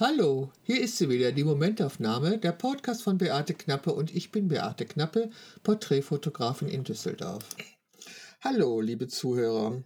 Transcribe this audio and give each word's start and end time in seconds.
Hallo, 0.00 0.52
hier 0.62 0.80
ist 0.80 0.96
sie 0.96 1.08
wieder, 1.08 1.32
die 1.32 1.42
Momentaufnahme, 1.42 2.38
der 2.38 2.52
Podcast 2.52 3.02
von 3.02 3.18
Beate 3.18 3.52
Knappe 3.52 3.92
und 3.92 4.14
ich 4.14 4.30
bin 4.30 4.46
Beate 4.46 4.86
Knappe, 4.86 5.28
Porträtfotografin 5.64 6.68
in 6.68 6.84
Düsseldorf. 6.84 7.44
Hallo, 8.40 8.80
liebe 8.80 9.08
Zuhörer. 9.08 9.82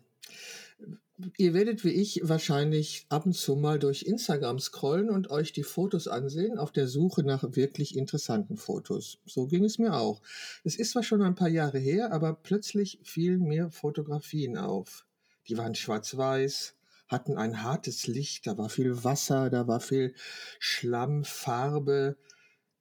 Ihr 1.38 1.54
werdet 1.54 1.83
wie 1.83 1.93
ich 1.93 2.21
wahrscheinlich 2.25 3.06
ab 3.09 3.25
und 3.25 3.32
zu 3.32 3.56
mal 3.56 3.79
durch 3.79 4.02
Instagram 4.02 4.59
scrollen 4.59 5.09
und 5.09 5.30
euch 5.30 5.54
die 5.54 5.62
Fotos 5.62 6.09
ansehen, 6.09 6.58
auf 6.58 6.72
der 6.72 6.88
Suche 6.88 7.22
nach 7.22 7.56
wirklich 7.56 7.96
interessanten 7.96 8.58
Fotos. 8.58 9.16
So 9.24 9.46
ging 9.46 9.64
es 9.64 9.79
mir 9.79 9.94
auch. 9.94 10.20
Es 10.62 10.76
ist 10.76 10.90
zwar 10.90 11.04
schon 11.04 11.22
ein 11.22 11.36
paar 11.36 11.48
Jahre 11.48 11.79
her, 11.79 12.12
aber 12.12 12.34
plötzlich 12.34 12.98
fielen 13.02 13.44
mir 13.44 13.70
Fotografien 13.70 14.58
auf. 14.58 15.06
Die 15.48 15.56
waren 15.56 15.74
schwarz-weiß, 15.74 16.74
hatten 17.12 17.36
ein 17.36 17.62
hartes 17.62 18.06
Licht, 18.06 18.46
da 18.46 18.58
war 18.58 18.68
viel 18.68 19.04
Wasser, 19.04 19.50
da 19.50 19.68
war 19.68 19.80
viel 19.80 20.14
Schlamm, 20.58 21.25
Farbe, 21.25 22.16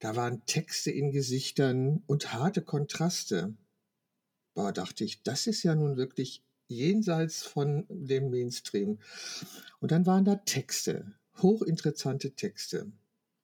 da 0.00 0.16
waren 0.16 0.44
Texte 0.46 0.90
in 0.90 1.12
Gesichtern 1.12 2.02
und 2.06 2.32
harte 2.32 2.62
Kontraste. 2.62 3.54
Boah, 4.54 4.72
dachte 4.72 5.04
ich, 5.04 5.22
das 5.22 5.46
ist 5.46 5.62
ja 5.62 5.74
nun 5.76 5.96
wirklich 5.96 6.42
jenseits 6.66 7.42
von 7.42 7.86
dem 7.88 8.30
Mainstream. 8.30 8.98
Und 9.78 9.92
dann 9.92 10.06
waren 10.06 10.24
da 10.24 10.34
Texte, 10.36 11.14
hochinteressante 11.40 12.32
Texte. 12.32 12.90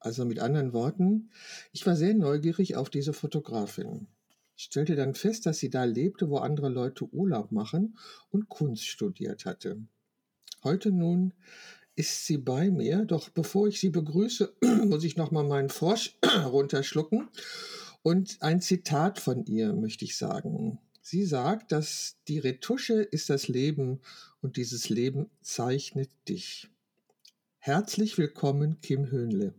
Also 0.00 0.24
mit 0.24 0.38
anderen 0.38 0.72
Worten, 0.72 1.30
ich 1.72 1.86
war 1.86 1.96
sehr 1.96 2.14
neugierig 2.14 2.76
auf 2.76 2.90
diese 2.90 3.12
Fotografin. 3.12 4.08
Ich 4.56 4.64
stellte 4.64 4.96
dann 4.96 5.14
fest, 5.14 5.46
dass 5.46 5.58
sie 5.58 5.70
da 5.70 5.84
lebte, 5.84 6.30
wo 6.30 6.38
andere 6.38 6.68
Leute 6.68 7.04
Urlaub 7.12 7.52
machen 7.52 7.96
und 8.30 8.48
Kunst 8.48 8.86
studiert 8.86 9.44
hatte. 9.44 9.80
Heute 10.64 10.90
nun 10.90 11.32
ist 11.94 12.26
sie 12.26 12.38
bei 12.38 12.70
mir, 12.70 13.04
doch 13.04 13.28
bevor 13.28 13.68
ich 13.68 13.80
sie 13.80 13.90
begrüße, 13.90 14.54
muss 14.86 15.04
ich 15.04 15.16
noch 15.16 15.30
mal 15.30 15.44
meinen 15.44 15.68
Frosch 15.68 16.16
runterschlucken 16.46 17.28
und 18.02 18.38
ein 18.40 18.60
Zitat 18.60 19.18
von 19.18 19.44
ihr 19.46 19.72
möchte 19.72 20.04
ich 20.04 20.16
sagen. 20.16 20.78
Sie 21.02 21.24
sagt, 21.24 21.72
dass 21.72 22.16
die 22.28 22.38
Retusche 22.38 23.00
ist 23.00 23.30
das 23.30 23.48
Leben 23.48 24.00
und 24.42 24.56
dieses 24.56 24.88
Leben 24.88 25.30
zeichnet 25.40 26.10
dich. 26.28 26.68
Herzlich 27.58 28.18
willkommen, 28.18 28.80
Kim 28.80 29.10
Höhnle. 29.10 29.54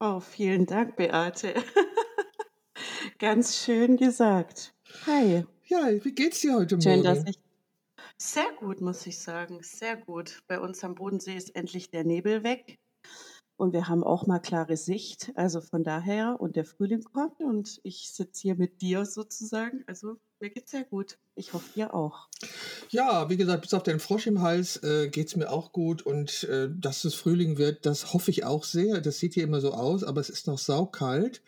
Oh, 0.00 0.20
vielen 0.20 0.66
Dank, 0.66 0.96
Beate. 0.96 1.54
Ganz 3.18 3.56
schön 3.56 3.96
gesagt. 3.96 4.74
Hi. 5.06 5.44
Ja, 5.64 5.88
wie 6.04 6.12
geht's 6.12 6.40
dir 6.40 6.54
heute 6.54 6.80
Schön, 6.80 7.02
Morgen? 7.02 7.04
Dass 7.04 7.24
ich 7.28 7.45
sehr 8.18 8.48
gut, 8.58 8.80
muss 8.80 9.06
ich 9.06 9.18
sagen. 9.18 9.58
Sehr 9.62 9.96
gut. 9.96 10.42
Bei 10.48 10.60
uns 10.60 10.82
am 10.84 10.94
Bodensee 10.94 11.36
ist 11.36 11.54
endlich 11.54 11.90
der 11.90 12.04
Nebel 12.04 12.42
weg. 12.42 12.78
Und 13.58 13.72
wir 13.72 13.88
haben 13.88 14.04
auch 14.04 14.26
mal 14.26 14.38
klare 14.38 14.76
Sicht. 14.76 15.32
Also 15.34 15.60
von 15.60 15.82
daher, 15.82 16.36
und 16.38 16.56
der 16.56 16.66
Frühling 16.66 17.02
kommt 17.02 17.40
und 17.40 17.80
ich 17.84 18.12
sitze 18.12 18.42
hier 18.42 18.54
mit 18.54 18.82
dir 18.82 19.06
sozusagen. 19.06 19.82
Also 19.86 20.16
mir 20.40 20.50
geht's 20.50 20.72
sehr 20.72 20.84
gut. 20.84 21.18
Ich 21.34 21.54
hoffe, 21.54 21.72
dir 21.74 21.94
auch. 21.94 22.28
Ja, 22.90 23.30
wie 23.30 23.38
gesagt, 23.38 23.62
bis 23.62 23.72
auf 23.72 23.82
den 23.82 23.98
Frosch 23.98 24.26
im 24.26 24.42
Hals 24.42 24.76
äh, 24.82 25.08
es 25.08 25.36
mir 25.36 25.50
auch 25.50 25.72
gut. 25.72 26.02
Und 26.02 26.44
äh, 26.44 26.68
dass 26.70 27.04
es 27.04 27.14
Frühling 27.14 27.56
wird, 27.56 27.86
das 27.86 28.12
hoffe 28.12 28.30
ich 28.30 28.44
auch 28.44 28.64
sehr. 28.64 29.00
Das 29.00 29.18
sieht 29.18 29.34
hier 29.34 29.44
immer 29.44 29.60
so 29.60 29.72
aus, 29.72 30.04
aber 30.04 30.20
es 30.20 30.28
ist 30.28 30.46
noch 30.46 30.58
saukalt 30.58 31.42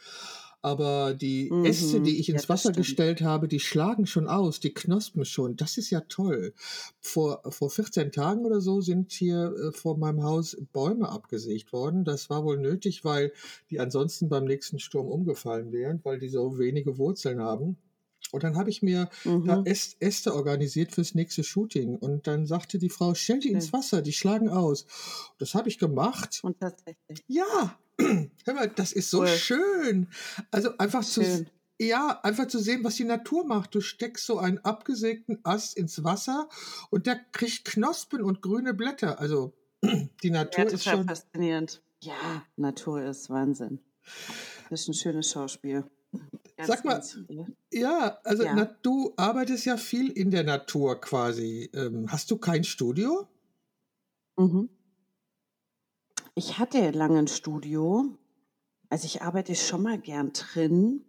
aber 0.60 1.14
die 1.14 1.50
mhm. 1.50 1.64
Äste, 1.64 2.00
die 2.00 2.18
ich 2.18 2.28
ins 2.28 2.44
ja, 2.44 2.48
Wasser 2.48 2.72
gestellt 2.72 3.22
habe, 3.22 3.48
die 3.48 3.60
schlagen 3.60 4.06
schon 4.06 4.26
aus, 4.26 4.60
die 4.60 4.74
knospen 4.74 5.24
schon. 5.24 5.56
Das 5.56 5.78
ist 5.78 5.90
ja 5.90 6.00
toll. 6.00 6.52
Vor, 7.00 7.42
vor 7.48 7.70
14 7.70 8.10
Tagen 8.10 8.44
oder 8.44 8.60
so 8.60 8.80
sind 8.80 9.12
hier 9.12 9.54
äh, 9.54 9.72
vor 9.72 9.96
meinem 9.96 10.22
Haus 10.22 10.56
Bäume 10.72 11.08
abgesägt 11.08 11.72
worden. 11.72 12.04
Das 12.04 12.28
war 12.28 12.44
wohl 12.44 12.58
nötig, 12.58 13.04
weil 13.04 13.32
die 13.70 13.78
ansonsten 13.78 14.28
beim 14.28 14.44
nächsten 14.44 14.78
Sturm 14.78 15.08
umgefallen 15.08 15.72
wären, 15.72 16.00
weil 16.02 16.18
die 16.18 16.28
so 16.28 16.58
wenige 16.58 16.98
Wurzeln 16.98 17.40
haben. 17.40 17.76
Und 18.32 18.42
dann 18.42 18.56
habe 18.56 18.68
ich 18.68 18.82
mir 18.82 19.08
mhm. 19.24 19.44
da 19.46 19.62
Äste 19.64 20.34
organisiert 20.34 20.92
fürs 20.92 21.14
nächste 21.14 21.44
Shooting. 21.44 21.96
Und 21.96 22.26
dann 22.26 22.46
sagte 22.46 22.78
die 22.78 22.90
Frau, 22.90 23.14
stell 23.14 23.38
die 23.38 23.50
ins 23.50 23.72
Wasser, 23.72 24.02
die 24.02 24.12
schlagen 24.12 24.50
aus. 24.50 24.86
Das 25.38 25.54
habe 25.54 25.68
ich 25.68 25.78
gemacht. 25.78 26.40
Und 26.42 26.58
tatsächlich. 26.60 27.24
Ja, 27.26 27.78
hör 27.98 28.54
mal, 28.54 28.68
das 28.68 28.92
ist 28.92 29.10
so 29.10 29.20
cool. 29.20 29.28
schön. 29.28 30.08
Also 30.50 30.76
einfach 30.78 31.02
schön. 31.02 31.46
zu 31.46 31.46
ja, 31.80 32.20
einfach 32.22 32.48
zu 32.48 32.58
sehen, 32.58 32.82
was 32.82 32.96
die 32.96 33.04
Natur 33.04 33.46
macht. 33.46 33.74
Du 33.74 33.80
steckst 33.80 34.26
so 34.26 34.38
einen 34.38 34.58
abgesägten 34.58 35.38
Ast 35.44 35.76
ins 35.76 36.02
Wasser 36.02 36.48
und 36.90 37.06
der 37.06 37.20
kriegt 37.32 37.64
Knospen 37.64 38.22
und 38.22 38.42
grüne 38.42 38.74
Blätter. 38.74 39.20
Also 39.20 39.52
die 40.22 40.30
Natur 40.30 40.64
ja, 40.64 40.70
ist 40.70 40.84
schon 40.84 41.06
faszinierend. 41.06 41.82
Ja, 42.02 42.44
Natur 42.56 43.02
ist 43.02 43.30
Wahnsinn. 43.30 43.80
Das 44.70 44.82
ist 44.82 44.88
ein 44.88 44.94
schönes 44.94 45.30
Schauspiel. 45.30 45.84
Ganz, 46.56 46.68
Sag 46.68 46.84
mal, 46.84 47.02
ja, 47.72 48.18
also 48.24 48.42
ja. 48.42 48.54
Na, 48.54 48.64
du 48.82 49.12
arbeitest 49.16 49.66
ja 49.66 49.76
viel 49.76 50.10
in 50.10 50.30
der 50.30 50.42
Natur 50.42 51.00
quasi. 51.00 51.70
Ähm, 51.72 52.10
hast 52.10 52.30
du 52.30 52.38
kein 52.38 52.64
Studio? 52.64 53.28
Mhm. 54.36 54.68
Ich 56.38 56.56
hatte 56.56 56.92
lange 56.92 57.18
ein 57.18 57.26
Studio. 57.26 58.16
Also 58.90 59.06
ich 59.06 59.22
arbeite 59.22 59.56
schon 59.56 59.82
mal 59.82 59.98
gern 59.98 60.32
drin, 60.32 61.04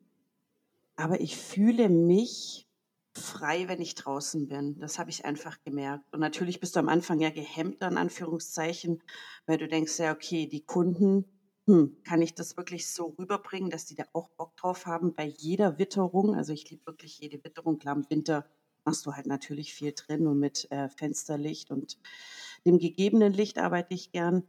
aber 0.95 1.21
ich 1.21 1.37
fühle 1.37 1.87
mich 1.87 2.67
frei, 3.13 3.67
wenn 3.67 3.79
ich 3.79 3.93
draußen 3.93 4.47
bin. 4.47 4.79
Das 4.79 4.97
habe 4.97 5.11
ich 5.11 5.25
einfach 5.25 5.61
gemerkt. 5.61 6.11
Und 6.11 6.21
natürlich 6.21 6.59
bist 6.59 6.75
du 6.75 6.79
am 6.79 6.89
Anfang 6.89 7.19
ja 7.19 7.29
gehemmt, 7.29 7.83
in 7.83 7.97
Anführungszeichen, 7.97 9.03
weil 9.45 9.59
du 9.59 9.67
denkst 9.67 9.99
ja, 9.99 10.13
okay, 10.13 10.47
die 10.47 10.65
Kunden, 10.65 11.25
hm, 11.67 11.97
kann 12.03 12.23
ich 12.23 12.33
das 12.33 12.57
wirklich 12.57 12.91
so 12.91 13.13
rüberbringen, 13.19 13.69
dass 13.69 13.85
die 13.85 13.93
da 13.93 14.05
auch 14.13 14.29
Bock 14.29 14.57
drauf 14.57 14.87
haben 14.87 15.13
bei 15.13 15.25
jeder 15.25 15.77
Witterung? 15.77 16.33
Also 16.33 16.53
ich 16.53 16.67
liebe 16.71 16.87
wirklich 16.87 17.19
jede 17.19 17.43
Witterung. 17.43 17.77
Klar, 17.77 17.97
im 17.97 18.09
Winter 18.09 18.47
machst 18.83 19.05
du 19.05 19.13
halt 19.13 19.27
natürlich 19.27 19.75
viel 19.75 19.93
drin 19.95 20.25
und 20.25 20.39
mit 20.39 20.71
äh, 20.71 20.89
Fensterlicht 20.89 21.69
und 21.69 21.99
dem 22.65 22.79
gegebenen 22.79 23.31
Licht 23.31 23.59
arbeite 23.59 23.93
ich 23.93 24.11
gern. 24.11 24.41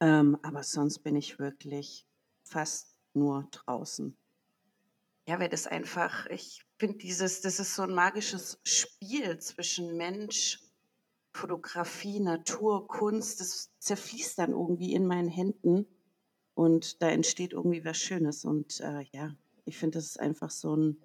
Ähm, 0.00 0.38
aber 0.42 0.62
sonst 0.62 1.00
bin 1.00 1.16
ich 1.16 1.38
wirklich 1.38 2.06
fast 2.42 2.96
nur 3.14 3.48
draußen. 3.50 4.16
Ja, 5.26 5.38
weil 5.38 5.48
das 5.48 5.66
einfach, 5.66 6.26
ich 6.26 6.64
finde 6.78 6.98
dieses, 6.98 7.42
das 7.42 7.60
ist 7.60 7.74
so 7.74 7.82
ein 7.82 7.92
magisches 7.92 8.58
Spiel 8.64 9.38
zwischen 9.38 9.96
Mensch, 9.96 10.60
Fotografie, 11.32 12.20
Natur, 12.20 12.88
Kunst, 12.88 13.40
das 13.40 13.70
zerfließt 13.78 14.38
dann 14.38 14.52
irgendwie 14.52 14.94
in 14.94 15.06
meinen 15.06 15.28
Händen 15.28 15.86
und 16.54 17.02
da 17.02 17.08
entsteht 17.10 17.52
irgendwie 17.52 17.84
was 17.84 17.98
Schönes. 17.98 18.44
Und 18.44 18.80
äh, 18.80 19.04
ja, 19.12 19.36
ich 19.64 19.76
finde, 19.76 19.98
das 19.98 20.06
ist 20.06 20.20
einfach 20.20 20.50
so 20.50 20.74
ein, 20.74 20.96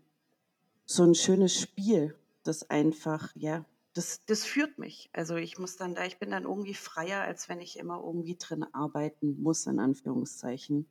so 0.86 1.04
ein 1.04 1.16
schönes 1.16 1.60
Spiel, 1.60 2.16
das 2.44 2.70
einfach, 2.70 3.36
ja, 3.36 3.66
das, 3.94 4.26
das 4.26 4.44
führt 4.44 4.80
mich. 4.80 5.10
Also 5.14 5.36
ich 5.36 5.60
muss 5.60 5.78
dann 5.78 5.96
da, 5.96 6.06
ich 6.06 6.18
bin 6.18 6.32
dann 6.32 6.44
irgendwie 6.44 6.74
freier, 6.74 7.22
als 7.22 7.48
wenn 7.48 7.62
ich 7.62 7.78
immer 7.78 8.02
irgendwie 8.04 8.36
drin 8.36 8.66
arbeiten 8.74 9.42
muss, 9.42 9.68
in 9.68 9.80
Anführungszeichen. 9.80 10.88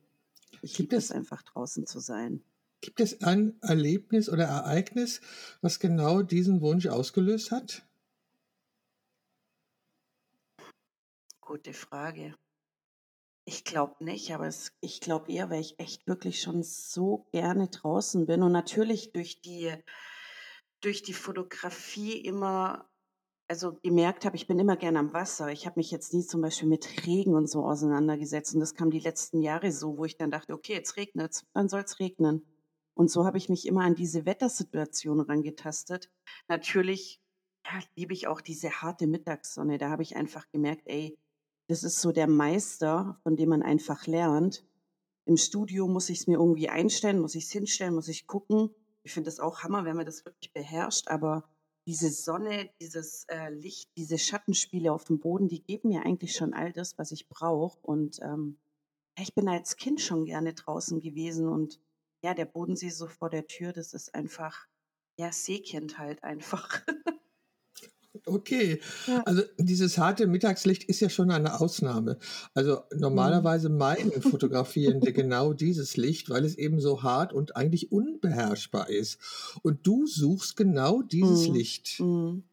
Ich 0.61 0.77
liebe 0.77 0.95
es 0.95 1.11
einfach 1.11 1.41
draußen 1.41 1.85
zu 1.85 1.99
sein. 1.99 2.43
Gibt 2.81 2.99
es 2.99 3.21
ein 3.21 3.57
Erlebnis 3.61 4.29
oder 4.29 4.45
Ereignis, 4.45 5.21
was 5.61 5.79
genau 5.79 6.21
diesen 6.21 6.61
Wunsch 6.61 6.87
ausgelöst 6.87 7.51
hat? 7.51 7.85
Gute 11.41 11.73
Frage. 11.73 12.35
Ich 13.45 13.65
glaube 13.65 14.03
nicht, 14.03 14.33
aber 14.33 14.47
es, 14.47 14.71
ich 14.79 15.01
glaube 15.01 15.31
eher, 15.31 15.49
weil 15.49 15.59
ich 15.59 15.77
echt 15.79 16.07
wirklich 16.07 16.41
schon 16.41 16.63
so 16.63 17.27
gerne 17.31 17.67
draußen 17.67 18.25
bin 18.25 18.41
und 18.41 18.53
natürlich 18.53 19.11
durch 19.11 19.41
die, 19.41 19.73
durch 20.79 21.03
die 21.03 21.13
Fotografie 21.13 22.17
immer 22.17 22.89
also 23.47 23.73
gemerkt 23.83 24.25
habe, 24.25 24.35
ich 24.35 24.47
bin 24.47 24.59
immer 24.59 24.77
gerne 24.77 24.99
am 24.99 25.13
Wasser. 25.13 25.51
Ich 25.51 25.65
habe 25.65 25.79
mich 25.79 25.91
jetzt 25.91 26.13
nie 26.13 26.25
zum 26.25 26.41
Beispiel 26.41 26.69
mit 26.69 27.05
Regen 27.05 27.35
und 27.35 27.47
so 27.49 27.65
auseinandergesetzt. 27.65 28.53
Und 28.53 28.59
das 28.59 28.73
kam 28.73 28.89
die 28.89 28.99
letzten 28.99 29.41
Jahre 29.41 29.71
so, 29.71 29.97
wo 29.97 30.05
ich 30.05 30.17
dann 30.17 30.31
dachte, 30.31 30.53
okay, 30.53 30.73
jetzt 30.73 30.97
regnet 30.97 31.31
es, 31.31 31.45
dann 31.53 31.69
soll 31.69 31.81
es 31.81 31.99
regnen. 31.99 32.45
Und 32.95 33.09
so 33.09 33.25
habe 33.25 33.37
ich 33.37 33.49
mich 33.49 33.67
immer 33.67 33.81
an 33.81 33.95
diese 33.95 34.25
Wettersituation 34.25 35.19
rangetastet. 35.19 36.09
Natürlich 36.47 37.19
ja, 37.65 37.79
liebe 37.95 38.13
ich 38.13 38.27
auch 38.27 38.41
diese 38.41 38.81
harte 38.81 39.07
Mittagssonne. 39.07 39.77
Da 39.77 39.89
habe 39.89 40.03
ich 40.03 40.15
einfach 40.15 40.49
gemerkt, 40.51 40.83
ey, 40.85 41.17
das 41.67 41.83
ist 41.83 42.01
so 42.01 42.11
der 42.11 42.27
Meister, 42.27 43.19
von 43.23 43.35
dem 43.35 43.49
man 43.49 43.63
einfach 43.63 44.05
lernt. 44.05 44.65
Im 45.25 45.37
Studio 45.37 45.87
muss 45.87 46.09
ich 46.09 46.19
es 46.19 46.27
mir 46.27 46.37
irgendwie 46.37 46.69
einstellen, 46.69 47.19
muss 47.19 47.35
ich 47.35 47.45
es 47.45 47.51
hinstellen, 47.51 47.95
muss 47.95 48.09
ich 48.09 48.27
gucken. 48.27 48.69
Ich 49.03 49.13
finde 49.13 49.29
das 49.29 49.39
auch 49.39 49.63
Hammer, 49.63 49.85
wenn 49.85 49.95
man 49.95 50.05
das 50.05 50.25
wirklich 50.25 50.51
beherrscht, 50.51 51.07
aber 51.07 51.49
diese 51.85 52.09
Sonne, 52.09 52.69
dieses 52.79 53.25
äh, 53.25 53.49
Licht, 53.49 53.89
diese 53.97 54.17
Schattenspiele 54.17 54.91
auf 54.91 55.03
dem 55.03 55.19
Boden, 55.19 55.47
die 55.47 55.61
geben 55.63 55.89
mir 55.89 56.05
eigentlich 56.05 56.35
schon 56.35 56.53
all 56.53 56.71
das, 56.71 56.97
was 56.97 57.11
ich 57.11 57.27
brauche. 57.27 57.77
Und 57.81 58.19
ähm, 58.21 58.57
ich 59.19 59.33
bin 59.35 59.47
als 59.47 59.75
Kind 59.75 60.01
schon 60.01 60.25
gerne 60.25 60.53
draußen 60.53 60.99
gewesen 60.99 61.47
und 61.47 61.79
ja, 62.23 62.33
der 62.33 62.45
Bodensee 62.45 62.89
so 62.89 63.07
vor 63.07 63.29
der 63.29 63.47
Tür, 63.47 63.73
das 63.73 63.93
ist 63.93 64.15
einfach, 64.15 64.67
ja, 65.19 65.31
Seekind 65.31 65.97
halt 65.97 66.23
einfach. 66.23 66.81
Okay, 68.25 68.79
ja. 69.07 69.21
also 69.25 69.43
dieses 69.57 69.97
harte 69.97 70.27
Mittagslicht 70.27 70.83
ist 70.85 71.01
ja 71.01 71.09
schon 71.09 71.29
eine 71.29 71.59
Ausnahme. 71.59 72.17
Also 72.53 72.83
normalerweise 72.95 73.69
mhm. 73.69 73.77
meiden 73.77 74.21
Fotografierende 74.21 75.11
genau 75.11 75.53
dieses 75.53 75.97
Licht, 75.97 76.29
weil 76.29 76.45
es 76.45 76.55
eben 76.55 76.79
so 76.79 77.03
hart 77.03 77.33
und 77.33 77.55
eigentlich 77.57 77.91
unbeherrschbar 77.91 78.89
ist. 78.89 79.19
Und 79.61 79.85
du 79.85 80.07
suchst 80.07 80.55
genau 80.55 81.01
dieses 81.01 81.49
mhm. 81.49 81.53
Licht. 81.53 81.99
Mhm. 81.99 82.43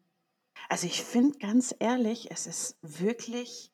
Also 0.67 0.87
ich 0.87 1.03
finde 1.03 1.37
ganz 1.39 1.73
ehrlich, 1.79 2.31
es 2.31 2.47
ist 2.47 2.77
wirklich 2.81 3.71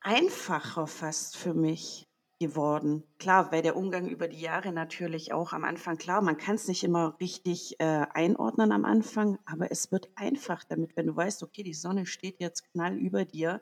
einfacher 0.00 0.86
fast 0.86 1.36
für 1.36 1.54
mich 1.54 2.07
geworden. 2.38 3.02
Klar, 3.18 3.50
weil 3.50 3.62
der 3.62 3.76
Umgang 3.76 4.08
über 4.08 4.28
die 4.28 4.40
Jahre 4.40 4.72
natürlich 4.72 5.32
auch 5.32 5.52
am 5.52 5.64
Anfang, 5.64 5.96
klar, 5.96 6.22
man 6.22 6.36
kann 6.36 6.54
es 6.54 6.68
nicht 6.68 6.84
immer 6.84 7.18
richtig 7.20 7.80
äh, 7.80 8.06
einordnen 8.12 8.72
am 8.72 8.84
Anfang, 8.84 9.38
aber 9.44 9.72
es 9.72 9.90
wird 9.90 10.08
einfach 10.14 10.64
damit, 10.64 10.96
wenn 10.96 11.06
du 11.06 11.16
weißt, 11.16 11.42
okay, 11.42 11.62
die 11.62 11.74
Sonne 11.74 12.06
steht 12.06 12.40
jetzt 12.40 12.70
knall 12.72 12.96
über 12.96 13.24
dir, 13.24 13.60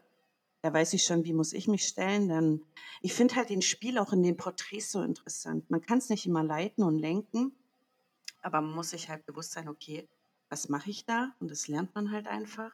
da 0.62 0.72
weiß 0.72 0.92
ich 0.94 1.04
schon, 1.04 1.24
wie 1.24 1.32
muss 1.32 1.52
ich 1.52 1.68
mich 1.68 1.86
stellen. 1.86 2.28
Dann, 2.28 2.60
ich 3.00 3.14
finde 3.14 3.36
halt 3.36 3.50
den 3.50 3.62
Spiel 3.62 3.98
auch 3.98 4.12
in 4.12 4.22
den 4.22 4.36
Porträts 4.36 4.90
so 4.90 5.00
interessant. 5.00 5.70
Man 5.70 5.80
kann 5.80 5.98
es 5.98 6.08
nicht 6.08 6.26
immer 6.26 6.42
leiten 6.42 6.82
und 6.82 6.98
lenken, 6.98 7.52
aber 8.42 8.60
man 8.60 8.74
muss 8.74 8.90
sich 8.90 9.08
halt 9.08 9.24
bewusst 9.26 9.52
sein, 9.52 9.68
okay, 9.68 10.08
was 10.48 10.68
mache 10.68 10.90
ich 10.90 11.04
da? 11.04 11.34
Und 11.40 11.50
das 11.50 11.68
lernt 11.68 11.94
man 11.94 12.10
halt 12.10 12.26
einfach. 12.26 12.72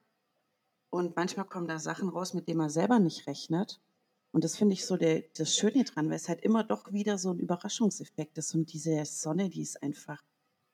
Und 0.90 1.16
manchmal 1.16 1.46
kommen 1.46 1.68
da 1.68 1.78
Sachen 1.78 2.08
raus, 2.08 2.34
mit 2.34 2.48
denen 2.48 2.58
man 2.58 2.70
selber 2.70 2.98
nicht 2.98 3.26
rechnet. 3.26 3.80
Und 4.32 4.44
das 4.44 4.56
finde 4.56 4.72
ich 4.72 4.86
so 4.86 4.96
der, 4.96 5.22
das 5.36 5.54
Schöne 5.54 5.84
dran, 5.84 6.08
weil 6.08 6.16
es 6.16 6.28
halt 6.28 6.40
immer 6.40 6.64
doch 6.64 6.92
wieder 6.92 7.18
so 7.18 7.30
ein 7.30 7.38
Überraschungseffekt 7.38 8.38
ist. 8.38 8.54
Und 8.54 8.72
diese 8.72 9.04
Sonne, 9.04 9.50
die 9.50 9.62
ist 9.62 9.82
einfach, 9.82 10.22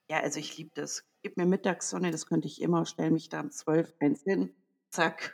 ja, 0.09 0.21
also 0.21 0.39
ich 0.39 0.57
liebe 0.57 0.71
das. 0.73 1.03
Gib 1.21 1.35
mir 1.35 1.45
Mittagssonne, 1.45 2.11
das 2.11 2.25
könnte 2.25 2.47
ich 2.47 2.61
immer, 2.61 2.85
stell 2.85 3.11
mich 3.11 3.27
da 3.27 3.41
um 3.41 3.51
zwölf 3.51 3.93
eins 3.99 4.23
hin, 4.23 4.51
zack. 4.89 5.33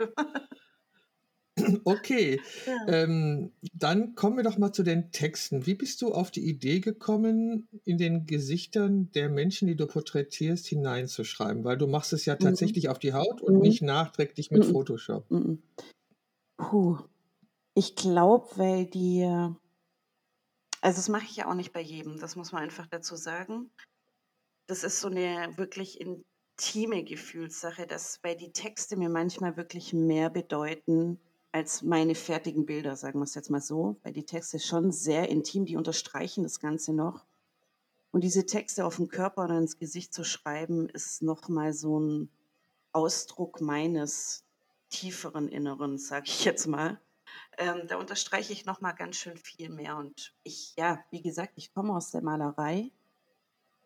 Okay, 1.86 2.42
ja. 2.66 2.88
ähm, 2.88 3.52
dann 3.74 4.16
kommen 4.16 4.38
wir 4.38 4.44
doch 4.44 4.58
mal 4.58 4.74
zu 4.74 4.84
den 4.84 5.12
Texten. 5.12 5.66
Wie 5.66 5.76
bist 5.76 6.02
du 6.02 6.12
auf 6.12 6.32
die 6.32 6.48
Idee 6.48 6.80
gekommen, 6.80 7.68
in 7.86 7.98
den 7.98 8.26
Gesichtern 8.26 9.12
der 9.14 9.30
Menschen, 9.30 9.68
die 9.68 9.76
du 9.76 9.88
porträtierst, 9.88 10.68
hineinzuschreiben? 10.68 11.64
Weil 11.64 11.78
du 11.78 11.88
machst 11.88 12.14
es 12.14 12.26
ja 12.26 12.34
mhm. 12.34 12.40
tatsächlich 12.40 12.86
mhm. 12.86 12.90
auf 12.90 13.00
die 13.00 13.14
Haut 13.14 13.42
und 13.42 13.56
mhm. 13.56 13.62
nicht 13.62 13.82
nachträglich 13.82 14.52
mit 14.52 14.68
mhm. 14.68 14.72
Photoshop. 14.72 15.30
Mhm. 15.32 15.62
Puh, 16.58 16.98
ich 17.76 17.96
glaube, 17.96 18.48
weil 18.56 18.88
die 18.88 19.24
also 20.86 20.98
das 20.98 21.10
mache 21.10 21.26
ich 21.26 21.36
ja 21.36 21.50
auch 21.50 21.56
nicht 21.56 21.74
bei 21.74 21.82
jedem, 21.82 22.20
das 22.20 22.36
muss 22.36 22.52
man 22.52 22.62
einfach 22.62 22.86
dazu 22.86 23.16
sagen. 23.16 23.72
Das 24.68 24.84
ist 24.84 25.02
so 25.02 25.08
eine 25.08 25.58
wirklich 25.58 26.00
intime 26.00 27.04
Gefühlssache, 27.04 27.88
dass 27.88 28.20
weil 28.22 28.36
die 28.36 28.52
Texte 28.52 28.96
mir 28.96 29.10
manchmal 29.10 29.58
wirklich 29.58 29.94
mehr 29.94 30.30
bedeuten 30.30 31.20
als 31.52 31.82
meine 31.82 32.14
fertigen 32.14 32.68
Bilder, 32.68 32.96
sagen 32.96 33.18
wir 33.18 33.24
es 33.24 33.34
jetzt 33.34 33.50
mal 33.50 33.62
so, 33.62 33.98
weil 34.04 34.14
die 34.14 34.28
Texte 34.28 34.60
schon 34.60 34.92
sehr 34.92 35.28
intim, 35.30 35.66
die 35.66 35.76
unterstreichen 35.76 36.44
das 36.44 36.60
Ganze 36.60 36.94
noch. 36.94 37.26
Und 38.12 38.24
diese 38.24 38.46
Texte 38.46 38.86
auf 38.86 38.98
dem 38.98 39.08
Körper 39.08 39.46
oder 39.46 39.58
ins 39.58 39.80
Gesicht 39.80 40.14
zu 40.14 40.24
schreiben, 40.24 40.88
ist 40.88 41.24
nochmal 41.24 41.74
so 41.74 42.00
ein 42.00 42.30
Ausdruck 42.92 43.60
meines 43.60 44.44
tieferen 44.90 45.48
Inneren, 45.48 45.98
sage 45.98 46.26
ich 46.28 46.46
jetzt 46.46 46.68
mal. 46.68 47.02
Ähm, 47.58 47.88
da 47.88 47.98
unterstreiche 47.98 48.54
ich 48.54 48.66
noch 48.66 48.82
mal 48.82 48.94
ganz 48.94 49.16
schön 49.16 49.38
viel 49.38 49.70
mehr. 49.70 49.98
Und 49.98 50.34
ich, 50.44 50.74
ja, 50.78 51.04
wie 51.12 51.22
gesagt, 51.22 51.54
ich 51.56 51.74
komme 51.74 51.96
aus 51.96 52.12
der 52.12 52.22
Malerei. 52.22 52.92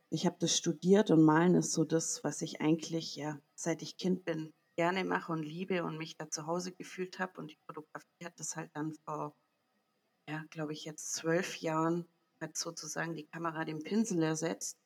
Ich 0.09 0.25
habe 0.25 0.37
das 0.39 0.57
studiert 0.57 1.11
und 1.11 1.21
Malen 1.21 1.55
ist 1.55 1.71
so 1.73 1.83
das, 1.83 2.23
was 2.23 2.41
ich 2.41 2.61
eigentlich, 2.61 3.15
ja, 3.15 3.39
seit 3.53 3.81
ich 3.83 3.97
Kind 3.97 4.25
bin, 4.25 4.53
gerne 4.75 5.03
mache 5.03 5.31
und 5.31 5.43
liebe 5.43 5.83
und 5.83 5.97
mich 5.97 6.17
da 6.17 6.29
zu 6.29 6.47
Hause 6.47 6.71
gefühlt 6.71 7.19
habe. 7.19 7.39
Und 7.39 7.51
die 7.51 7.59
Fotografie 7.67 8.25
hat 8.25 8.39
das 8.39 8.55
halt 8.55 8.71
dann 8.73 8.93
vor, 9.05 9.35
ja, 10.27 10.43
glaube 10.49 10.73
ich, 10.73 10.85
jetzt 10.85 11.13
zwölf 11.13 11.57
Jahren, 11.57 12.07
hat 12.41 12.57
sozusagen 12.57 13.15
die 13.15 13.27
Kamera 13.27 13.65
den 13.65 13.83
Pinsel 13.83 14.23
ersetzt. 14.23 14.77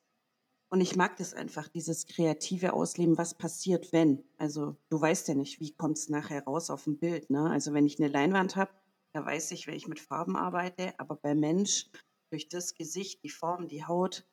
Und 0.70 0.80
ich 0.80 0.96
mag 0.96 1.16
das 1.16 1.34
einfach, 1.34 1.68
dieses 1.68 2.06
kreative 2.06 2.72
Ausleben, 2.72 3.16
was 3.16 3.34
passiert, 3.34 3.92
wenn. 3.92 4.24
Also 4.38 4.76
du 4.88 5.00
weißt 5.00 5.28
ja 5.28 5.34
nicht, 5.34 5.60
wie 5.60 5.72
kommt 5.72 5.98
es 5.98 6.08
nachher 6.08 6.44
raus 6.44 6.70
auf 6.70 6.84
dem 6.84 6.98
Bild. 6.98 7.30
Ne? 7.30 7.48
Also 7.50 7.72
wenn 7.72 7.86
ich 7.86 8.00
eine 8.00 8.08
Leinwand 8.08 8.56
habe, 8.56 8.72
da 9.12 9.24
weiß 9.24 9.52
ich, 9.52 9.66
wenn 9.66 9.74
ich 9.74 9.86
mit 9.86 10.00
Farben 10.00 10.36
arbeite, 10.36 10.98
aber 10.98 11.14
bei 11.14 11.34
Mensch, 11.34 11.86
durch 12.30 12.48
das 12.48 12.74
Gesicht, 12.74 13.22
die 13.22 13.30
Form, 13.30 13.68
die 13.68 13.84
Haut, 13.84 14.26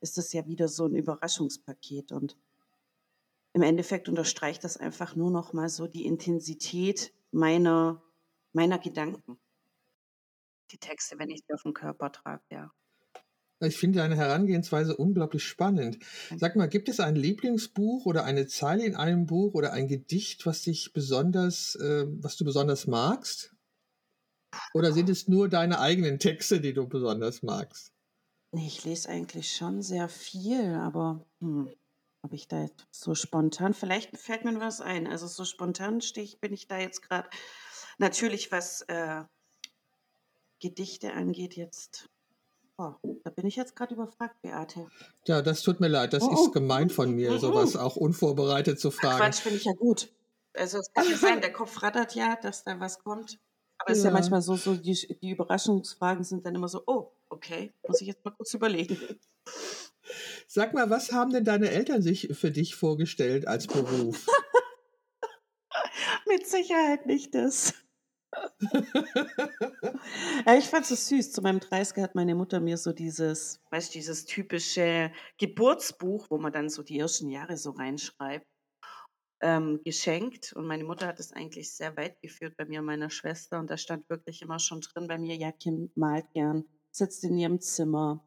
ist 0.00 0.18
das 0.18 0.32
ja 0.34 0.46
wieder 0.46 0.68
so 0.68 0.84
ein 0.84 0.94
Überraschungspaket. 0.94 2.12
Und 2.12 2.36
im 3.54 3.62
Endeffekt 3.62 4.08
unterstreicht 4.08 4.64
das 4.64 4.76
einfach 4.76 5.16
nur 5.16 5.30
noch 5.30 5.54
mal 5.54 5.70
so 5.70 5.86
die 5.86 6.04
Intensität 6.04 7.14
meiner, 7.30 8.02
meiner 8.52 8.78
Gedanken. 8.78 9.38
Die 10.70 10.78
Texte, 10.78 11.18
wenn 11.18 11.30
ich 11.30 11.42
sie 11.46 11.54
auf 11.54 11.62
den 11.62 11.72
Körper 11.72 12.12
trage, 12.12 12.44
ja. 12.50 12.70
Ich 13.60 13.76
finde 13.76 13.98
deine 13.98 14.16
Herangehensweise 14.16 14.96
unglaublich 14.96 15.42
spannend. 15.42 15.98
Sag 16.36 16.54
mal, 16.54 16.68
gibt 16.68 16.88
es 16.88 17.00
ein 17.00 17.16
Lieblingsbuch 17.16 18.06
oder 18.06 18.24
eine 18.24 18.46
Zeile 18.46 18.84
in 18.84 18.94
einem 18.94 19.26
Buch 19.26 19.54
oder 19.54 19.72
ein 19.72 19.88
Gedicht, 19.88 20.46
was 20.46 20.62
dich 20.62 20.92
besonders, 20.92 21.74
äh, 21.76 22.06
was 22.08 22.36
du 22.36 22.44
besonders 22.44 22.86
magst? 22.86 23.54
Oder 24.74 24.92
sind 24.92 25.08
es 25.08 25.26
nur 25.26 25.48
deine 25.48 25.80
eigenen 25.80 26.18
Texte, 26.18 26.60
die 26.60 26.72
du 26.72 26.86
besonders 26.86 27.42
magst? 27.42 27.92
Ich 28.52 28.84
lese 28.84 29.08
eigentlich 29.08 29.54
schon 29.54 29.82
sehr 29.82 30.08
viel, 30.08 30.74
aber 30.74 31.26
hm, 31.40 31.68
ob 32.22 32.32
ich 32.32 32.48
da 32.48 32.62
jetzt 32.62 32.86
so 32.90 33.14
spontan, 33.14 33.74
vielleicht 33.74 34.16
fällt 34.16 34.44
mir 34.44 34.58
was 34.60 34.80
ein. 34.80 35.06
Also 35.06 35.26
so 35.26 35.44
spontan 35.44 36.00
stehe 36.00 36.24
ich, 36.24 36.40
bin 36.40 36.52
ich 36.52 36.68
da 36.68 36.78
jetzt 36.78 37.02
gerade. 37.02 37.28
Natürlich, 37.98 38.52
was 38.52 38.82
äh, 38.82 39.24
Gedichte 40.60 41.12
angeht, 41.12 41.56
jetzt 41.56 42.08
Oh, 42.80 42.94
da 43.24 43.30
bin 43.30 43.44
ich 43.44 43.56
jetzt 43.56 43.74
gerade 43.74 43.94
überfragt, 43.94 44.40
Beate. 44.40 44.86
Ja, 45.26 45.42
das 45.42 45.62
tut 45.62 45.80
mir 45.80 45.88
leid. 45.88 46.12
Das 46.12 46.22
oh, 46.22 46.32
ist 46.32 46.52
gemein 46.52 46.90
von 46.90 47.12
mir, 47.12 47.32
mhm. 47.32 47.38
sowas 47.40 47.74
auch 47.74 47.96
unvorbereitet 47.96 48.78
zu 48.78 48.92
fragen. 48.92 49.18
Quatsch 49.18 49.40
finde 49.40 49.58
ich 49.58 49.64
ja 49.64 49.72
gut. 49.72 50.12
Also 50.54 50.78
es 50.78 50.92
kann 50.92 51.10
ja 51.10 51.16
sein, 51.16 51.40
der 51.40 51.52
Kopf 51.52 51.82
rattert 51.82 52.14
ja, 52.14 52.36
dass 52.36 52.62
da 52.62 52.78
was 52.78 53.00
kommt. 53.00 53.40
Aber 53.78 53.90
es 53.90 53.98
ja. 53.98 54.02
ist 54.02 54.04
ja 54.04 54.10
manchmal 54.12 54.42
so, 54.42 54.54
so 54.54 54.76
die, 54.76 54.94
die 55.20 55.30
Überraschungsfragen 55.30 56.22
sind 56.22 56.46
dann 56.46 56.54
immer 56.54 56.68
so, 56.68 56.84
oh, 56.86 57.10
okay, 57.30 57.72
muss 57.86 58.00
ich 58.00 58.06
jetzt 58.06 58.24
mal 58.24 58.30
kurz 58.30 58.54
überlegen. 58.54 58.96
Sag 60.46 60.72
mal, 60.72 60.88
was 60.88 61.10
haben 61.10 61.32
denn 61.32 61.44
deine 61.44 61.70
Eltern 61.70 62.00
sich 62.00 62.28
für 62.32 62.52
dich 62.52 62.76
vorgestellt 62.76 63.48
als 63.48 63.66
Beruf? 63.66 64.24
Mit 66.28 66.46
Sicherheit 66.46 67.06
nicht 67.06 67.34
das. 67.34 67.74
Ja, 70.46 70.54
ich 70.56 70.66
fand 70.66 70.90
es 70.90 71.08
süß. 71.08 71.32
Zu 71.32 71.42
meinem 71.42 71.60
30 71.60 72.02
hat 72.02 72.14
meine 72.14 72.34
Mutter 72.34 72.60
mir 72.60 72.76
so 72.76 72.92
dieses, 72.92 73.60
weißt 73.70 73.94
dieses 73.94 74.24
typische 74.24 75.12
Geburtsbuch, 75.38 76.26
wo 76.30 76.38
man 76.38 76.52
dann 76.52 76.68
so 76.68 76.82
die 76.82 76.98
ersten 76.98 77.28
Jahre 77.30 77.56
so 77.56 77.70
reinschreibt, 77.70 78.46
ähm, 79.40 79.80
geschenkt. 79.84 80.52
Und 80.52 80.66
meine 80.66 80.84
Mutter 80.84 81.06
hat 81.06 81.20
es 81.20 81.32
eigentlich 81.32 81.72
sehr 81.72 81.96
weit 81.96 82.20
geführt 82.20 82.56
bei 82.56 82.64
mir 82.64 82.80
und 82.80 82.86
meiner 82.86 83.10
Schwester. 83.10 83.58
Und 83.58 83.70
da 83.70 83.76
stand 83.76 84.08
wirklich 84.10 84.42
immer 84.42 84.58
schon 84.58 84.80
drin 84.80 85.06
bei 85.06 85.18
mir, 85.18 85.36
ja, 85.36 85.52
Kim 85.52 85.90
malt 85.94 86.30
gern, 86.32 86.64
sitzt 86.90 87.24
in 87.24 87.38
ihrem 87.38 87.60
Zimmer. 87.60 88.24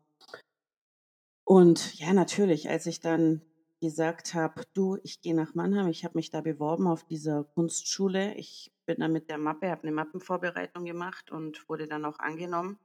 Und 1.43 1.96
ja, 2.00 2.13
natürlich, 2.13 2.70
als 2.70 2.86
ich 2.86 3.01
dann 3.01 3.41
gesagt 3.81 4.33
habe, 4.35 4.63
du, 4.73 4.97
ich 5.03 5.21
gehe 5.21 5.35
nach 5.35 5.55
Mannheim, 5.55 5.88
ich 5.88 6.05
habe 6.05 6.17
mich 6.17 6.29
da 6.29 6.41
beworben 6.41 6.88
auf 6.88 7.03
dieser 7.03 7.43
Kunstschule. 7.43 8.35
Ich 8.35 8.71
bin 8.85 9.00
dann 9.00 9.11
mit 9.11 9.29
der 9.29 9.38
Mappe, 9.38 9.69
habe 9.69 9.83
eine 9.83 9.91
Mappenvorbereitung 9.91 10.85
gemacht 10.85 11.31
und 11.31 11.67
wurde 11.67 11.88
dann 11.88 12.05
auch 12.05 12.19
angenommen. 12.19 12.79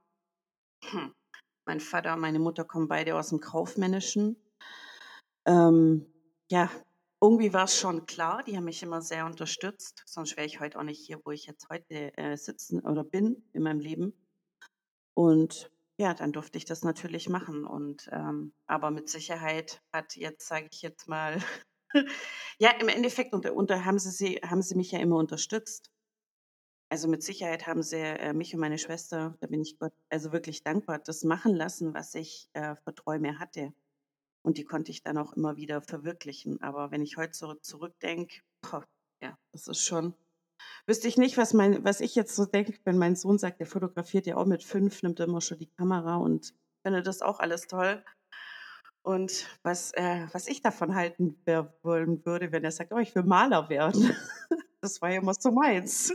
Mein 1.65 1.79
Vater 1.79 2.13
und 2.13 2.21
meine 2.21 2.39
Mutter 2.39 2.65
kommen 2.65 2.87
beide 2.87 3.15
aus 3.15 3.29
dem 3.29 3.39
Kaufmännischen. 3.39 4.37
Ähm, 5.45 6.05
ja, 6.49 6.69
irgendwie 7.21 7.53
war 7.53 7.65
es 7.65 7.77
schon 7.77 8.05
klar, 8.05 8.43
die 8.43 8.57
haben 8.57 8.65
mich 8.65 8.83
immer 8.83 9.01
sehr 9.01 9.25
unterstützt, 9.25 10.03
sonst 10.05 10.37
wäre 10.37 10.45
ich 10.45 10.59
heute 10.59 10.79
auch 10.79 10.83
nicht 10.83 11.05
hier, 11.05 11.19
wo 11.23 11.31
ich 11.31 11.45
jetzt 11.45 11.67
heute 11.69 12.15
äh, 12.17 12.37
sitzen 12.37 12.79
oder 12.81 13.03
bin 13.03 13.43
in 13.53 13.63
meinem 13.63 13.79
Leben. 13.79 14.13
Und 15.13 15.71
ja, 15.97 16.13
dann 16.13 16.31
durfte 16.31 16.57
ich 16.57 16.65
das 16.65 16.83
natürlich 16.83 17.27
machen. 17.29 17.65
Und 17.65 18.09
ähm, 18.11 18.53
aber 18.67 18.91
mit 18.91 19.09
Sicherheit 19.09 19.81
hat 19.91 20.15
jetzt, 20.15 20.47
sage 20.47 20.67
ich 20.71 20.81
jetzt 20.81 21.07
mal, 21.07 21.41
ja, 22.59 22.71
im 22.79 22.87
Endeffekt 22.87 23.33
unter, 23.33 23.53
unter 23.55 23.85
haben 23.85 23.99
sie, 23.99 24.11
sie 24.11 24.35
haben 24.45 24.61
sie 24.61 24.75
mich 24.75 24.91
ja 24.91 24.99
immer 24.99 25.17
unterstützt. 25.17 25.91
Also 26.89 27.09
mit 27.09 27.21
Sicherheit 27.21 27.67
haben 27.67 27.83
sie 27.83 27.97
äh, 27.97 28.33
mich 28.33 28.53
und 28.53 28.61
meine 28.61 28.77
Schwester, 28.77 29.35
da 29.41 29.47
bin 29.47 29.61
ich 29.61 29.77
Gott 29.77 29.93
also 30.09 30.31
wirklich 30.31 30.63
dankbar, 30.63 30.99
das 30.99 31.23
machen 31.23 31.53
lassen, 31.53 31.93
was 31.93 32.15
ich 32.15 32.49
äh, 32.53 32.75
für 32.75 32.95
Träume 32.95 33.39
hatte. 33.39 33.73
Und 34.43 34.57
die 34.57 34.63
konnte 34.63 34.91
ich 34.91 35.03
dann 35.03 35.17
auch 35.17 35.33
immer 35.33 35.57
wieder 35.57 35.81
verwirklichen. 35.81 36.61
Aber 36.61 36.91
wenn 36.91 37.01
ich 37.01 37.17
heute 37.17 37.31
zurück, 37.31 37.65
zurückdenke, 37.65 38.41
ja, 39.21 39.37
das 39.51 39.67
ist 39.67 39.83
schon, 39.83 40.13
wüsste 40.85 41.07
ich 41.07 41.17
nicht, 41.17 41.37
was, 41.37 41.53
mein, 41.53 41.83
was 41.83 42.01
ich 42.01 42.15
jetzt 42.15 42.35
so 42.35 42.45
denke, 42.45 42.73
wenn 42.83 42.97
mein 42.97 43.15
Sohn 43.15 43.37
sagt, 43.37 43.59
der 43.59 43.67
fotografiert 43.67 44.25
ja 44.25 44.37
auch 44.37 44.45
mit 44.45 44.63
fünf, 44.63 45.03
nimmt 45.03 45.19
immer 45.19 45.41
schon 45.41 45.59
die 45.59 45.69
Kamera 45.77 46.17
und 46.17 46.53
findet 46.83 47.07
das 47.07 47.21
auch 47.21 47.39
alles 47.39 47.67
toll. 47.67 48.03
Und 49.01 49.47
was, 49.63 49.93
äh, 49.93 50.27
was 50.33 50.47
ich 50.47 50.61
davon 50.61 50.95
halten 50.95 51.37
wollen 51.81 52.25
würde, 52.25 52.51
wenn 52.51 52.63
er 52.63 52.71
sagt, 52.71 52.91
oh, 52.91 52.97
ich 52.97 53.15
will 53.15 53.23
Maler 53.23 53.69
werden. 53.69 54.15
Das 54.79 55.01
war 55.01 55.09
ja 55.09 55.19
immer 55.19 55.33
so 55.33 55.51
meins. 55.51 56.13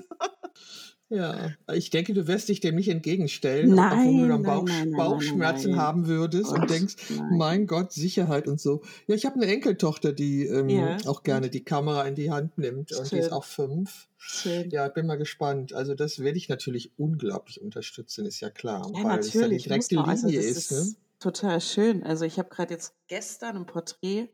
Ja, 1.12 1.50
ich 1.74 1.90
denke, 1.90 2.14
du 2.14 2.26
wirst 2.26 2.48
dich 2.48 2.60
dem 2.60 2.74
nicht 2.74 2.88
entgegenstellen, 2.88 3.74
nein, 3.74 4.08
obwohl 4.08 4.22
du 4.22 4.28
dann 4.28 4.42
Bauch, 4.42 4.64
nein, 4.64 4.90
nein, 4.90 4.96
Bauchschmerzen 4.96 5.76
haben 5.76 6.06
würdest 6.06 6.50
und 6.50 6.70
denkst, 6.70 6.96
mein 7.30 7.66
Gott, 7.66 7.92
Sicherheit 7.92 8.48
und 8.48 8.58
so. 8.58 8.82
Ja, 9.06 9.14
ich 9.14 9.26
habe 9.26 9.36
eine 9.36 9.46
Enkeltochter, 9.46 10.14
die 10.14 10.46
ähm, 10.46 10.70
ja. 10.70 10.96
auch 11.06 11.22
gerne 11.22 11.50
die 11.50 11.64
Kamera 11.64 12.06
in 12.06 12.14
die 12.14 12.30
Hand 12.30 12.56
nimmt 12.56 12.88
Schön. 12.88 12.98
und 12.98 13.12
die 13.12 13.18
ist 13.18 13.30
auch 13.30 13.44
fünf. 13.44 14.08
Schön. 14.16 14.70
Ja, 14.70 14.88
bin 14.88 15.06
mal 15.06 15.16
gespannt. 15.16 15.74
Also 15.74 15.94
das 15.94 16.20
werde 16.20 16.38
ich 16.38 16.48
natürlich 16.48 16.92
unglaublich 16.96 17.60
unterstützen, 17.60 18.24
ist 18.24 18.40
ja 18.40 18.48
klar, 18.48 18.90
ja, 18.94 19.04
weil 19.04 19.18
es 19.18 19.34
ja 19.34 19.48
die 19.48 19.58
direkte 19.58 19.96
Linie 19.96 20.10
also 20.10 20.28
ist. 20.28 20.70
ist 20.70 20.72
ne? 20.72 20.94
Total 21.18 21.60
schön. 21.60 22.02
Also 22.04 22.24
ich 22.24 22.38
habe 22.38 22.48
gerade 22.48 22.72
jetzt 22.72 22.94
gestern 23.06 23.56
ein 23.56 23.66
Porträt, 23.66 24.28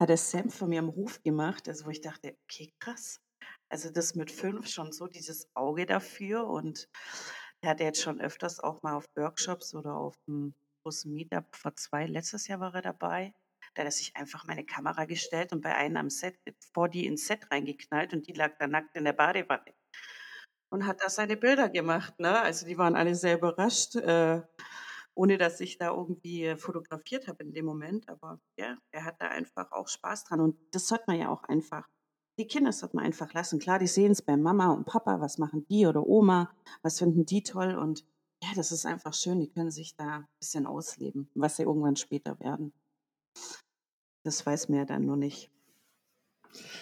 hat 0.00 0.08
der 0.08 0.16
Sam 0.16 0.48
von 0.48 0.70
mir 0.70 0.78
am 0.78 0.94
Hof 0.94 1.22
gemacht, 1.22 1.68
also 1.68 1.84
wo 1.84 1.90
ich 1.90 2.00
dachte, 2.00 2.34
okay, 2.48 2.72
krass 2.78 3.20
also 3.72 3.90
das 3.90 4.14
mit 4.14 4.30
fünf 4.30 4.68
schon 4.68 4.92
so 4.92 5.06
dieses 5.06 5.48
Auge 5.54 5.86
dafür 5.86 6.46
und 6.46 6.88
er 7.62 7.70
hat 7.70 7.80
jetzt 7.80 8.02
schon 8.02 8.20
öfters 8.20 8.60
auch 8.60 8.82
mal 8.82 8.94
auf 8.94 9.06
Workshops 9.16 9.74
oder 9.74 9.96
auf 9.96 10.14
dem 10.28 10.54
großen 10.82 11.12
Meetup 11.12 11.56
vor 11.56 11.74
zwei, 11.76 12.06
letztes 12.06 12.48
Jahr 12.48 12.60
war 12.60 12.74
er 12.74 12.82
dabei. 12.82 13.32
Da 13.74 13.80
hat 13.80 13.88
er 13.88 13.92
sich 13.92 14.14
einfach 14.14 14.44
meine 14.46 14.66
Kamera 14.66 15.06
gestellt 15.06 15.52
und 15.52 15.62
bei 15.62 15.74
einem 15.74 15.96
am 15.96 16.10
Set, 16.10 16.36
vor 16.74 16.90
die 16.90 17.06
ins 17.06 17.26
Set 17.26 17.50
reingeknallt 17.50 18.12
und 18.12 18.26
die 18.26 18.34
lag 18.34 18.58
da 18.58 18.66
nackt 18.66 18.94
in 18.94 19.04
der 19.04 19.14
Badewanne. 19.14 19.72
Und 20.70 20.86
hat 20.86 21.02
da 21.02 21.08
seine 21.08 21.36
Bilder 21.38 21.68
gemacht, 21.70 22.18
ne? 22.18 22.40
Also 22.42 22.66
die 22.66 22.78
waren 22.78 22.96
alle 22.96 23.14
sehr 23.14 23.36
überrascht, 23.38 23.96
äh, 23.96 24.42
ohne 25.14 25.38
dass 25.38 25.60
ich 25.60 25.78
da 25.78 25.90
irgendwie 25.90 26.56
fotografiert 26.56 27.28
habe 27.28 27.44
in 27.44 27.52
dem 27.52 27.66
Moment. 27.66 28.08
Aber 28.08 28.38
ja, 28.58 28.76
er 28.90 29.04
hat 29.04 29.20
da 29.20 29.28
einfach 29.28 29.72
auch 29.72 29.88
Spaß 29.88 30.24
dran. 30.24 30.40
Und 30.40 30.58
das 30.74 30.88
sollte 30.88 31.04
man 31.06 31.18
ja 31.18 31.28
auch 31.28 31.44
einfach 31.44 31.86
die 32.38 32.46
Kinder 32.46 32.72
sollte 32.72 32.96
man 32.96 33.04
einfach 33.04 33.32
lassen. 33.34 33.58
Klar, 33.58 33.78
die 33.78 33.86
sehen 33.86 34.12
es 34.12 34.22
bei 34.22 34.36
Mama 34.36 34.72
und 34.72 34.84
Papa, 34.86 35.20
was 35.20 35.38
machen 35.38 35.66
die 35.68 35.86
oder 35.86 36.06
Oma, 36.06 36.50
was 36.82 36.98
finden 36.98 37.26
die 37.26 37.42
toll 37.42 37.76
und 37.76 38.04
ja, 38.42 38.48
das 38.56 38.72
ist 38.72 38.86
einfach 38.86 39.14
schön, 39.14 39.38
die 39.38 39.48
können 39.48 39.70
sich 39.70 39.94
da 39.94 40.16
ein 40.18 40.28
bisschen 40.40 40.66
ausleben, 40.66 41.28
was 41.34 41.56
sie 41.56 41.62
irgendwann 41.62 41.94
später 41.94 42.40
werden. 42.40 42.72
Das 44.24 44.44
weiß 44.44 44.68
mir 44.68 44.84
dann 44.84 45.06
nur 45.06 45.16
nicht. 45.16 45.50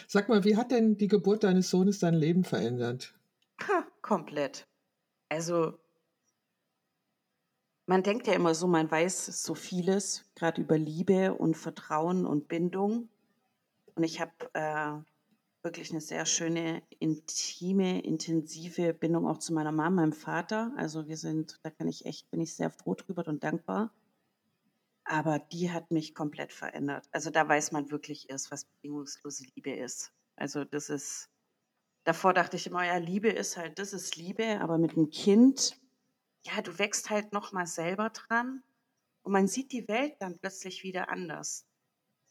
Sag 0.08 0.28
mal, 0.28 0.44
wie 0.44 0.56
hat 0.56 0.70
denn 0.70 0.96
die 0.96 1.08
Geburt 1.08 1.44
deines 1.44 1.70
Sohnes 1.70 1.98
dein 1.98 2.14
Leben 2.14 2.44
verändert? 2.44 3.14
Ha, 3.62 3.86
komplett. 4.00 4.66
Also, 5.28 5.78
man 7.86 8.02
denkt 8.02 8.26
ja 8.26 8.32
immer 8.32 8.54
so, 8.54 8.66
man 8.66 8.90
weiß 8.90 9.26
so 9.26 9.54
vieles, 9.54 10.24
gerade 10.34 10.62
über 10.62 10.78
Liebe 10.78 11.34
und 11.34 11.56
Vertrauen 11.56 12.26
und 12.26 12.48
Bindung. 12.48 13.08
Und 13.94 14.02
ich 14.02 14.20
habe 14.20 14.32
äh, 14.54 14.98
wirklich 15.62 15.90
eine 15.90 16.00
sehr 16.00 16.26
schöne, 16.26 16.82
intime, 16.98 18.02
intensive 18.02 18.94
Bindung 18.94 19.26
auch 19.26 19.38
zu 19.38 19.52
meiner 19.52 19.72
Mama, 19.72 20.02
meinem 20.02 20.12
Vater. 20.12 20.72
Also 20.76 21.06
wir 21.06 21.16
sind, 21.16 21.58
da 21.62 21.70
kann 21.70 21.88
ich 21.88 22.06
echt, 22.06 22.30
bin 22.30 22.40
ich 22.40 22.54
sehr 22.54 22.70
froh 22.70 22.94
drüber 22.94 23.26
und 23.26 23.44
dankbar. 23.44 23.92
Aber 25.04 25.38
die 25.38 25.70
hat 25.70 25.90
mich 25.90 26.14
komplett 26.14 26.52
verändert. 26.52 27.06
Also 27.12 27.30
da 27.30 27.46
weiß 27.46 27.72
man 27.72 27.90
wirklich 27.90 28.30
erst, 28.30 28.50
was 28.50 28.64
bedingungslose 28.64 29.44
Liebe 29.54 29.72
ist. 29.72 30.12
Also 30.36 30.64
das 30.64 30.88
ist, 30.88 31.28
davor 32.04 32.32
dachte 32.32 32.56
ich 32.56 32.66
immer, 32.66 32.84
ja, 32.84 32.96
Liebe 32.96 33.28
ist 33.28 33.56
halt, 33.56 33.78
das 33.78 33.92
ist 33.92 34.16
Liebe, 34.16 34.60
aber 34.60 34.78
mit 34.78 34.92
einem 34.92 35.10
Kind, 35.10 35.78
ja, 36.46 36.62
du 36.62 36.78
wächst 36.78 37.10
halt 37.10 37.32
nochmal 37.32 37.66
selber 37.66 38.10
dran 38.10 38.62
und 39.22 39.32
man 39.32 39.46
sieht 39.46 39.72
die 39.72 39.88
Welt 39.88 40.14
dann 40.20 40.38
plötzlich 40.38 40.84
wieder 40.84 41.10
anders. 41.10 41.66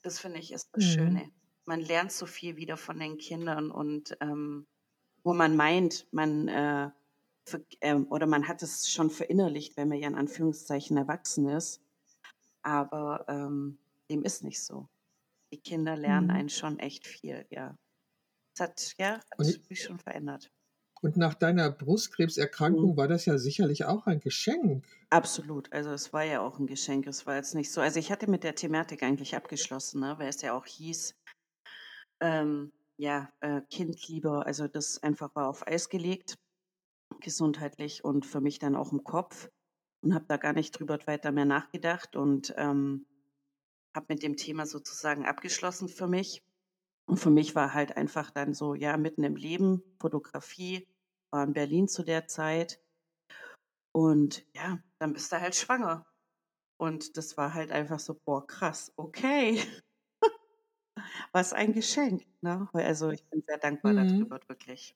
Das 0.01 0.19
finde 0.19 0.39
ich 0.39 0.53
ist 0.53 0.69
das 0.73 0.85
mhm. 0.85 0.89
Schöne 0.89 1.38
man 1.65 1.81
lernt 1.81 2.11
so 2.11 2.25
viel 2.25 2.57
wieder 2.57 2.77
von 2.77 2.99
den 2.99 3.17
Kindern 3.17 3.71
und 3.71 4.17
ähm, 4.21 4.67
wo 5.23 5.33
man 5.33 5.55
meint, 5.55 6.07
man 6.11 6.47
äh, 6.47 6.89
für, 7.45 7.65
äh, 7.81 7.95
oder 7.95 8.27
man 8.27 8.47
hat 8.47 8.63
es 8.63 8.91
schon 8.91 9.09
verinnerlicht, 9.09 9.77
wenn 9.77 9.89
man 9.89 9.99
ja 9.99 10.07
in 10.07 10.15
Anführungszeichen 10.15 10.97
erwachsen 10.97 11.47
ist. 11.49 11.81
Aber 12.61 13.25
ähm, 13.27 13.79
dem 14.09 14.23
ist 14.23 14.43
nicht 14.43 14.61
so. 14.61 14.87
Die 15.51 15.59
Kinder 15.59 15.95
lernen 15.95 16.27
mhm. 16.27 16.33
einen 16.33 16.49
schon 16.49 16.79
echt 16.79 17.07
viel, 17.07 17.45
ja. 17.49 17.77
Das 18.55 18.69
hat, 18.69 18.93
ja, 18.97 19.19
hat 19.31 19.69
mich 19.69 19.83
schon 19.83 19.99
verändert. 19.99 20.51
Und 21.01 21.15
nach 21.15 21.33
deiner 21.33 21.71
Brustkrebserkrankung 21.71 22.91
mhm. 22.91 22.97
war 22.97 23.07
das 23.07 23.25
ja 23.25 23.37
sicherlich 23.37 23.85
auch 23.85 24.05
ein 24.05 24.19
Geschenk. 24.19 24.85
Absolut. 25.09 25.71
Also 25.71 25.91
es 25.91 26.11
war 26.11 26.23
ja 26.23 26.41
auch 26.41 26.59
ein 26.59 26.67
Geschenk. 26.67 27.07
Es 27.07 27.25
war 27.25 27.35
jetzt 27.35 27.55
nicht 27.55 27.71
so. 27.71 27.79
Also 27.79 27.99
ich 27.99 28.11
hatte 28.11 28.29
mit 28.29 28.43
der 28.43 28.55
Thematik 28.55 29.01
eigentlich 29.01 29.35
abgeschlossen, 29.35 30.01
ne? 30.01 30.15
weil 30.17 30.27
es 30.27 30.41
ja 30.41 30.53
auch 30.53 30.65
hieß, 30.65 31.15
ähm, 32.21 32.71
ja, 32.97 33.31
äh, 33.39 33.61
Kindliebe, 33.69 34.45
also 34.45 34.67
das 34.67 35.01
einfach 35.03 35.33
war 35.35 35.47
auf 35.47 35.65
Eis 35.67 35.89
gelegt, 35.89 36.37
gesundheitlich 37.21 38.03
und 38.03 38.25
für 38.25 38.41
mich 38.41 38.59
dann 38.59 38.75
auch 38.75 38.91
im 38.91 39.03
Kopf 39.03 39.49
und 40.01 40.13
habe 40.13 40.25
da 40.27 40.37
gar 40.37 40.53
nicht 40.53 40.71
drüber 40.71 40.99
weiter 41.05 41.31
mehr 41.31 41.45
nachgedacht 41.45 42.15
und 42.15 42.53
ähm, 42.57 43.05
habe 43.95 44.07
mit 44.09 44.23
dem 44.23 44.37
Thema 44.37 44.65
sozusagen 44.65 45.25
abgeschlossen 45.25 45.89
für 45.89 46.07
mich. 46.07 46.43
Und 47.07 47.17
für 47.17 47.31
mich 47.31 47.55
war 47.55 47.73
halt 47.73 47.97
einfach 47.97 48.29
dann 48.29 48.53
so, 48.53 48.75
ja, 48.75 48.95
mitten 48.97 49.23
im 49.23 49.35
Leben, 49.35 49.81
Fotografie, 49.99 50.87
war 51.31 51.43
in 51.43 51.53
Berlin 51.53 51.87
zu 51.87 52.03
der 52.03 52.27
Zeit. 52.27 52.79
Und 53.91 54.45
ja, 54.53 54.79
dann 54.99 55.13
bist 55.13 55.31
du 55.31 55.41
halt 55.41 55.55
schwanger. 55.55 56.05
Und 56.77 57.17
das 57.17 57.35
war 57.35 57.53
halt 57.53 57.71
einfach 57.71 57.99
so, 57.99 58.15
boah, 58.25 58.45
krass, 58.45 58.93
okay. 58.95 59.59
Was 61.31 61.53
ein 61.53 61.73
Geschenk. 61.73 62.25
Ne? 62.41 62.67
Also 62.73 63.11
ich 63.11 63.23
bin 63.25 63.43
sehr 63.45 63.57
dankbar 63.57 63.93
mhm. 63.93 64.19
darüber, 64.19 64.39
wirklich. 64.47 64.95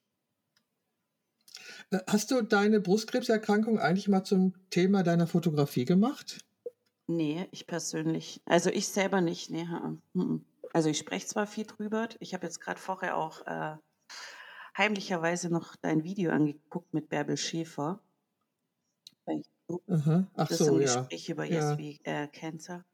Äh, 1.90 1.98
hast 2.06 2.30
du 2.30 2.42
deine 2.42 2.80
Brustkrebserkrankung 2.80 3.78
eigentlich 3.78 4.08
mal 4.08 4.24
zum 4.24 4.54
Thema 4.70 5.02
deiner 5.02 5.26
Fotografie 5.26 5.84
gemacht? 5.84 6.44
Nee, 7.06 7.46
ich 7.50 7.66
persönlich, 7.66 8.40
also 8.46 8.70
ich 8.70 8.88
selber 8.88 9.20
nicht. 9.20 9.50
Nee, 9.50 9.66
also 10.72 10.88
ich 10.88 10.98
spreche 10.98 11.26
zwar 11.26 11.46
viel 11.46 11.66
drüber. 11.66 12.08
Ich 12.18 12.32
habe 12.32 12.46
jetzt 12.46 12.60
gerade 12.60 12.80
vorher 12.80 13.16
auch 13.16 13.46
äh, 13.46 13.76
heimlicherweise 14.76 15.50
noch 15.50 15.76
dein 15.76 16.02
Video 16.02 16.30
angeguckt 16.32 16.94
mit 16.94 17.10
Bärbel 17.10 17.36
Schäfer. 17.36 18.00
Aha. 19.88 20.26
Ach 20.34 20.48
das 20.48 20.58
so, 20.58 20.78
ist 20.78 20.96
ein 20.96 21.02
Gespräch 21.02 21.28
über 21.28 21.44
ja. 21.44 21.72
ESV 21.72 22.00
äh, 22.04 22.28
Cancer. 22.28 22.84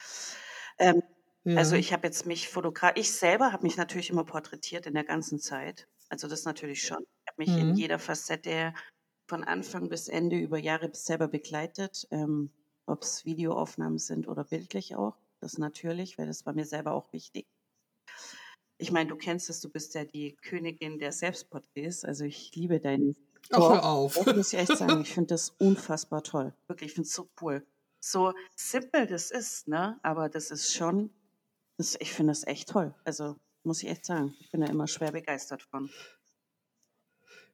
Ähm, 0.77 1.01
also 1.45 1.75
ich 1.75 1.91
habe 1.91 2.07
jetzt 2.07 2.25
mich 2.25 2.49
fotografiert, 2.49 2.99
ich 2.99 3.11
selber 3.11 3.51
habe 3.51 3.63
mich 3.63 3.77
natürlich 3.77 4.09
immer 4.09 4.23
porträtiert 4.23 4.85
in 4.85 4.93
der 4.93 5.03
ganzen 5.03 5.39
Zeit. 5.39 5.87
Also 6.09 6.27
das 6.27 6.45
natürlich 6.45 6.83
schon. 6.83 6.99
Ich 7.01 7.31
habe 7.31 7.37
mich 7.37 7.61
in 7.61 7.69
mhm. 7.69 7.75
jeder 7.75 7.99
Facette 7.99 8.73
von 9.27 9.43
Anfang 9.43 9.89
bis 9.89 10.07
Ende 10.07 10.37
über 10.37 10.59
Jahre 10.59 10.89
selber 10.93 11.27
begleitet, 11.27 12.07
ähm, 12.11 12.51
ob 12.85 13.03
es 13.03 13.25
Videoaufnahmen 13.25 13.97
sind 13.97 14.27
oder 14.27 14.43
bildlich 14.43 14.95
auch. 14.95 15.15
Das 15.39 15.57
natürlich, 15.57 16.17
weil 16.17 16.27
das 16.27 16.45
war 16.45 16.53
mir 16.53 16.65
selber 16.65 16.91
auch 16.91 17.11
wichtig. 17.13 17.47
Ich 18.77 18.91
meine, 18.91 19.09
du 19.09 19.15
kennst 19.15 19.49
es, 19.49 19.61
du 19.61 19.69
bist 19.69 19.95
ja 19.95 20.05
die 20.05 20.35
Königin 20.43 20.99
der 20.99 21.11
Selbstporträts. 21.11 22.03
Also 22.03 22.25
ich 22.25 22.53
liebe 22.55 22.79
deinen 22.79 23.15
Ach, 23.51 23.59
hör 23.59 23.85
auf. 23.85 24.15
Das 24.15 24.35
muss 24.35 24.53
ich 24.53 24.59
echt 24.59 24.77
sagen, 24.77 25.01
ich 25.01 25.13
finde 25.13 25.29
das 25.29 25.51
unfassbar 25.57 26.23
toll. 26.23 26.53
Wirklich, 26.67 26.89
ich 26.89 26.95
finde 26.95 27.07
es 27.07 27.13
so 27.13 27.29
cool. 27.41 27.65
So 27.99 28.33
simpel 28.55 29.07
das 29.07 29.31
ist, 29.31 29.67
ne? 29.67 29.99
Aber 30.03 30.29
das 30.29 30.51
ist 30.51 30.73
schon 30.73 31.11
das, 31.81 31.97
ich 31.99 32.13
finde 32.13 32.31
das 32.31 32.45
echt 32.45 32.69
toll. 32.69 32.93
Also 33.03 33.35
muss 33.63 33.83
ich 33.83 33.89
echt 33.89 34.05
sagen, 34.05 34.33
ich 34.39 34.51
bin 34.51 34.61
da 34.61 34.67
immer 34.67 34.87
schwer 34.87 35.11
begeistert 35.11 35.61
von. 35.63 35.89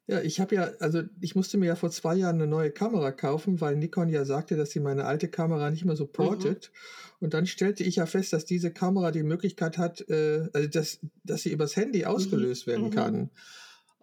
Ja, 0.10 0.22
ich 0.22 0.40
habe 0.40 0.56
ja, 0.56 0.72
also 0.80 1.04
ich 1.20 1.36
musste 1.36 1.58
mir 1.58 1.66
ja 1.66 1.76
vor 1.76 1.92
zwei 1.92 2.16
Jahren 2.16 2.36
eine 2.36 2.48
neue 2.48 2.72
Kamera 2.72 3.12
kaufen, 3.12 3.60
weil 3.60 3.76
Nikon 3.76 4.08
ja 4.08 4.24
sagte, 4.24 4.56
dass 4.56 4.70
sie 4.72 4.80
meine 4.80 5.04
alte 5.04 5.28
Kamera 5.28 5.70
nicht 5.70 5.84
mehr 5.84 5.98
supportet. 5.98 6.72
Mhm. 6.72 7.26
Und 7.26 7.34
dann 7.34 7.46
stellte 7.46 7.84
ich 7.84 7.98
ja 7.98 8.06
fest, 8.06 8.32
dass 8.32 8.46
diese 8.46 8.72
Kamera 8.72 9.12
die 9.12 9.24
Möglichkeit 9.24 9.78
hat, 9.78 10.08
äh, 10.10 10.48
also 10.54 10.70
dass, 10.70 11.00
dass 11.26 11.42
sie 11.42 11.52
übers 11.52 11.76
Handy 11.76 12.00
mhm. 12.00 12.06
ausgelöst 12.06 12.68
mhm. 12.68 12.72
werden 12.72 12.92
kann. 12.92 13.32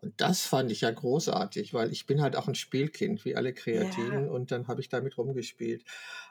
Und 0.05 0.21
das 0.21 0.43
fand 0.43 0.71
ich 0.71 0.83
ja 0.83 0.91
großartig, 0.91 1.73
weil 1.73 1.91
ich 1.91 2.05
bin 2.05 2.21
halt 2.21 2.37
auch 2.37 2.47
ein 2.47 2.55
Spielkind, 2.55 3.25
wie 3.25 3.37
alle 3.37 3.55
Kreativen, 3.55 4.25
ja. 4.25 4.31
und 4.31 4.51
dann 4.51 4.69
habe 4.69 4.83
ich 4.83 4.91
damit 4.91 5.17
rumgespielt. 5.17 5.83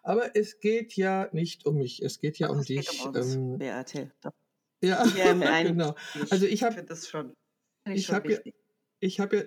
Aber 0.04 0.36
es 0.36 0.60
geht 0.60 0.96
ja 0.96 1.28
nicht 1.32 1.66
um 1.66 1.78
mich, 1.78 2.04
es 2.04 2.20
geht 2.20 2.38
ja 2.38 2.50
Ach, 2.50 2.56
um 2.56 2.64
dich. 2.64 3.04
Um 3.04 3.16
uns, 3.16 3.36
ähm, 3.36 3.58
Beate. 3.58 4.12
Ja, 4.84 5.04
ja 5.18 5.34
genau. 5.64 5.96
Also 6.30 6.46
ich 6.46 6.62
habe 6.62 6.84
das 6.84 7.10
schon. 7.10 7.34
Ich 7.92 8.12
habe 8.12 8.32
ja, 8.32 8.40
ich 9.00 9.20
habe 9.20 9.38
ja, 9.38 9.44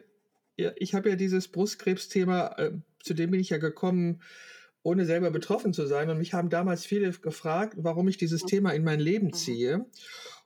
ja, 0.57 0.73
ich 0.75 0.95
habe 0.95 1.11
ja 1.11 1.15
dieses 1.15 1.47
Brustkrebsthema, 1.47 2.57
äh, 2.59 2.73
zu 2.99 3.15
dem 3.15 3.31
bin 3.31 3.39
ich 3.39 3.51
ja 3.51 3.59
gekommen, 3.59 4.23
ohne 4.83 5.07
selber 5.07 5.31
betroffen 5.31 5.73
zu 5.73 5.87
sein. 5.87 6.11
Und 6.11 6.19
mich 6.19 6.35
haben 6.35 6.51
damals 6.51 6.85
viele 6.85 7.13
gefragt, 7.13 7.75
warum 7.77 8.09
ich 8.09 8.17
dieses. 8.17 8.43
Thema 8.43 8.73
in 8.73 8.83
mein 8.83 8.99
Leben 8.99 9.29
mhm. 9.29 9.35
ziehe. 9.35 9.87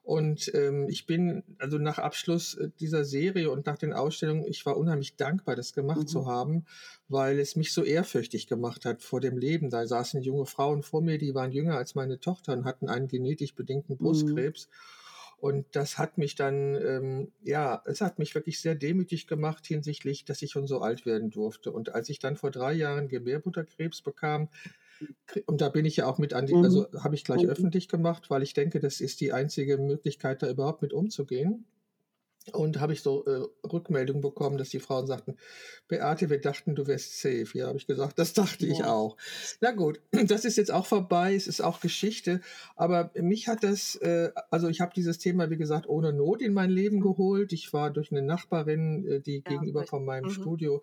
Und 0.03 0.51
ähm, 0.55 0.89
ich 0.89 1.07
bin, 1.07 1.43
also 1.59 1.79
nach 1.79 1.99
Abschluss 1.99 2.55
äh, 2.55 2.71
dieser 2.81 3.05
Serie 3.05 3.51
und 3.51 3.67
nach 3.67 3.79
den 3.79 3.93
Ausstellungen, 3.93 4.45
ich 4.45 4.65
war 4.65 4.77
unheimlich 4.77 5.17
dankbar, 5.17 5.57
das 5.57 5.73
gemacht 5.73 6.01
mhm. 6.01 6.07
zu 6.07 6.27
haben, 6.27 6.65
weil 7.09 7.39
es 7.39 7.55
mich 7.55 7.73
so 7.73 7.85
ehrfürchtig 7.85 8.47
gemacht 8.47 8.85
hat 8.85 9.03
vor 9.03 9.21
dem 9.21 9.37
Leben. 9.37 9.71
Da 9.71 9.87
saßen 9.87 10.23
junge 10.23 10.47
Frauen 10.47 10.83
vor 10.83 11.03
mir, 11.03 11.19
die 11.19 11.35
waren 11.35 11.53
jünger 11.53 11.77
als 11.77 11.95
meine 11.95 12.19
Tochter 12.19 12.55
und 12.55 12.65
hatten 12.65 12.89
einen 12.89 13.09
genetisch 13.09 13.55
bedingten 13.55 13.95
mhm. 13.95 13.99
Brustkrebs. 13.99 14.69
Mhm. 14.69 15.01
Und 15.41 15.65
das 15.73 15.97
hat 15.97 16.19
mich 16.19 16.35
dann, 16.35 16.75
ähm, 16.75 17.33
ja, 17.43 17.83
es 17.87 18.03
hat 18.03 18.19
mich 18.19 18.35
wirklich 18.35 18.61
sehr 18.61 18.75
demütig 18.75 19.27
gemacht 19.27 19.67
hinsichtlich, 19.67 20.27
dass 20.27 20.43
ich 20.43 20.51
schon 20.51 20.67
so 20.67 20.81
alt 20.81 21.07
werden 21.07 21.31
durfte. 21.31 21.73
Und 21.73 21.95
als 21.95 22.11
ich 22.11 22.19
dann 22.19 22.37
vor 22.37 22.51
drei 22.51 22.75
Jahren 22.75 23.09
Gebärmutterkrebs 23.09 24.03
bekam, 24.03 24.51
und 25.47 25.61
da 25.61 25.69
bin 25.69 25.85
ich 25.85 25.97
ja 25.97 26.07
auch 26.07 26.19
mit 26.19 26.35
an 26.35 26.47
die, 26.47 26.55
also 26.55 26.87
mhm. 26.91 27.05
habe 27.05 27.15
ich 27.15 27.25
gleich 27.25 27.43
mhm. 27.43 27.51
öffentlich 27.51 27.89
gemacht, 27.89 28.31
weil 28.31 28.43
ich 28.43 28.55
denke, 28.55 28.81
das 28.81 29.01
ist 29.01 29.21
die 29.21 29.33
einzige 29.33 29.79
Möglichkeit, 29.79 30.43
da 30.43 30.51
überhaupt 30.51 30.83
mit 30.83 30.93
umzugehen. 30.93 31.67
Und 32.53 32.81
habe 32.81 32.95
ich 32.95 33.03
so 33.03 33.25
äh, 33.27 33.43
Rückmeldungen 33.67 34.23
bekommen, 34.23 34.57
dass 34.57 34.71
die 34.71 34.81
Frauen 34.81 35.07
sagten, 35.07 35.37
Beate, 35.89 36.31
wir 36.31 36.41
dachten, 36.41 36.75
du 36.75 36.87
wärst 36.87 37.21
safe. 37.21 37.47
Ja, 37.53 37.67
habe 37.67 37.77
ich 37.77 37.87
gesagt, 37.87 38.19
das 38.19 38.33
dachte 38.33 38.67
ja. 38.67 38.73
ich 38.73 38.85
auch. 38.85 39.19
Na 39.61 39.73
gut, 39.73 40.01
das 40.27 40.47
ist 40.47 40.57
jetzt 40.57 40.73
auch 40.73 40.87
vorbei, 40.87 41.35
es 41.35 41.47
ist 41.47 41.61
auch 41.61 41.81
Geschichte. 41.81 42.41
Aber 42.77 43.11
mich 43.15 43.47
hat 43.47 43.63
das, 43.63 43.95
äh, 43.97 44.33
also 44.51 44.69
ich 44.69 44.81
habe 44.81 44.93
dieses 44.97 45.19
Thema, 45.19 45.51
wie 45.51 45.59
gesagt, 45.59 45.87
ohne 45.87 46.15
Not 46.15 46.41
in 46.41 46.55
mein 46.55 46.71
Leben 46.71 47.01
geholt. 47.01 47.53
Ich 47.53 47.75
war 47.75 47.91
durch 47.91 48.11
eine 48.11 48.23
Nachbarin, 48.23 49.07
äh, 49.07 49.21
die 49.21 49.43
ja, 49.45 49.51
gegenüber 49.51 49.85
von 49.87 50.05
meinem 50.07 50.29
mhm. 50.29 50.35
Studio 50.35 50.83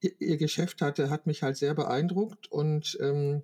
ihr, 0.00 0.36
Geschäft 0.36 0.82
hatte, 0.82 1.10
hat 1.10 1.26
mich 1.26 1.42
halt 1.42 1.56
sehr 1.56 1.74
beeindruckt 1.74 2.50
und 2.50 2.96
ähm, 3.00 3.42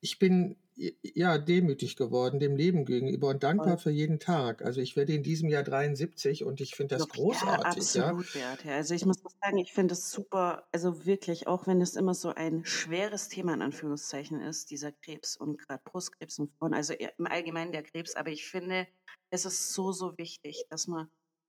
ich 0.00 0.18
bin 0.18 0.56
ja 1.02 1.36
demütig 1.36 1.96
geworden 1.96 2.40
dem 2.40 2.56
Leben 2.56 2.86
gegenüber 2.86 3.28
und 3.28 3.42
dankbar 3.42 3.76
für 3.76 3.90
jeden 3.90 4.18
Tag. 4.18 4.62
Also 4.62 4.80
ich 4.80 4.96
werde 4.96 5.12
in 5.12 5.22
diesem 5.22 5.50
Jahr 5.50 5.62
73 5.62 6.44
und 6.44 6.60
ich 6.60 6.74
finde 6.74 6.96
das 6.96 7.06
Doch, 7.06 7.14
großartig. 7.14 7.94
Ja, 7.94 8.08
absolut, 8.08 8.34
ja. 8.34 8.40
Wert, 8.40 8.66
Also 8.66 8.94
ich 8.94 9.04
muss 9.04 9.18
sagen, 9.42 9.58
ich 9.58 9.72
finde 9.72 9.92
es 9.92 10.10
super, 10.10 10.66
also 10.72 11.04
wirklich, 11.04 11.46
auch 11.46 11.66
wenn 11.66 11.82
es 11.82 11.96
immer 11.96 12.14
so 12.14 12.30
ein 12.30 12.64
schweres 12.64 13.28
Thema 13.28 13.52
in 13.52 13.62
Anführungszeichen 13.62 14.40
ist, 14.40 14.70
dieser 14.70 14.92
Krebs 14.92 15.36
und 15.36 15.58
gerade 15.58 15.82
Brustkrebs 15.84 16.38
und 16.38 16.50
Frauen, 16.58 16.72
also 16.72 16.94
im 16.94 17.26
Allgemeinen 17.26 17.72
der 17.72 17.82
Krebs, 17.82 18.14
aber 18.14 18.30
ich 18.30 18.46
finde, 18.46 18.86
es 19.30 19.44
ist 19.44 19.74
so, 19.74 19.92
so 19.92 20.16
wichtig, 20.16 20.64
dass 20.70 20.86
man 20.86 21.08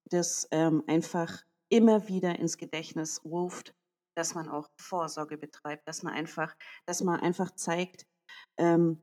das 0.10 0.48
ähm, 0.52 0.84
einfach 0.88 1.44
immer 1.70 2.10
wieder 2.10 2.38
ins 2.38 2.58
Gedächtnis 2.58 3.24
ruft, 3.24 3.74
dass 4.16 4.36
man 4.36 4.50
auch 4.50 4.70
Vorsorge 4.78 5.38
betreibt, 5.38 5.88
dass 5.88 6.04
man 6.04 6.14
einfach, 6.14 6.56
dass 6.86 7.02
man 7.02 7.20
einfach 7.20 7.52
zeigt, 7.56 8.06
ähm, 8.58 9.02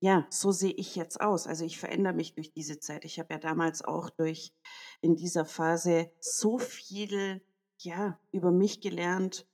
ja, 0.00 0.26
so 0.28 0.52
sehe 0.52 0.72
ich 0.72 0.96
jetzt 0.96 1.20
aus. 1.20 1.46
Also 1.46 1.64
ich 1.64 1.78
verändere 1.78 2.12
mich 2.12 2.34
durch 2.34 2.52
diese 2.52 2.78
Zeit. 2.78 3.04
Ich 3.04 3.18
habe 3.18 3.32
ja 3.32 3.40
damals 3.40 3.82
auch 3.82 4.10
durch 4.10 4.52
in 5.00 5.16
dieser 5.16 5.46
Phase 5.46 6.12
so 6.20 6.58
viel 6.58 7.42
ja 7.78 8.20
über 8.30 8.52
mich 8.52 8.80
gelernt. 8.80 9.46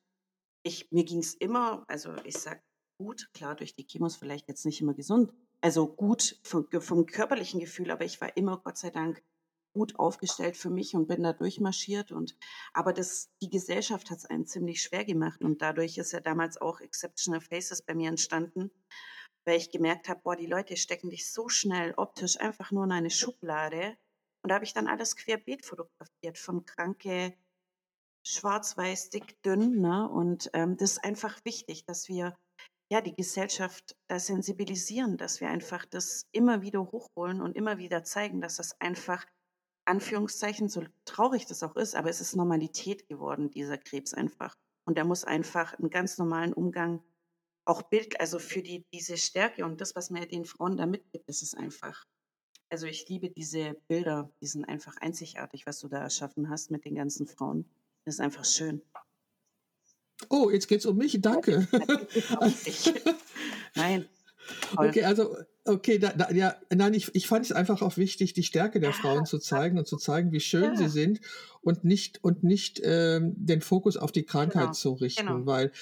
Ich 0.63 0.91
mir 0.91 1.05
ging 1.05 1.21
es 1.21 1.35
immer, 1.35 1.85
also 1.89 2.15
ich 2.25 2.37
sage 2.37 2.63
gut, 2.99 3.31
klar 3.33 3.55
durch 3.55 3.77
die 3.77 3.87
Chemos 3.87 4.17
vielleicht 4.17 4.49
jetzt 4.49 4.67
nicht 4.67 4.81
immer 4.81 4.95
gesund, 4.95 5.33
also 5.61 5.87
gut 5.87 6.39
vom, 6.43 6.67
vom 6.81 7.07
körperlichen 7.07 7.61
Gefühl, 7.61 7.91
aber 7.91 8.05
ich 8.05 8.21
war 8.21 8.37
immer 8.37 8.59
Gott 8.59 8.77
sei 8.77 8.91
Dank 8.91 9.23
gut 9.73 9.99
aufgestellt 9.99 10.57
für 10.57 10.71
mich 10.71 10.95
und 10.95 11.07
bin 11.07 11.23
da 11.23 11.33
durchmarschiert. 11.33 12.13
Und, 12.13 12.37
aber 12.73 12.93
das, 12.93 13.31
die 13.43 13.51
Gesellschaft 13.51 14.11
hat 14.11 14.19
es 14.19 14.27
einem 14.27 14.47
ziemlich 14.47 14.83
schwer 14.83 15.05
gemacht. 15.05 15.43
Und 15.43 15.63
dadurch 15.63 15.99
ist 15.99 16.13
ja 16.13 16.21
damals 16.21 16.61
auch 16.61 16.81
Exceptional 16.81 17.41
Faces 17.41 17.83
bei 17.83 17.95
mir 17.95 18.09
entstanden, 18.09 18.71
weil 19.47 19.59
ich 19.59 19.71
gemerkt 19.71 20.09
habe, 20.09 20.21
boah, 20.23 20.37
die 20.37 20.47
Leute 20.47 20.77
stecken 20.77 21.11
dich 21.11 21.31
so 21.31 21.49
schnell 21.49 21.95
optisch 21.97 22.39
einfach 22.41 22.71
nur 22.71 22.85
in 22.85 22.93
eine 22.93 23.11
Schublade. 23.11 23.97
Und 24.43 24.51
da 24.51 24.55
habe 24.55 24.65
ich 24.65 24.73
dann 24.73 24.89
alles 24.89 25.17
querbeet 25.17 25.65
fotografiert, 25.65 26.39
von 26.39 26.65
Kranke, 26.65 27.35
schwarz-weiß, 28.27 29.11
dick, 29.11 29.43
dünn. 29.43 29.81
Ne? 29.81 30.09
Und 30.09 30.51
ähm, 30.53 30.77
das 30.77 30.93
ist 30.93 31.05
einfach 31.05 31.39
wichtig, 31.45 31.85
dass 31.85 32.09
wir 32.09 32.37
ja 32.93 33.01
die 33.01 33.15
Gesellschaft 33.15 33.97
da 34.09 34.19
sensibilisieren, 34.19 35.17
dass 35.17 35.41
wir 35.41 35.49
einfach 35.49 35.85
das 35.87 36.27
immer 36.33 36.61
wieder 36.63 36.81
hochholen 36.81 37.41
und 37.41 37.57
immer 37.57 37.79
wieder 37.79 38.03
zeigen, 38.03 38.41
dass 38.41 38.57
das 38.57 38.81
einfach 38.81 39.25
Anführungszeichen, 39.85 40.69
so 40.69 40.85
traurig 41.05 41.47
das 41.47 41.63
auch 41.63 41.77
ist, 41.77 41.97
aber 41.97 42.11
es 42.11 42.21
ist 42.21 42.37
Normalität 42.37 43.09
geworden, 43.09 43.51
dieser 43.51 43.79
Krebs 43.79 44.15
einfach. 44.15 44.57
Und 44.85 44.97
der 44.97 45.05
muss 45.05 45.25
einfach 45.25 45.79
einen 45.79 45.91
ganz 45.91 46.19
normalen 46.19 46.53
Umgang 46.53 47.03
auch 47.65 47.83
Bild, 47.83 48.19
also 48.21 48.39
für 48.39 48.63
die, 48.63 48.85
diese 48.93 49.17
Stärke 49.17 49.65
und 49.65 49.81
das, 49.81 49.95
was 49.95 50.11
man 50.11 50.27
den 50.29 50.45
Frauen 50.45 50.77
da 50.77 50.87
mitgibt, 50.87 51.29
das 51.29 51.43
ist 51.43 51.57
einfach. 51.57 52.07
Also 52.69 52.87
ich 52.87 53.09
liebe 53.09 53.31
diese 53.31 53.75
Bilder, 53.89 54.31
die 54.41 54.47
sind 54.47 54.65
einfach 54.65 54.97
einzigartig, 54.99 55.67
was 55.67 55.81
du 55.81 55.89
da 55.89 55.99
erschaffen 55.99 56.49
hast 56.49 56.71
mit 56.71 56.85
den 56.85 56.95
ganzen 56.95 57.27
Frauen. 57.27 57.69
Das 58.05 58.15
ist 58.15 58.21
einfach 58.21 58.45
schön. 58.45 58.83
Oh, 60.29 60.51
jetzt 60.51 60.69
geht 60.69 60.81
es 60.81 60.87
um 60.87 60.97
mich, 60.97 61.21
danke. 61.21 61.67
Nein. 63.75 64.09
Okay, 64.77 65.05
also, 65.05 65.37
okay, 65.65 65.99
da, 65.99 66.13
da, 66.13 66.31
ja, 66.31 66.57
nein, 66.75 66.95
ich, 66.95 67.15
ich 67.15 67.27
fand 67.27 67.45
es 67.45 67.53
einfach 67.53 67.83
auch 67.83 67.97
wichtig, 67.97 68.33
die 68.33 68.43
Stärke 68.43 68.81
der 68.81 68.93
Frauen 68.93 69.27
zu 69.27 69.39
zeigen 69.39 69.79
und 69.79 69.87
zu 69.87 69.97
zeigen, 69.97 70.33
wie 70.33 70.41
schön 70.41 70.75
ja. 70.75 70.77
sie 70.77 70.89
sind 70.89 71.21
und 71.61 71.85
nicht, 71.85 72.23
und 72.23 72.43
nicht 72.45 72.81
ähm, 72.83 73.35
den 73.37 73.61
Fokus 73.61 73.97
auf 73.97 74.13
die 74.13 74.25
Krankheit 74.25 74.63
genau. 74.63 74.73
zu 74.73 74.93
richten, 74.95 75.27
genau. 75.27 75.47
weil 75.47 75.73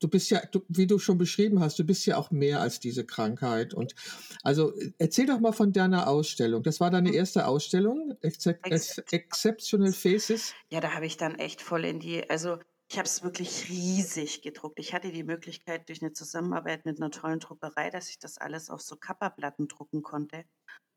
du 0.00 0.08
bist 0.08 0.30
ja, 0.30 0.40
du, 0.50 0.62
wie 0.68 0.86
du 0.86 0.98
schon 0.98 1.18
beschrieben 1.18 1.60
hast, 1.60 1.78
du 1.78 1.84
bist 1.84 2.06
ja 2.06 2.16
auch 2.16 2.30
mehr 2.30 2.60
als 2.60 2.80
diese 2.80 3.04
Krankheit. 3.04 3.74
Und 3.74 3.94
also 4.42 4.72
erzähl 4.98 5.26
doch 5.26 5.40
mal 5.40 5.52
von 5.52 5.72
deiner 5.72 6.08
Ausstellung. 6.08 6.62
Das 6.62 6.80
war 6.80 6.90
deine 6.90 7.08
hm. 7.08 7.16
erste 7.16 7.46
Ausstellung, 7.46 8.14
Ex 8.20 8.46
Ex 8.46 8.98
Exceptional 9.10 9.92
Faces. 9.92 10.52
Ja, 10.70 10.80
da 10.80 10.92
habe 10.92 11.06
ich 11.06 11.16
dann 11.16 11.36
echt 11.36 11.62
voll 11.62 11.84
in 11.84 12.00
die, 12.00 12.28
also 12.28 12.58
ich 12.88 12.98
habe 12.98 13.06
es 13.06 13.22
wirklich 13.22 13.68
riesig 13.68 14.42
gedruckt. 14.42 14.78
Ich 14.78 14.94
hatte 14.94 15.10
die 15.10 15.24
Möglichkeit 15.24 15.88
durch 15.88 16.02
eine 16.02 16.12
Zusammenarbeit 16.12 16.84
mit 16.84 17.00
einer 17.00 17.10
tollen 17.10 17.40
Druckerei, 17.40 17.90
dass 17.90 18.10
ich 18.10 18.18
das 18.18 18.38
alles 18.38 18.70
auf 18.70 18.80
so 18.80 18.96
Kapperplatten 18.96 19.66
drucken 19.66 20.02
konnte. 20.02 20.44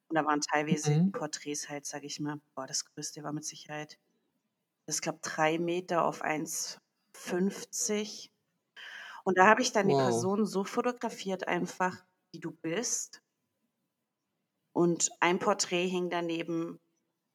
Und 0.08 0.15
da 0.15 0.25
waren 0.25 0.41
teilweise 0.41 0.91
mhm. 0.91 1.12
Porträts 1.12 1.69
halt, 1.69 1.86
sage 1.86 2.06
ich 2.06 2.19
mal. 2.19 2.39
Boah, 2.56 2.67
das 2.67 2.86
größte 2.86 3.23
war 3.23 3.34
mit 3.34 3.45
Sicherheit, 3.45 3.97
das 4.86 5.02
glaube 5.02 5.19
drei 5.21 5.58
Meter 5.58 6.06
auf 6.06 6.23
1,50. 6.23 8.30
Und 9.23 9.38
da 9.38 9.47
habe 9.47 9.62
ich 9.62 9.71
dann 9.71 9.88
wow. 9.88 9.97
die 9.97 10.04
Person 10.04 10.45
so 10.45 10.63
fotografiert, 10.63 11.47
einfach 11.47 12.06
wie 12.32 12.39
du 12.39 12.52
bist. 12.52 13.21
Und 14.73 15.10
ein 15.19 15.39
Porträt 15.39 15.88
hing 15.88 16.10
daneben 16.10 16.80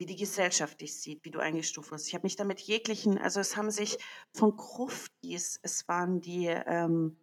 wie 0.04 0.06
die 0.06 0.16
Gesellschaft 0.16 0.82
dich 0.82 1.00
sieht, 1.00 1.24
wie 1.24 1.30
du 1.30 1.38
eingestuft 1.38 1.90
wirst. 1.90 2.08
Ich 2.08 2.14
habe 2.14 2.26
mich 2.26 2.36
damit 2.36 2.60
jeglichen, 2.60 3.16
also 3.16 3.40
es 3.40 3.56
haben 3.56 3.70
sich 3.70 3.96
von 4.34 4.54
Gruftis, 4.54 5.58
es 5.62 5.88
waren 5.88 6.20
die, 6.20 6.44
ähm, 6.48 7.16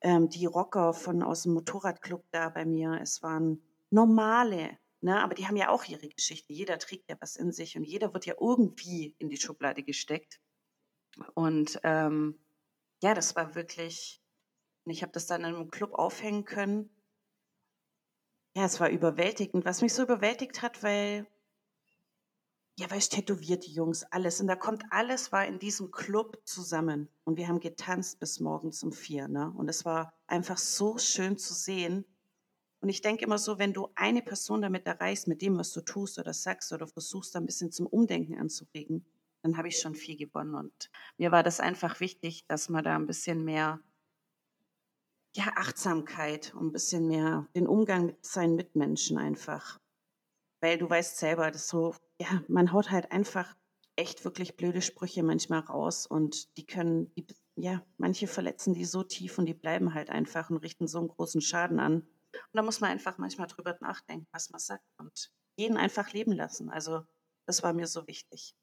ähm, 0.00 0.30
die 0.30 0.46
Rocker 0.46 0.94
von 0.94 1.22
aus 1.22 1.42
dem 1.42 1.52
Motorradclub 1.52 2.24
da 2.30 2.48
bei 2.48 2.64
mir, 2.64 2.98
es 3.02 3.22
waren 3.22 3.62
normale, 3.90 4.78
ne, 5.02 5.22
aber 5.22 5.34
die 5.34 5.46
haben 5.46 5.56
ja 5.56 5.68
auch 5.68 5.84
ihre 5.84 6.08
Geschichte. 6.08 6.54
Jeder 6.54 6.78
trägt 6.78 7.10
ja 7.10 7.16
was 7.20 7.36
in 7.36 7.52
sich 7.52 7.76
und 7.76 7.84
jeder 7.84 8.14
wird 8.14 8.24
ja 8.24 8.36
irgendwie 8.40 9.14
in 9.18 9.28
die 9.28 9.36
Schublade 9.36 9.82
gesteckt. 9.82 10.40
Und 11.34 11.78
ähm, 11.82 12.40
ja, 13.02 13.12
das 13.12 13.36
war 13.36 13.54
wirklich, 13.54 14.22
ich 14.86 15.02
habe 15.02 15.12
das 15.12 15.26
dann 15.26 15.42
in 15.42 15.54
einem 15.54 15.70
Club 15.70 15.92
aufhängen 15.92 16.46
können. 16.46 16.88
Ja, 18.56 18.64
es 18.64 18.80
war 18.80 18.88
überwältigend. 18.88 19.66
Was 19.66 19.82
mich 19.82 19.92
so 19.92 20.02
überwältigt 20.02 20.62
hat, 20.62 20.82
weil 20.82 21.26
ja, 22.78 22.90
weil 22.90 22.98
ich 22.98 23.08
tätowiert, 23.08 23.66
die 23.66 23.72
Jungs, 23.72 24.04
alles. 24.04 24.40
Und 24.40 24.48
da 24.48 24.56
kommt 24.56 24.84
alles, 24.90 25.32
war 25.32 25.46
in 25.46 25.58
diesem 25.58 25.90
Club 25.90 26.40
zusammen. 26.44 27.08
Und 27.24 27.38
wir 27.38 27.48
haben 27.48 27.60
getanzt 27.60 28.20
bis 28.20 28.38
morgens 28.38 28.82
um 28.82 28.92
vier. 28.92 29.28
Ne? 29.28 29.50
Und 29.56 29.68
es 29.68 29.86
war 29.86 30.12
einfach 30.26 30.58
so 30.58 30.98
schön 30.98 31.38
zu 31.38 31.54
sehen. 31.54 32.04
Und 32.80 32.90
ich 32.90 33.00
denke 33.00 33.24
immer 33.24 33.38
so, 33.38 33.58
wenn 33.58 33.72
du 33.72 33.88
eine 33.94 34.20
Person 34.20 34.60
damit 34.60 34.86
erreichst, 34.86 35.26
mit 35.26 35.40
dem, 35.40 35.56
was 35.56 35.72
du 35.72 35.80
tust 35.80 36.18
oder 36.18 36.34
sagst 36.34 36.70
oder 36.72 36.86
versuchst, 36.86 37.34
da 37.34 37.38
ein 37.38 37.46
bisschen 37.46 37.72
zum 37.72 37.86
Umdenken 37.86 38.38
anzuregen, 38.38 39.06
dann 39.42 39.56
habe 39.56 39.68
ich 39.68 39.78
schon 39.78 39.94
viel 39.94 40.16
gewonnen. 40.16 40.54
Und 40.54 40.90
mir 41.16 41.32
war 41.32 41.42
das 41.42 41.60
einfach 41.60 42.00
wichtig, 42.00 42.46
dass 42.46 42.68
man 42.68 42.84
da 42.84 42.94
ein 42.94 43.06
bisschen 43.06 43.42
mehr 43.42 43.80
ja, 45.34 45.52
Achtsamkeit 45.56 46.54
und 46.54 46.66
ein 46.66 46.72
bisschen 46.72 47.08
mehr 47.08 47.48
den 47.54 47.66
Umgang 47.66 48.06
mit 48.06 48.24
seinen 48.24 48.56
Mitmenschen 48.56 49.16
einfach. 49.16 49.78
Weil 50.60 50.78
du 50.78 50.88
weißt 50.88 51.18
selber, 51.18 51.50
das 51.50 51.68
so 51.68 51.94
ja, 52.18 52.42
man 52.48 52.72
haut 52.72 52.90
halt 52.90 53.12
einfach 53.12 53.54
echt 53.96 54.24
wirklich 54.24 54.56
blöde 54.56 54.82
Sprüche 54.82 55.22
manchmal 55.22 55.60
raus 55.60 56.06
und 56.06 56.56
die 56.56 56.66
können, 56.66 57.12
die, 57.14 57.26
ja, 57.56 57.82
manche 57.96 58.26
verletzen 58.26 58.74
die 58.74 58.84
so 58.84 59.02
tief 59.02 59.38
und 59.38 59.46
die 59.46 59.54
bleiben 59.54 59.94
halt 59.94 60.10
einfach 60.10 60.50
und 60.50 60.58
richten 60.58 60.86
so 60.86 60.98
einen 60.98 61.08
großen 61.08 61.40
Schaden 61.40 61.80
an. 61.80 61.94
Und 62.02 62.52
da 62.52 62.62
muss 62.62 62.80
man 62.80 62.90
einfach 62.90 63.16
manchmal 63.16 63.46
drüber 63.46 63.76
nachdenken, 63.80 64.26
was 64.32 64.50
man 64.50 64.60
sagt 64.60 64.84
und 64.98 65.30
jeden 65.56 65.78
einfach 65.78 66.12
leben 66.12 66.32
lassen. 66.32 66.68
Also 66.68 67.02
das 67.46 67.62
war 67.62 67.72
mir 67.72 67.86
so 67.86 68.06
wichtig. 68.06 68.54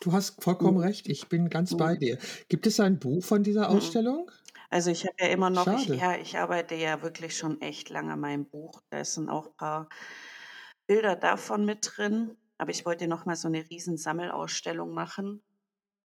Du 0.00 0.12
hast 0.12 0.42
vollkommen 0.42 0.76
mhm. 0.76 0.84
recht, 0.84 1.08
ich 1.08 1.28
bin 1.28 1.48
ganz 1.48 1.72
mhm. 1.72 1.78
bei 1.78 1.96
dir. 1.96 2.18
Gibt 2.48 2.66
es 2.66 2.80
ein 2.80 2.98
Buch 2.98 3.24
von 3.24 3.42
dieser 3.42 3.70
mhm. 3.70 3.76
Also 4.76 4.90
ich 4.90 5.06
habe 5.06 5.14
ja 5.20 5.28
immer 5.28 5.48
noch, 5.48 5.70
ich, 5.70 5.86
ja, 5.86 6.16
ich 6.18 6.36
arbeite 6.36 6.74
ja 6.74 7.00
wirklich 7.00 7.34
schon 7.34 7.62
echt 7.62 7.88
lange 7.88 8.12
an 8.12 8.20
meinem 8.20 8.44
Buch. 8.44 8.82
Da 8.90 9.02
sind 9.06 9.30
auch 9.30 9.46
ein 9.46 9.56
paar 9.56 9.88
Bilder 10.86 11.16
davon 11.16 11.64
mit 11.64 11.78
drin, 11.96 12.36
aber 12.58 12.72
ich 12.72 12.84
wollte 12.84 13.08
noch 13.08 13.24
mal 13.24 13.36
so 13.36 13.48
eine 13.48 13.70
riesen 13.70 13.96
Sammelausstellung 13.96 14.92
machen 14.92 15.42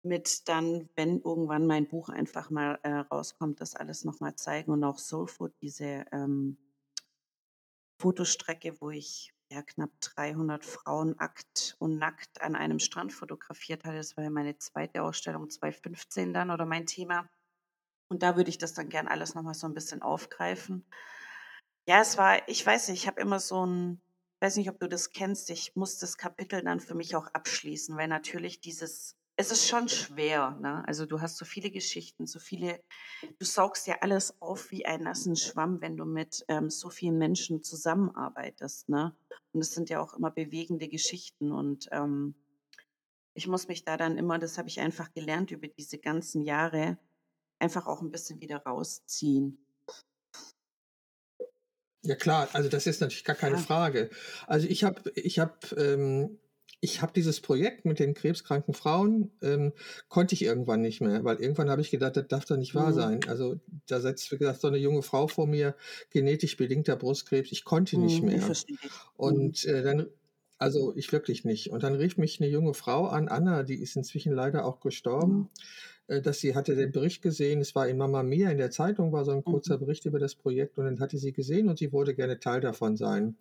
mit 0.03 0.49
dann, 0.49 0.88
wenn 0.97 1.21
irgendwann 1.21 1.66
mein 1.66 1.87
Buch 1.87 2.09
einfach 2.09 2.49
mal 2.49 2.81
äh, 2.83 2.92
rauskommt, 2.95 3.61
das 3.61 3.77
alles 3.77 4.07
noch 4.07 4.21
mal 4.21 4.37
zeigen 4.37 4.73
und 4.73 4.85
auch 4.85 4.99
Soulfood, 4.99 5.53
diese 5.61 6.07
ähm, 6.11 6.57
Fotostrecke, 8.01 8.81
wo 8.81 8.88
ich 8.88 9.35
ja 9.53 9.61
knapp 9.61 9.90
300 10.01 10.64
Frauen 10.64 11.19
akt 11.21 11.77
und 11.79 11.99
nackt 11.99 12.40
an 12.40 12.57
einem 12.57 12.79
Strand 12.79 13.12
fotografiert 13.12 13.85
hatte. 13.85 13.99
Das 13.99 14.16
war 14.16 14.25
ja 14.25 14.31
meine 14.31 14.57
zweite 14.57 15.03
Ausstellung 15.03 15.51
2015 15.51 16.33
dann 16.33 16.51
oder 16.51 16.64
mein 16.64 16.87
Thema. 16.87 17.29
Und 18.09 18.23
da 18.23 18.37
würde 18.37 18.51
ich 18.51 18.59
das 18.59 18.75
dann 18.75 18.88
gern 18.88 19.09
alles 19.09 19.35
noch 19.35 19.42
mal 19.42 19.55
so 19.55 19.66
ein 19.66 19.75
bisschen 19.75 20.03
aufgreifen. 20.03 20.85
Ja, 21.88 22.01
es 22.01 22.19
war, 22.19 22.49
ich 22.49 22.64
weiß 22.64 22.88
nicht, 22.88 23.03
ich 23.03 23.07
habe 23.07 23.21
immer 23.21 23.40
so 23.40 23.64
ein, 23.64 24.01
weiß 24.40 24.57
nicht, 24.57 24.71
ob 24.71 24.79
du 24.79 24.88
das 24.88 25.12
kennst, 25.12 25.51
ich 25.51 25.75
muss 25.77 25.99
das 25.99 26.16
Kapitel 26.16 26.62
dann 26.62 26.81
für 26.81 26.95
mich 26.95 27.16
auch 27.16 27.29
abschließen, 27.29 27.97
weil 27.97 28.09
natürlich 28.09 28.61
dieses 28.61 29.16
es 29.38 29.51
ist 29.51 29.69
schon 29.69 29.88
schwer, 29.88 30.57
ne? 30.62 30.83
Also 30.88 31.05
du 31.05 31.21
hast 31.21 31.37
so 31.37 31.45
viele 31.45 31.71
Geschichten, 31.71 32.27
so 32.27 32.38
viele, 32.38 32.83
du 33.38 33.45
saugst 33.45 33.87
ja 33.87 33.97
alles 34.01 34.40
auf 34.40 34.71
wie 34.71 34.87
ein 34.87 35.03
nassen 35.03 35.37
Schwamm, 35.37 35.83
wenn 35.83 35.99
du 35.99 36.07
mit 36.07 36.45
ähm, 36.49 36.71
so 36.71 36.88
vielen 36.88 37.19
Menschen 37.19 37.62
zusammenarbeitest, 37.62 38.88
ne? 38.88 39.14
Und 39.53 39.61
es 39.61 39.73
sind 39.73 39.90
ja 39.90 40.01
auch 40.01 40.14
immer 40.14 40.31
bewegende 40.31 40.88
Geschichten 40.88 41.53
und 41.53 41.88
ähm, 41.92 42.35
ich 43.35 43.47
muss 43.47 43.69
mich 43.69 43.85
da 43.85 43.99
dann 43.99 44.16
immer, 44.16 44.38
das 44.38 44.57
habe 44.57 44.69
ich 44.69 44.81
einfach 44.81 45.12
gelernt 45.12 45.51
über 45.51 45.69
diese 45.69 45.99
ganzen 45.99 46.42
Jahre, 46.42 46.97
einfach 47.59 47.87
auch 47.87 48.03
ein 48.03 48.11
bisschen 48.11 48.40
wieder 48.40 48.59
rausziehen. 48.59 49.59
Ja 52.03 52.14
klar, 52.14 52.49
also 52.53 52.69
das 52.69 52.87
ist 52.87 53.01
natürlich 53.01 53.25
gar 53.25 53.37
keine 53.37 53.57
ja. 53.57 53.62
Frage. 53.62 54.11
Also 54.47 54.69
ich 54.69 54.85
habe, 54.85 55.11
ich 55.14 55.38
habe 55.38 55.55
ähm, 55.77 56.38
ich 56.81 57.03
habe 57.03 57.12
dieses 57.14 57.40
Projekt 57.40 57.85
mit 57.85 57.99
den 57.99 58.14
krebskranken 58.14 58.75
Frauen, 58.75 59.33
ähm, 59.42 59.73
konnte 60.09 60.35
ich 60.35 60.42
irgendwann 60.42 60.83
nicht 60.83 61.01
mehr, 61.01 61.25
weil 61.25 61.37
irgendwann 61.37 61.71
habe 61.71 61.81
ich 61.81 61.90
gedacht, 61.90 62.16
das 62.16 62.29
darf 62.29 62.45
doch 62.45 62.57
nicht 62.57 62.75
wahr 62.75 62.90
mhm. 62.90 62.95
sein. 62.95 63.21
Also 63.29 63.59
da 63.87 64.01
setzt, 64.01 64.31
wie 64.31 64.38
gesagt, 64.38 64.61
so 64.61 64.69
eine 64.69 64.77
junge 64.77 65.03
Frau 65.03 65.27
vor 65.27 65.47
mir, 65.47 65.75
genetisch 66.11 66.57
bedingter 66.57 66.97
Brustkrebs, 66.97 67.51
ich 67.51 67.64
konnte 67.64 67.99
nicht 67.99 68.23
mhm, 68.23 68.29
mehr. 68.29 68.53
Und 69.16 69.64
äh, 69.64 69.83
dann, 69.83 70.07
also 70.59 70.95
ich 70.97 71.11
wirklich 71.12 71.45
nicht. 71.45 71.71
Und 71.71 71.83
dann 71.83 71.95
rief 71.95 72.19
mich 72.19 72.40
eine 72.40 72.51
junge 72.51 72.75
Frau 72.75 73.07
an, 73.07 73.29
Anna, 73.29 73.62
die 73.62 73.81
ist 73.81 73.97
inzwischen 73.97 74.33
leider 74.33 74.64
auch 74.64 74.81
gestorben. 74.81 75.49
Mhm 76.09 76.14
äh, 76.14 76.23
dass 76.23 76.38
sie 76.38 76.55
hatte 76.55 76.77
den 76.77 76.92
Bericht 76.92 77.23
gesehen, 77.23 77.61
es 77.61 77.75
war 77.75 77.88
in 77.88 77.97
Mama 77.97 78.23
Mia 78.23 78.51
in 78.51 78.59
der 78.59 78.71
Zeitung, 78.71 79.12
war 79.12 79.25
so 79.25 79.33
ein 79.33 79.45
kurzer 79.45 79.77
mhm. 79.77 79.81
Bericht 79.81 80.05
über 80.05 80.19
das 80.19 80.35
Projekt 80.35 80.79
und 80.79 80.85
dann 80.85 81.01
hatte 81.01 81.19
sie 81.19 81.33
gesehen 81.33 81.69
und 81.69 81.79
sie 81.79 81.92
wollte 81.92 82.14
gerne 82.14 82.38
Teil 82.38 82.61
davon 82.61 82.97
sein. 82.97 83.37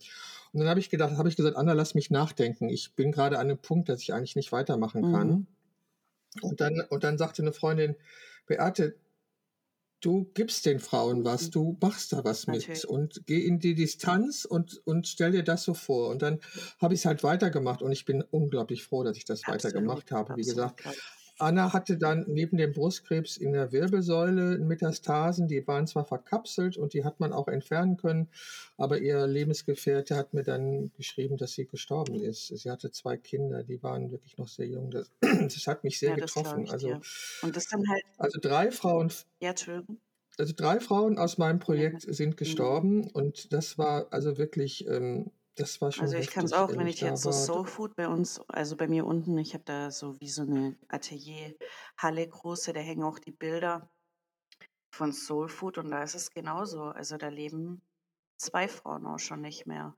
Und 0.52 0.60
dann 0.60 0.70
habe 0.70 0.80
ich 0.80 0.90
gedacht, 0.90 1.18
habe 1.18 1.30
ich 1.30 1.36
gesagt, 1.36 1.58
Anna, 1.58 1.74
lass 1.74 1.96
mich 1.96 2.10
nachdenken. 2.10 2.70
Ich 2.70 2.94
bin 2.94 3.12
gerade 3.12 3.38
an 3.38 3.50
einem 3.50 3.58
Punkt, 3.58 3.90
dass 3.90 4.02
ich 4.02 4.14
eigentlich 4.14 4.36
nicht 4.36 4.52
weitermachen 4.52 5.12
kann. 5.12 5.28
Mhm. 5.28 5.48
Und 6.42 6.62
dann, 6.62 6.82
und 6.90 7.04
dann 7.04 7.18
sagte 7.18 7.42
eine 7.42 7.54
Freundin, 7.54 7.96
Beate, 8.48 8.96
du 10.02 10.30
gibst 10.34 10.66
den 10.66 10.80
Frauen 10.80 11.26
was, 11.26 11.50
du 11.50 11.78
machst 11.82 12.14
da 12.14 12.24
was 12.24 12.48
Natürlich. 12.48 12.68
mit 12.68 12.86
und 12.86 13.26
geh 13.26 13.40
in 13.40 13.60
die 13.60 13.74
Distanz 13.74 14.46
und, 14.46 14.82
und 14.86 15.08
stell 15.08 15.32
dir 15.32 15.44
das 15.44 15.64
so 15.64 15.74
vor. 15.74 16.10
Und 16.10 16.22
dann 16.22 16.40
habe 16.80 16.94
ich 16.94 17.02
es 17.02 17.06
halt 17.06 17.24
weitergemacht 17.24 17.82
und 17.82 17.92
ich 17.92 18.06
bin 18.06 18.22
unglaublich 18.22 18.84
froh, 18.84 19.04
dass 19.04 19.18
ich 19.18 19.26
das 19.26 19.44
Absolut. 19.44 19.64
weitergemacht 19.64 20.12
habe. 20.12 20.36
Wie 20.36 20.44
gesagt, 20.44 20.84
Anna 21.38 21.74
hatte 21.74 21.98
dann 21.98 22.26
neben 22.28 22.58
dem 22.58 22.72
Brustkrebs 22.72 23.38
in 23.38 23.52
der 23.52 23.72
Wirbelsäule 23.72 24.58
Metastasen, 24.60 25.48
die 25.48 25.68
waren 25.68 25.86
zwar 25.86 26.06
verkapselt 26.06 26.78
und 26.78 26.94
die 26.94 27.04
hat 27.04 27.20
man 27.20 27.34
auch 27.34 27.48
entfernen 27.48 27.98
können, 27.98 28.30
aber 28.78 29.00
ihr 29.00 29.28
Lebensgefährte 29.28 30.16
hat 30.16 30.34
mir 30.34 30.44
dann 30.44 30.92
geschrieben, 30.96 31.38
dass 31.38 31.54
sie 31.54 31.66
gestorben 31.66 32.16
ist. 32.16 32.48
Sie 32.48 32.72
hatte 32.72 32.92
zwei 32.92 33.18
Kinder, 33.18 33.64
die 33.64 33.84
waren 33.84 34.12
wirklich 34.12 34.38
noch 34.38 34.48
sehr 34.48 34.68
jung. 34.68 34.92
Das, 34.92 35.12
das 35.22 35.68
hat 35.68 35.84
mich 35.84 36.00
sehr 36.00 36.12
ja, 36.12 36.16
getroffen. 36.16 36.70
Also, 36.70 37.00
und 37.42 37.56
das 37.56 37.68
dann 37.68 37.84
halt, 37.90 38.04
also 38.18 38.40
drei 38.42 38.72
Frauen. 38.72 39.12
Ja, 39.40 39.54
Also 40.38 40.54
drei 40.56 40.80
Frauen 40.80 41.18
aus 41.18 41.38
meinem 41.38 41.60
Projekt 41.60 42.06
ja. 42.06 42.14
sind 42.14 42.32
mhm. 42.32 42.36
gestorben 42.38 42.98
mhm. 42.98 43.08
und 43.08 43.54
das 43.54 43.78
war 43.78 44.08
also 44.12 44.38
wirklich 44.38 44.88
ähm, 44.88 45.32
das 45.56 45.82
war 45.82 45.92
schon 45.92 46.04
Also 46.04 46.18
ich 46.18 46.30
kann 46.30 46.46
es 46.46 46.54
auch, 46.54 46.70
wenn 46.70 46.88
ich 46.88 47.02
jetzt 47.02 47.22
so 47.22 47.32
Soul 47.32 47.66
Food 47.66 47.96
bei 47.96 48.08
uns, 48.08 48.40
also 48.50 48.76
bei 48.76 48.88
mir 48.88 49.06
unten, 49.06 49.38
ich 49.38 49.54
habe 49.54 49.64
da 49.64 49.92
so 49.92 50.20
wie 50.20 50.30
so 50.30 50.44
eine 50.44 50.78
Atelierhalle 50.90 52.28
große, 52.28 52.74
da 52.74 52.80
hängen 52.80 53.04
auch 53.04 53.20
die 53.20 53.32
Bilder 53.32 53.90
von 54.94 55.12
Soul 55.14 55.50
Food 55.50 55.78
und 55.78 55.92
da 55.92 56.04
ist 56.04 56.16
es 56.16 56.32
genauso. 56.32 56.84
Also 56.84 57.18
da 57.18 57.28
leben 57.30 57.82
zwei 58.38 58.68
Frauen 58.68 59.06
auch 59.06 59.20
schon 59.20 59.42
nicht 59.42 59.66
mehr. 59.66 59.96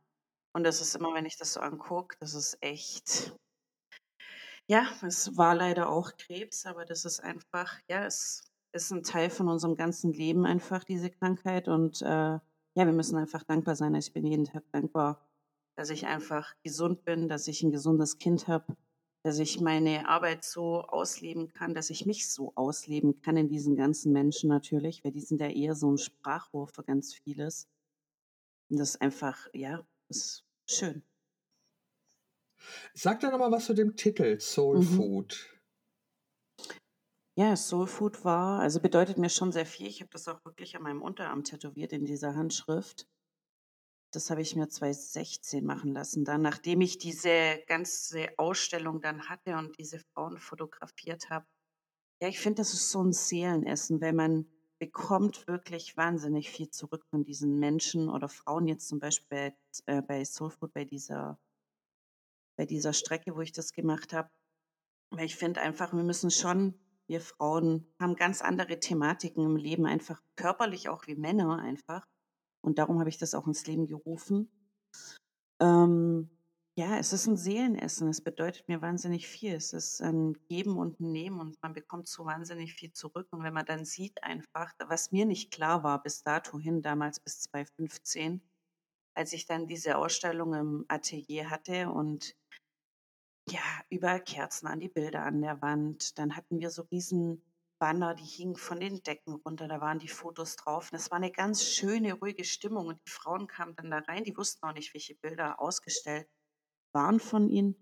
Und 0.53 0.63
das 0.63 0.81
ist 0.81 0.95
immer, 0.95 1.13
wenn 1.13 1.25
ich 1.25 1.37
das 1.37 1.53
so 1.53 1.59
angucke, 1.59 2.17
das 2.19 2.33
ist 2.33 2.57
echt. 2.61 3.35
Ja, 4.67 4.87
es 5.01 5.37
war 5.37 5.55
leider 5.55 5.89
auch 5.89 6.17
Krebs, 6.17 6.65
aber 6.65 6.83
das 6.85 7.05
ist 7.05 7.21
einfach, 7.21 7.79
ja, 7.89 8.05
es 8.05 8.51
ist 8.73 8.91
ein 8.91 9.03
Teil 9.03 9.29
von 9.29 9.47
unserem 9.47 9.75
ganzen 9.75 10.11
Leben 10.11 10.45
einfach, 10.45 10.83
diese 10.83 11.09
Krankheit. 11.09 11.67
Und 11.67 12.01
äh, 12.01 12.05
ja, 12.05 12.41
wir 12.75 12.93
müssen 12.93 13.17
einfach 13.17 13.43
dankbar 13.43 13.75
sein. 13.75 13.95
Also 13.95 14.07
ich 14.07 14.13
bin 14.13 14.25
jeden 14.25 14.45
Tag 14.45 14.63
dankbar, 14.71 15.21
dass 15.77 15.91
ich 15.91 16.07
einfach 16.07 16.55
gesund 16.63 17.05
bin, 17.05 17.29
dass 17.29 17.47
ich 17.47 17.61
ein 17.61 17.71
gesundes 17.71 18.17
Kind 18.17 18.47
habe, 18.47 18.75
dass 19.23 19.37
ich 19.37 19.61
meine 19.61 20.09
Arbeit 20.09 20.43
so 20.43 20.81
ausleben 20.81 21.53
kann, 21.53 21.75
dass 21.75 21.91
ich 21.91 22.07
mich 22.07 22.31
so 22.31 22.51
ausleben 22.55 23.21
kann 23.21 23.37
in 23.37 23.47
diesen 23.47 23.75
ganzen 23.75 24.11
Menschen 24.11 24.49
natürlich, 24.49 25.03
weil 25.03 25.11
die 25.11 25.21
sind 25.21 25.39
ja 25.39 25.47
eher 25.47 25.75
so 25.75 25.91
ein 25.91 25.99
Sprachrohr 25.99 26.67
für 26.67 26.83
ganz 26.83 27.13
vieles. 27.13 27.69
Und 28.69 28.79
das 28.79 28.91
ist 28.91 29.01
einfach, 29.01 29.47
ja, 29.53 29.85
ist 30.09 30.45
schön. 30.65 31.03
Sag 32.95 33.19
doch 33.19 33.31
nochmal 33.31 33.51
was 33.51 33.65
zu 33.65 33.75
dem 33.75 33.95
Titel 33.95 34.39
Soul 34.39 34.79
mhm. 34.79 34.83
Food. 34.83 35.61
Ja, 37.35 37.55
Soul 37.55 37.85
Food 37.85 38.25
war, 38.25 38.61
also 38.61 38.79
bedeutet 38.79 39.19
mir 39.19 39.29
schon 39.29 39.51
sehr 39.51 39.67
viel. 39.67 39.85
Ich 39.85 40.01
habe 40.01 40.09
das 40.09 40.27
auch 40.27 40.43
wirklich 40.43 40.75
an 40.75 40.81
meinem 40.81 41.03
Unterarm 41.03 41.43
tätowiert 41.43 41.93
in 41.93 42.05
dieser 42.05 42.33
Handschrift. 42.33 43.07
Das 44.17 44.31
habe 44.31 44.41
ich 44.41 44.55
mir 44.55 44.67
2016 44.67 45.63
machen 45.63 45.93
lassen, 45.93 46.25
dann 46.25 46.41
nachdem 46.41 46.81
ich 46.81 46.97
diese 46.97 47.63
ganze 47.67 48.29
Ausstellung 48.37 48.99
dann 48.99 49.29
hatte 49.29 49.55
und 49.57 49.77
diese 49.77 49.99
Frauen 49.99 50.39
fotografiert 50.39 51.29
habe. 51.29 51.45
Ja, 52.19 52.27
ich 52.27 52.39
finde, 52.39 52.61
das 52.61 52.73
ist 52.73 52.89
so 52.89 53.03
ein 53.03 53.13
Seelenessen, 53.13 54.01
weil 54.01 54.13
man 54.13 54.47
bekommt 54.79 55.47
wirklich 55.47 55.97
wahnsinnig 55.97 56.49
viel 56.49 56.71
zurück 56.71 57.05
von 57.11 57.25
diesen 57.25 57.59
Menschen 57.59 58.09
oder 58.09 58.27
Frauen 58.27 58.67
jetzt 58.67 58.87
zum 58.87 58.97
Beispiel 58.97 59.27
bei, 59.29 59.55
äh, 59.85 60.01
bei 60.01 60.25
Soulfood, 60.25 60.73
bei 60.73 60.83
dieser, 60.83 61.39
bei 62.57 62.65
dieser 62.65 62.93
Strecke, 62.93 63.35
wo 63.35 63.41
ich 63.41 63.51
das 63.51 63.71
gemacht 63.71 64.13
habe. 64.13 64.31
Weil 65.11 65.25
ich 65.25 65.35
finde 65.35 65.61
einfach, 65.61 65.93
wir 65.93 66.03
müssen 66.03 66.31
schon, 66.31 66.73
wir 67.05 67.21
Frauen 67.21 67.85
haben 67.99 68.15
ganz 68.15 68.41
andere 68.41 68.79
Thematiken 68.79 69.45
im 69.45 69.57
Leben, 69.57 69.85
einfach 69.85 70.23
körperlich 70.35 70.89
auch 70.89 71.05
wie 71.05 71.15
Männer 71.15 71.59
einfach. 71.59 72.07
Und 72.61 72.79
darum 72.79 72.99
habe 72.99 73.09
ich 73.09 73.17
das 73.17 73.33
auch 73.35 73.47
ins 73.47 73.65
Leben 73.67 73.87
gerufen. 73.87 74.49
Ähm, 75.59 76.29
ja, 76.77 76.99
es 76.99 77.11
ist 77.11 77.25
ein 77.25 77.37
Seelenessen. 77.37 78.07
Es 78.07 78.21
bedeutet 78.21 78.67
mir 78.67 78.83
wahnsinnig 78.83 79.27
viel. 79.27 79.55
Es 79.55 79.73
ist 79.73 79.99
ein 79.99 80.33
Geben 80.47 80.77
und 80.77 80.99
ein 80.99 81.11
Nehmen 81.11 81.39
und 81.39 81.61
man 81.63 81.73
bekommt 81.73 82.07
so 82.07 82.25
wahnsinnig 82.25 82.75
viel 82.75 82.93
zurück. 82.93 83.27
Und 83.31 83.41
wenn 83.43 83.53
man 83.53 83.65
dann 83.65 83.83
sieht 83.83 84.21
einfach, 84.23 84.71
was 84.87 85.11
mir 85.11 85.25
nicht 85.25 85.51
klar 85.51 85.83
war 85.83 86.03
bis 86.03 86.21
dato 86.21 86.59
hin, 86.59 86.83
damals 86.83 87.19
bis 87.19 87.39
2015, 87.41 88.41
als 89.15 89.33
ich 89.33 89.47
dann 89.47 89.65
diese 89.65 89.97
Ausstellung 89.97 90.53
im 90.53 90.85
Atelier 90.87 91.49
hatte 91.49 91.89
und 91.89 92.35
ja, 93.49 93.61
überall 93.89 94.21
Kerzen 94.21 94.67
an 94.67 94.79
die 94.79 94.89
Bilder 94.89 95.23
an 95.23 95.41
der 95.41 95.61
Wand. 95.63 96.19
Dann 96.19 96.35
hatten 96.35 96.59
wir 96.59 96.69
so 96.69 96.83
riesen 96.83 97.41
Banner, 97.79 98.15
die 98.15 98.25
hingen 98.25 98.55
von 98.55 98.79
den 98.79 99.01
Decken 99.03 99.35
runter, 99.35 99.67
da 99.67 99.81
waren 99.81 99.99
die 99.99 100.07
Fotos 100.07 100.55
drauf. 100.55 100.89
Es 100.91 101.11
war 101.11 101.17
eine 101.17 101.31
ganz 101.31 101.63
schöne, 101.63 102.13
ruhige 102.13 102.43
Stimmung. 102.43 102.87
Und 102.87 102.99
die 103.05 103.11
Frauen 103.11 103.47
kamen 103.47 103.75
dann 103.75 103.91
da 103.91 103.99
rein, 103.99 104.23
die 104.23 104.35
wussten 104.35 104.65
auch 104.65 104.73
nicht, 104.73 104.93
welche 104.93 105.15
Bilder 105.15 105.59
ausgestellt 105.59 106.27
waren 106.93 107.19
von 107.19 107.49
ihnen. 107.49 107.75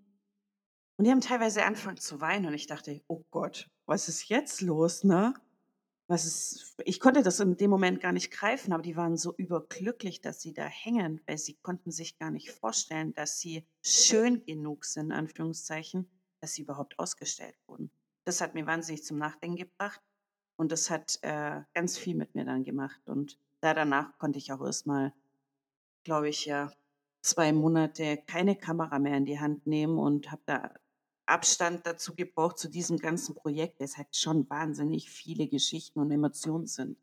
Und 0.98 1.06
die 1.06 1.12
haben 1.12 1.22
teilweise 1.22 1.64
angefangen 1.64 1.98
zu 1.98 2.22
weinen 2.22 2.46
und 2.46 2.54
ich 2.54 2.68
dachte, 2.68 3.02
oh 3.08 3.24
Gott, 3.30 3.70
was 3.86 4.08
ist 4.08 4.30
jetzt 4.30 4.62
los, 4.62 5.04
ne? 5.04 5.34
Was 6.08 6.26
ist, 6.26 6.76
ich 6.86 7.00
konnte 7.00 7.24
das 7.24 7.40
in 7.40 7.58
dem 7.58 7.72
Moment 7.72 8.00
gar 8.00 8.12
nicht 8.12 8.32
greifen, 8.32 8.74
aber 8.74 8.84
die 8.84 8.96
waren 8.96 9.18
so 9.18 9.34
überglücklich, 9.36 10.22
dass 10.22 10.40
sie 10.40 10.54
da 10.54 10.66
hängen, 10.66 11.20
weil 11.26 11.40
sie 11.40 11.56
konnten 11.56 11.92
sich 11.92 12.20
gar 12.20 12.30
nicht 12.30 12.52
vorstellen, 12.52 13.14
dass 13.14 13.40
sie 13.40 13.68
schön 13.82 14.46
genug 14.46 14.86
sind, 14.86 15.12
Anführungszeichen, 15.12 16.08
dass 16.42 16.54
sie 16.54 16.62
überhaupt 16.62 17.00
ausgestellt 17.00 17.58
wurden 17.66 17.92
das 18.26 18.42
hat 18.42 18.54
mir 18.54 18.66
wahnsinnig 18.66 19.04
zum 19.04 19.18
Nachdenken 19.18 19.58
gebracht 19.58 20.02
und 20.58 20.72
das 20.72 20.90
hat 20.90 21.20
äh, 21.22 21.62
ganz 21.74 21.98
viel 21.98 22.16
mit 22.16 22.36
mir 22.36 22.46
dann 22.46 22.64
gemacht. 22.64 23.08
Und 23.08 23.40
da 23.62 23.74
danach 23.74 24.18
konnte 24.18 24.38
ich 24.38 24.52
auch 24.52 24.62
erstmal, 24.62 25.14
glaube 26.04 26.30
ich, 26.30 26.46
ja, 26.46 26.72
zwei 27.22 27.54
Monate 27.54 28.18
keine 28.28 28.56
Kamera 28.56 29.00
mehr 29.00 29.18
in 29.18 29.26
die 29.26 29.40
Hand 29.40 29.66
nehmen 29.66 29.98
und 29.98 30.32
habe 30.32 30.42
da 30.46 30.74
Abstand 31.28 31.88
dazu 31.88 32.14
gebraucht 32.16 32.60
zu 32.60 32.70
diesem 32.70 32.98
ganzen 33.00 33.34
Projekt. 33.34 33.82
Es 33.82 33.98
hat 33.98 34.16
schon 34.16 34.48
wahnsinnig 34.50 35.10
viele 35.10 35.48
Geschichten 35.48 36.00
und 36.00 36.12
Emotionen 36.12 36.68
sind. 36.68 36.98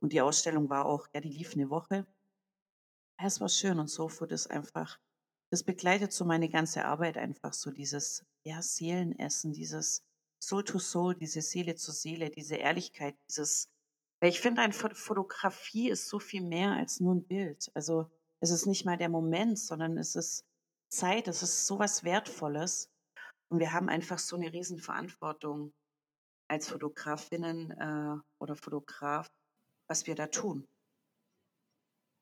Und 0.00 0.12
die 0.12 0.20
Ausstellung 0.20 0.70
war 0.70 0.86
auch, 0.86 1.08
ja, 1.12 1.20
die 1.20 1.30
lief 1.30 1.54
eine 1.54 1.70
Woche. 1.70 2.06
Es 3.20 3.40
war 3.40 3.48
schön 3.48 3.80
und 3.80 3.88
Sofood 3.88 4.30
ist 4.30 4.48
einfach 4.48 5.00
das 5.50 5.62
begleitet 5.62 6.12
so 6.12 6.24
meine 6.24 6.48
ganze 6.48 6.84
Arbeit 6.84 7.16
einfach 7.16 7.52
so 7.52 7.70
dieses, 7.70 8.24
ja, 8.44 8.60
Seelenessen, 8.60 9.52
dieses 9.52 10.04
Soul 10.40 10.64
to 10.64 10.78
Soul, 10.78 11.14
diese 11.14 11.42
Seele 11.42 11.74
zu 11.74 11.92
Seele, 11.92 12.30
diese 12.30 12.56
Ehrlichkeit, 12.56 13.16
dieses, 13.28 13.68
ich 14.20 14.40
finde, 14.40 14.62
eine 14.62 14.72
Fotografie 14.72 15.90
ist 15.90 16.08
so 16.08 16.18
viel 16.18 16.42
mehr 16.42 16.72
als 16.72 17.00
nur 17.00 17.14
ein 17.14 17.24
Bild. 17.24 17.70
Also 17.74 18.10
es 18.40 18.50
ist 18.50 18.66
nicht 18.66 18.84
mal 18.84 18.96
der 18.96 19.08
Moment, 19.08 19.58
sondern 19.58 19.98
es 19.98 20.14
ist 20.14 20.44
Zeit, 20.88 21.28
es 21.28 21.42
ist 21.42 21.66
so 21.66 21.78
was 21.78 22.04
Wertvolles. 22.04 22.90
Und 23.48 23.60
wir 23.60 23.72
haben 23.72 23.88
einfach 23.88 24.18
so 24.18 24.36
eine 24.36 24.52
Riesenverantwortung 24.52 25.72
als 26.48 26.68
Fotografinnen 26.68 27.70
äh, 27.72 28.20
oder 28.38 28.56
Fotograf, 28.56 29.30
was 29.86 30.06
wir 30.06 30.14
da 30.14 30.26
tun. 30.26 30.66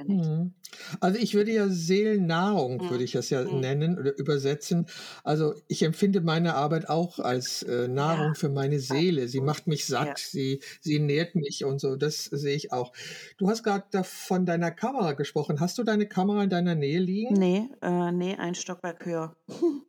Mhm. 0.00 0.54
Also 1.00 1.18
ich 1.18 1.32
würde 1.34 1.52
ja 1.52 1.68
Seelennahrung, 1.68 2.80
Mhm. 2.80 2.88
würde 2.90 3.02
ich 3.04 3.12
das 3.12 3.30
ja 3.30 3.44
Mhm. 3.44 3.50
nennen 3.50 3.98
oder 3.98 4.16
übersetzen. 4.18 4.86
Also 5.24 5.54
ich 5.68 5.82
empfinde 5.82 6.20
meine 6.20 6.54
Arbeit 6.54 6.88
auch 6.90 7.18
als 7.18 7.62
äh, 7.62 7.88
Ja, 8.04 8.26
Nahrung 8.28 8.34
für 8.34 8.50
meine 8.50 8.78
Seele. 8.78 9.26
Sie 9.28 9.40
macht 9.40 9.66
mich 9.66 9.86
Ja. 9.98 10.12
satt, 10.12 10.18
sie, 10.18 10.60
sie 10.82 10.98
nährt 10.98 11.34
mich 11.34 11.64
und 11.64 11.80
so. 11.80 11.96
Das 11.96 12.24
sehe 12.24 12.54
ich 12.56 12.72
auch. 12.72 12.92
Du 13.38 13.48
hast 13.48 13.62
gerade 13.62 14.04
von 14.04 14.44
deiner 14.44 14.70
Kamera 14.70 15.12
gesprochen. 15.14 15.60
Hast 15.60 15.78
du 15.78 15.82
deine 15.82 16.06
Kamera 16.06 16.44
in 16.44 16.50
deiner 16.50 16.74
Nähe 16.74 17.00
liegen? 17.00 17.40
Nee, 17.40 17.70
äh, 17.82 18.10
nee, 18.12 18.36
ein 18.36 18.54
Stockwerk 18.56 19.04
höher. 19.06 19.36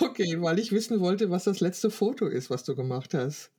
Okay, 0.00 0.40
weil 0.42 0.58
ich 0.58 0.72
wissen 0.72 0.98
wollte, 1.00 1.30
was 1.30 1.44
das 1.44 1.60
letzte 1.60 1.90
Foto 1.90 2.26
ist, 2.26 2.50
was 2.50 2.64
du 2.64 2.74
gemacht 2.74 3.14
hast. 3.14 3.52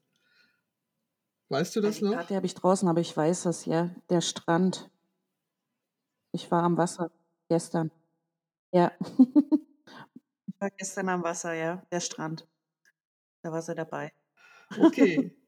Weißt 1.49 1.75
du 1.75 1.81
Ja, 1.81 1.89
das 1.89 2.01
die 2.01 2.01
noch? 2.01 2.15
Karte 2.15 2.35
habe 2.35 2.45
ich 2.45 2.55
draußen, 2.55 2.87
aber 2.87 3.01
ich 3.01 3.15
weiß 3.15 3.45
es, 3.45 3.65
ja. 3.65 3.89
Der 4.09 4.21
Strand. 4.21 4.89
Ich 6.31 6.49
war 6.51 6.63
am 6.63 6.77
Wasser 6.77 7.11
gestern. 7.49 7.91
Ja. 8.73 8.91
Ich 10.47 10.61
war 10.61 10.69
gestern 10.71 11.09
am 11.09 11.23
Wasser, 11.23 11.53
ja. 11.53 11.83
Der 11.91 11.99
Strand. 12.01 12.47
Da 13.43 13.51
war 13.51 13.61
sie 13.61 13.75
dabei. 13.75 14.11
Okay. 14.79 15.31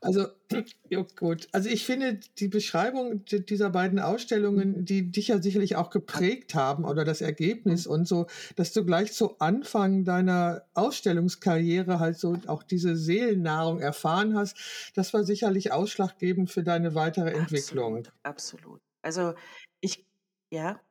Also, 0.00 0.28
ja, 0.88 1.04
gut. 1.16 1.46
Also 1.52 1.68
ich 1.68 1.84
finde 1.84 2.20
die 2.38 2.48
Beschreibung 2.48 3.26
di- 3.26 3.44
dieser 3.44 3.68
beiden 3.68 3.98
Ausstellungen, 3.98 4.86
die 4.86 5.12
dich 5.12 5.28
ja 5.28 5.42
sicherlich 5.42 5.76
auch 5.76 5.90
geprägt 5.90 6.54
haben 6.54 6.86
oder 6.86 7.04
das 7.04 7.20
Ergebnis 7.20 7.86
und 7.86 8.08
so, 8.08 8.28
dass 8.56 8.72
du 8.72 8.86
gleich 8.86 9.12
zu 9.12 9.38
Anfang 9.40 10.04
deiner 10.04 10.64
Ausstellungskarriere 10.72 12.00
halt 12.00 12.18
so 12.18 12.38
auch 12.46 12.62
diese 12.62 12.96
Seelennahrung 12.96 13.80
erfahren 13.80 14.34
hast, 14.34 14.56
das 14.94 15.12
war 15.12 15.24
sicherlich 15.24 15.70
ausschlaggebend 15.70 16.50
für 16.50 16.62
deine 16.62 16.94
weitere 16.94 17.32
Entwicklung. 17.32 17.98
Absolut, 17.98 18.12
absolut. 18.22 18.80
Also 19.02 19.34
ich, 19.80 20.07
ja, 20.50 20.82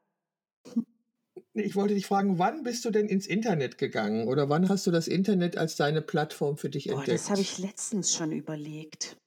Ich 1.54 1.76
wollte 1.76 1.93
dich 1.93 2.06
fragen, 2.08 2.39
wann 2.39 2.63
bist 2.63 2.86
du 2.86 2.89
denn 2.89 3.08
ins 3.10 3.28
Internet 3.28 3.78
gegangen 3.78 4.30
oder 4.30 4.48
wann 4.48 4.70
hast 4.70 4.88
du 4.88 4.91
das 4.91 5.10
Internet 5.10 5.58
als 5.58 5.76
deine 5.76 6.02
Plattform 6.02 6.56
für 6.56 6.70
dich 6.70 6.88
boah, 6.88 7.06
das 7.08 7.30
habe 7.30 7.41
entdeckt? 7.41 7.41
ich 7.41 7.58
letztens 7.58 8.13
schon 8.13 8.32
überlegt. 8.32 9.17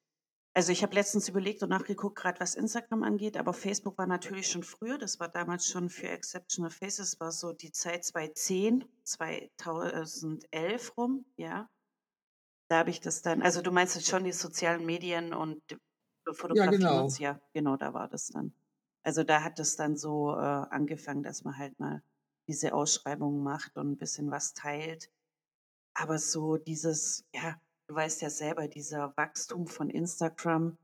Also 0.54 0.72
ich 0.72 0.82
habe 0.82 0.94
letztens 0.94 1.28
überlegt 1.28 1.62
und 1.62 1.70
nachgeguckt, 1.70 2.18
gerade 2.18 2.40
was 2.40 2.54
Instagram 2.56 3.04
angeht, 3.04 3.36
aber 3.36 3.52
Facebook 3.54 3.98
war 3.98 4.06
natürlich 4.06 4.48
schon 4.48 4.64
früher. 4.64 4.98
Das 4.98 5.20
war 5.20 5.28
damals 5.28 5.66
schon 5.66 5.90
für 5.90 6.08
Exceptional 6.08 6.70
Faces, 6.70 7.20
war 7.20 7.32
so 7.32 7.52
die 7.52 7.72
Zeit 7.72 8.04
2010, 8.04 8.84
2011 9.04 10.96
rum, 10.96 11.26
ja. 11.36 11.70
Da 12.70 12.78
habe 12.78 12.90
ich 12.90 13.00
das 13.00 13.22
dann, 13.22 13.42
also 13.42 13.60
du 13.62 13.70
meinst 13.72 13.96
jetzt 13.96 14.08
schon 14.08 14.24
die 14.24 14.32
sozialen 14.32 14.86
Medien 14.86 15.34
und 15.34 15.62
die 15.70 15.76
Ja, 16.52 16.66
Fotografie 16.66 16.68
genau. 16.68 17.18
ja, 17.18 17.40
genau, 17.52 17.76
da 17.76 17.92
war 17.94 18.08
das 18.08 18.28
dann. 18.28 18.54
Also 19.02 19.24
da 19.24 19.42
hat 19.42 19.58
es 19.58 19.76
dann 19.76 19.96
so 19.96 20.32
äh, 20.32 20.36
angefangen, 20.38 21.22
dass 21.22 21.44
man 21.44 21.56
halt 21.58 21.78
mal 21.80 22.02
diese 22.48 22.74
Ausschreibungen 22.74 23.42
macht 23.42 23.76
und 23.78 23.92
ein 23.92 23.98
bisschen 23.98 24.30
was 24.30 24.54
teilt. 24.54 25.10
Aber 25.94 26.18
so 26.18 26.56
dieses, 26.56 27.26
ja, 27.34 27.60
du 27.88 27.94
weißt 27.94 28.22
ja 28.22 28.30
selber, 28.30 28.68
dieser 28.68 29.14
Wachstum 29.16 29.66
von 29.66 29.90
Instagram, 29.90 30.78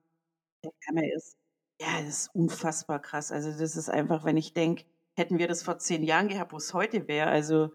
der 0.64 0.72
Kammer 0.86 1.04
ist, 1.14 1.36
ja, 1.80 2.00
das 2.02 2.08
ist 2.08 2.34
unfassbar 2.34 3.00
krass. 3.00 3.32
Also 3.32 3.50
das 3.58 3.76
ist 3.76 3.90
einfach, 3.90 4.24
wenn 4.24 4.36
ich 4.36 4.54
denke, 4.54 4.84
hätten 5.14 5.38
wir 5.38 5.48
das 5.48 5.62
vor 5.62 5.78
zehn 5.78 6.02
Jahren 6.04 6.28
gehabt, 6.28 6.52
wo 6.52 6.58
es 6.58 6.74
heute 6.74 7.08
wäre, 7.08 7.28
also 7.30 7.72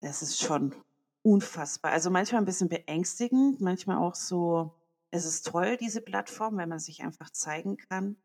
das 0.00 0.22
ist 0.22 0.40
schon 0.40 0.74
unfassbar. 1.22 1.92
Also 1.92 2.10
manchmal 2.10 2.42
ein 2.42 2.46
bisschen 2.46 2.68
beängstigend, 2.68 3.60
manchmal 3.60 3.98
auch 3.98 4.14
so, 4.14 4.74
es 5.10 5.24
ist 5.26 5.46
toll, 5.46 5.76
diese 5.76 6.00
Plattform, 6.00 6.56
weil 6.56 6.66
man 6.66 6.80
sich 6.80 7.02
einfach 7.02 7.30
zeigen 7.30 7.76
kann. 7.76 8.16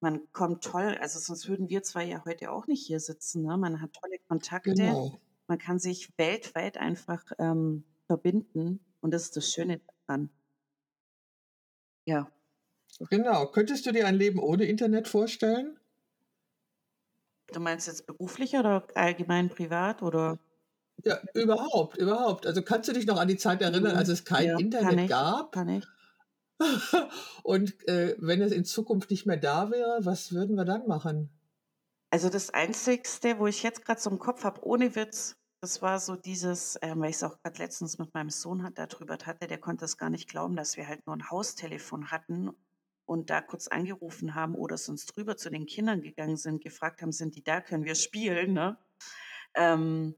Man 0.00 0.30
kommt 0.32 0.64
toll, 0.64 0.96
also 1.00 1.18
sonst 1.18 1.48
würden 1.48 1.68
wir 1.68 1.82
zwei 1.82 2.04
ja 2.04 2.24
heute 2.24 2.50
auch 2.52 2.66
nicht 2.66 2.86
hier 2.86 3.00
sitzen. 3.00 3.42
Ne? 3.42 3.56
Man 3.58 3.80
hat 3.82 3.92
tolle 3.94 4.18
Kontakte, 4.28 4.72
Genau. 4.74 5.20
man 5.46 5.58
kann 5.58 5.78
sich 5.78 6.16
weltweit 6.18 6.78
einfach 6.78 7.24
ähm, 7.38 7.84
verbinden 8.06 8.80
und 9.00 9.12
das 9.12 9.24
ist 9.24 9.36
das 9.36 9.52
Schöne 9.52 9.80
daran. 10.06 10.30
Ja. 12.06 12.30
Genau. 13.10 13.46
Könntest 13.48 13.84
du 13.84 13.92
dir 13.92 14.06
ein 14.06 14.14
Leben 14.14 14.38
ohne 14.38 14.64
Internet 14.64 15.06
vorstellen? 15.06 15.78
Du 17.52 17.60
meinst 17.60 17.86
jetzt 17.86 18.06
beruflich 18.06 18.54
oder 18.56 18.88
allgemein 18.96 19.50
privat 19.50 20.02
oder? 20.02 20.40
Ja, 21.04 21.18
überhaupt, 21.34 21.96
überhaupt. 21.96 22.46
Also 22.46 22.62
kannst 22.62 22.88
du 22.88 22.92
dich 22.92 23.06
noch 23.06 23.18
an 23.18 23.28
die 23.28 23.36
Zeit 23.38 23.62
erinnern, 23.62 23.96
als 23.96 24.08
Mhm. 24.08 24.14
es 24.14 24.24
kein 24.24 24.44
Ja, 24.46 24.60
kann 24.78 24.98
Internet 24.98 24.98
ich, 24.98 25.08
gab? 25.08 25.52
kann 25.52 25.68
ich. 25.68 25.92
Und 27.42 27.88
äh, 27.88 28.16
wenn 28.18 28.42
es 28.42 28.52
in 28.52 28.64
Zukunft 28.64 29.10
nicht 29.10 29.26
mehr 29.26 29.36
da 29.36 29.70
wäre, 29.70 30.00
was 30.02 30.32
würden 30.32 30.56
wir 30.56 30.64
dann 30.64 30.86
machen? 30.86 31.30
Also 32.10 32.28
das 32.28 32.50
Einzigste, 32.50 33.38
wo 33.38 33.46
ich 33.46 33.62
jetzt 33.62 33.84
gerade 33.84 34.00
so 34.00 34.10
im 34.10 34.18
Kopf 34.18 34.44
habe, 34.44 34.64
ohne 34.64 34.94
Witz, 34.96 35.36
das 35.62 35.82
war 35.82 36.00
so 36.00 36.16
dieses, 36.16 36.78
ähm, 36.82 37.00
weil 37.00 37.10
ich 37.10 37.16
es 37.16 37.22
auch 37.22 37.38
gerade 37.42 37.58
letztens 37.58 37.98
mit 37.98 38.12
meinem 38.14 38.30
Sohn 38.30 38.62
hat, 38.62 38.78
darüber 38.78 39.16
hatte, 39.24 39.46
der 39.46 39.58
konnte 39.58 39.84
es 39.84 39.96
gar 39.96 40.10
nicht 40.10 40.28
glauben, 40.28 40.56
dass 40.56 40.76
wir 40.76 40.88
halt 40.88 41.06
nur 41.06 41.16
ein 41.16 41.30
Haustelefon 41.30 42.10
hatten 42.10 42.50
und 43.04 43.30
da 43.30 43.40
kurz 43.40 43.68
angerufen 43.68 44.34
haben 44.34 44.54
oder 44.54 44.78
sonst 44.78 45.06
drüber 45.06 45.36
zu 45.36 45.50
den 45.50 45.66
Kindern 45.66 46.00
gegangen 46.00 46.36
sind, 46.36 46.62
gefragt 46.62 47.02
haben, 47.02 47.12
sind 47.12 47.36
die 47.36 47.42
da, 47.42 47.60
können 47.60 47.84
wir 47.84 47.94
spielen, 47.94 48.54
ne? 48.54 48.78
Ähm, 49.54 50.14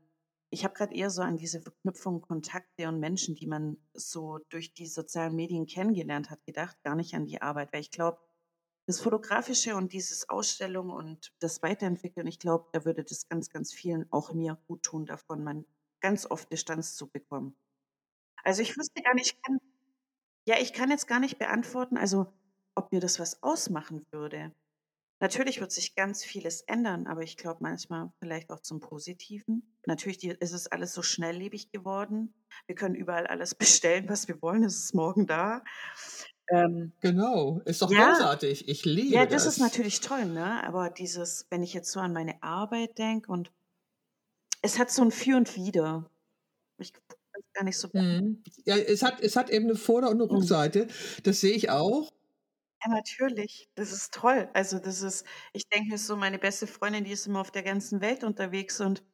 ich 0.53 0.65
habe 0.65 0.75
gerade 0.75 0.95
eher 0.95 1.09
so 1.09 1.23
an 1.23 1.38
diese 1.38 1.62
Verknüpfung 1.62 2.21
Kontakte 2.21 2.87
und 2.87 3.01
Menschen, 3.01 3.35
die 3.35 3.47
man 3.47 3.79
so 3.95 4.38
durch 4.51 4.75
die 4.75 4.87
sozialen 4.87 5.35
Medien 5.35 5.67
kennengelernt 5.67 6.29
hat, 6.29 6.45
gedacht, 6.45 6.77
gar 6.85 6.95
nicht 6.95 7.15
an 7.15 7.25
die 7.25 7.41
Arbeit, 7.41 7.73
weil 7.73 7.81
ich 7.81 7.91
glaube, 7.91 8.21
das 8.87 9.01
Fotografische 9.01 9.77
und 9.77 9.95
dieses 9.95 10.29
Ausstellung 10.29 10.91
und 10.91 11.33
das 11.38 11.62
Weiterentwickeln, 11.62 12.27
ich 12.27 12.38
glaube, 12.38 12.69
da 12.73 12.85
würde 12.85 13.03
das 13.03 13.29
ganz, 13.29 13.49
ganz 13.49 13.73
vielen, 13.73 14.07
auch 14.12 14.35
mir, 14.35 14.59
gut 14.67 14.83
tun, 14.83 15.07
davon 15.07 15.43
man 15.43 15.65
ganz 16.01 16.27
oft 16.31 16.53
Distanz 16.53 16.97
zu 16.97 17.09
bekommen. 17.09 17.57
Also 18.45 18.61
ich 18.61 18.77
wüsste 18.77 19.01
gar 19.03 19.15
nicht, 19.15 19.35
ich 19.35 19.43
kann, 19.43 19.59
ja, 20.47 20.57
ich 20.61 20.75
kann 20.75 20.91
jetzt 20.91 21.09
gar 21.09 21.21
nicht 21.21 21.38
beantworten, 21.38 21.97
also 21.97 22.31
ob 22.75 22.93
mir 22.93 23.01
das 23.01 23.19
was 23.19 23.43
ausmachen 23.43 24.05
würde. 24.11 24.53
Natürlich 25.23 25.61
wird 25.61 25.71
sich 25.73 25.95
ganz 25.95 26.25
vieles 26.25 26.63
ändern, 26.63 27.07
aber 27.07 27.23
ich 27.23 27.37
glaube 27.37 27.61
manchmal 27.63 28.13
vielleicht 28.19 28.51
auch 28.51 28.61
zum 28.61 28.81
Positiven. 28.81 29.63
Natürlich 29.87 30.25
ist 30.25 30.53
es 30.53 30.67
alles 30.67 30.93
so 30.93 31.03
schnelllebig 31.03 31.71
geworden. 31.71 32.35
Wir 32.67 32.75
können 32.75 32.97
überall 32.97 33.27
alles 33.29 33.55
bestellen, 33.85 34.09
was 34.09 34.27
wir 34.29 34.43
wollen. 34.43 34.65
Es 34.65 34.77
ist 34.77 34.95
morgen 34.95 35.27
da. 35.29 35.63
Ähm, 36.51 36.93
Genau, 37.01 37.61
ist 37.65 37.83
doch 37.83 37.91
ja, 37.93 38.11
großartig. 38.13 38.69
Ich 38.69 38.85
ja, 38.85 38.91
liebe 38.93 39.27
das 39.29 39.47
ist 39.47 39.59
das. 39.59 39.59
natürlich 39.59 40.01
toll, 40.01 40.25
ne? 40.27 40.63
Aber 40.67 40.91
dieses, 40.91 41.47
wenn 41.51 41.63
ich 41.63 41.73
jetzt 41.73 41.93
so 41.93 42.01
an 42.01 42.13
meine 42.13 42.43
Arbeit 42.43 42.99
denke 42.99 43.31
und 43.31 43.53
es 44.61 44.79
hat 44.79 44.91
so 44.91 45.03
ein 45.03 45.11
Für 45.13 45.37
und 45.37 45.55
Wider. 45.57 46.11
Ich 46.79 46.93
kann 46.93 47.03
es 47.35 47.53
gar 47.53 47.65
nicht 47.65 47.79
so 47.79 47.89
Mhm. 47.93 48.43
Ja, 48.65 48.77
es 48.77 49.03
hat, 49.03 49.21
es 49.21 49.37
hat 49.37 49.51
eben 49.51 49.67
eine 49.67 49.77
Vorder- 49.77 50.11
und 50.11 50.21
eine 50.21 50.25
Mhm. 50.27 50.37
Rückseite. 50.39 50.89
Das 51.23 51.41
sehe 51.41 51.53
ich 51.55 51.71
auch. 51.71 52.13
Ja, 52.85 52.90
natürlich. 52.90 53.68
Das 53.75 53.92
ist 53.92 54.12
toll. 54.14 54.49
Also 54.55 54.79
das 54.79 55.03
ist, 55.03 55.25
ich 55.53 55.68
denke 55.68 55.90
mir 55.90 55.99
so, 55.99 56.16
meine 56.16 56.38
beste 56.38 56.66
Freundin, 56.66 57.05
die 57.05 57.12
ist 57.12 57.27
immer 57.27 57.40
auf 57.40 57.51
der 57.51 57.62
ganzen 57.62 58.01
Welt 58.01 58.25
unterwegs 58.25 58.81
und 58.81 59.05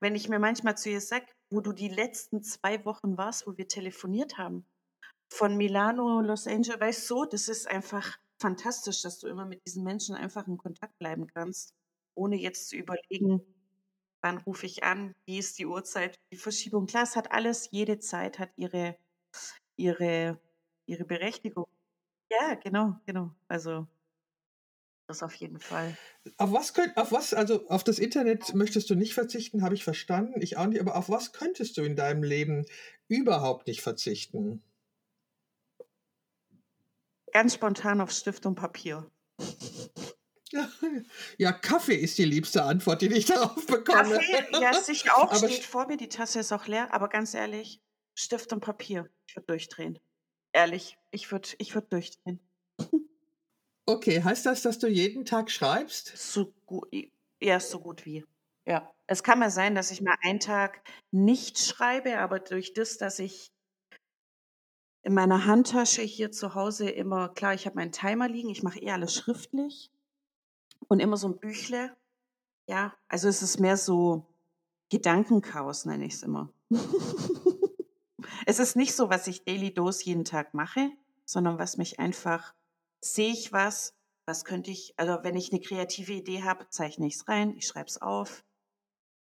wenn 0.00 0.14
ich 0.14 0.28
mir 0.28 0.38
manchmal 0.38 0.76
zu 0.78 0.90
ihr 0.90 1.00
sage, 1.00 1.26
wo 1.50 1.60
du 1.60 1.72
die 1.72 1.88
letzten 1.88 2.42
zwei 2.42 2.84
Wochen 2.84 3.16
warst, 3.18 3.46
wo 3.46 3.56
wir 3.56 3.66
telefoniert 3.68 4.38
haben, 4.38 4.64
von 5.30 5.56
Milano, 5.56 6.20
Los 6.20 6.46
Angeles, 6.46 6.80
weißt 6.80 7.10
du, 7.10 7.26
das 7.26 7.48
ist 7.48 7.68
einfach 7.68 8.18
fantastisch, 8.40 9.02
dass 9.02 9.18
du 9.20 9.28
immer 9.28 9.46
mit 9.46 9.64
diesen 9.66 9.84
Menschen 9.84 10.14
einfach 10.16 10.46
in 10.48 10.58
Kontakt 10.58 10.98
bleiben 10.98 11.26
kannst, 11.28 11.74
ohne 12.14 12.36
jetzt 12.36 12.68
zu 12.70 12.76
überlegen, 12.76 13.42
wann 14.22 14.38
rufe 14.38 14.66
ich 14.66 14.84
an, 14.84 15.14
wie 15.26 15.38
ist 15.38 15.58
die 15.58 15.66
Uhrzeit, 15.66 16.18
die 16.32 16.36
Verschiebung. 16.38 16.86
Klar, 16.86 17.04
es 17.04 17.16
hat 17.16 17.32
alles, 17.32 17.68
jede 17.72 17.98
Zeit 18.00 18.38
hat 18.40 18.50
ihre, 18.56 18.96
ihre, 19.76 20.40
ihre 20.86 21.04
Berechtigung. 21.06 21.66
Ja, 22.30 22.54
genau, 22.54 23.00
genau. 23.06 23.34
Also 23.48 23.86
das 25.08 25.22
auf 25.22 25.34
jeden 25.34 25.58
Fall. 25.58 25.96
Auf 26.36 26.52
was 26.52 26.74
könnt, 26.74 26.96
auf 26.98 27.12
was, 27.12 27.32
also 27.32 27.66
auf 27.68 27.82
das 27.82 27.98
Internet 27.98 28.54
möchtest 28.54 28.90
du 28.90 28.94
nicht 28.94 29.14
verzichten, 29.14 29.62
habe 29.62 29.74
ich 29.74 29.82
verstanden. 29.82 30.42
Ich 30.42 30.58
auch 30.58 30.66
nicht, 30.66 30.80
aber 30.80 30.96
auf 30.96 31.08
was 31.08 31.32
könntest 31.32 31.78
du 31.78 31.82
in 31.82 31.96
deinem 31.96 32.22
Leben 32.22 32.66
überhaupt 33.08 33.66
nicht 33.66 33.80
verzichten? 33.80 34.62
Ganz 37.32 37.54
spontan 37.54 38.02
auf 38.02 38.10
Stift 38.10 38.44
und 38.46 38.54
Papier. 38.54 39.10
Ja, 41.36 41.52
Kaffee 41.52 41.96
ist 41.96 42.16
die 42.16 42.24
liebste 42.24 42.62
Antwort, 42.62 43.02
die 43.02 43.12
ich 43.12 43.26
darauf 43.26 43.66
bekomme. 43.66 44.14
Kaffee, 44.14 44.46
ja, 44.58 44.72
sicher 44.72 45.18
auch, 45.18 45.30
aber 45.30 45.46
steht 45.46 45.64
vor 45.64 45.86
mir, 45.86 45.98
die 45.98 46.08
Tasse 46.08 46.40
ist 46.40 46.52
auch 46.52 46.66
leer, 46.66 46.94
aber 46.94 47.10
ganz 47.10 47.34
ehrlich, 47.34 47.82
Stift 48.14 48.54
und 48.54 48.60
Papier, 48.60 49.10
ich 49.26 49.36
würde 49.36 49.46
durchdrehen. 49.46 49.98
Ehrlich, 50.54 50.97
ich 51.10 51.30
würde 51.30 51.48
ich 51.58 51.74
würd 51.74 51.92
durchdrehen. 51.92 52.40
Okay, 53.86 54.22
heißt 54.22 54.44
das, 54.44 54.60
dass 54.60 54.78
du 54.78 54.86
jeden 54.86 55.24
Tag 55.24 55.50
schreibst? 55.50 56.12
So 56.14 56.52
gut, 56.66 56.88
ja, 57.40 57.58
so 57.58 57.80
gut 57.80 58.04
wie. 58.04 58.22
Ja. 58.66 58.92
Es 59.06 59.22
kann 59.22 59.38
mal 59.38 59.50
sein, 59.50 59.74
dass 59.74 59.90
ich 59.90 60.02
mal 60.02 60.16
einen 60.20 60.40
Tag 60.40 60.82
nicht 61.10 61.58
schreibe, 61.58 62.18
aber 62.18 62.38
durch 62.38 62.74
das, 62.74 62.98
dass 62.98 63.18
ich 63.18 63.50
in 65.02 65.14
meiner 65.14 65.46
Handtasche 65.46 66.02
hier 66.02 66.30
zu 66.30 66.54
Hause 66.54 66.90
immer, 66.90 67.30
klar, 67.30 67.54
ich 67.54 67.64
habe 67.64 67.76
meinen 67.76 67.92
Timer 67.92 68.28
liegen, 68.28 68.50
ich 68.50 68.62
mache 68.62 68.78
eh 68.78 68.90
alles 68.90 69.14
schriftlich 69.14 69.90
und 70.88 71.00
immer 71.00 71.16
so 71.16 71.28
ein 71.28 71.38
Büchle. 71.38 71.96
Ja, 72.66 72.94
also 73.08 73.28
es 73.28 73.40
ist 73.40 73.58
mehr 73.58 73.78
so 73.78 74.26
Gedankenchaos, 74.90 75.86
nenne 75.86 76.04
ich 76.04 76.12
es 76.12 76.22
immer. 76.22 76.52
es 78.48 78.58
ist 78.58 78.76
nicht 78.76 78.94
so, 78.94 79.10
was 79.10 79.26
ich 79.26 79.44
Daily 79.44 79.74
Dose 79.74 80.04
jeden 80.04 80.24
Tag 80.24 80.54
mache, 80.54 80.90
sondern 81.26 81.58
was 81.58 81.76
mich 81.76 81.98
einfach, 81.98 82.54
sehe 83.00 83.30
ich 83.30 83.52
was, 83.52 83.94
was 84.24 84.46
könnte 84.46 84.70
ich, 84.70 84.94
also 84.96 85.18
wenn 85.22 85.36
ich 85.36 85.52
eine 85.52 85.60
kreative 85.60 86.14
Idee 86.14 86.42
habe, 86.42 86.66
zeichne 86.70 87.06
ich 87.06 87.16
es 87.16 87.28
rein, 87.28 87.54
ich 87.56 87.66
schreibe 87.66 87.88
es 87.88 88.00
auf. 88.00 88.44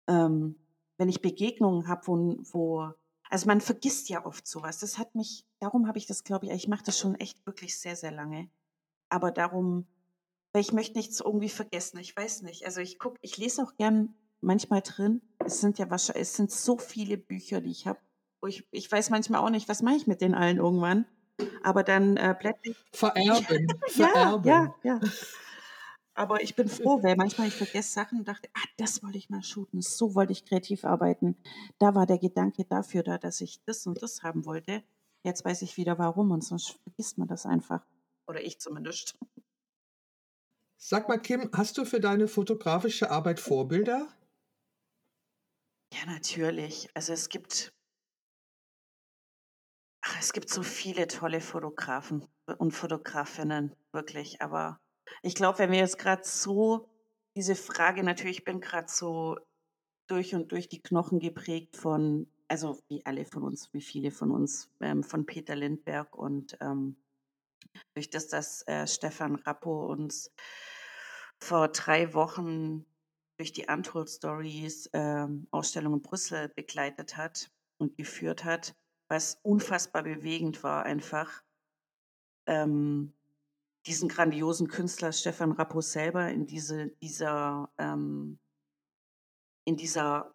Ähm, 0.07 0.59
wenn 0.97 1.09
ich 1.09 1.23
Begegnungen 1.23 1.87
habe, 1.87 2.05
wo, 2.05 2.37
wo, 2.51 2.91
also 3.31 3.47
man 3.47 3.61
vergisst 3.61 4.09
ja 4.09 4.23
oft 4.25 4.45
sowas. 4.45 4.77
Das 4.77 4.99
hat 4.99 5.15
mich, 5.15 5.47
darum 5.59 5.87
habe 5.87 5.97
ich 5.97 6.05
das, 6.05 6.23
glaube 6.23 6.45
ich, 6.45 6.51
ich 6.51 6.67
mache 6.67 6.83
das 6.85 6.99
schon 6.99 7.15
echt 7.15 7.45
wirklich 7.47 7.79
sehr, 7.79 7.95
sehr 7.95 8.11
lange. 8.11 8.49
Aber 9.09 9.31
darum 9.31 9.87
weil 10.55 10.61
ich 10.61 10.71
möchte 10.71 10.97
nichts 10.97 11.19
irgendwie 11.19 11.49
vergessen. 11.49 11.97
Ich 11.97 12.15
weiß 12.15 12.43
nicht. 12.43 12.65
Also 12.65 12.79
ich 12.79 12.97
gucke, 12.97 13.19
ich 13.21 13.35
lese 13.35 13.61
auch 13.61 13.75
gern 13.75 14.15
manchmal 14.39 14.81
drin. 14.81 15.21
Es 15.43 15.59
sind 15.59 15.79
ja 15.79 15.89
wahrscheinlich, 15.89 16.21
es 16.21 16.35
sind 16.35 16.49
so 16.49 16.77
viele 16.77 17.17
Bücher, 17.17 17.59
die 17.59 17.71
ich 17.71 17.87
habe. 17.87 17.99
Ich, 18.47 18.67
ich 18.71 18.91
weiß 18.91 19.09
manchmal 19.09 19.41
auch 19.41 19.49
nicht, 19.49 19.69
was 19.69 19.81
mache 19.81 19.95
ich 19.95 20.07
mit 20.07 20.21
den 20.21 20.35
allen 20.35 20.57
irgendwann. 20.57 21.05
Aber 21.63 21.83
dann 21.83 22.17
äh, 22.17 22.35
blätter 22.39 22.59
ich. 22.63 22.77
Vererben. 22.93 23.67
Vererben. 23.87 24.47
Ja, 24.47 24.75
ja, 24.83 24.99
ja. 25.01 25.09
Aber 26.17 26.41
ich 26.41 26.55
bin 26.55 26.69
froh, 26.69 27.03
weil 27.03 27.17
manchmal 27.17 27.49
ich 27.49 27.55
vergesse 27.55 27.91
Sachen 27.91 28.19
und 28.19 28.27
dachte, 28.27 28.47
ah, 28.53 28.67
das 28.77 29.03
wollte 29.03 29.17
ich 29.17 29.29
mal 29.29 29.43
shooten, 29.43 29.81
so 29.81 30.15
wollte 30.15 30.31
ich 30.31 30.45
kreativ 30.45 30.85
arbeiten. 30.85 31.35
Da 31.77 31.93
war 31.93 32.05
der 32.05 32.19
Gedanke 32.19 32.63
dafür 32.63 33.03
da, 33.03 33.17
dass 33.17 33.41
ich 33.41 33.61
das 33.65 33.85
und 33.85 34.01
das 34.01 34.23
haben 34.23 34.45
wollte. 34.45 34.81
Jetzt 35.23 35.43
weiß 35.43 35.61
ich 35.63 35.75
wieder 35.75 35.99
warum 35.99 36.31
und 36.31 36.41
sonst 36.41 36.79
vergisst 36.83 37.17
man 37.17 37.27
das 37.27 37.45
einfach. 37.45 37.85
Oder 38.27 38.41
ich 38.41 38.59
zumindest. 38.59 39.17
Sag 40.77 41.09
mal, 41.09 41.17
Kim, 41.17 41.49
hast 41.51 41.77
du 41.77 41.83
für 41.83 41.99
deine 41.99 42.29
fotografische 42.29 43.11
Arbeit 43.11 43.41
Vorbilder? 43.41 44.07
Ja, 45.93 46.05
natürlich. 46.05 46.89
Also 46.93 47.11
es 47.11 47.27
gibt, 47.27 47.73
es 50.19 50.33
gibt 50.33 50.49
so 50.49 50.63
viele 50.63 51.07
tolle 51.07 51.41
Fotografen 51.41 52.27
und 52.57 52.71
Fotografinnen, 52.71 53.75
wirklich. 53.91 54.41
Aber 54.41 54.79
ich 55.21 55.35
glaube, 55.35 55.59
wenn 55.59 55.71
wir 55.71 55.79
jetzt 55.79 55.97
gerade 55.97 56.23
so 56.23 56.89
diese 57.35 57.55
Frage, 57.55 58.03
natürlich, 58.03 58.39
ich 58.39 58.45
bin 58.45 58.61
gerade 58.61 58.87
so 58.89 59.37
durch 60.07 60.35
und 60.35 60.51
durch 60.51 60.69
die 60.69 60.81
Knochen 60.81 61.19
geprägt 61.19 61.75
von, 61.75 62.27
also 62.47 62.79
wie 62.87 63.05
alle 63.05 63.25
von 63.25 63.43
uns, 63.43 63.73
wie 63.73 63.81
viele 63.81 64.11
von 64.11 64.31
uns, 64.31 64.69
ähm, 64.79 65.03
von 65.03 65.25
Peter 65.25 65.55
Lindberg 65.55 66.15
und 66.15 66.57
ähm, 66.61 66.95
durch 67.93 68.09
das, 68.09 68.27
dass 68.27 68.61
äh, 68.67 68.87
Stefan 68.87 69.35
Rappo 69.35 69.87
uns 69.87 70.31
vor 71.41 71.67
drei 71.69 72.13
Wochen 72.13 72.85
durch 73.37 73.51
die 73.51 73.65
Untold 73.67 74.09
Stories 74.09 74.89
ähm, 74.93 75.47
Ausstellung 75.51 75.95
in 75.95 76.01
Brüssel 76.01 76.49
begleitet 76.49 77.17
hat 77.17 77.51
und 77.77 77.97
geführt 77.97 78.45
hat, 78.45 78.75
was 79.07 79.39
unfassbar 79.43 80.03
bewegend 80.03 80.63
war, 80.63 80.83
einfach 80.83 81.43
ähm, 82.47 83.13
diesen 83.85 84.09
grandiosen 84.09 84.67
Künstler 84.67 85.11
Stefan 85.11 85.51
Rappo 85.51 85.81
selber 85.81 86.29
in 86.29 86.47
diese, 86.47 86.87
dieser, 87.01 87.69
ähm, 87.77 88.39
in 89.65 89.77
dieser 89.77 90.33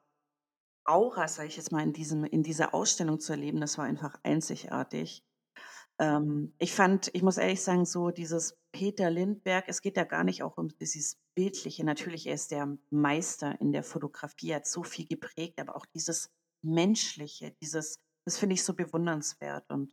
Aura, 0.85 1.29
sage 1.29 1.49
ich 1.49 1.57
jetzt 1.57 1.73
mal, 1.73 1.83
in, 1.83 1.93
diesem, 1.93 2.25
in 2.25 2.43
dieser 2.43 2.75
Ausstellung 2.75 3.21
zu 3.21 3.33
erleben, 3.33 3.61
das 3.61 3.79
war 3.79 3.85
einfach 3.85 4.19
einzigartig. 4.23 5.25
Ähm, 5.99 6.55
ich 6.59 6.73
fand, 6.73 7.11
ich 7.13 7.23
muss 7.23 7.37
ehrlich 7.37 7.63
sagen, 7.63 7.85
so 7.85 8.11
dieses 8.11 8.57
Peter 8.73 9.11
Lindberg, 9.11 9.65
es 9.69 9.83
geht 9.83 9.97
da 9.97 10.05
gar 10.05 10.25
nicht 10.25 10.43
auch 10.43 10.57
um 10.57 10.69
dieses 10.69 11.19
Bildliche. 11.35 11.85
Natürlich, 11.85 12.27
er 12.27 12.35
ist 12.35 12.51
der 12.53 12.79
Meister 12.91 13.61
in 13.61 13.73
der 13.73 13.83
Fotografie, 13.83 14.55
hat 14.55 14.67
so 14.67 14.83
viel 14.83 15.07
geprägt, 15.07 15.61
aber 15.61 15.77
auch 15.77 15.87
dieses 15.87 16.31
Menschliche, 16.63 17.53
dieses, 17.61 17.99
das 18.31 18.39
finde 18.39 18.55
ich 18.55 18.63
so 18.63 18.75
bewundernswert. 18.75 19.69
Und 19.71 19.93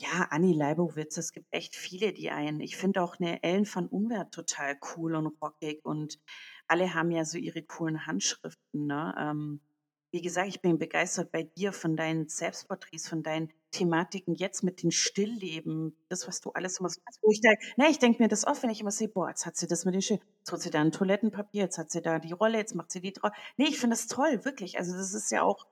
ja, 0.00 0.26
Annie 0.30 0.56
Leibowitz, 0.56 1.16
es 1.16 1.30
gibt 1.30 1.46
echt 1.52 1.76
viele, 1.76 2.12
die 2.12 2.30
einen. 2.30 2.58
Ich 2.58 2.76
finde 2.76 3.02
auch 3.02 3.20
eine 3.20 3.40
Ellen 3.44 3.72
van 3.72 3.86
Unwert 3.86 4.34
total 4.34 4.76
cool 4.96 5.14
und 5.14 5.28
rockig 5.40 5.84
und 5.84 6.18
alle 6.66 6.92
haben 6.92 7.12
ja 7.12 7.24
so 7.24 7.38
ihre 7.38 7.62
coolen 7.62 8.04
Handschriften. 8.08 8.86
Ne? 8.86 9.14
Ähm, 9.16 9.60
wie 10.14 10.22
gesagt, 10.22 10.48
ich 10.48 10.60
bin 10.60 10.78
begeistert 10.78 11.30
bei 11.30 11.44
dir 11.44 11.72
von 11.72 11.96
deinen 11.96 12.28
Selbstporträts, 12.28 13.08
von 13.08 13.22
deinen 13.22 13.52
Thematiken 13.72 14.36
jetzt 14.36 14.62
mit 14.62 14.82
den 14.82 14.92
Stillleben, 14.92 15.96
das, 16.08 16.28
was 16.28 16.40
du 16.40 16.50
alles 16.50 16.78
machst, 16.78 17.00
wo 17.20 17.32
ich 17.32 17.40
denke, 17.40 17.60
ne, 17.76 17.88
ich 17.90 17.98
denke 17.98 18.22
mir 18.22 18.28
das 18.28 18.46
oft, 18.46 18.62
wenn 18.62 18.70
ich 18.70 18.80
immer 18.80 18.92
sehe, 18.92 19.08
boah, 19.08 19.30
jetzt 19.30 19.44
hat 19.44 19.56
sie 19.56 19.66
das 19.66 19.84
mit 19.84 19.94
den 19.94 20.02
Schild, 20.02 20.20
jetzt 20.38 20.52
hat 20.52 20.60
sie 20.60 20.70
da 20.70 20.80
ein 20.80 20.92
Toilettenpapier, 20.92 21.62
jetzt 21.62 21.78
hat 21.78 21.90
sie 21.90 22.00
da 22.00 22.20
die 22.20 22.30
Rolle, 22.30 22.58
jetzt 22.58 22.76
macht 22.76 22.92
sie 22.92 23.00
die 23.00 23.12
drauf. 23.12 23.32
Nee, 23.56 23.66
ich 23.66 23.80
finde 23.80 23.96
das 23.96 24.06
toll, 24.06 24.44
wirklich. 24.44 24.78
Also 24.78 24.96
das 24.96 25.14
ist 25.14 25.32
ja 25.32 25.42
auch, 25.42 25.66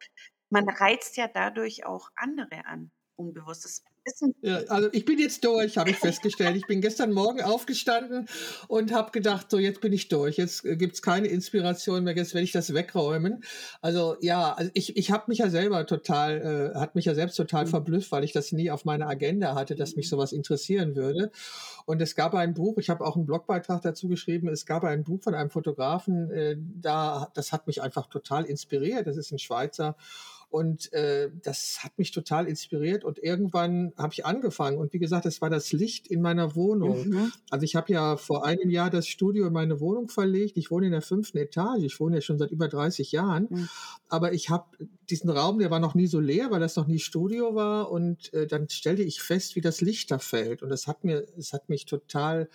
man 0.52 0.68
reizt 0.68 1.16
ja 1.16 1.28
dadurch 1.32 1.86
auch 1.86 2.10
andere 2.14 2.66
an, 2.66 2.90
unbewusstes 3.16 3.82
wissen. 4.04 4.34
Ja, 4.42 4.58
also 4.68 4.88
ich 4.92 5.04
bin 5.04 5.18
jetzt 5.18 5.44
durch, 5.44 5.78
habe 5.78 5.90
ich 5.90 5.96
festgestellt. 5.98 6.56
Ich 6.56 6.66
bin 6.66 6.80
gestern 6.80 7.12
Morgen 7.12 7.42
aufgestanden 7.42 8.28
und 8.68 8.92
habe 8.92 9.10
gedacht, 9.10 9.50
so 9.50 9.58
jetzt 9.58 9.80
bin 9.80 9.92
ich 9.92 10.08
durch. 10.08 10.36
Jetzt 10.36 10.64
äh, 10.64 10.76
gibt 10.76 10.94
es 10.94 11.02
keine 11.02 11.28
Inspiration 11.28 12.04
mehr, 12.04 12.16
jetzt 12.16 12.34
werde 12.34 12.44
ich 12.44 12.52
das 12.52 12.74
wegräumen. 12.74 13.44
Also 13.80 14.16
ja, 14.20 14.52
also 14.52 14.70
ich, 14.74 14.96
ich 14.96 15.10
habe 15.10 15.24
mich 15.28 15.38
ja 15.38 15.50
selber 15.50 15.86
total, 15.86 16.72
äh, 16.74 16.78
hat 16.78 16.94
mich 16.94 17.04
ja 17.04 17.14
selbst 17.14 17.36
total 17.36 17.64
mhm. 17.64 17.70
verblüfft, 17.70 18.12
weil 18.12 18.24
ich 18.24 18.32
das 18.32 18.52
nie 18.52 18.70
auf 18.70 18.84
meiner 18.84 19.08
Agenda 19.08 19.54
hatte, 19.54 19.74
dass 19.74 19.96
mich 19.96 20.08
sowas 20.08 20.32
interessieren 20.32 20.96
würde. 20.96 21.30
Und 21.84 22.00
es 22.00 22.14
gab 22.14 22.34
ein 22.34 22.54
Buch, 22.54 22.78
ich 22.78 22.90
habe 22.90 23.04
auch 23.04 23.16
einen 23.16 23.26
Blogbeitrag 23.26 23.82
dazu 23.82 24.08
geschrieben, 24.08 24.48
es 24.48 24.66
gab 24.66 24.84
ein 24.84 25.04
Buch 25.04 25.22
von 25.22 25.34
einem 25.34 25.50
Fotografen, 25.50 26.30
äh, 26.30 26.56
da, 26.58 27.30
das 27.34 27.52
hat 27.52 27.66
mich 27.66 27.82
einfach 27.82 28.08
total 28.08 28.44
inspiriert. 28.44 29.06
Das 29.06 29.16
ist 29.16 29.32
ein 29.32 29.38
Schweizer 29.38 29.96
und 30.52 30.92
äh, 30.92 31.30
das 31.42 31.78
hat 31.82 31.96
mich 31.96 32.10
total 32.10 32.46
inspiriert. 32.46 33.04
Und 33.04 33.18
irgendwann 33.18 33.94
habe 33.96 34.12
ich 34.12 34.26
angefangen. 34.26 34.76
Und 34.76 34.92
wie 34.92 34.98
gesagt, 34.98 35.24
es 35.24 35.40
war 35.40 35.48
das 35.48 35.72
Licht 35.72 36.06
in 36.08 36.20
meiner 36.20 36.54
Wohnung. 36.54 37.08
Mhm. 37.08 37.32
Also 37.48 37.64
ich 37.64 37.74
habe 37.74 37.90
ja 37.90 38.18
vor 38.18 38.44
einem 38.44 38.68
Jahr 38.68 38.90
das 38.90 39.06
Studio 39.06 39.46
in 39.46 39.54
meine 39.54 39.80
Wohnung 39.80 40.10
verlegt. 40.10 40.58
Ich 40.58 40.70
wohne 40.70 40.86
in 40.86 40.92
der 40.92 41.00
fünften 41.00 41.38
Etage. 41.38 41.84
Ich 41.84 41.98
wohne 42.00 42.16
ja 42.16 42.20
schon 42.20 42.36
seit 42.36 42.50
über 42.50 42.68
30 42.68 43.12
Jahren. 43.12 43.46
Mhm. 43.48 43.68
Aber 44.10 44.34
ich 44.34 44.50
habe 44.50 44.66
diesen 45.08 45.30
Raum, 45.30 45.58
der 45.58 45.70
war 45.70 45.80
noch 45.80 45.94
nie 45.94 46.06
so 46.06 46.20
leer, 46.20 46.50
weil 46.50 46.60
das 46.60 46.76
noch 46.76 46.86
nie 46.86 46.98
Studio 46.98 47.54
war. 47.54 47.90
Und 47.90 48.34
äh, 48.34 48.46
dann 48.46 48.68
stellte 48.68 49.02
ich 49.02 49.22
fest, 49.22 49.56
wie 49.56 49.62
das 49.62 49.80
Licht 49.80 50.10
da 50.10 50.18
fällt. 50.18 50.62
Und 50.62 50.68
das 50.68 50.86
hat 50.86 51.02
mir, 51.02 51.26
es 51.38 51.54
hat 51.54 51.70
mich 51.70 51.86
total 51.86 52.50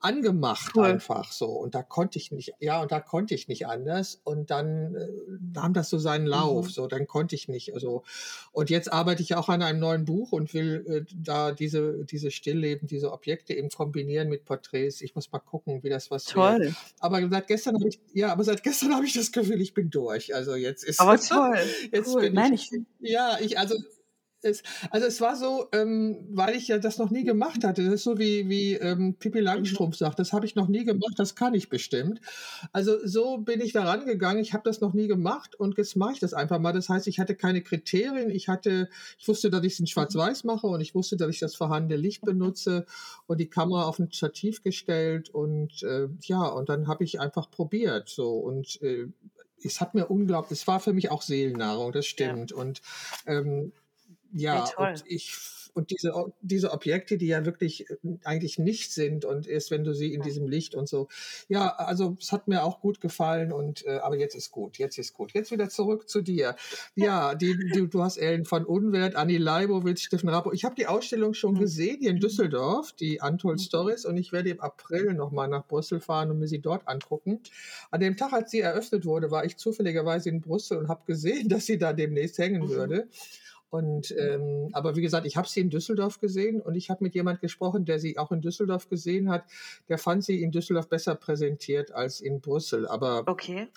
angemacht 0.00 0.72
cool. 0.76 0.84
einfach 0.84 1.32
so. 1.32 1.46
Und 1.46 1.74
da 1.74 1.82
konnte 1.82 2.18
ich 2.18 2.30
nicht, 2.30 2.54
ja, 2.60 2.80
und 2.80 2.92
da 2.92 3.00
konnte 3.00 3.34
ich 3.34 3.48
nicht 3.48 3.66
anders. 3.66 4.20
Und 4.22 4.50
dann 4.50 4.94
äh, 4.94 5.08
nahm 5.52 5.74
das 5.74 5.90
so 5.90 5.98
seinen 5.98 6.26
Lauf. 6.26 6.66
Mhm. 6.66 6.70
So, 6.70 6.86
dann 6.86 7.06
konnte 7.06 7.34
ich 7.34 7.48
nicht. 7.48 7.74
Also, 7.74 8.04
und 8.52 8.70
jetzt 8.70 8.92
arbeite 8.92 9.22
ich 9.22 9.34
auch 9.34 9.48
an 9.48 9.62
einem 9.62 9.80
neuen 9.80 10.04
Buch 10.04 10.32
und 10.32 10.54
will 10.54 10.84
äh, 10.88 11.14
da 11.14 11.52
diese, 11.52 12.04
diese 12.04 12.30
Stillleben, 12.30 12.86
diese 12.86 13.12
Objekte 13.12 13.54
eben 13.54 13.70
kombinieren 13.70 14.28
mit 14.28 14.44
Porträts. 14.44 15.00
Ich 15.00 15.14
muss 15.14 15.32
mal 15.32 15.40
gucken, 15.40 15.82
wie 15.82 15.88
das 15.88 16.10
was 16.10 16.24
Toll. 16.24 16.60
Wird. 16.60 16.74
Aber 17.00 17.28
seit 17.28 17.46
gestern 17.48 17.74
habe 17.74 17.88
ich, 17.88 18.00
ja, 18.12 18.32
aber 18.32 18.44
seit 18.44 18.62
gestern 18.62 18.92
habe 18.94 19.06
ich 19.06 19.14
das 19.14 19.32
Gefühl, 19.32 19.60
ich 19.60 19.74
bin 19.74 19.90
durch. 19.90 20.34
Also 20.34 20.54
jetzt 20.54 20.84
ist 20.84 21.00
Aber 21.00 21.18
toll. 21.18 21.58
jetzt 21.92 22.14
cool. 22.14 22.22
bin 22.22 22.34
Nein, 22.34 22.52
ich, 22.52 22.70
ich 22.72 23.10
ja, 23.10 23.38
ich, 23.40 23.58
also 23.58 23.74
es, 24.42 24.62
also 24.90 25.06
es 25.06 25.20
war 25.20 25.36
so, 25.36 25.68
ähm, 25.72 26.26
weil 26.30 26.54
ich 26.54 26.68
ja 26.68 26.78
das 26.78 26.98
noch 26.98 27.10
nie 27.10 27.24
gemacht 27.24 27.64
hatte. 27.64 27.84
Das 27.84 27.94
ist 27.94 28.04
so 28.04 28.18
wie, 28.18 28.48
wie 28.48 28.74
ähm, 28.74 29.14
Pippi 29.14 29.40
Langstrumpf 29.40 29.96
mhm. 29.96 29.98
sagt, 29.98 30.18
das 30.18 30.32
habe 30.32 30.46
ich 30.46 30.54
noch 30.54 30.68
nie 30.68 30.84
gemacht, 30.84 31.14
das 31.16 31.34
kann 31.34 31.54
ich 31.54 31.68
bestimmt. 31.68 32.20
Also 32.72 33.04
so 33.04 33.38
bin 33.38 33.60
ich 33.60 33.72
da 33.72 33.84
rangegangen, 33.84 34.40
ich 34.40 34.52
habe 34.52 34.62
das 34.64 34.80
noch 34.80 34.94
nie 34.94 35.08
gemacht 35.08 35.54
und 35.56 35.76
jetzt 35.76 35.96
mache 35.96 36.12
ich 36.12 36.20
das 36.20 36.34
einfach 36.34 36.58
mal. 36.58 36.72
Das 36.72 36.88
heißt, 36.88 37.06
ich 37.08 37.18
hatte 37.18 37.34
keine 37.34 37.62
Kriterien, 37.62 38.30
ich 38.30 38.48
hatte, 38.48 38.88
ich 39.18 39.26
wusste, 39.26 39.50
dass 39.50 39.64
ich 39.64 39.74
es 39.74 39.80
in 39.80 39.86
Schwarz-Weiß 39.86 40.44
mache 40.44 40.66
und 40.66 40.80
ich 40.80 40.94
wusste, 40.94 41.16
dass 41.16 41.30
ich 41.30 41.40
das 41.40 41.56
vorhandene 41.56 42.00
Licht 42.00 42.22
benutze 42.22 42.86
und 43.26 43.40
die 43.40 43.50
Kamera 43.50 43.84
auf 43.84 43.98
ein 43.98 44.12
Stativ 44.12 44.62
gestellt 44.62 45.30
und 45.30 45.82
äh, 45.82 46.08
ja, 46.22 46.46
und 46.46 46.68
dann 46.68 46.86
habe 46.86 47.04
ich 47.04 47.20
einfach 47.20 47.50
probiert 47.50 48.08
so 48.08 48.38
und 48.38 48.80
äh, 48.82 49.08
es 49.64 49.80
hat 49.80 49.94
mir 49.94 50.06
unglaublich, 50.06 50.60
es 50.60 50.66
war 50.68 50.78
für 50.78 50.92
mich 50.92 51.10
auch 51.10 51.22
Seelennahrung, 51.22 51.90
das 51.90 52.06
stimmt. 52.06 52.52
Ja. 52.52 52.56
Und 52.56 52.80
ähm, 53.26 53.72
ja, 54.32 54.64
und 54.76 55.04
ich 55.06 55.32
und 55.78 55.90
diese, 55.90 56.12
diese 56.40 56.72
Objekte, 56.72 57.16
die 57.16 57.28
ja 57.28 57.44
wirklich 57.44 57.88
äh, 57.88 57.96
eigentlich 58.24 58.58
nicht 58.58 58.92
sind 58.92 59.24
und 59.24 59.46
erst 59.46 59.70
wenn 59.70 59.84
du 59.84 59.94
sie 59.94 60.12
in 60.12 60.22
diesem 60.22 60.48
Licht 60.48 60.74
und 60.74 60.88
so. 60.88 61.08
Ja, 61.48 61.68
also 61.76 62.16
es 62.20 62.32
hat 62.32 62.48
mir 62.48 62.64
auch 62.64 62.80
gut 62.80 63.00
gefallen 63.00 63.52
und 63.52 63.86
äh, 63.86 63.98
aber 63.98 64.16
jetzt 64.16 64.34
ist 64.34 64.50
gut, 64.50 64.78
jetzt 64.78 64.98
ist 64.98 65.14
gut. 65.14 65.32
Jetzt 65.32 65.52
wieder 65.52 65.68
zurück 65.68 66.08
zu 66.08 66.20
dir. 66.20 66.56
Ja, 66.96 67.34
die, 67.34 67.56
die 67.56 67.88
du 67.88 68.02
hast 68.02 68.16
Ellen 68.16 68.44
von 68.44 68.64
Unwert, 68.64 69.14
Anni 69.14 69.36
Leibowitz, 69.36 70.00
Steffen 70.00 70.28
Rabo. 70.28 70.52
Ich 70.52 70.64
habe 70.64 70.74
die 70.74 70.86
Ausstellung 70.86 71.34
schon 71.34 71.54
mhm. 71.54 71.60
gesehen 71.60 71.98
hier 72.00 72.10
in 72.10 72.20
Düsseldorf, 72.20 72.92
die 72.92 73.20
Untold 73.22 73.58
mhm. 73.58 73.62
Stories 73.62 74.04
und 74.04 74.16
ich 74.16 74.32
werde 74.32 74.50
im 74.50 74.60
April 74.60 75.14
nochmal 75.14 75.48
nach 75.48 75.66
Brüssel 75.66 76.00
fahren 76.00 76.30
und 76.30 76.40
mir 76.40 76.48
sie 76.48 76.60
dort 76.60 76.88
angucken. 76.88 77.40
An 77.92 78.00
dem 78.00 78.16
Tag, 78.16 78.32
als 78.32 78.50
sie 78.50 78.60
eröffnet 78.60 79.04
wurde, 79.04 79.30
war 79.30 79.44
ich 79.44 79.56
zufälligerweise 79.56 80.28
in 80.28 80.40
Brüssel 80.40 80.78
und 80.78 80.88
habe 80.88 81.02
gesehen, 81.06 81.48
dass 81.48 81.66
sie 81.66 81.78
da 81.78 81.92
demnächst 81.92 82.38
hängen 82.38 82.62
mhm. 82.62 83.04
Und 83.70 84.14
ähm, 84.18 84.70
aber 84.72 84.96
wie 84.96 85.02
gesagt, 85.02 85.26
ich 85.26 85.36
habe 85.36 85.48
sie 85.48 85.60
in 85.60 85.70
Düsseldorf 85.70 86.20
gesehen 86.20 86.60
und 86.60 86.74
ich 86.74 86.88
habe 86.88 87.04
mit 87.04 87.14
jemand 87.14 87.40
gesprochen, 87.40 87.84
der 87.84 87.98
sie 87.98 88.16
auch 88.16 88.32
in 88.32 88.40
Düsseldorf 88.40 88.88
gesehen 88.88 89.28
hat. 89.30 89.44
Der 89.88 89.98
fand 89.98 90.24
sie 90.24 90.42
in 90.42 90.50
Düsseldorf 90.50 90.88
besser 90.88 91.14
präsentiert 91.14 91.92
als 91.92 92.20
in 92.20 92.40
Brüssel. 92.40 92.86
Aber 92.88 93.24
okay. 93.26 93.68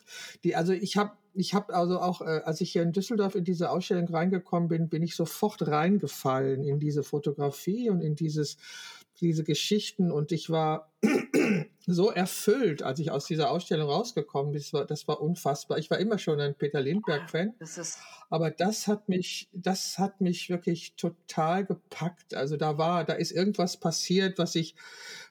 die, 0.44 0.56
also 0.56 0.72
ich 0.72 0.98
habe 0.98 1.12
ich 1.34 1.54
habe 1.54 1.74
also 1.74 2.00
auch, 2.00 2.22
äh, 2.22 2.42
als 2.44 2.62
ich 2.62 2.72
hier 2.72 2.84
in 2.84 2.92
Düsseldorf 2.92 3.36
in 3.36 3.44
diese 3.44 3.70
Ausstellung 3.70 4.08
reingekommen 4.08 4.68
bin, 4.68 4.90
bin 4.90 5.02
ich 5.02 5.16
sofort 5.16 5.66
reingefallen 5.66 6.64
in 6.64 6.80
diese 6.80 7.04
Fotografie 7.04 7.90
und 7.90 8.02
in 8.02 8.16
dieses 8.16 8.58
diese 9.22 9.44
Geschichten 9.44 10.12
und 10.12 10.32
ich 10.32 10.50
war 10.50 10.92
so 11.88 12.12
erfüllt, 12.12 12.84
als 12.84 13.00
ich 13.00 13.12
aus 13.12 13.26
dieser 13.26 13.50
Ausstellung 13.52 13.90
rausgekommen 13.90 14.52
bin. 14.52 14.62
Das 14.62 14.74
war, 14.74 14.86
das 14.86 15.08
war 15.08 15.22
unfassbar. 15.22 15.78
Ich 15.78 15.90
war 15.90 16.00
immer 16.00 16.18
schon 16.18 16.40
ein 16.40 16.56
Peter 16.56 16.82
Lindbergh-Fan, 16.82 17.54
aber 18.30 18.52
das 18.52 18.88
hat 18.88 19.10
mich, 19.10 19.50
das 19.54 19.98
hat 19.98 20.22
mich 20.22 20.50
wirklich 20.50 20.96
total 20.96 21.66
gepackt. 21.66 22.34
Also 22.34 22.58
da 22.58 22.78
war, 22.78 23.04
da 23.04 23.14
ist 23.14 23.32
irgendwas 23.32 23.78
passiert, 23.78 24.38
was 24.38 24.56
ich, 24.56 24.76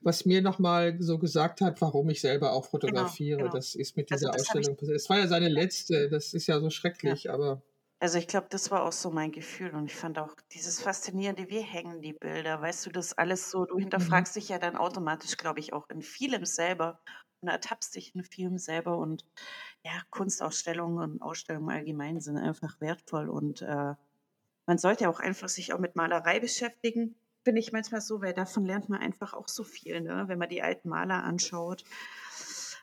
was 0.01 0.25
mir 0.25 0.43
nochmal 0.43 0.97
so 1.01 1.19
gesagt 1.19 1.61
hat, 1.61 1.81
warum 1.81 2.09
ich 2.11 2.21
selber 2.21 2.53
auch 2.53 2.63
genau, 2.63 2.71
fotografiere. 2.71 3.39
Genau, 3.39 3.51
genau. 3.51 3.57
Das 3.57 3.75
ist 3.75 3.97
mit 3.97 4.11
also 4.13 4.27
dieser 4.27 4.33
also 4.33 4.45
Ausstellung 4.45 4.77
passiert. 4.77 4.97
Es 4.97 5.11
war 5.11 5.19
ja 5.19 5.29
seine 5.29 5.49
letzte. 5.49 6.09
Das 6.09 6.33
ist 6.35 6.47
ja 6.47 6.61
so 6.61 6.71
schrecklich, 6.71 7.25
ja. 7.25 7.35
aber 7.35 7.63
also 8.01 8.17
ich 8.17 8.27
glaube, 8.27 8.47
das 8.49 8.71
war 8.71 8.83
auch 8.83 8.93
so 8.93 9.11
mein 9.11 9.31
Gefühl 9.31 9.75
und 9.75 9.85
ich 9.85 9.95
fand 9.95 10.19
auch 10.19 10.35
dieses 10.53 10.81
Faszinierende, 10.81 11.51
wie 11.51 11.61
hängen 11.61 12.01
die 12.01 12.15
Bilder, 12.15 12.61
weißt 12.61 12.87
du, 12.87 12.91
das 12.91 13.17
alles 13.17 13.51
so, 13.51 13.67
du 13.67 13.77
mhm. 13.77 13.81
hinterfragst 13.81 14.35
dich 14.37 14.49
ja 14.49 14.59
dann 14.59 14.77
automatisch, 14.77 15.37
glaube 15.37 15.61
ich, 15.61 15.75
auch 15.75 15.89
in 15.91 16.01
vielem 16.01 16.47
selber 16.47 16.99
und 17.43 17.49
ertappst 17.49 17.95
dich 17.95 18.15
in 18.15 18.25
vielem 18.25 18.57
selber 18.59 18.97
und 18.97 19.27
ja, 19.85 19.93
Kunstausstellungen 20.11 21.13
und 21.13 21.23
Ausstellungen 21.23 21.71
allgemein 21.71 22.21
sind 22.21 22.39
einfach 22.39 22.81
wertvoll 22.81 23.29
und 23.29 23.61
äh, 23.63 23.95
man 24.67 24.79
sollte 24.79 25.09
auch 25.11 25.21
einfach 25.21 25.49
sich 25.49 25.75
auch 25.75 25.79
mit 25.79 25.95
Malerei 25.95 26.41
beschäftigen, 26.41 27.17
finde 27.45 27.61
ich 27.61 27.73
manchmal 27.73 28.01
so, 28.01 28.23
weil 28.23 28.33
davon 28.33 28.65
lernt 28.65 28.89
man 28.89 29.01
einfach 29.01 29.35
auch 29.35 29.49
so 29.49 29.65
viel, 29.65 30.01
ne? 30.01 30.25
wenn 30.27 30.39
man 30.39 30.49
die 30.49 30.63
alten 30.63 30.89
Maler 30.89 31.23
anschaut 31.25 31.85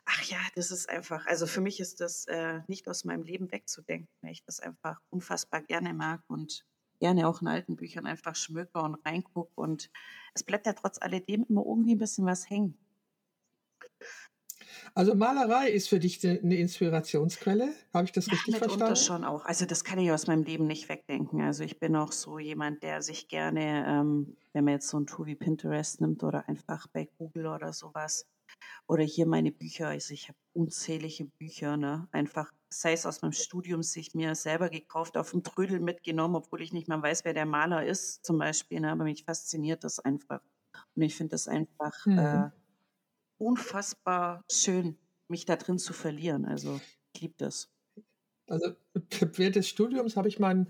ach 0.08 0.22
ja, 0.24 0.38
das 0.54 0.70
ist 0.70 0.88
einfach, 0.88 1.26
also 1.26 1.46
für 1.46 1.60
mich 1.60 1.80
ist 1.80 2.00
das 2.00 2.26
äh, 2.26 2.60
nicht 2.66 2.88
aus 2.88 3.04
meinem 3.04 3.22
Leben 3.22 3.52
wegzudenken, 3.52 4.08
weil 4.22 4.32
ich 4.32 4.42
das 4.42 4.60
einfach 4.60 4.98
unfassbar 5.10 5.62
gerne 5.62 5.92
mag 5.92 6.22
und 6.28 6.64
gerne 6.98 7.28
auch 7.28 7.42
in 7.42 7.48
alten 7.48 7.76
Büchern 7.76 8.06
einfach 8.06 8.34
schmücke 8.34 8.80
und 8.80 8.96
reingucke 9.06 9.52
und 9.54 9.90
es 10.34 10.42
bleibt 10.42 10.66
ja 10.66 10.72
trotz 10.72 11.00
alledem 11.00 11.44
immer 11.48 11.64
irgendwie 11.64 11.94
ein 11.94 11.98
bisschen 11.98 12.26
was 12.26 12.48
hängen. 12.48 12.78
Also 14.94 15.14
Malerei 15.14 15.70
ist 15.70 15.88
für 15.88 15.98
dich 15.98 16.26
eine 16.26 16.56
Inspirationsquelle, 16.56 17.72
habe 17.92 18.04
ich 18.06 18.12
das 18.12 18.26
ja, 18.26 18.32
richtig 18.32 18.56
verstanden? 18.56 18.96
schon 18.96 19.24
auch. 19.24 19.44
Also 19.44 19.66
das 19.66 19.84
kann 19.84 19.98
ich 19.98 20.10
aus 20.10 20.26
meinem 20.26 20.42
Leben 20.42 20.66
nicht 20.66 20.88
wegdenken. 20.88 21.42
Also 21.42 21.62
ich 21.64 21.78
bin 21.78 21.94
auch 21.94 22.12
so 22.12 22.38
jemand, 22.38 22.82
der 22.82 23.02
sich 23.02 23.28
gerne, 23.28 23.86
ähm, 23.86 24.36
wenn 24.52 24.64
man 24.64 24.74
jetzt 24.74 24.88
so 24.88 24.98
ein 24.98 25.06
Tool 25.06 25.26
wie 25.26 25.36
Pinterest 25.36 26.00
nimmt 26.00 26.24
oder 26.24 26.48
einfach 26.48 26.86
bei 26.88 27.08
Google 27.18 27.46
oder 27.46 27.72
sowas, 27.72 28.26
oder 28.86 29.04
hier 29.04 29.26
meine 29.26 29.52
Bücher, 29.52 29.88
also 29.88 30.14
ich 30.14 30.28
habe 30.28 30.38
unzählige 30.54 31.26
Bücher, 31.26 31.76
ne? 31.76 32.08
Einfach, 32.10 32.52
sei 32.70 32.92
es 32.92 33.06
aus 33.06 33.22
meinem 33.22 33.32
Studium, 33.32 33.82
sich 33.82 34.14
mir 34.14 34.34
selber 34.34 34.70
gekauft, 34.70 35.16
auf 35.16 35.30
dem 35.30 35.42
Trödel 35.42 35.78
mitgenommen, 35.78 36.36
obwohl 36.36 36.62
ich 36.62 36.72
nicht 36.72 36.88
mal 36.88 37.02
weiß, 37.02 37.24
wer 37.24 37.34
der 37.34 37.46
Maler 37.46 37.86
ist, 37.86 38.24
zum 38.24 38.38
Beispiel. 38.38 38.80
Ne? 38.80 38.90
Aber 38.90 39.04
mich 39.04 39.24
fasziniert 39.24 39.84
das 39.84 40.00
einfach. 40.00 40.40
Und 40.94 41.02
ich 41.02 41.14
finde 41.14 41.32
das 41.32 41.48
einfach 41.48 41.94
mhm. 42.06 42.18
äh, 42.18 42.50
unfassbar 43.38 44.44
schön, 44.50 44.98
mich 45.28 45.44
da 45.44 45.56
drin 45.56 45.78
zu 45.78 45.92
verlieren. 45.92 46.44
Also 46.44 46.80
ich 47.14 47.20
liebe 47.20 47.34
das. 47.38 47.70
Also 48.48 48.72
während 49.34 49.56
des 49.56 49.68
Studiums 49.68 50.16
habe 50.16 50.28
ich 50.28 50.38
mal 50.38 50.66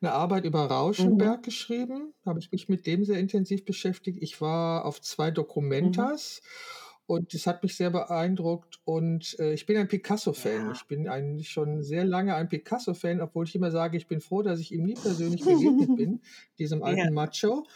eine 0.00 0.12
Arbeit 0.12 0.44
über 0.44 0.66
Rauschenberg 0.66 1.38
mhm. 1.38 1.42
geschrieben, 1.42 2.14
habe 2.26 2.38
ich 2.38 2.52
mich 2.52 2.68
mit 2.68 2.86
dem 2.86 3.04
sehr 3.04 3.18
intensiv 3.18 3.64
beschäftigt. 3.64 4.18
Ich 4.20 4.40
war 4.40 4.84
auf 4.84 5.00
zwei 5.00 5.30
mhm. 5.30 5.34
Dokumentas. 5.34 6.42
Mhm 6.42 6.81
und 7.06 7.34
das 7.34 7.46
hat 7.46 7.62
mich 7.62 7.76
sehr 7.76 7.90
beeindruckt. 7.90 8.80
Und 8.84 9.38
äh, 9.38 9.52
ich 9.52 9.66
bin 9.66 9.76
ein 9.76 9.88
Picasso-Fan. 9.88 10.66
Ja. 10.66 10.72
Ich 10.72 10.84
bin 10.84 11.08
eigentlich 11.08 11.50
schon 11.50 11.82
sehr 11.82 12.04
lange 12.04 12.34
ein 12.34 12.48
Picasso-Fan, 12.48 13.20
obwohl 13.20 13.46
ich 13.46 13.54
immer 13.54 13.70
sage, 13.70 13.96
ich 13.96 14.06
bin 14.06 14.20
froh, 14.20 14.42
dass 14.42 14.60
ich 14.60 14.72
ihm 14.72 14.84
nie 14.84 14.94
persönlich 14.94 15.44
begegnet 15.44 15.96
bin, 15.96 16.20
diesem 16.58 16.82
alten 16.82 16.98
ja. 16.98 17.10
Macho. 17.10 17.66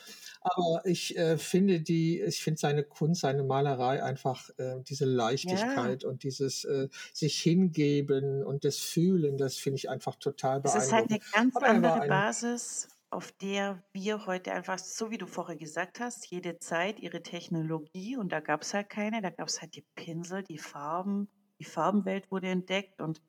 Aber 0.40 0.82
ich 0.84 1.16
äh, 1.18 1.38
finde 1.38 1.80
die, 1.80 2.20
ich 2.20 2.40
finde 2.42 2.60
seine 2.60 2.84
Kunst, 2.84 3.22
seine 3.22 3.42
Malerei 3.42 4.02
einfach 4.02 4.48
äh, 4.58 4.76
diese 4.88 5.04
Leichtigkeit 5.04 6.04
ja. 6.04 6.08
und 6.08 6.22
dieses 6.22 6.64
äh, 6.64 6.88
sich 7.12 7.40
hingeben 7.40 8.44
und 8.44 8.64
das 8.64 8.78
Fühlen, 8.78 9.38
das 9.38 9.56
finde 9.56 9.78
ich 9.78 9.90
einfach 9.90 10.14
total 10.14 10.60
beeindruckend. 10.60 10.82
Es 10.82 10.86
ist 10.86 10.92
halt 10.92 11.10
eine 11.10 11.20
ganz 11.32 11.56
andere 11.56 12.06
Basis 12.06 12.88
auf 13.10 13.32
der 13.32 13.84
wir 13.92 14.26
heute 14.26 14.52
einfach, 14.52 14.78
so 14.78 15.10
wie 15.10 15.18
du 15.18 15.26
vorher 15.26 15.56
gesagt 15.56 16.00
hast, 16.00 16.26
jede 16.26 16.58
Zeit 16.58 17.00
ihre 17.00 17.22
Technologie 17.22 18.16
und 18.16 18.32
da 18.32 18.40
gab 18.40 18.62
es 18.62 18.74
halt 18.74 18.90
keine, 18.90 19.22
da 19.22 19.30
gab 19.30 19.48
es 19.48 19.60
halt 19.60 19.74
die 19.76 19.86
Pinsel, 19.94 20.42
die 20.42 20.58
Farben, 20.58 21.28
die 21.58 21.64
Farbenwelt 21.64 22.30
wurde 22.30 22.48
entdeckt 22.48 23.00
und 23.00 23.22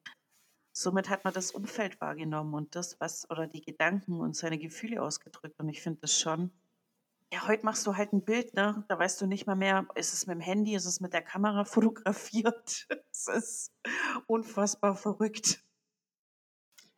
somit 0.73 1.09
hat 1.09 1.23
man 1.23 1.33
das 1.33 1.51
Umfeld 1.51 2.01
wahrgenommen 2.01 2.53
und 2.53 2.75
das, 2.75 2.99
was 2.99 3.29
oder 3.29 3.47
die 3.47 3.61
Gedanken 3.61 4.19
und 4.19 4.35
seine 4.35 4.57
Gefühle 4.57 5.01
ausgedrückt 5.01 5.59
und 5.59 5.69
ich 5.69 5.81
finde 5.81 6.01
das 6.01 6.19
schon, 6.19 6.51
ja, 7.31 7.45
heute 7.47 7.65
machst 7.65 7.85
du 7.85 7.95
halt 7.95 8.13
ein 8.13 8.23
Bild, 8.23 8.53
ne? 8.53 8.85
Da 8.87 8.97
weißt 8.97 9.19
du 9.19 9.27
nicht 9.27 9.47
mal 9.47 9.55
mehr, 9.55 9.85
ist 9.95 10.13
es 10.13 10.27
mit 10.27 10.35
dem 10.35 10.41
Handy, 10.41 10.75
ist 10.75 10.85
es 10.85 11.01
mit 11.01 11.13
der 11.13 11.21
Kamera 11.21 11.65
fotografiert. 11.65 12.87
Es 13.11 13.27
ist 13.27 13.73
unfassbar 14.27 14.95
verrückt. 14.95 15.63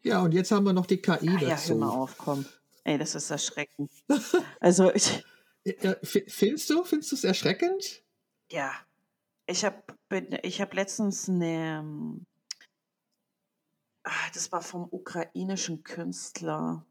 Ja, 0.02 0.22
und 0.22 0.34
jetzt 0.34 0.52
haben 0.52 0.66
wir 0.66 0.74
noch 0.74 0.86
die 0.86 1.02
KI 1.02 1.26
dazu. 1.26 1.46
Ja, 1.46 1.58
hör 1.58 1.76
mal 1.76 1.90
auf, 1.90 2.18
komm. 2.18 2.46
Ey, 2.90 2.98
das 2.98 3.14
ist 3.14 3.30
erschreckend. 3.30 3.92
Also 4.60 4.92
ich. 4.92 5.24
Ja, 5.64 5.96
findest 6.02 6.72
du, 6.72 6.84
findest 6.84 7.12
du 7.12 7.18
es 7.18 7.24
erschreckend? 7.24 8.04
Ja. 8.50 8.74
Ich 9.46 9.64
habe 9.64 9.84
ich 10.42 10.60
hab 10.60 10.74
letztens 10.74 11.30
eine, 11.30 11.80
ähm, 11.82 12.26
ah, 14.04 14.30
das 14.34 14.52
war 14.52 14.64
vom 14.64 14.88
ukrainischen 14.90 15.84
Künstler, 15.84 16.84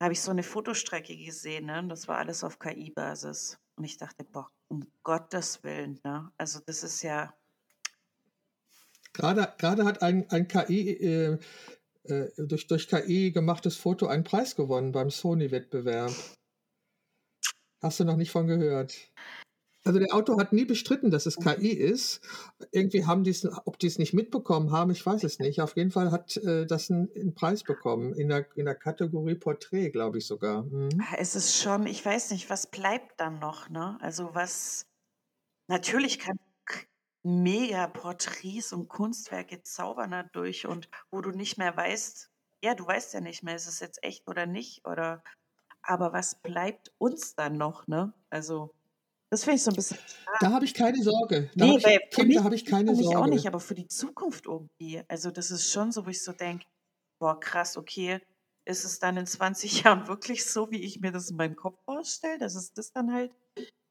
habe 0.00 0.12
ich 0.12 0.20
so 0.20 0.30
eine 0.30 0.44
Fotostrecke 0.44 1.16
gesehen, 1.16 1.66
ne? 1.66 1.84
das 1.88 2.06
war 2.06 2.18
alles 2.18 2.44
auf 2.44 2.60
KI-Basis. 2.60 3.58
Und 3.74 3.84
ich 3.84 3.96
dachte, 3.96 4.22
boah, 4.22 4.48
um 4.68 4.86
Gottes 5.02 5.64
Willen, 5.64 5.98
ne? 6.04 6.30
Also 6.38 6.60
das 6.64 6.84
ist 6.84 7.02
ja. 7.02 7.34
Gerade, 9.12 9.52
gerade 9.58 9.84
hat 9.84 10.02
ein, 10.02 10.30
ein 10.30 10.46
KI, 10.46 10.90
äh, 10.90 11.38
äh, 12.10 12.30
durch, 12.36 12.66
durch 12.66 12.88
KI 12.88 13.32
gemachtes 13.32 13.76
Foto 13.76 14.06
einen 14.06 14.24
Preis 14.24 14.56
gewonnen 14.56 14.92
beim 14.92 15.10
Sony-Wettbewerb. 15.10 16.12
Hast 17.82 18.00
du 18.00 18.04
noch 18.04 18.16
nicht 18.16 18.30
von 18.30 18.46
gehört? 18.46 18.94
Also 19.86 20.00
der 20.00 20.12
Autor 20.12 20.40
hat 20.40 20.52
nie 20.52 20.64
bestritten, 20.64 21.12
dass 21.12 21.26
es 21.26 21.36
KI 21.36 21.68
ist. 21.68 22.20
Irgendwie 22.72 23.06
haben 23.06 23.22
die 23.22 23.30
es, 23.30 23.46
ob 23.66 23.78
die 23.78 23.86
es 23.86 23.98
nicht 23.98 24.14
mitbekommen 24.14 24.72
haben, 24.72 24.90
ich 24.90 25.06
weiß 25.06 25.22
es 25.22 25.38
nicht. 25.38 25.60
Auf 25.60 25.76
jeden 25.76 25.92
Fall 25.92 26.10
hat 26.10 26.36
äh, 26.38 26.66
das 26.66 26.90
einen, 26.90 27.08
einen, 27.14 27.34
Preis 27.34 27.62
bekommen, 27.62 28.12
in 28.14 28.28
der, 28.28 28.46
in 28.56 28.64
der 28.64 28.74
Kategorie 28.74 29.36
Porträt, 29.36 29.90
glaube 29.90 30.18
ich 30.18 30.26
sogar. 30.26 30.64
Mhm. 30.64 30.88
Ah, 31.00 31.14
es 31.18 31.36
ist 31.36 31.62
schon, 31.62 31.86
ich 31.86 32.04
weiß 32.04 32.32
nicht, 32.32 32.50
was 32.50 32.66
bleibt 32.66 33.20
dann 33.20 33.38
noch, 33.38 33.68
ne? 33.68 33.96
Also 34.00 34.34
was, 34.34 34.86
natürlich 35.68 36.18
kann 36.18 36.36
mega 37.26 37.88
Porträts 37.88 38.72
und 38.72 38.88
Kunstwerke 38.88 39.62
zaubern 39.62 40.12
dadurch 40.12 40.66
und 40.66 40.88
wo 41.10 41.20
du 41.20 41.30
nicht 41.30 41.58
mehr 41.58 41.76
weißt, 41.76 42.30
ja, 42.62 42.74
du 42.74 42.86
weißt 42.86 43.14
ja 43.14 43.20
nicht 43.20 43.42
mehr, 43.42 43.56
ist 43.56 43.66
es 43.66 43.80
jetzt 43.80 44.02
echt 44.04 44.28
oder 44.28 44.46
nicht 44.46 44.86
oder 44.86 45.22
aber 45.82 46.12
was 46.12 46.40
bleibt 46.40 46.92
uns 46.98 47.34
dann 47.34 47.56
noch, 47.56 47.86
ne? 47.88 48.12
Also 48.30 48.72
das 49.28 49.42
finde 49.42 49.56
ich 49.56 49.64
so 49.64 49.70
ein 49.72 49.74
bisschen. 49.74 49.98
Schade. 49.98 50.38
Da 50.40 50.50
habe 50.52 50.64
ich 50.64 50.72
keine 50.72 51.02
Sorge. 51.02 51.50
Da 51.56 51.64
nee, 51.64 51.82
habe 51.82 51.90
ich, 51.90 52.10
kind, 52.10 52.28
mich, 52.28 52.36
da 52.36 52.44
hab 52.44 52.52
ich 52.52 52.64
keine 52.64 52.92
für 52.92 52.96
mich 52.96 53.06
Sorge. 53.06 53.20
auch 53.20 53.26
nicht, 53.26 53.46
aber 53.46 53.58
für 53.58 53.74
die 53.74 53.88
Zukunft 53.88 54.46
irgendwie. 54.46 55.02
Also 55.08 55.32
das 55.32 55.50
ist 55.50 55.70
schon 55.72 55.90
so, 55.90 56.06
wo 56.06 56.10
ich 56.10 56.22
so 56.22 56.32
denke, 56.32 56.64
boah, 57.18 57.38
krass, 57.40 57.76
okay, 57.76 58.20
ist 58.64 58.84
es 58.84 59.00
dann 59.00 59.16
in 59.16 59.26
20 59.26 59.82
Jahren 59.84 60.06
wirklich 60.06 60.44
so, 60.44 60.70
wie 60.70 60.82
ich 60.82 61.00
mir 61.00 61.10
das 61.10 61.30
in 61.30 61.36
meinem 61.36 61.56
Kopf 61.56 61.82
vorstelle? 61.84 62.38
Das 62.38 62.54
ist 62.54 62.78
das 62.78 62.92
dann 62.92 63.12
halt, 63.12 63.32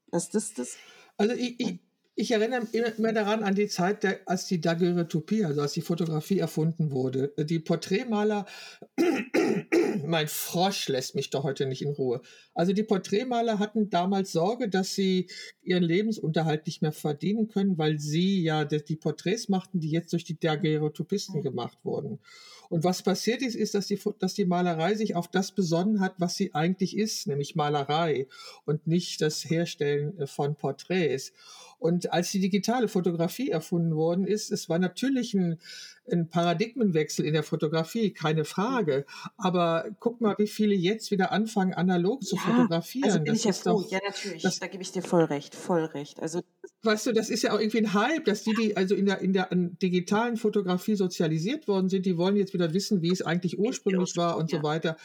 dass 0.08 0.30
das 0.30 0.54
das. 0.54 0.78
Also 1.18 1.34
ich, 1.34 1.60
ich, 1.60 1.80
ich 2.16 2.32
erinnere 2.32 2.66
immer 2.72 3.12
daran 3.12 3.44
an 3.44 3.56
die 3.56 3.68
Zeit, 3.68 4.04
der, 4.04 4.20
als 4.26 4.46
die 4.46 4.62
Daguerreotypie, 4.62 5.44
also 5.44 5.62
als 5.62 5.74
die 5.74 5.82
Fotografie 5.82 6.40
erfunden 6.40 6.92
wurde. 6.92 7.34
Die 7.38 7.60
Porträtmaler 7.60 8.46
mein 10.06 10.28
Frosch 10.28 10.88
lässt 10.88 11.16
mich 11.16 11.30
doch 11.30 11.44
heute 11.44 11.66
nicht 11.66 11.82
in 11.82 11.92
Ruhe. 11.92 12.22
Also 12.54 12.74
die 12.74 12.84
Porträtmaler 12.84 13.60
hatten 13.60 13.90
damals 13.90 14.32
Sorge, 14.32 14.70
dass 14.70 14.94
sie 14.94 15.28
ihren 15.62 15.84
Lebensunterhalt 15.84 16.66
nicht 16.66 16.82
mehr 16.82 16.92
verdienen 16.92 17.48
können, 17.48 17.78
weil 17.78 18.00
sie 18.00 18.42
ja 18.42 18.64
die 18.66 18.96
Porträts 18.96 19.50
machten, 19.50 19.80
die 19.80 19.90
jetzt 19.90 20.14
durch 20.14 20.24
die 20.24 20.40
Daguerreotypisten 20.40 21.40
mhm. 21.40 21.44
gemacht 21.44 21.78
wurden. 21.84 22.20
Und 22.70 22.84
was 22.84 23.04
passiert 23.04 23.42
ist, 23.42 23.56
ist, 23.56 23.76
dass 23.76 23.88
die, 23.88 24.00
dass 24.20 24.34
die 24.34 24.46
Malerei 24.46 24.96
sich 24.96 25.16
auf 25.16 25.28
das 25.28 25.52
besonnen 25.52 26.00
hat, 26.00 26.16
was 26.18 26.36
sie 26.36 26.54
eigentlich 26.54 26.98
ist, 26.98 27.28
nämlich 27.28 27.56
Malerei 27.56 28.28
und 28.66 28.88
nicht 28.88 29.22
das 29.22 29.50
Herstellen 29.50 30.18
äh, 30.20 30.28
von 30.28 30.56
Porträts. 30.56 31.34
Und 31.78 32.12
als 32.14 32.32
die 32.32 32.40
digitale 32.40 32.88
Fotografie 32.88 33.50
erfunden 33.50 33.96
worden 33.96 34.26
ist, 34.26 34.52
es 34.52 34.70
war 34.70 34.80
natürlich 34.80 35.34
ein, 35.34 35.60
ein 36.10 36.30
Paradigmenwechsel 36.30 37.26
in 37.26 37.34
der 37.34 37.44
Fotografie, 37.44 38.12
keine 38.12 38.46
Frage. 38.46 39.06
Aber 39.38 39.86
guck 40.00 40.22
mal, 40.22 40.36
wie 40.38 40.48
viele 40.48 40.74
jetzt 40.74 41.12
wieder 41.12 41.32
anfangen, 41.32 41.74
analog 41.74 42.24
zu 42.24 42.38
ja, 42.38 42.42
fotografieren. 42.42 43.06
Also 43.06 43.20
bin 43.20 43.34
das 43.34 43.40
ich 43.40 43.46
ja 43.46 43.54
froh. 43.54 43.82
Doch, 43.82 43.92
ja, 43.92 44.00
natürlich. 44.06 44.42
Das, 44.42 44.60
da 44.60 44.68
gebe 44.68 44.84
ich 44.84 44.92
dir 44.94 45.02
voll 45.02 45.26
recht, 45.26 45.54
voll 45.54 45.84
recht. 45.86 46.22
Also 46.22 46.42
weißt 46.86 47.08
du, 47.08 47.12
das 47.12 47.30
ist 47.30 47.44
ja 47.44 47.54
auch 47.54 47.60
irgendwie 47.60 47.80
ein 47.80 47.94
Hype, 47.94 48.26
dass 48.26 48.44
die, 48.44 48.54
die 48.54 48.78
also 48.78 48.96
in 48.96 49.06
der, 49.06 49.22
in 49.22 49.34
der 49.34 49.48
digitalen 49.52 50.38
Fotografie 50.38 50.96
sozialisiert 50.96 51.68
worden 51.68 51.90
sind, 51.90 52.06
die 52.06 52.18
wollen 52.18 52.36
jetzt 52.36 52.54
wieder 52.54 52.74
wissen, 52.74 53.02
wie 53.02 53.12
es 53.12 53.22
eigentlich 53.22 53.58
ursprünglich 53.60 54.16
war 54.16 54.38
und 54.38 54.52
ja. 54.52 54.60
so 54.60 54.64
weiter. 54.64 54.98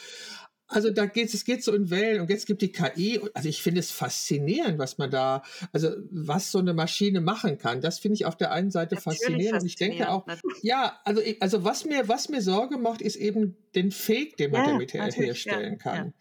Also 0.71 0.91
da 0.91 1.07
geht 1.07 1.35
es 1.35 1.45
geht 1.45 1.65
so 1.65 1.75
in 1.75 1.91
Wellen 1.91 2.21
und 2.21 2.31
jetzt 2.31 2.47
gibt 2.47 2.63
die 2.63 2.71
KI. 2.71 3.21
Also 3.35 3.49
ich 3.49 3.61
finde 3.61 3.81
es 3.81 3.91
faszinierend, 3.91 4.79
was 4.79 4.99
man 4.99 5.11
da, 5.11 5.43
also 5.73 5.91
was 6.13 6.53
so 6.53 6.59
eine 6.59 6.75
Maschine 6.75 7.21
machen 7.21 7.59
kann. 7.59 7.81
Das 7.81 7.99
finde 7.99 8.15
ich 8.15 8.25
auf 8.25 8.37
der 8.37 8.53
einen 8.53 8.71
Seite 8.71 8.97
faszinierend. 8.97 9.63
Und 9.63 9.67
ich 9.67 9.75
denke 9.75 10.09
auch, 10.09 10.27
ja, 10.63 11.01
also 11.05 11.21
ich, 11.21 11.43
also 11.43 11.65
was 11.65 11.85
mir 11.85 12.07
was 12.07 12.29
mir 12.29 12.41
Sorge 12.41 12.79
macht, 12.79 13.03
ist 13.03 13.17
eben 13.17 13.57
den 13.75 13.91
Fake, 13.91 14.37
den 14.37 14.53
man 14.53 14.65
ja, 14.65 14.73
damit 14.73 14.95
herstellen 14.95 15.73
ja, 15.73 15.77
kann. 15.77 16.07
Ja. 16.07 16.13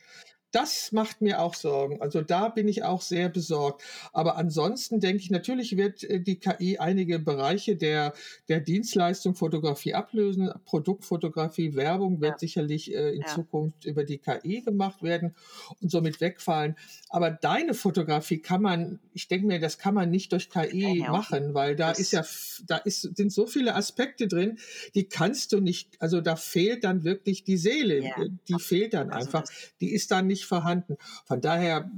Das 0.52 0.92
macht 0.92 1.22
mir 1.22 1.42
auch 1.42 1.54
Sorgen. 1.54 2.02
Also 2.02 2.22
da 2.22 2.50
bin 2.50 2.68
ich 2.68 2.84
auch 2.84 3.02
sehr 3.02 3.30
besorgt. 3.30 3.84
Aber 4.14 4.36
ansonsten 4.36 5.00
denke 5.00 5.22
ich, 5.22 5.30
natürlich 5.30 5.78
wird 5.78 6.04
äh, 6.04 6.20
die 6.20 6.40
KI 6.40 6.80
einige 6.80 7.20
Bereiche 7.20 7.76
der, 7.76 8.14
der 8.48 8.60
Dienstleistung 8.60 9.36
Fotografie 9.36 9.94
ablösen. 9.94 10.52
Produktfotografie, 10.66 11.76
Werbung 11.76 12.20
wird 12.22 12.34
ja. 12.34 12.38
sicherlich 12.40 12.94
äh, 12.94 13.12
in 13.12 13.22
ja. 13.22 13.28
Zukunft 13.28 13.86
über 13.86 14.04
die 14.04 14.18
KI 14.18 14.62
gemacht 14.62 15.04
werden 15.04 15.36
und 15.82 15.92
somit 15.92 16.20
wegfallen. 16.20 16.76
Aber 17.10 17.32
deine 17.32 17.74
Fotografie 17.74 18.40
kann 18.40 18.62
man, 18.62 19.00
ich 19.14 19.28
denke 19.28 19.48
mir, 19.48 19.60
das 19.60 19.78
kann 19.78 19.94
man 19.94 20.10
nicht 20.10 20.32
durch 20.32 20.50
KI 20.50 21.00
ja, 21.00 21.12
machen, 21.12 21.54
weil 21.54 21.76
da 21.76 21.92
ist 21.92 22.12
ja, 22.12 22.24
da 22.68 22.78
ist, 22.78 23.02
sind 23.02 23.32
so 23.32 23.46
viele 23.48 23.76
Aspekte 23.76 24.28
drin, 24.28 24.58
die 24.96 25.06
kannst 25.06 25.54
du 25.54 25.60
nicht, 25.60 25.90
also 26.00 26.22
da 26.22 26.36
fehlt 26.36 26.84
dann 26.84 27.04
wirklich 27.04 27.44
die 27.44 27.58
Seele. 27.58 28.14
Die 28.48 28.60
fehlt 28.60 28.94
dann 28.94 29.12
also 29.12 29.38
einfach. 29.38 29.52
Die 29.82 29.92
ist 29.92 30.12
dann 30.12 30.28
nicht 30.28 30.39
nicht 30.40 30.48
vorhanden. 30.48 30.98
Von 31.26 31.42
daher 31.42 31.92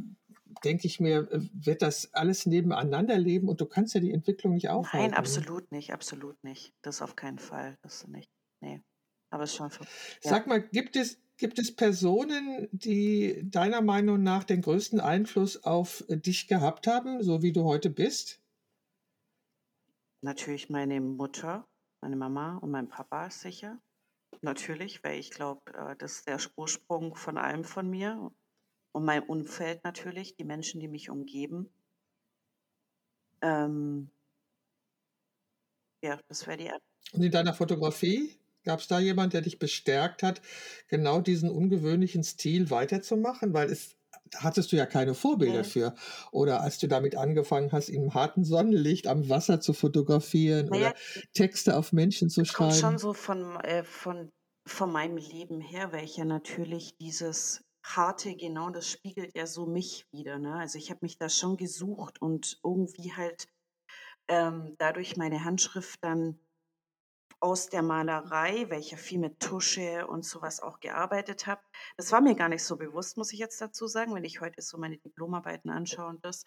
denke 0.64 0.88
ich 0.88 1.00
mir, 1.00 1.28
wird 1.32 1.82
das 1.82 2.14
alles 2.14 2.46
nebeneinander 2.46 3.18
leben 3.18 3.48
und 3.48 3.62
du 3.62 3.66
kannst 3.66 3.94
ja 3.96 4.02
die 4.02 4.12
Entwicklung 4.12 4.54
nicht 4.54 4.70
aufhalten. 4.70 5.12
Nein, 5.12 5.18
absolut 5.18 5.72
nicht, 5.72 5.94
absolut 5.94 6.44
nicht. 6.44 6.74
Das 6.82 7.02
auf 7.02 7.16
keinen 7.16 7.40
Fall. 7.40 7.78
Das 7.82 8.08
nicht. 8.08 8.30
Nee. 8.62 8.82
Aber 9.30 9.44
es 9.44 9.56
schon. 9.56 9.72
Für, 9.72 9.84
ja. 9.84 9.90
Sag 10.22 10.48
mal, 10.48 10.62
gibt 10.62 10.96
es, 10.96 11.20
gibt 11.38 11.58
es 11.58 11.76
Personen, 11.76 12.68
die 12.72 13.42
deiner 13.50 13.82
Meinung 13.82 14.22
nach 14.22 14.44
den 14.44 14.62
größten 14.62 15.00
Einfluss 15.00 15.64
auf 15.64 16.04
dich 16.10 16.48
gehabt 16.48 16.88
haben, 16.88 17.24
so 17.24 17.42
wie 17.42 17.54
du 17.54 17.64
heute 17.64 17.90
bist? 17.90 18.42
Natürlich 20.22 20.70
meine 20.70 21.02
Mutter, 21.02 21.68
meine 22.02 22.16
Mama 22.16 22.58
und 22.58 22.70
mein 22.70 22.90
Papa 22.90 23.30
sicher. 23.30 23.80
Natürlich, 24.42 25.04
weil 25.04 25.20
ich 25.20 25.30
glaube, 25.32 25.62
äh, 25.74 25.96
das 25.98 26.18
ist 26.18 26.28
der 26.28 26.40
Ursprung 26.56 27.16
von 27.16 27.38
allem 27.38 27.64
von 27.64 27.90
mir 27.90 28.32
und 28.92 29.06
mein 29.06 29.24
Umfeld 29.24 29.84
natürlich, 29.84 30.36
die 30.36 30.44
Menschen, 30.44 30.80
die 30.80 30.88
mich 30.88 31.10
umgeben. 31.10 31.70
Ähm, 33.42 34.10
ja, 36.04 36.20
das 36.28 36.48
wäre 36.48 36.58
die 36.58 36.72
Und 37.14 37.24
in 37.24 37.32
deiner 37.32 37.54
Fotografie 37.54 38.36
gab 38.64 38.80
es 38.80 38.88
da 38.88 39.00
jemand, 39.00 39.34
der 39.34 39.42
dich 39.42 39.60
bestärkt 39.60 40.24
hat, 40.24 40.42
genau 40.88 41.22
diesen 41.22 41.50
ungewöhnlichen 41.50 42.24
Stil 42.24 42.70
weiterzumachen? 42.70 43.54
Weil 43.54 43.72
es 43.72 43.96
hattest 44.38 44.72
du 44.72 44.76
ja 44.76 44.86
keine 44.86 45.14
Vorbilder 45.14 45.60
nee. 45.60 45.64
für. 45.64 45.96
Oder 46.32 46.62
als 46.62 46.78
du 46.78 46.88
damit 46.88 47.16
angefangen 47.16 47.72
hast, 47.72 47.90
im 47.90 48.14
harten 48.14 48.44
Sonnenlicht 48.44 49.08
am 49.08 49.30
Wasser 49.30 49.60
zu 49.60 49.74
fotografieren 49.74 50.68
naja, 50.68 50.90
oder 50.90 50.96
Texte 51.34 51.78
auf 51.78 51.92
Menschen 51.92 52.30
zu 52.30 52.46
schreiben. 52.46 52.72
Kommt 52.72 52.82
schon 52.82 52.98
so 52.98 53.14
von, 53.14 53.56
äh, 53.62 53.84
von, 53.84 54.32
von 54.68 54.92
meinem 54.92 55.18
Leben 55.18 55.62
her, 55.62 55.92
weil 55.92 56.06
ich 56.06 56.18
ja 56.18 56.26
natürlich 56.26 56.98
dieses 56.98 57.64
harte, 57.84 58.36
genau, 58.36 58.70
das 58.70 58.88
spiegelt 58.88 59.36
ja 59.36 59.48
so 59.48 59.66
mich 59.66 60.08
wieder. 60.12 60.38
Ne? 60.38 60.54
Also 60.56 60.78
ich 60.78 60.90
habe 60.90 61.00
mich 61.02 61.18
da 61.18 61.30
schon 61.30 61.58
gesucht 61.58 62.22
und 62.22 62.60
irgendwie 62.64 63.14
halt 63.14 63.48
ähm, 64.28 64.76
dadurch 64.78 65.18
meine 65.18 65.44
Handschrift 65.44 66.00
dann 66.04 66.40
aus 67.42 67.70
der 67.70 67.82
Malerei, 67.82 68.70
ja 68.92 68.98
viel 68.98 69.20
mit 69.20 69.40
Tusche 69.40 70.08
und 70.08 70.24
sowas 70.24 70.62
auch 70.62 70.80
gearbeitet 70.80 71.48
habe. 71.48 71.62
Das 71.98 72.12
war 72.12 72.22
mir 72.22 72.36
gar 72.36 72.50
nicht 72.50 72.64
so 72.64 72.78
bewusst, 72.78 73.18
muss 73.18 73.34
ich 73.34 73.40
jetzt 73.40 73.60
dazu 73.60 73.88
sagen, 73.88 74.14
wenn 74.14 74.24
ich 74.24 74.42
heute 74.42 74.62
so 74.62 74.78
meine 74.78 74.98
Diplomarbeiten 74.98 75.72
anschaue 75.72 76.08
und 76.08 76.24
das. 76.24 76.44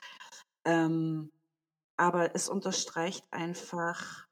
Ähm, 0.64 1.32
aber 1.96 2.34
es 2.34 2.48
unterstreicht 2.48 3.26
einfach. 3.32 4.26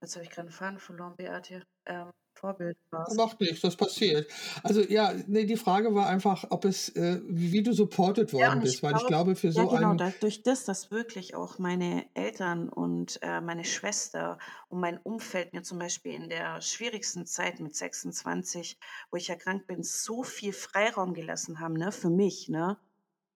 Jetzt 0.00 0.16
habe 0.16 0.24
ich 0.24 0.30
gerade 0.30 0.48
einen 0.48 0.50
Faden 0.50 0.78
verloren, 0.78 1.14
Beate. 1.16 1.64
Ähm, 1.86 2.10
Vorbild 2.42 2.76
warst. 2.90 3.16
Macht 3.16 3.40
nichts, 3.40 3.60
das 3.60 3.76
passiert. 3.76 4.28
Also 4.64 4.80
ja, 4.80 5.14
nee, 5.28 5.44
die 5.44 5.56
Frage 5.56 5.94
war 5.94 6.08
einfach, 6.08 6.44
ob 6.50 6.64
es, 6.64 6.88
äh, 6.96 7.20
wie 7.28 7.62
du 7.62 7.72
supported 7.72 8.32
worden 8.32 8.42
ja, 8.42 8.54
bist, 8.56 8.82
weil 8.82 8.90
glaub, 8.90 9.02
ich 9.02 9.08
glaube, 9.08 9.36
für 9.36 9.52
so 9.52 9.60
ja, 9.60 9.66
genau, 9.66 9.90
einen... 9.90 10.14
durch 10.18 10.42
das, 10.42 10.64
dass 10.64 10.90
wirklich 10.90 11.36
auch 11.36 11.60
meine 11.60 12.04
Eltern 12.14 12.68
und 12.68 13.20
äh, 13.22 13.40
meine 13.40 13.64
Schwester 13.64 14.38
und 14.68 14.80
mein 14.80 14.98
Umfeld 14.98 15.52
mir 15.52 15.62
zum 15.62 15.78
Beispiel 15.78 16.14
in 16.14 16.28
der 16.28 16.60
schwierigsten 16.60 17.26
Zeit 17.26 17.60
mit 17.60 17.76
26, 17.76 18.76
wo 19.12 19.16
ich 19.16 19.30
erkrankt 19.30 19.68
bin, 19.68 19.84
so 19.84 20.24
viel 20.24 20.52
Freiraum 20.52 21.14
gelassen 21.14 21.60
haben, 21.60 21.74
ne, 21.74 21.92
für 21.92 22.10
mich, 22.10 22.48
ne, 22.48 22.76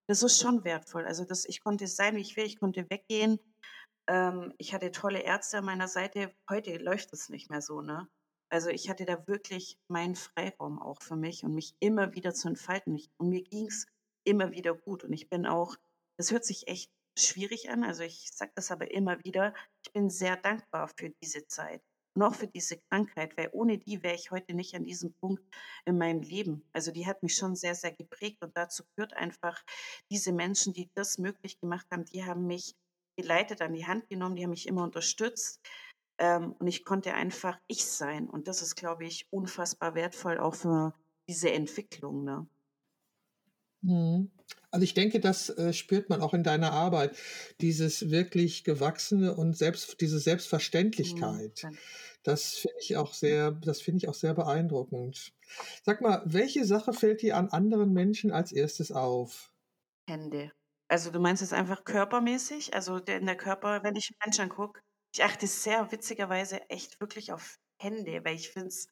das 0.09 0.25
ist 0.25 0.41
schon 0.41 0.65
wertvoll. 0.65 1.05
Also 1.05 1.25
das, 1.25 1.45
ich 1.45 1.63
konnte 1.63 1.87
sein, 1.87 2.17
wie 2.17 2.23
ich 2.23 2.37
will, 2.37 2.45
ich 2.45 2.59
konnte 2.59 2.91
weggehen. 2.91 3.39
Ähm, 4.09 4.53
ich 4.59 4.75
hatte 4.75 4.91
tolle 4.91 5.21
Ärzte 5.21 5.59
an 5.59 5.65
meiner 5.65 5.89
Seite. 5.89 6.33
Heute 6.51 6.77
läuft 6.79 7.13
es 7.13 7.29
nicht 7.29 7.51
mehr 7.51 7.61
so, 7.61 7.83
ne? 7.83 8.09
Also 8.49 8.71
ich 8.71 8.89
hatte 8.89 9.05
da 9.05 9.27
wirklich 9.27 9.79
meinen 9.89 10.15
Freiraum 10.15 10.81
auch 10.81 11.03
für 11.03 11.17
mich 11.17 11.45
und 11.45 11.55
mich 11.55 11.75
immer 11.81 12.15
wieder 12.15 12.35
zu 12.35 12.49
entfalten. 12.49 13.01
Und 13.19 13.29
mir 13.29 13.43
ging 13.43 13.67
es 13.67 13.87
immer 14.25 14.53
wieder 14.53 14.75
gut. 14.75 15.05
Und 15.05 15.13
ich 15.13 15.29
bin 15.29 15.47
auch, 15.47 15.77
das 16.17 16.31
hört 16.31 16.45
sich 16.45 16.69
echt 16.69 16.91
schwierig 17.19 17.71
an, 17.71 17.83
also 17.83 18.03
ich 18.03 18.31
sage 18.33 18.53
das 18.55 18.71
aber 18.71 18.91
immer 18.91 19.23
wieder, 19.25 19.55
ich 19.85 19.93
bin 19.93 20.11
sehr 20.11 20.37
dankbar 20.37 20.89
für 20.97 21.11
diese 21.23 21.47
Zeit 21.47 21.83
und 22.15 22.23
auch 22.23 22.35
für 22.35 22.47
diese 22.47 22.79
Krankheit, 22.91 23.37
weil 23.37 23.51
ohne 23.53 23.79
die 23.79 24.03
wäre 24.03 24.15
ich 24.15 24.31
heute 24.31 24.55
nicht 24.55 24.75
an 24.75 24.85
diesem 24.85 25.13
Punkt 25.15 25.43
in 25.85 25.99
meinem 25.99 26.23
Leben. 26.23 26.63
Also 26.73 26.91
die 26.93 27.07
hat 27.07 27.23
mich 27.23 27.37
schon 27.37 27.57
sehr, 27.57 27.75
sehr 27.75 27.93
geprägt 27.93 28.43
und 28.43 28.57
dazu 28.57 28.85
gehört 28.95 29.15
einfach 29.15 29.63
diese 30.11 30.33
Menschen, 30.33 30.73
die 30.73 30.91
das 30.95 31.19
möglich 31.19 31.59
gemacht 31.61 31.87
haben, 31.91 32.05
die 32.05 32.25
haben 32.25 32.47
mich 32.47 32.75
geleitet, 33.19 33.63
an 33.63 33.73
die 33.73 33.87
Hand 33.87 34.09
genommen, 34.09 34.37
die 34.37 34.45
haben 34.45 34.51
mich 34.51 34.67
immer 34.67 34.85
unterstützt. 34.85 35.61
Ähm, 36.19 36.53
und 36.59 36.67
ich 36.67 36.85
konnte 36.85 37.15
einfach 37.15 37.59
ich 37.67 37.85
sein. 37.87 38.29
Und 38.29 38.49
das 38.49 38.63
ist, 38.63 38.77
glaube 38.77 39.05
ich, 39.05 39.27
unfassbar 39.31 39.95
wertvoll 39.95 40.39
auch 40.39 40.55
für 40.55 40.95
diese 41.29 41.51
Entwicklung. 41.53 42.25
Ne? 42.25 42.47
Mhm. 43.83 44.31
Also 44.71 44.85
ich 44.85 44.95
denke, 44.95 45.21
das 45.21 45.49
äh, 45.51 45.73
spürt 45.73 46.11
man 46.11 46.21
auch 46.21 46.35
in 46.35 46.43
deiner 46.43 46.73
Arbeit, 46.73 47.17
dieses 47.61 48.11
wirklich 48.11 48.65
gewachsene 48.65 49.35
und 49.37 49.57
selbst 49.57 50.01
diese 50.01 50.21
mhm, 50.99 51.23
Selbstverständlichkeit. 51.23 51.63
Mhm. 51.63 51.79
Das 52.23 52.55
finde 52.55 52.77
ich 52.81 52.97
auch 52.97 53.15
sehr, 53.15 53.53
das 53.53 53.81
finde 53.81 53.99
ich 53.99 54.09
auch 54.09 54.15
sehr 54.15 54.35
beeindruckend. 54.35 55.33
Sag 55.85 56.01
mal, 56.01 56.23
welche 56.27 56.65
Sache 56.65 56.93
fällt 56.93 57.23
dir 57.23 57.37
an 57.37 57.49
anderen 57.51 57.93
Menschen 57.93 58.33
als 58.33 58.53
erstes 58.53 58.91
auf? 58.93 59.53
Hände. 60.09 60.53
Also 60.89 61.11
du 61.11 61.19
meinst 61.21 61.43
jetzt 61.43 61.53
einfach 61.53 61.85
körpermäßig? 61.85 62.75
Also 62.75 62.97
in 62.99 63.27
der 63.27 63.37
Körper, 63.37 63.83
wenn 63.83 63.97
ich 63.97 64.13
Menschen 64.25 64.43
angucke, 64.45 64.81
ich 65.17 65.25
achte 65.25 65.47
sehr 65.47 65.91
witzigerweise 65.93 66.69
echt 66.69 67.01
wirklich 67.01 67.33
auf 67.33 67.59
Hände, 67.81 68.23
weil 68.25 68.35
ich 68.35 68.51
finde 68.51 68.69
es 68.69 68.89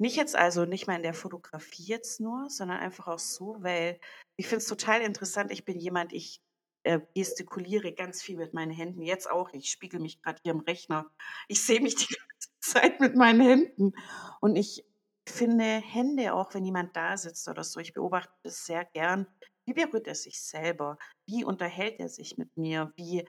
nicht 0.00 0.16
jetzt 0.16 0.36
also 0.36 0.64
nicht 0.64 0.86
mal 0.86 0.96
in 0.96 1.02
der 1.02 1.12
Fotografie 1.12 1.84
jetzt 1.84 2.18
nur, 2.18 2.48
sondern 2.48 2.78
einfach 2.78 3.08
auch 3.08 3.18
so, 3.18 3.56
weil 3.60 4.00
ich 4.36 4.46
finde 4.46 4.62
es 4.62 4.66
total 4.66 5.02
interessant. 5.02 5.52
Ich 5.52 5.66
bin 5.66 5.78
jemand, 5.78 6.14
ich 6.14 6.40
äh, 6.82 7.00
gestikuliere 7.14 7.92
ganz 7.92 8.22
viel 8.22 8.38
mit 8.38 8.54
meinen 8.54 8.72
Händen. 8.72 9.02
Jetzt 9.02 9.30
auch. 9.30 9.50
Ich 9.52 9.70
spiegel 9.70 10.00
mich 10.00 10.22
gerade 10.22 10.40
hier 10.42 10.52
im 10.52 10.60
Rechner. 10.60 11.10
Ich 11.48 11.62
sehe 11.62 11.80
mich 11.80 11.94
die 12.08 12.14
ganze 12.14 12.50
Zeit 12.60 13.00
mit 13.00 13.14
meinen 13.14 13.40
Händen. 13.42 13.92
Und 14.40 14.56
ich 14.56 14.84
finde 15.28 15.64
Hände, 15.64 16.34
auch 16.34 16.54
wenn 16.54 16.64
jemand 16.64 16.96
da 16.96 17.18
sitzt 17.18 17.48
oder 17.48 17.64
so, 17.64 17.80
ich 17.80 17.92
beobachte 17.92 18.32
das 18.42 18.64
sehr 18.64 18.86
gern. 18.86 19.26
Wie 19.66 19.74
berührt 19.74 20.06
er 20.06 20.14
sich 20.14 20.40
selber? 20.40 20.98
Wie 21.26 21.44
unterhält 21.44 22.00
er 22.00 22.08
sich 22.08 22.36
mit 22.36 22.56
mir? 22.56 22.92
Wie 22.96 23.26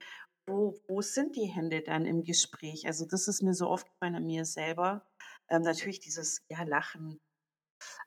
wo, 0.47 0.79
wo 0.87 1.01
sind 1.01 1.35
die 1.35 1.45
Hände 1.47 1.81
dann 1.81 2.05
im 2.05 2.23
Gespräch? 2.23 2.87
Also 2.87 3.05
das 3.05 3.27
ist 3.27 3.41
mir 3.41 3.53
so 3.53 3.69
oft 3.69 3.87
bei 3.99 4.09
mir 4.11 4.45
selber. 4.45 5.07
Ähm, 5.49 5.61
natürlich 5.63 5.99
dieses, 5.99 6.43
ja, 6.49 6.63
Lachen. 6.63 7.19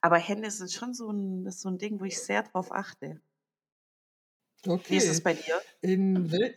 Aber 0.02 0.18
Hände 0.18 0.50
sind 0.50 0.72
schon 0.72 0.94
so 0.94 1.10
ein, 1.10 1.44
das 1.44 1.56
ist 1.56 1.62
so 1.62 1.70
ein 1.70 1.78
Ding, 1.78 2.00
wo 2.00 2.04
ich 2.04 2.20
sehr 2.20 2.42
drauf 2.44 2.72
achte. 2.72 3.22
Wie 4.88 4.96
ist 4.96 5.08
es 5.08 5.20
Okay. 5.20 5.22
bei 5.22 5.34
dir? 5.34 5.62
In 5.82 6.30
wel 6.32 6.54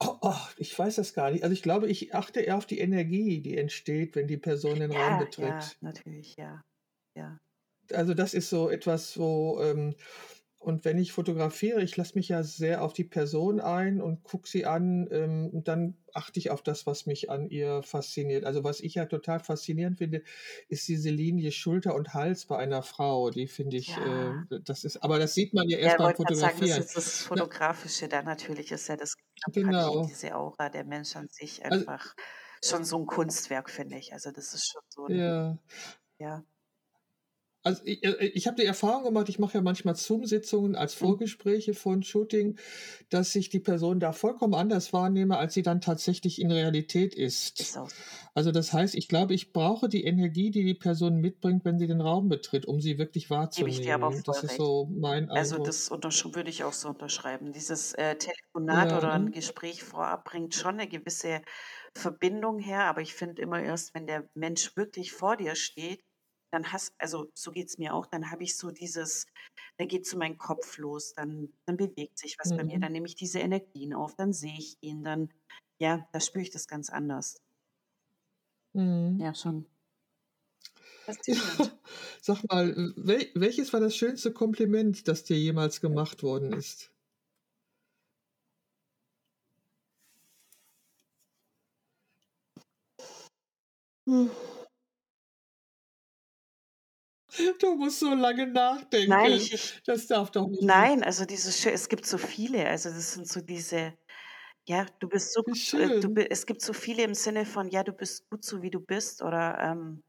oh, 0.00 0.18
oh, 0.22 0.36
ich 0.58 0.78
weiß 0.78 0.96
das 0.96 1.14
gar 1.14 1.30
nicht. 1.32 1.44
Also, 1.44 1.54
ich 1.54 1.62
glaube, 1.62 1.88
ich 1.88 2.14
achte 2.14 2.40
eher 2.40 2.56
auf 2.58 2.66
die 2.66 2.80
Energie, 2.80 3.40
die 3.42 3.56
entsteht, 3.58 4.16
wenn 4.16 4.28
die 4.28 4.38
Person 4.38 4.80
den 4.80 4.92
Raum 4.92 5.16
Ja, 5.16 5.30
ja, 5.36 5.72
betritt. 5.72 5.78
natürlich, 5.80 6.36
ja. 6.36 6.62
Ja. 7.14 7.38
Also, 7.92 8.12
das 8.14 8.34
ist 8.34 8.50
so 8.50 8.68
etwas, 8.70 9.18
wo, 9.18 9.60
ähm 9.62 9.94
und 10.58 10.84
wenn 10.84 10.98
ich 10.98 11.12
fotografiere, 11.12 11.82
ich 11.82 11.96
lasse 11.96 12.14
mich 12.16 12.28
ja 12.30 12.42
sehr 12.42 12.82
auf 12.82 12.92
die 12.92 13.04
Person 13.04 13.60
ein 13.60 14.00
und 14.00 14.24
gucke 14.24 14.48
sie 14.48 14.66
an, 14.66 15.08
ähm, 15.12 15.50
und 15.52 15.68
dann 15.68 15.96
achte 16.14 16.38
ich 16.40 16.50
auf 16.50 16.62
das, 16.62 16.86
was 16.86 17.06
mich 17.06 17.30
an 17.30 17.48
ihr 17.48 17.82
fasziniert. 17.82 18.44
Also, 18.44 18.64
was 18.64 18.80
ich 18.80 18.94
ja 18.94 19.06
total 19.06 19.40
faszinierend 19.40 19.98
finde, 19.98 20.22
ist 20.68 20.88
diese 20.88 21.10
Linie 21.10 21.52
Schulter 21.52 21.94
und 21.94 22.14
Hals 22.14 22.46
bei 22.46 22.58
einer 22.58 22.82
Frau. 22.82 23.30
Die 23.30 23.46
finde 23.48 23.76
ich, 23.76 23.96
Ja. 23.96 24.04
äh, 24.04 24.34
das 24.64 24.84
ist 24.84 24.98
aber 25.02 25.18
das 25.18 25.34
sieht 25.34 25.54
man 25.54 25.68
ja 25.68 25.78
Ja, 25.80 25.92
erst 25.92 25.96
ich 25.96 25.98
beim 25.98 26.14
gerade 26.20 26.36
sagen, 26.36 26.58
das 26.60 26.76
ist 26.78 26.78
Fotografieren. 26.78 26.96
das? 26.96 27.22
Fotografische 27.22 28.08
da 28.08 28.22
natürlich 28.22 28.72
ist 28.72 28.88
ja 28.88 28.96
das 28.96 29.14
Genau. 29.52 30.08
diese 30.08 30.34
Aura, 30.36 30.68
der 30.70 30.84
Mensch 30.84 31.14
an 31.16 31.28
sich 31.30 31.64
Also 31.70 31.86
einfach 31.86 32.16
schon 32.64 32.84
so 32.84 32.96
'n 32.98 33.06
Kunstwerk, 33.06 33.70
finde 33.70 33.96
ich. 33.98 34.12
Also, 34.12 34.32
das 34.32 34.54
ist 34.54 34.68
schon 34.72 34.82
so 34.88 35.06
'n 35.06 35.22
Ja. 35.22 35.58
ja. 36.18 36.44
Also, 37.68 37.82
i 37.84 38.00
äh, 38.02 38.26
ich 38.28 38.46
habe 38.46 38.56
die 38.56 38.64
Erfahrung 38.66 39.04
gemacht, 39.04 39.28
ich 39.28 39.38
mache 39.38 39.54
ja 39.58 39.60
manchmal 39.62 39.94
Zoom-Sitzungen 39.94 40.74
als 40.74 40.94
Mhm. 41.00 41.18
Vorgespräche 41.18 41.74
von 41.74 42.02
Shooting, 42.02 42.56
dass 43.10 43.34
ich 43.34 43.50
die 43.50 43.60
Person 43.60 44.00
da 44.00 44.12
vollkommen 44.12 44.54
anders 44.54 44.92
wahrnehme, 44.94 45.36
als 45.38 45.54
sie 45.54 45.62
dann 45.62 45.80
tatsächlich 45.82 46.40
in 46.40 46.50
Realität 46.50 47.14
ist. 47.14 47.74
Also, 48.34 48.52
das 48.52 48.72
heißt, 48.72 48.94
ich 48.94 49.08
glaube, 49.08 49.34
ich 49.34 49.52
brauche 49.52 49.88
die 49.88 50.04
Energie, 50.04 50.50
die 50.50 50.64
die 50.64 50.74
Person 50.74 51.16
mitbringt, 51.20 51.64
wenn 51.66 51.78
sie 51.78 51.86
den 51.88 52.00
Raum 52.00 52.28
betritt, 52.28 52.66
um 52.66 52.80
sie 52.80 52.98
wirklich 52.98 53.30
Gebe 53.54 53.68
ich 53.70 53.80
dir 53.80 53.94
aber 53.94 54.10
wahrzunehmen. 54.10 54.22
voll 54.24 54.38
Das 54.38 54.42
ist 54.42 54.56
recht. 54.56 54.66
so 54.66 54.86
mein 54.90 55.30
Also, 55.34 55.58
Eindruck. 55.58 55.78
das 55.90 55.90
würde 55.90 56.50
ich 56.50 56.64
auch 56.64 56.72
so 56.72 56.88
unterschreiben. 56.88 57.52
Dieses, 57.52 57.92
äh, 57.94 58.16
Telefonat 58.16 58.92
Ja, 58.92 58.94
oder 58.94 59.14
'n 59.14 59.30
mhm. 59.30 59.32
Gespräch 59.32 59.82
vorab 59.84 60.24
bringt 60.24 60.54
schon 60.54 60.76
'ne 60.76 60.88
gewisse 60.88 61.42
Verbindung 61.96 62.58
her, 62.60 62.84
aber 62.84 63.02
ich 63.02 63.14
finde 63.14 63.42
immer 63.42 63.60
erst, 63.62 63.94
wenn 63.94 64.06
der 64.06 64.28
Mensch 64.34 64.76
wirklich 64.76 65.12
vor 65.12 65.36
dir 65.36 65.56
steht, 65.56 66.02
dann 66.52 66.72
hast 66.72 66.94
also, 66.98 67.30
so 67.34 67.52
geht's 67.52 67.78
mir 67.78 67.94
auch, 67.94 68.06
dann 68.06 68.30
habe 68.30 68.44
ich 68.44 68.56
so 68.56 68.70
dieses 68.70 69.26
dann 69.78 69.88
geht 69.88 70.06
so 70.06 70.18
mein 70.18 70.38
Kopf 70.38 70.78
los, 70.78 71.14
dann 71.14 71.52
dann 71.66 71.76
bewegt 71.76 72.18
sich 72.18 72.36
was 72.38 72.54
bei 72.54 72.64
mir, 72.64 72.78
Mhm. 72.78 72.80
dann 72.80 72.92
nehme 72.92 73.06
ich 73.06 73.14
diese 73.16 73.38
Energien 73.40 73.94
auf, 73.94 74.14
dann 74.16 74.32
sehe 74.32 74.56
ich 74.58 74.76
ihn, 74.80 75.02
dann 75.04 75.30
ja, 75.80 76.08
da 76.12 76.20
spüre 76.20 76.42
ich 76.42 76.50
das 76.50 76.66
ganz 76.68 76.90
anders. 76.90 77.38
Mhm. 78.74 79.20
Ja, 79.20 79.34
schon. 79.34 79.66
Ja, 81.06 81.06
Faszinierend. 81.06 81.72
sag 82.22 82.42
mal, 82.50 82.74
wel 82.96 83.28
welches 83.34 83.72
war 83.72 83.80
das 83.80 83.96
schönste 83.96 84.32
Kompliment, 84.32 85.08
das 85.08 85.24
dir 85.24 85.38
jemals 85.38 85.80
gemacht 85.80 86.22
worden 86.22 86.52
ist? 86.52 86.92
Hm. 94.06 94.28
Du 97.60 97.74
musst 97.76 98.00
so 98.00 98.14
lange 98.14 98.46
Nein, 99.06 99.32
nachdenken. 99.32 99.50
ich 99.52 99.52
ich 99.52 99.80
Das 99.84 100.06
darf 100.06 100.30
doch 100.30 100.46
nicht 100.48 100.70
nein, 100.70 101.04
also, 101.04 101.24
dieses 101.26 101.64
es 101.66 101.88
gibt 101.88 102.06
so 102.06 102.18
viele. 102.18 102.68
Also, 102.68 102.90
das 102.90 103.14
sind 103.14 103.28
so 103.28 103.40
diese 103.42 103.94
ja, 104.68 104.86
du 105.00 105.08
bist 105.08 105.32
so 105.34 105.42
gut 105.44 105.74
äh, 105.74 105.90
du 106.00 106.14
es 106.30 106.46
gibt 106.46 106.62
so 106.62 106.72
viele 106.74 107.04
im 107.04 107.14
Sinne 107.14 107.46
von: 107.46 107.68
„Ja, 107.70 107.84
du 107.84 107.92
bist 107.92 108.28
gut 108.30 108.44
so, 108.44 108.62
wie 108.62 108.70
du 108.70 108.80
bist“, 108.80 109.22
oder, 109.22 109.58
ähm, 109.60 110.02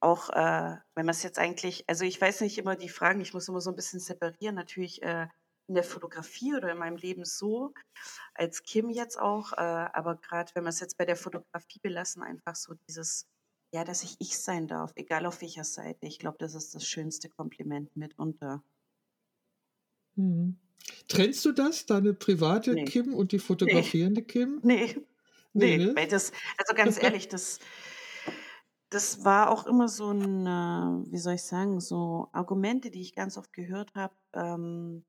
auch, 0.00 0.30
äh, 0.30 0.78
wenn 0.96 1.06
man's 1.06 1.22
jetzt 1.24 1.38
eigentlich 1.38 1.84
also, 1.88 2.04
ich 2.04 2.20
weiß 2.20 2.42
nicht 2.42 2.58
immer 2.58 2.76
die 2.76 2.88
Fragen 2.90 3.20
ich 3.22 3.34
muss 3.34 3.48
immer 3.48 3.60
so 3.62 3.70
'n 3.70 3.76
bisschen 3.76 4.00
separieren, 4.00 4.56
natürlich, 4.56 5.02
äh, 5.02 5.28
in 5.68 5.74
der 5.76 5.84
Fotografie 5.84 6.54
oder 6.56 6.72
in 6.72 6.78
meinem 6.78 6.96
Leben 6.98 7.24
so, 7.24 7.72
als 8.34 8.62
Kim 8.64 8.90
jetzt 8.90 9.18
auch, 9.20 9.52
äh, 9.54 9.56
aber 9.58 10.16
grad 10.16 10.54
wenn 10.56 10.64
wir's 10.64 10.80
jetzt 10.80 10.98
bei 10.98 11.06
der 11.06 11.16
Fotografie 11.16 11.80
belassen, 11.82 12.22
einfach 12.24 12.56
so 12.56 12.74
dieses 12.88 13.24
ja, 13.72 13.84
dass 13.84 14.02
ich 14.04 14.16
ich 14.20 14.38
sein 14.38 14.68
darf, 14.68 14.92
egal 14.96 15.26
auf 15.26 15.40
welcher 15.42 15.64
Seite. 15.64 16.06
Ich 16.06 16.18
glaube, 16.20 16.38
das 16.38 16.54
ist 16.54 16.74
das 16.74 16.86
schönste 16.86 17.28
Kompliment 17.28 17.96
mitunter. 17.96 18.62
Mhm. 20.16 20.56
Trennst 21.08 21.44
du 21.44 21.52
das, 21.52 21.86
deine 21.86 22.14
private 22.14 22.76
Ne. 22.76 22.82
Kim 22.82 23.14
und 23.14 23.32
die 23.32 23.38
fotografierende 23.38 24.22
Kim? 24.22 24.62
Ne. 24.64 24.94
Ne, 25.54 25.76
Ne, 25.76 25.78
ne? 25.78 25.96
weil 25.96 26.08
das 26.08 26.32
also, 26.58 26.74
ganz 26.74 26.98
ehrlich, 27.02 27.28
das 27.28 27.58
das 28.90 29.24
war 29.24 29.50
auch 29.50 29.66
immer 29.66 29.88
so 29.88 30.10
'n, 30.10 30.46
äh, 30.46 31.10
wie 31.12 31.18
soll 31.18 31.34
ich 31.34 31.42
sagen, 31.44 31.80
so 31.80 32.28
Argumente, 32.32 32.90
die 32.90 33.00
ich 33.00 33.14
ganz 33.14 33.36
oft 33.38 33.52
gehört 33.52 33.94
habe, 33.94 34.14
ähm, 34.34 35.04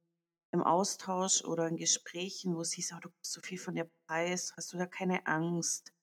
im 0.51 0.63
Austausch 0.63 1.43
oder 1.45 1.67
in 1.67 1.77
Gesprächen, 1.77 2.55
wo 2.55 2.61
es 2.61 2.73
hieß: 2.73 2.93
„Oh, 2.95 2.99
du 3.01 3.09
gibst 3.11 3.33
so 3.33 3.41
viel 3.41 3.57
von 3.59 3.75
dir 3.75 3.89
preis. 4.07 4.53
Hast 4.57 4.73
du 4.73 4.77
da 4.77 4.85
keine 4.87 5.27
Angst? 5.27 5.93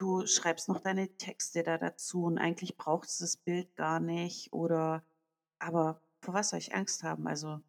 Du 0.00 0.26
schreibst 0.26 0.68
noch 0.68 0.80
deine 0.80 1.08
Texte 1.16 1.62
da 1.62 1.78
dazu 1.78 2.24
und 2.24 2.36
eigentlich 2.38 2.76
braucht's 2.76 3.16
das 3.18 3.38
Bild 3.38 3.74
gar 3.76 3.98
nicht“, 3.98 4.52
oder 4.52 5.02
aber 5.58 6.02
vor 6.20 6.34
was 6.34 6.50
soll 6.50 6.58
ich 6.58 6.74
Angst 6.74 7.02
haben? 7.02 7.26
Also, 7.26 7.60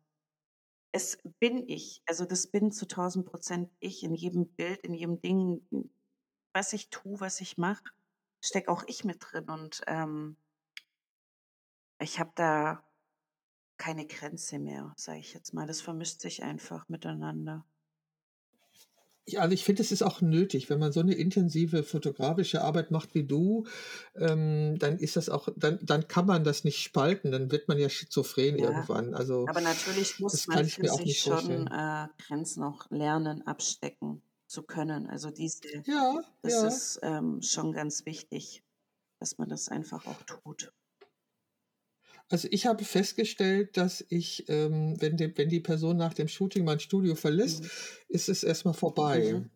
es 0.93 1.19
bin 1.39 1.67
ich. 1.69 2.03
Also, 2.07 2.25
das 2.25 2.47
bin 2.47 2.71
zu 2.71 2.87
1.000 2.87 3.25
% 3.27 3.71
ich 3.81 4.03
in 4.03 4.15
jedem 4.15 4.47
Bild, 4.55 4.81
in 4.85 4.93
jedem 4.95 5.21
Ding, 5.21 5.67
was 6.53 6.73
ich 6.73 6.89
tue, 6.91 7.19
was 7.21 7.41
ich 7.41 7.57
mache, 7.57 7.83
stecke 8.41 8.71
auch 8.71 8.83
ich 8.87 9.05
mit 9.05 9.19
drin 9.21 9.49
und, 9.49 9.81
ähm 9.87 10.37
ich 12.01 12.19
habe 12.19 12.31
da 12.35 12.83
keine 13.77 14.07
Grenze 14.07 14.59
mehr, 14.59 14.93
sage 14.97 15.19
ich 15.19 15.33
jetzt 15.33 15.53
mal. 15.53 15.67
Das 15.67 15.81
vermischt 15.81 16.21
sich 16.21 16.43
einfach 16.43 16.89
miteinander. 16.89 17.65
Ja, 19.29 19.41
also, 19.41 19.53
ich 19.53 19.65
finde, 19.65 19.81
es 19.81 19.91
ist 19.91 20.03
auch 20.03 20.21
nötig, 20.21 20.69
wenn 20.69 20.79
man 20.79 20.93
so 20.93 21.01
'ne 21.03 21.13
intensive 21.13 21.83
fotografische 21.83 22.61
Arbeit 22.61 22.91
macht 22.91 23.13
wie 23.13 23.25
du, 23.25 23.65
ähm, 24.15 24.79
dann 24.79 24.97
ist 24.99 25.17
das 25.17 25.27
auch 25.27 25.49
dann 25.57 25.79
dann 25.81 26.07
kann 26.07 26.25
man 26.25 26.45
das 26.45 26.63
nicht 26.63 26.77
spalten, 26.81 27.29
dann 27.31 27.51
wird 27.51 27.67
man 27.67 27.77
ja 27.77 27.89
schizophren 27.89 28.55
Ja, 28.55 28.57
irgendwann. 28.57 29.13
Also, 29.13 29.49
aber 29.49 29.61
natürlich 29.61 30.19
muss 30.19 30.47
man 30.47 30.67
ich 30.67 30.79
sich 30.91 31.19
schon, 31.19 31.67
äh, 31.67 32.07
Grenzen 32.17 32.63
auch 32.63 32.89
lernen, 32.89 33.43
abstecken 33.45 34.23
zu 34.47 34.63
können. 34.63 35.07
Also, 35.07 35.29
diese 35.31 35.85
Ja, 35.85 36.21
das 36.43 36.63
ja. 36.63 36.63
ist, 36.63 36.99
ähm, 37.03 37.41
schon 37.43 37.73
ganz 37.73 38.05
wichtig, 38.05 38.63
dass 39.19 39.37
man 39.39 39.49
das 39.49 39.69
einfach 39.69 40.05
auch 40.05 40.23
tut. 40.23 40.71
Also, 42.29 42.47
ich 42.51 42.65
habe 42.65 42.83
festgestellt, 42.83 43.77
dass 43.77 44.05
ich, 44.09 44.45
ähm, 44.49 44.95
wenn 44.99 45.15
de 45.15 45.31
wenn 45.37 45.47
die 45.49 45.61
Person 45.61 45.95
nach 45.97 46.13
dem 46.13 46.27
Shooting 46.27 46.65
mein 46.65 46.79
Studio 46.79 47.15
verlässt, 47.15 47.63
Mhm. 47.63 47.69
ist 48.09 48.29
es 48.29 48.43
erst 48.43 48.65
mal 48.65 48.73
vorbei. 48.73 49.33
Mhm. 49.33 49.49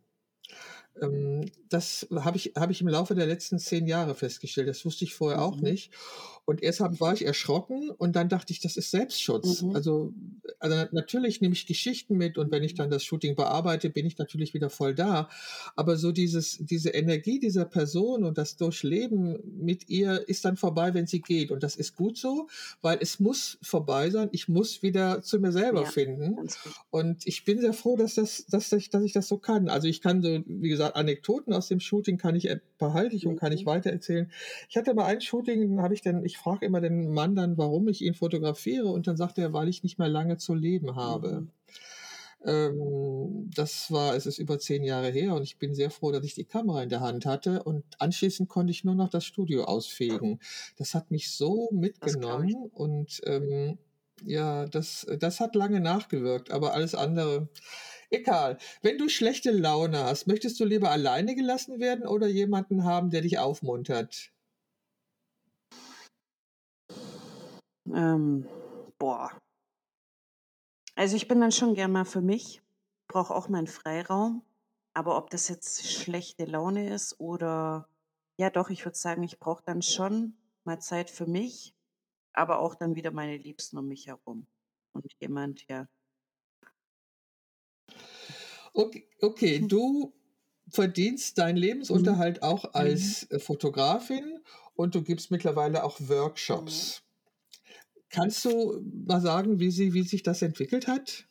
Ähm, 1.02 1.50
das 1.70 2.08
habe 2.14 2.38
ich 2.38 2.54
habe 2.58 2.72
ich 2.72 2.82
im 2.82 2.88
Laufe 2.88 3.16
der 3.16 3.26
letzten 3.28 3.60
10 3.60 3.88
Jahre 3.88 4.16
festgestellt. 4.16 4.68
Das 4.68 4.84
wusste 4.86 5.06
ich 5.06 5.14
vorher 5.14 5.42
auch 5.42 5.58
Mhm. 5.58 5.62
nicht. 5.62 5.92
Und 6.46 6.64
erst 6.64 6.82
war 6.82 7.14
ich 7.14 7.26
erschrocken 7.26 7.92
und 7.92 8.16
dann 8.16 8.28
dachte 8.28 8.52
ich, 8.52 8.60
das 8.60 8.76
ist 8.76 8.92
Selbstschutz. 8.92 9.62
Mhm. 9.62 9.76
Also 9.76 10.14
also, 10.60 10.86
natürlich 10.92 11.40
nehme 11.42 11.54
ich 11.54 11.66
Geschichten 11.66 12.18
mit 12.18 12.38
und 12.38 12.52
wenn 12.52 12.64
ich 12.64 12.74
Mhm. 12.74 12.78
dann 12.78 12.90
das 12.90 13.04
Shooting 13.04 13.36
bearbeite, 13.36 13.90
bin 13.90 14.06
ich 14.06 14.18
natürlich 14.18 14.54
wieder 14.54 14.70
voll 14.70 14.94
da. 14.96 15.30
Aber 15.76 15.98
so 15.98 16.12
dieses 16.12 16.58
diese 16.60 16.90
Energie 16.90 17.40
dieser 17.40 17.66
Person 17.66 18.24
und 18.24 18.38
das 18.38 18.58
Durchleben 18.58 19.40
mit 19.60 19.90
ihr 19.90 20.28
ist 20.28 20.46
dann 20.46 20.58
vorbei, 20.58 20.94
wenn 20.94 21.08
sie 21.08 21.22
geht. 21.22 21.52
Und 21.52 21.64
das 21.64 21.76
ist 21.76 21.96
gut 21.96 22.18
so, 22.18 22.48
weil 22.82 22.98
es 23.02 23.20
muss 23.20 23.58
vorbei 23.62 24.10
sein. 24.10 24.30
Ich 24.32 24.48
muss 24.48 24.82
wieder 24.84 25.22
zu 25.22 25.40
mir 25.40 25.52
selber 25.52 25.84
Ja, 25.84 25.86
finden. 25.86 26.42
Und 26.90 27.26
ich 27.28 27.46
bin 27.46 27.60
sehr 27.62 27.74
froh, 27.74 27.96
dass 27.98 28.16
das 28.16 28.46
dass 28.48 28.72
ich 28.72 28.90
dass 28.90 29.04
ich 29.04 29.14
das 29.14 29.28
so 29.28 29.38
kann. 29.38 29.70
Also, 29.70 29.88
ich 29.88 30.02
kann 30.02 30.22
so, 30.22 30.40
wie 30.46 30.70
gesagt, 30.70 30.81
Anekdoten 30.90 31.54
aus 31.54 31.68
dem 31.68 31.80
Shooting 31.80 32.18
kann 32.18 32.36
ich 32.36 32.50
äh, 32.50 32.60
behalte 32.78 33.16
ich 33.16 33.28
und 33.28 33.36
kann 33.36 33.52
ich 33.52 33.66
Mhm. 33.66 33.68
weitererzählen. 33.68 34.32
Ich 34.70 34.78
hatte 34.78 34.94
mal 34.94 35.06
ein 35.06 35.22
Shooting, 35.22 35.82
habe 35.82 35.94
ich 35.94 36.02
dann 36.02 36.24
ich 36.26 36.38
frage 36.38 36.66
immer 36.66 36.82
den 36.82 37.10
Mann 37.12 37.36
dann, 37.36 37.58
warum 37.58 37.88
ich 37.88 38.02
ihn 38.02 38.14
fotografiere 38.16 38.88
und 38.88 39.08
dann 39.08 39.18
sagt 39.18 39.38
er: 39.38 39.54
„Weil 39.54 39.68
ich 39.70 39.84
nicht 39.84 40.00
mehr 40.00 40.10
lange 40.10 40.38
zu 40.38 40.54
leben 40.56 40.96
habe.“ 40.96 41.44
Mhm. 41.44 41.52
Ähm, 42.44 43.50
das 43.56 43.92
war 43.92 44.16
es 44.16 44.26
ist 44.26 44.40
über 44.40 44.58
10 44.60 44.84
Jahre 44.84 45.10
her 45.12 45.36
und 45.36 45.44
ich 45.44 45.58
bin 45.60 45.76
sehr 45.76 45.92
froh, 45.92 46.12
dass 46.12 46.26
ich 46.26 46.34
die 46.34 46.46
Kamera 46.46 46.82
in 46.84 46.90
der 46.90 47.02
Hand 47.02 47.26
hatte 47.26 47.64
und 47.64 47.84
anschließend 48.00 48.50
konnte 48.50 48.72
ich 48.72 48.84
nur 48.84 48.96
noch 48.96 49.10
das 49.10 49.26
Studio 49.26 49.66
ausfegen. 49.66 50.40
Das 50.78 50.96
hat 50.96 51.12
mich 51.12 51.32
so 51.32 51.70
mitgenommen 51.72 52.70
und, 52.74 53.22
ähm, 53.26 53.78
ja, 54.24 54.66
das 54.68 55.06
das 55.20 55.40
hat 55.40 55.56
lange 55.56 55.80
nachgewirkt, 55.80 56.52
aber 56.52 56.74
alles 56.74 56.94
andere 56.96 57.50
egal. 58.12 58.58
Wenn 58.82 58.98
du 58.98 59.10
schlechte 59.10 59.52
Laune 59.52 60.04
hast, 60.04 60.28
möchtest 60.28 60.60
du 60.60 60.66
lieber 60.66 60.92
alleine 60.92 61.36
gelassen 61.36 61.80
werden 61.80 62.06
oder 62.06 62.28
jemanden 62.28 62.84
haben, 62.84 63.10
der 63.10 63.22
dich 63.22 63.40
aufmuntert? 63.40 64.32
Ähm, 67.88 68.48
boah. 68.98 69.32
Also, 70.96 71.16
ich 71.16 71.28
bin 71.28 71.42
dann 71.42 71.52
schon 71.52 71.74
gern 71.74 71.92
mal 71.92 72.06
für 72.06 72.22
mich, 72.22 72.62
brauche 73.08 73.34
auch 73.34 73.50
meinen 73.50 73.68
Freiraum, 73.68 74.44
aber 74.94 75.18
ob 75.18 75.30
das 75.30 75.48
jetzt 75.48 75.88
schlechte 75.88 76.46
Laune 76.46 76.94
ist 76.94 77.20
oder 77.20 77.88
ja 78.38 78.50
doch, 78.50 78.70
ich 78.70 78.86
würde 78.86 78.98
sagen, 78.98 79.24
ich 79.24 79.40
brauche 79.40 79.64
dann 79.66 79.82
schon 79.82 80.36
mal 80.64 80.80
Zeit 80.80 81.10
für 81.10 81.26
mich, 81.26 81.74
aber 82.34 82.60
auch 82.60 82.76
dann 82.76 82.96
wieder 82.96 83.12
meine 83.12 83.38
Liebsten 83.38 83.78
um 83.78 83.88
mich 83.88 84.08
herum. 84.08 84.48
Und 84.94 85.06
jemand, 85.20 85.68
ja. 85.70 85.88
Okay, 88.76 89.06
okay, 89.22 89.60
Hm. 89.60 89.68
du 89.68 90.14
verdienst 90.70 91.38
deinen 91.38 91.58
Mhm. 91.90 92.18
Lebensunterhalt 92.20 92.42
auch 92.44 92.74
Mhm. 92.78 93.16
als 93.16 93.30
äh, 93.30 93.40
Fotografin 93.40 94.40
und 94.76 94.96
du 94.96 95.04
gibst 95.04 95.30
mittlerweile 95.32 95.84
auch 95.84 96.00
Mhm. 96.50 96.92
Workshops. 97.00 97.02
Kannst 98.10 98.44
du 98.46 98.82
mal 99.06 99.22
sagen, 99.22 99.60
wie, 99.60 99.72
sie, 99.72 99.94
wie 99.94 100.04
sich 100.04 100.22
das 100.22 100.42
entwickelt 100.42 100.88
hat? 100.88 101.28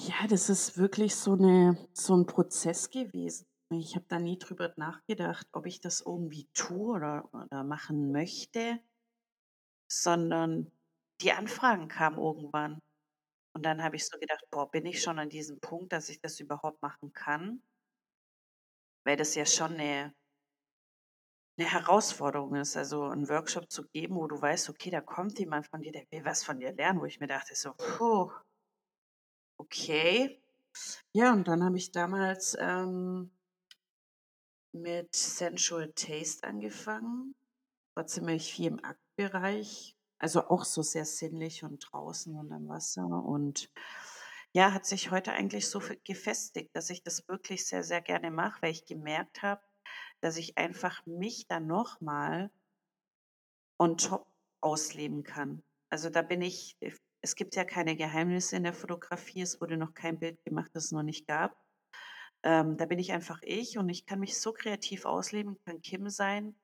Ja, 0.00 0.26
das 0.26 0.48
ist 0.50 0.76
wirklich 0.78 1.14
so 1.14 1.34
'ne 1.36 1.76
so 1.94 2.14
'n 2.14 2.26
Prozess 2.26 2.90
gewesen. 2.90 3.46
Ich 3.70 3.94
habe 3.94 4.04
da 4.08 4.18
nie 4.18 4.38
drüber 4.38 4.72
nachgedacht, 4.76 5.46
ob 5.52 5.64
ich 5.66 5.80
das 5.80 6.00
irgendwie 6.02 6.48
tue 6.52 6.92
oder 6.94 7.28
oder 7.32 7.62
machen 7.64 8.10
möchte, 8.12 8.80
sondern 9.90 10.72
die 11.20 11.32
Anfragen 11.32 11.88
kamen 11.88 12.18
irgendwann. 12.18 12.80
Und 13.54 13.64
dann 13.64 13.82
habe 13.82 13.96
ich 13.96 14.06
so 14.06 14.18
gedacht: 14.18 14.44
„Boah, 14.50 14.70
bin 14.70 14.84
ich 14.86 15.02
schon 15.02 15.18
an 15.18 15.30
diesem 15.30 15.58
Punkt, 15.60 15.92
dass 15.92 16.08
ich 16.10 16.20
das 16.20 16.38
überhaupt 16.40 16.82
machen 16.82 17.12
kann?“ 17.14 17.62
Weil 19.04 19.16
das 19.16 19.36
ja 19.36 19.46
schon 19.46 19.76
'ne 19.76 20.12
'ne 21.58 21.64
Herausforderung 21.64 22.56
ist, 22.56 22.76
also 22.76 23.04
'n 23.10 23.26
Workshop 23.30 23.70
zu 23.72 23.88
geben, 23.88 24.16
wo 24.16 24.26
du 24.26 24.38
weißt, 24.38 24.68
okay, 24.68 24.90
da 24.90 25.00
kommt 25.00 25.38
jemand 25.38 25.66
von 25.66 25.80
dir, 25.80 25.90
der 25.90 26.04
will 26.10 26.26
was 26.26 26.44
von 26.44 26.58
dir 26.58 26.74
lernen, 26.74 27.00
wo 27.00 27.06
ich 27.06 27.20
mir 27.20 27.26
dachte 27.26 27.54
so: 27.54 27.72
„Puh, 27.72 28.30
okay.“ 29.58 30.42
Ja, 31.14 31.32
und 31.32 31.48
dann 31.48 31.64
habe 31.64 31.76
ich 31.78 31.92
damals, 31.92 32.56
ähm 32.60 33.30
mit 34.72 35.14
Sensual 35.14 35.92
Taste 35.94 36.44
angefangen. 36.46 37.34
War 37.96 38.06
ziemlich 38.06 38.52
viel 38.54 38.66
im 38.68 38.84
Aktbereich, 38.84 39.96
also 40.22 40.48
auch 40.48 40.64
so 40.64 40.82
sehr 40.82 41.04
sinnlich 41.04 41.64
und 41.64 41.80
draußen 41.80 42.36
und 42.36 42.52
am 42.52 42.68
Wasser 42.68 43.06
und 43.06 43.70
ja, 44.54 44.72
hat 44.74 44.86
sich 44.86 45.10
heute 45.10 45.32
eigentlich 45.32 45.68
so 45.68 45.80
gefestigt, 46.04 46.70
dass 46.76 46.90
ich 46.90 47.02
das 47.02 47.26
wirklich 47.28 47.66
sehr, 47.66 47.82
sehr 47.84 48.02
gerne 48.02 48.30
mache, 48.30 48.62
weil 48.62 48.72
ich 48.72 48.86
gemerkt 48.86 49.42
habe, 49.42 49.62
dass 50.20 50.36
ich 50.38 50.58
einfach 50.58 51.04
mich 51.06 51.46
dann 51.48 51.66
noch 51.66 52.00
mal 52.02 52.50
on 53.78 53.96
top 53.96 54.26
ausleben 54.60 55.22
kann. 55.24 55.62
Also, 55.90 56.08
da 56.10 56.22
bin 56.22 56.42
ich 56.42 56.76
f 56.80 56.98
es 57.24 57.36
gibt 57.36 57.54
ja 57.54 57.64
keine 57.64 57.94
Geheimnisse 57.96 58.56
in 58.56 58.64
der 58.64 58.72
Fotografie. 58.72 59.42
Es 59.42 59.60
wurde 59.60 59.76
noch 59.76 59.94
kein 59.94 60.18
Bild 60.18 60.42
gemacht, 60.44 60.72
das 60.74 60.86
es 60.86 60.92
noch 60.92 61.04
nicht 61.04 61.28
gab. 61.28 61.56
Ähm, 62.44 62.76
da 62.78 62.86
bin 62.86 62.98
ich 62.98 63.12
einfach 63.12 63.40
ich 63.42 63.78
und 63.78 63.88
ich 63.90 64.06
kann 64.06 64.20
mich 64.20 64.38
so 64.40 64.52
kreativ 64.54 65.06
ausleben, 65.06 65.58
kann 65.66 65.82
Kim 65.82 66.08
sein. 66.10 66.56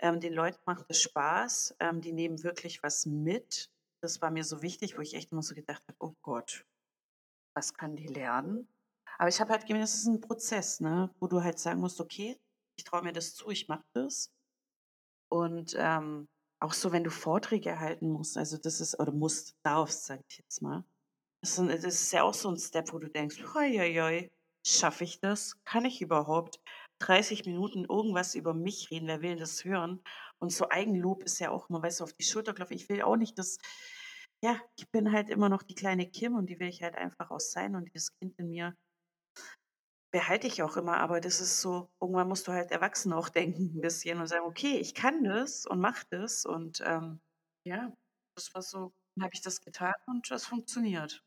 Ähm, 0.00 0.20
den 0.20 0.32
Leuten 0.34 0.58
macht 0.66 0.86
es 0.88 1.00
Spaß. 1.02 1.76
Ähm, 1.80 2.00
die 2.00 2.12
nehmen 2.12 2.42
wirklich 2.42 2.82
was 2.82 3.06
mit. 3.06 3.70
Das 4.02 4.20
war 4.20 4.30
mir 4.30 4.44
so 4.44 4.62
wichtig, 4.62 4.96
wo 4.98 5.00
ich 5.02 5.14
echt 5.14 5.32
immer 5.32 5.42
so 5.42 5.54
gedacht 5.54 5.82
habe: 5.88 5.96
„Oh 6.00 6.14
Gott, 6.22 6.66
was 7.54 7.74
kann 7.74 7.96
die 7.96 8.08
lernen?“ 8.08 8.68
Aber 9.18 9.28
ich 9.30 9.40
habe 9.40 9.52
halt 9.52 9.66
gemerkt, 9.66 9.88
es 9.90 9.96
ist 10.00 10.08
'n 10.08 10.20
Prozess, 10.20 10.80
ne, 10.80 11.14
wo 11.20 11.28
du 11.28 11.42
halt 11.44 11.58
sagen 11.60 11.80
musst: 11.80 12.00
„Okay, 12.00 12.40
ich 12.78 12.84
traue 12.84 13.02
mir 13.02 13.12
das 13.12 13.34
zu, 13.34 13.50
ich 13.50 13.68
mache 13.68 13.86
das.“ 13.94 14.28
Und, 15.32 15.74
ähm, 15.78 16.28
auch 16.60 16.72
so, 16.72 16.92
wenn 16.92 17.04
du 17.04 17.10
Vorträge 17.10 17.78
halten 17.80 18.08
musst, 18.10 18.38
also 18.38 18.56
das 18.56 18.80
ist 18.80 18.98
oder 18.98 19.12
musst, 19.12 19.56
darfst, 19.62 20.04
sage 20.06 20.22
ich 20.28 20.38
jetzt 20.38 20.62
mal. 20.62 20.84
Das 21.42 21.58
ist 21.58 21.84
das 21.84 22.12
ja 22.12 22.22
auch 22.24 22.34
so 22.34 22.48
'n 22.50 22.58
Step, 22.58 22.92
wo 22.92 22.98
du 23.00 23.10
denkst: 23.10 23.42
„Hoi, 23.54 23.76
hoi, 23.78 23.94
hoi, 23.96 24.32
schaffe 24.66 25.04
ich 25.04 25.20
das? 25.20 25.62
Kann 25.64 25.84
ich 25.86 26.02
überhaupt 26.02 26.60
30 26.98 27.46
Minuten 27.46 27.84
irgendwas 27.86 28.34
über 28.34 28.54
mich 28.54 28.90
reden? 28.90 29.08
Wer 29.08 29.22
will 29.22 29.36
das 29.36 29.64
hören?“ 29.64 30.02
Und 30.38 30.52
so 30.52 30.68
Eigenlob 30.70 31.22
ist 31.24 31.38
ja 31.40 31.50
auch 31.50 31.68
immer, 31.70 31.82
weißt 31.82 32.00
du, 32.00 32.04
auf 32.04 32.12
die 32.14 32.24
Schulter 32.24 32.54
klopfen. 32.54 32.76
Ich 32.76 32.88
will 32.88 33.02
auch 33.02 33.16
nicht, 33.16 33.38
dass 33.38 33.58
ja, 34.42 34.60
ich 34.78 34.90
bin 34.90 35.12
halt 35.12 35.30
immer 35.30 35.48
noch 35.48 35.62
die 35.62 35.74
kleine 35.74 36.10
Kim 36.10 36.34
und 36.36 36.46
die 36.50 36.60
will 36.60 36.68
ich 36.68 36.82
halt 36.82 36.96
einfach 36.96 37.30
auch 37.30 37.40
sein 37.40 37.74
und 37.76 37.86
dieses 37.94 38.14
Kind 38.18 38.38
in 38.38 38.48
mir 38.50 38.76
behalte 40.14 40.46
ich 40.46 40.62
auch 40.62 40.76
immer, 40.76 40.98
aber 40.98 41.20
das 41.20 41.40
ist 41.40 41.60
so 41.60 41.90
irgendwann 42.00 42.28
musst 42.28 42.48
du 42.48 42.52
halt 42.52 42.70
erwachsen 42.70 43.12
auch 43.12 43.28
denken 43.28 43.72
'n 43.76 43.80
bisschen 43.80 44.20
und 44.20 44.26
sagen: 44.28 44.46
„Okay, 44.46 44.78
ich 44.78 44.94
kann 44.94 45.24
das 45.24 45.66
und 45.66 45.80
mache 45.80 46.04
das.“ 46.10 46.44
Und, 46.46 46.80
ähm, 46.86 47.20
ja, 47.64 47.92
das 48.36 48.54
war 48.54 48.62
so 48.62 48.92
dann 49.16 49.24
habe 49.24 49.34
ich 49.34 49.42
das 49.42 49.60
getan 49.62 49.94
und 50.06 50.30
das 50.30 50.44
funktioniert. 50.46 51.22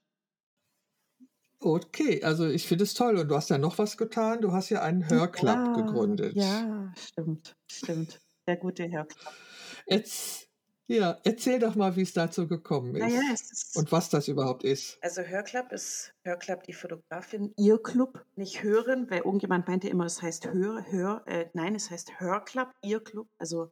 Okay, 1.61 2.23
also 2.23 2.47
ich 2.47 2.67
finde 2.67 2.85
es 2.85 2.93
toll 2.93 3.17
und 3.17 3.27
du 3.27 3.35
hast 3.35 3.49
ja 3.49 3.57
noch 3.57 3.77
was 3.77 3.97
getan. 3.97 4.41
Du 4.41 4.53
hast 4.53 4.69
ja 4.69 4.81
einen 4.81 5.09
Hörclub 5.09 5.55
Ja, 5.55 5.73
gegründet. 5.73 6.35
ja, 6.35 6.93
stimmt, 6.97 7.55
stimmt. 7.69 8.21
Der 8.47 8.55
gute 8.57 8.89
Hörclub. 8.89 9.33
Etz 9.85 10.45
ja, 10.91 11.19
erzähl 11.23 11.59
doch 11.59 11.75
mal, 11.75 11.95
wie's 11.95 12.13
dazu 12.13 12.47
gekommen 12.47 12.95
ist 12.95 13.13
es 13.31 13.51
ist 13.51 13.77
und 13.77 13.91
was 13.91 14.09
das 14.09 14.27
überhaupt 14.27 14.63
ist. 14.63 14.97
Also 15.03 15.21
Hörclub 15.21 15.71
ist 15.71 16.15
Hörclub 16.23 16.63
die 16.63 16.73
Fotografin, 16.73 17.53
ihr 17.57 17.77
Club, 17.77 18.25
nicht 18.35 18.63
hören, 18.63 19.07
weil 19.11 19.19
irgendjemand 19.19 19.67
meinte 19.67 19.87
immer, 19.87 20.05
es 20.05 20.19
heißt 20.23 20.47
Hör 20.51 20.83
Hör 20.89 21.21
äh, 21.27 21.47
nein, 21.53 21.75
es 21.75 21.91
heißt 21.91 22.19
Hörclub, 22.19 22.69
ihr 22.81 23.01
Club. 23.03 23.27
Also 23.37 23.71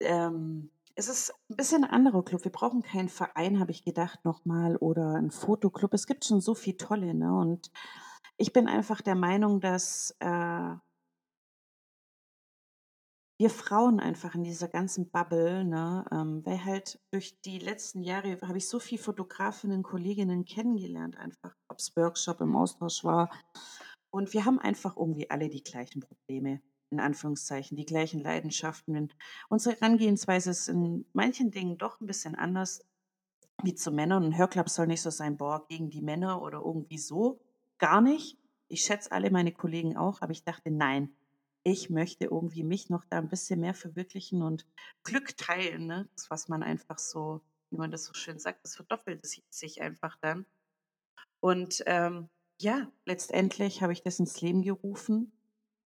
ähm, 0.00 0.70
es 0.96 1.08
ist 1.08 1.32
'n 1.50 1.56
bisschen 1.56 1.84
'n 1.84 1.90
anderer 1.90 2.24
Club. 2.24 2.44
Wir 2.44 2.52
brauchen 2.52 2.82
keinen 2.82 3.08
Verein, 3.08 3.60
habe 3.60 3.70
ich 3.72 3.84
gedacht 3.84 4.24
noch 4.24 4.44
mal 4.44 4.76
oder 4.76 5.16
'n 5.16 5.30
Fotoclub. 5.30 5.94
Es 5.94 6.06
gibt 6.06 6.24
schon 6.24 6.40
so 6.40 6.54
viel 6.54 6.76
tolle, 6.76 7.14
ne? 7.14 7.34
Und 7.34 7.70
ich 8.38 8.52
bin 8.52 8.68
einfach 8.68 9.00
der 9.02 9.14
Meinung, 9.16 9.60
dass, 9.60 10.16
äh 10.20 10.76
wir 13.40 13.50
Frauen 13.50 13.98
einfach 13.98 14.34
in 14.34 14.44
dieser 14.44 14.68
ganzen 14.68 15.10
Bubble, 15.10 15.64
ne, 15.64 16.04
ähm 16.12 16.44
weil 16.44 16.64
halt 16.64 17.00
durch 17.10 17.40
die 17.40 17.58
letzten 17.58 18.02
Jahre 18.02 18.38
habe 18.42 18.58
ich 18.58 18.68
so 18.68 18.78
viel 18.78 18.98
Fotografinnen, 18.98 19.82
Kolleginnen 19.82 20.44
kennengelernt 20.44 21.16
einfach, 21.16 21.54
ob's 21.68 21.96
Workshop 21.96 22.40
im 22.40 22.54
Austausch 22.56 23.04
war. 23.04 23.30
Und 24.10 24.34
wir 24.34 24.44
haben 24.44 24.58
einfach 24.58 24.96
irgendwie 24.96 25.30
alle 25.30 25.48
die 25.48 25.62
gleichen 25.62 26.00
Probleme, 26.00 26.60
in 26.92 27.00
Anführungszeichen, 27.00 27.76
die 27.76 27.86
gleichen 27.86 28.20
Leidenschaften. 28.22 29.12
Unsere 29.48 29.76
Herangehensweise 29.76 30.50
ist 30.50 30.68
in 30.68 31.06
manchen 31.14 31.50
Dingen 31.50 31.78
doch 31.78 32.00
'n 32.00 32.06
bisschen 32.06 32.34
anders 32.36 32.84
wie 33.64 33.74
zu 33.76 33.92
Männern. 33.92 34.24
'N 34.24 34.38
Hörclub 34.38 34.68
soll 34.70 34.86
nicht 34.88 35.02
so 35.02 35.10
sein: 35.10 35.36
„Boah, 35.38 35.66
gegen 35.68 35.90
die 35.90 36.02
Männer“ 36.02 36.42
oder 36.42 36.60
irgendwie 36.64 36.98
so. 36.98 37.40
Gar 37.78 38.02
nicht. 38.02 38.38
Ich 38.68 38.82
schätze 38.84 39.12
alle 39.12 39.30
meine 39.32 39.52
Kollegen 39.52 39.96
auch, 39.96 40.22
aber 40.22 40.32
ich 40.32 40.44
dachte: 40.44 40.70
„Nein, 40.72 41.16
ich 41.64 41.90
möchte 41.90 42.26
irgendwie 42.26 42.64
mich 42.64 42.90
noch 42.90 43.04
da 43.10 43.18
'n 43.20 43.28
bisschen 43.30 43.60
mehr 43.60 43.74
verwirklichen 43.74 44.42
und 44.42 44.66
Glück 45.04 45.36
teilen“, 45.38 45.86
ne? 45.86 46.08
Das, 46.16 46.30
was 46.30 46.48
man 46.48 46.62
einfach 46.64 46.98
so 46.98 47.42
wie 47.70 47.78
man 47.78 47.90
das 47.92 48.04
so 48.06 48.14
schön 48.14 48.38
sagt, 48.38 48.64
das 48.64 48.76
verdoppelt 48.76 49.26
si 49.26 49.44
sich 49.50 49.82
einfach 49.82 50.16
dann. 50.22 50.46
Und, 51.40 51.82
ähm, 51.86 52.30
ja, 52.60 52.92
letztendlich 53.06 53.82
habe 53.82 53.92
ich 53.94 54.02
das 54.02 54.20
ins 54.20 54.40
Leben 54.42 54.62
gerufen. 54.62 55.32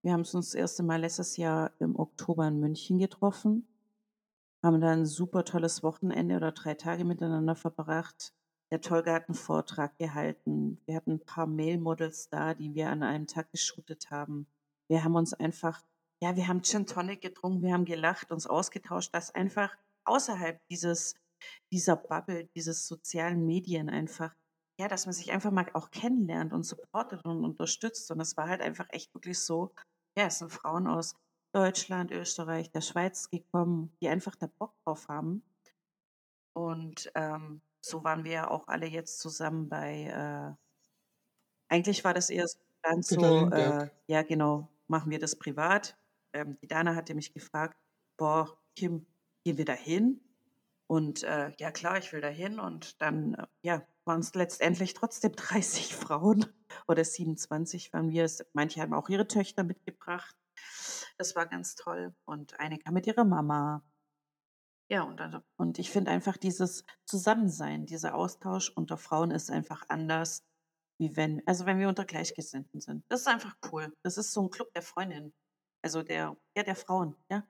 Wir 0.05 0.13
haben's 0.13 0.35
uns 0.35 0.49
das 0.51 0.53
1. 0.53 0.83
Mal 0.83 1.01
letztes 1.01 1.35
Jahr 1.35 1.71
im 1.79 1.97
Oktober 1.97 2.47
in 2.47 2.59
München 2.59 2.99
getroffen, 2.99 3.67
haben 4.63 4.81
da 4.81 4.93
'n 4.93 5.05
super 5.05 5.45
tolles 5.45 5.83
Wochenende 5.83 6.37
oder 6.37 6.51
3 6.53 6.75
Tage 6.75 7.05
miteinander 7.05 7.55
verbracht. 7.55 8.33
Der 8.71 8.81
Tolga 8.81 9.13
hat 9.15 9.29
'n 9.29 9.35
Vortrag 9.35 9.97
gehalten. 9.97 10.81
Wir 10.85 10.95
hatten 10.97 11.13
'n 11.13 11.25
paar 11.25 11.47
Male 11.47 11.79
Models 11.79 12.29
da, 12.29 12.53
die 12.53 12.75
wir 12.75 12.89
an 12.89 13.03
einem 13.03 13.27
Tag 13.27 13.51
geshootet 13.51 14.11
haben. 14.11 14.47
Wir 14.89 15.03
haben 15.03 15.15
uns 15.15 15.33
einfach 15.33 15.83
ja, 16.23 16.35
wir 16.35 16.47
haben 16.47 16.63
Gin 16.63 16.85
Tonic 16.87 17.21
getrunken, 17.21 17.63
wir 17.63 17.73
haben 17.73 17.85
gelacht, 17.85 18.31
uns 18.31 18.47
ausgetauscht, 18.47 19.13
dass 19.15 19.35
einfach 19.35 19.75
außerhalb 20.05 20.59
dieses 20.71 21.15
dieser 21.71 21.97
Bubble, 21.97 22.47
dieses 22.55 22.87
sozialen 22.87 23.45
Medien 23.45 23.89
einfach 23.89 24.35
ja, 24.79 24.87
dass 24.89 25.05
man 25.07 25.13
sich 25.13 25.31
einfach 25.33 25.51
mal 25.51 25.67
auch 25.73 25.91
kennenlernt 25.91 26.53
und 26.53 26.63
supportet 26.63 27.25
und 27.25 27.45
unterstützt. 27.45 28.11
Und 28.11 28.19
das 28.19 28.37
war 28.37 28.49
halt 28.49 28.61
einfach 28.61 28.87
echt 28.91 29.13
wirklich 29.15 29.39
so 29.39 29.73
ja, 30.17 30.25
es 30.27 30.39
sind 30.39 30.51
Frauen 30.51 30.87
aus 30.87 31.15
Deutschland, 31.53 32.11
Österreich, 32.11 32.71
der 32.71 32.81
Schweiz 32.81 33.29
gekommen, 33.29 33.95
die 34.01 34.09
einfach 34.09 34.35
da 34.35 34.47
Bock 34.47 34.75
drauf 34.83 35.07
haben. 35.09 35.43
Und, 36.53 37.11
ähm, 37.15 37.61
so 37.81 38.03
waren 38.03 38.23
wir 38.23 38.31
ja 38.31 38.47
auch 38.49 38.67
alle 38.67 38.87
jetzt 38.87 39.19
zusammen 39.19 39.69
bei, 39.69 40.05
äh 40.05 40.55
eigentlich 41.69 42.03
war 42.03 42.13
das 42.13 42.29
eher 42.29 42.47
so 42.47 42.59
Peter 43.07 43.31
so, 43.31 43.49
äh, 43.49 43.89
ja 44.07 44.21
genau, 44.23 44.69
machen 44.87 45.11
wir 45.11 45.19
das 45.19 45.37
privat. 45.37 45.97
Ähm, 46.33 46.57
die 46.61 46.67
Dana 46.67 46.95
hatte 46.95 47.15
mich 47.15 47.33
gefragt: 47.33 47.77
„Boah, 48.17 48.57
Kim, 48.75 49.07
gehen 49.43 49.57
wir 49.57 49.65
da 49.65 49.73
hin?“ 49.73 50.21
Und, 50.87 51.23
äh, 51.23 51.51
ja 51.59 51.71
klar, 51.71 51.97
ich 51.97 52.13
will 52.13 52.21
da 52.21 52.27
hin. 52.29 52.59
Und 52.59 53.01
dann, 53.01 53.33
äh, 53.35 53.47
ja, 53.63 53.87
waren's 54.05 54.33
letztendlich 54.35 54.93
trotzdem 54.93 55.31
30 55.37 55.95
Frauen 55.95 56.45
oder 56.87 57.03
27 57.05 57.93
waren 57.93 58.09
wir. 58.09 58.29
Manche 58.53 58.81
haben 58.81 58.93
auch 58.93 59.09
ihre 59.09 59.27
Töchter 59.27 59.63
mitgebracht. 59.63 60.35
Das 61.17 61.35
war 61.35 61.45
ganz 61.45 61.75
toll. 61.75 62.15
Und 62.25 62.59
eine 62.59 62.77
kam 62.79 62.93
mit 62.93 63.07
ihrer 63.07 63.25
Mama. 63.25 63.83
Ja, 64.91 65.01
und 65.03 65.19
also 65.19 65.39
und 65.57 65.79
ich 65.79 65.89
finde 65.89 66.11
einfach 66.11 66.37
dieses 66.37 66.83
Zusammensein, 67.05 67.85
dieser 67.87 68.13
Austausch 68.15 68.69
unter 68.69 68.97
Frauen 68.97 69.31
ist 69.31 69.49
einfach 69.49 69.83
anders, 69.89 70.43
wie 70.99 71.15
wenn 71.15 71.41
also 71.47 71.65
wenn 71.65 71.79
wir 71.79 71.89
unter 71.89 72.05
Gleichgesinnten 72.05 72.81
sind. 72.81 73.03
Das 73.09 73.21
ist 73.21 73.27
einfach 73.27 73.55
cool. 73.71 73.93
Das 74.03 74.17
ist 74.17 74.31
so 74.33 74.41
'n 74.43 74.49
Club 74.51 74.71
der 74.73 74.83
Freundinnen. 74.83 75.33
also 75.83 76.03
der, 76.03 76.37
ja, 76.57 76.63
der 76.63 76.75
Frauen, 76.75 77.15
ja. 77.31 77.47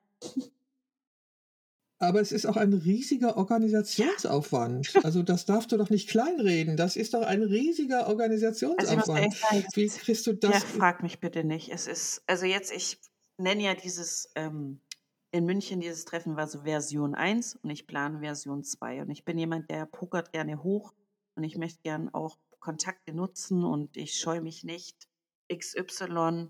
Aber 1.99 2.19
es 2.19 2.31
ist 2.31 2.45
auch 2.45 2.57
ein 2.57 2.73
riesiger 2.73 3.37
Organisationsaufwand. 3.37 4.93
Also 5.03 5.23
das 5.23 5.45
darfst 5.45 5.71
du 5.71 5.77
doch 5.77 5.89
nicht 5.89 6.09
kleinreden. 6.09 6.75
Das 6.75 6.97
ist 6.97 7.13
doch 7.13 7.21
ein 7.21 7.41
riesiger 7.41 7.99
Also 7.99 8.11
Organisationsaufwand. 8.11 9.33
das 9.51 9.75
Wie 9.75 9.87
kriegst 9.87 10.27
du 10.27 10.31
ja, 10.31 10.37
das? 10.37 10.63
frag 10.63 11.03
mich 11.03 11.19
bitte 11.19 11.43
nicht. 11.43 11.69
Es 11.69 11.87
ist, 11.87 12.21
also 12.27 12.45
jetzt, 12.45 12.71
ich 12.73 12.99
nenne 13.37 13.63
ja 13.63 13.73
dieses, 13.75 14.29
ähm, 14.35 14.81
in 15.31 15.45
München 15.45 15.79
dieses 15.79 16.05
Treffen 16.05 16.35
war 16.35 16.47
so 16.47 16.61
Version 16.61 17.15
1 17.15 17.57
und 17.61 17.69
ich 17.69 17.87
plane 17.87 18.19
Version 18.19 18.63
2. 18.63 19.01
Und 19.03 19.09
ich 19.09 19.23
bin 19.23 19.37
jemand, 19.37 19.69
der 19.69 19.85
pokert 19.85 20.31
gerne 20.33 20.63
hoch 20.63 20.93
und 21.35 21.43
ich 21.43 21.57
möchte 21.57 21.79
gern 21.81 22.13
auch 22.13 22.37
Kontakte 22.59 23.13
nutzen 23.13 23.63
und 23.63 23.95
ich 23.95 24.17
scheue 24.19 24.41
mich 24.41 24.63
nicht, 24.63 25.07
XY 25.53 26.49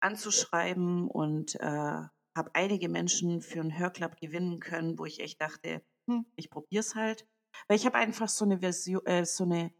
anzuschreiben 0.00 1.08
und 1.08 1.54
äh, 1.60 2.02
habe 2.38 2.50
einige 2.54 2.88
Menschen 2.88 3.42
für 3.42 3.60
einen 3.60 3.78
Hörclub 3.78 4.16
gewinnen 4.16 4.60
können, 4.60 4.98
wo 4.98 5.04
ich 5.04 5.20
echt 5.20 5.40
dachte, 5.42 5.82
hm, 6.08 6.24
ich 6.36 6.48
probiere 6.48 6.80
es 6.80 6.94
halt. 6.94 7.26
Weil 7.66 7.76
ich 7.76 7.84
habe 7.84 7.98
einfach 7.98 8.28
so 8.28 8.44
eine 8.44 8.60
Version, 8.60 9.04
äh, 9.06 9.26
so 9.26 9.44
eine, 9.44 9.72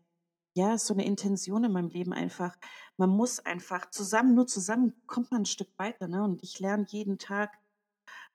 ja, 0.54 0.76
so 0.76 0.92
eine 0.92 1.06
Intention 1.06 1.64
in 1.64 1.72
meinem 1.72 1.88
Leben 1.88 2.12
einfach. 2.12 2.56
Man 2.96 3.11
muss 3.11 3.38
einfach 3.40 3.90
zusammen, 3.90 4.34
nur 4.34 4.46
zusammen 4.46 5.00
kommt 5.06 5.30
man 5.30 5.42
ein 5.42 5.46
Stück 5.46 5.70
weiter. 5.78 6.09
Ne? 6.09 6.22
Und 6.22 6.42
ich 6.42 6.59
lerne 6.59 6.84
jeden 6.88 7.18
Tag, 7.18 7.56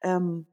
ähm, 0.02 0.48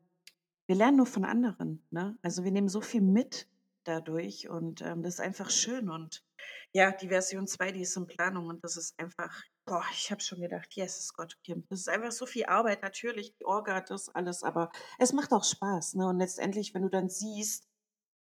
wir 0.67 0.77
lernen 0.77 0.99
nur 0.99 1.07
von 1.07 1.25
anderen. 1.25 1.87
Ne? 1.91 2.19
Also 2.23 2.45
wir 2.45 2.53
nehmen 2.53 2.69
so 2.69 2.81
viel 2.81 3.01
mit 3.01 3.49
dadurch 3.85 4.49
und 4.49 4.83
ähm, 4.83 5.03
das 5.03 5.15
ist 5.15 5.21
einfach 5.21 5.51
schön. 5.51 5.89
Und 5.91 6.25
ja, 6.73 6.93
die 6.93 7.09
Version 7.09 7.47
2, 7.47 7.73
die 7.73 7.83
ist 7.83 7.97
in 7.97 8.07
Planung 8.07 8.47
und 8.47 8.63
das 8.65 8.77
ist 8.77 8.99
einfach, 8.99 9.43
boah, 9.71 9.85
ich 9.93 10.11
habe 10.11 10.21
schon 10.21 10.41
gedacht, 10.41 10.75
yes, 10.75 11.15
Gott, 11.15 11.39
Kim. 11.45 11.65
Das 11.69 11.79
ist 11.79 11.89
einfach 11.89 12.11
so 12.11 12.27
viel 12.27 12.45
Arbeit, 12.47 12.83
natürlich, 12.83 13.37
die 13.37 13.45
Orga, 13.45 13.81
das 13.81 14.09
alles, 14.09 14.43
aber 14.43 14.73
es 14.99 15.13
macht 15.13 15.33
auch 15.33 15.45
Spaß. 15.45 15.95
Ne? 15.95 16.09
Und 16.09 16.19
letztendlich, 16.19 16.75
wenn 16.75 16.83
du 16.83 16.89
dann 16.89 17.09
siehst, 17.09 17.69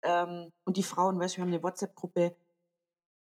ähm, 0.02 0.54
und 0.64 0.78
die 0.78 0.82
Frauen, 0.82 1.20
weißt 1.20 1.34
du, 1.34 1.38
wir 1.38 1.42
haben 1.42 1.52
eine 1.52 1.62
WhatsApp-Gruppe, 1.62 2.34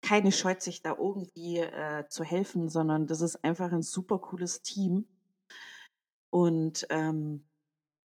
keine 0.01 0.33
scheut 0.33 0.63
sich 0.63 0.81
da 0.81 0.97
irgendwie 0.97 1.59
äh, 1.59 2.09
zu 2.09 2.25
helfen, 2.25 2.71
sondern 2.71 3.07
das 3.07 3.21
ist 3.21 3.45
einfach 3.45 3.71
ein 3.71 3.83
super 3.83 4.19
cooles 4.19 4.63
Team. 4.63 5.07
Und 6.31 6.87
ähm, 6.89 7.47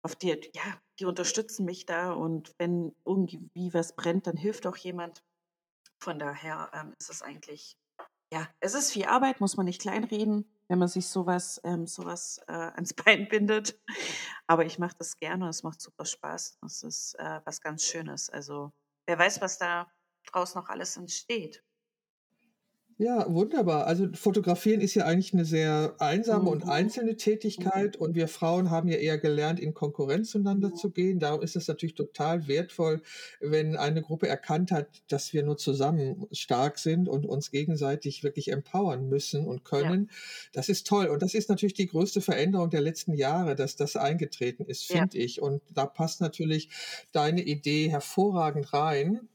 auf 0.02 0.16
die, 0.16 0.40
ja, 0.54 0.80
die 0.98 1.04
unterstützen 1.04 1.66
mich 1.66 1.84
da 1.84 2.12
und 2.12 2.54
wenn 2.56 2.96
irgendwie 3.04 3.74
was 3.74 3.94
brennt, 3.94 4.26
dann 4.26 4.38
hilft 4.38 4.66
auch 4.66 4.76
jemand. 4.76 5.22
Von 6.00 6.18
daher 6.18 6.70
ähm, 6.72 6.94
ist 6.98 7.10
es 7.10 7.20
eigentlich, 7.20 7.76
ja, 8.32 8.48
es 8.60 8.74
ist 8.74 8.92
viel 8.92 9.06
Arbeit, 9.06 9.40
muss 9.40 9.56
man 9.56 9.66
nicht 9.66 9.80
kleinreden, 9.80 10.50
wenn 10.68 10.78
man 10.78 10.88
sich 10.88 11.08
sowas, 11.08 11.60
ähm, 11.64 11.86
sowas 11.86 12.40
äh, 12.46 12.52
ans 12.74 12.94
Bein 12.94 13.28
bindet. 13.28 13.80
Aber 14.46 14.64
ich 14.64 14.78
mache 14.78 14.96
das 14.98 15.16
gerne, 15.16 15.48
es 15.48 15.62
macht 15.62 15.80
super 15.80 16.04
Spaß. 16.04 16.58
Es 16.64 16.82
ist 16.82 17.14
äh, 17.18 17.40
was 17.44 17.60
ganz 17.60 17.84
Schönes. 17.84 18.30
Also 18.30 18.72
wer 19.06 19.18
weiß, 19.18 19.40
was 19.40 19.58
da 19.58 19.90
draus 20.26 20.54
noch 20.54 20.68
alles 20.68 20.96
entsteht. 20.96 21.64
Ja, 23.00 23.32
wunderbar. 23.32 23.86
Also 23.86 24.08
fotografieren 24.12 24.80
ist 24.80 24.94
ja 24.96 25.04
eigentlich 25.04 25.32
eine 25.32 25.44
sehr 25.44 25.94
einsame 26.00 26.50
und 26.50 26.64
Mhm. 26.64 26.68
einzelne 26.68 27.16
Mhm. 27.56 27.70
Tätigkeit 27.70 27.96
und 27.96 28.16
wir 28.16 28.26
Frauen 28.26 28.70
haben 28.72 28.88
ja 28.88 28.96
eher 28.96 29.18
gelernt, 29.18 29.60
in 29.60 29.72
Konkurrenz 29.72 30.30
zueinander 30.30 30.72
Mhm. 30.72 30.74
zu 30.74 30.90
gehen. 30.90 31.20
Darum 31.20 31.40
ist 31.40 31.54
es 31.54 31.68
natürlich 31.68 31.94
total 31.94 32.48
wertvoll, 32.48 33.02
wenn 33.38 33.76
eine 33.76 34.02
Gruppe 34.02 34.26
erkannt 34.26 34.72
hat, 34.72 34.88
dass 35.06 35.32
wir 35.32 35.44
nur 35.44 35.56
zusammen 35.58 36.26
stark 36.32 36.76
sind 36.80 37.08
und 37.08 37.24
uns 37.24 37.52
gegenseitig 37.52 38.24
wirklich 38.24 38.50
empowern 38.50 39.08
müssen 39.08 39.46
und 39.46 39.62
Ja, 39.78 39.92
können. 39.92 40.10
Das 40.52 40.68
ist 40.68 40.84
toll 40.88 41.06
und 41.06 41.22
das 41.22 41.34
ist 41.34 41.48
natürlich 41.48 41.74
die 41.74 41.86
größte 41.86 42.20
Veränderung 42.20 42.68
der 42.68 42.80
letzten 42.80 43.14
Jahre, 43.14 43.54
dass 43.54 43.76
das 43.76 43.94
eingetreten 43.94 44.64
ist, 44.64 44.84
ja, 44.88 45.06
finde 45.06 45.18
ich. 45.18 45.40
Und 45.40 45.62
da 45.72 45.86
passt 45.86 46.20
natürlich 46.20 46.68
deine 47.12 47.42
Idee 47.42 47.90
hervorragend 47.90 48.72
rein. 48.72 49.28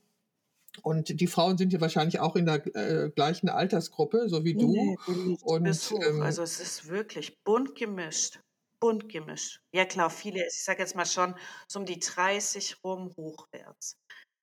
Und 0.81 1.19
die 1.19 1.27
Frauen 1.27 1.57
sind 1.57 1.71
ja 1.71 1.81
wahrscheinlich 1.81 2.19
auch 2.19 2.35
in 2.35 2.45
der 2.45 2.65
äh, 2.75 3.09
gleichen 3.09 3.49
Altersgruppe, 3.49 4.27
so 4.27 4.43
wie 4.43 4.55
du. 4.55 4.71
nee, 4.71 5.37
Und 5.43 5.93
ähm, 6.01 6.21
Also 6.21 6.41
es 6.41 6.59
ist 6.59 6.87
wirklich 6.87 7.43
bunt 7.43 7.75
gemischt. 7.75 8.39
Bunt 8.79 9.07
gemischt. 9.07 9.61
Ja 9.71 9.85
klar, 9.85 10.09
viele, 10.09 10.45
ich 10.47 10.63
sage 10.63 10.79
jetzt 10.79 10.95
mal 10.95 11.05
schon 11.05 11.35
so 11.67 11.79
um 11.79 11.85
die 11.85 11.99
30 11.99 12.83
rum 12.83 13.13
hochwärts. 13.15 13.97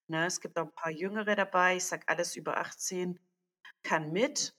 Ne, 0.09 0.27
es 0.27 0.41
gibt 0.41 0.59
auch 0.59 0.65
ein 0.65 0.75
paar 0.75 0.91
Jüngere 0.91 1.37
dabei. 1.37 1.77
Ich 1.77 1.85
sage, 1.85 2.05
alles 2.09 2.37
über 2.37 2.57
18 2.57 3.19
kann 3.83 4.13
mit, 4.13 4.55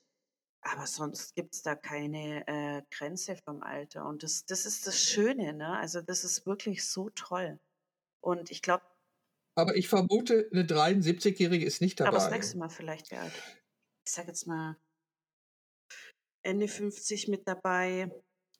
aber 0.62 0.86
sonst 0.86 1.34
gibt 1.34 1.54
es 1.54 1.62
da 1.62 1.74
keine 1.74 2.46
äh, 2.46 2.82
Grenze 2.90 3.36
vom 3.44 3.62
Alter. 3.62 4.06
Und 4.06 4.22
das, 4.22 4.46
das 4.46 4.66
ist 4.66 4.86
das 4.86 4.98
Schöne, 5.00 5.52
ne? 5.52 5.76
Also 5.78 6.00
das 6.00 6.24
ist 6.24 6.46
wirklich 6.46 6.86
so 6.86 7.10
toll. 7.10 7.58
Und 8.20 8.50
ich 8.50 8.62
glaube, 8.62 8.84
aber 9.54 9.76
ich 9.76 9.88
vermute, 9.88 10.48
eine 10.52 10.64
73-Jährige 10.64 11.64
ist 11.66 11.80
nicht 11.80 12.00
aber 12.02 12.10
das 12.10 12.24
dabei. 12.24 12.36
nächste 12.36 12.58
Mal 12.58 12.68
vielleicht, 12.68 13.10
ja, 13.12 13.26
ich 13.26 14.12
sage 14.12 14.28
jetzt 14.28 14.46
mal 14.46 14.76
Ende 16.42 16.68
50 16.68 17.28
mit 17.28 17.46
dabei. 17.46 18.10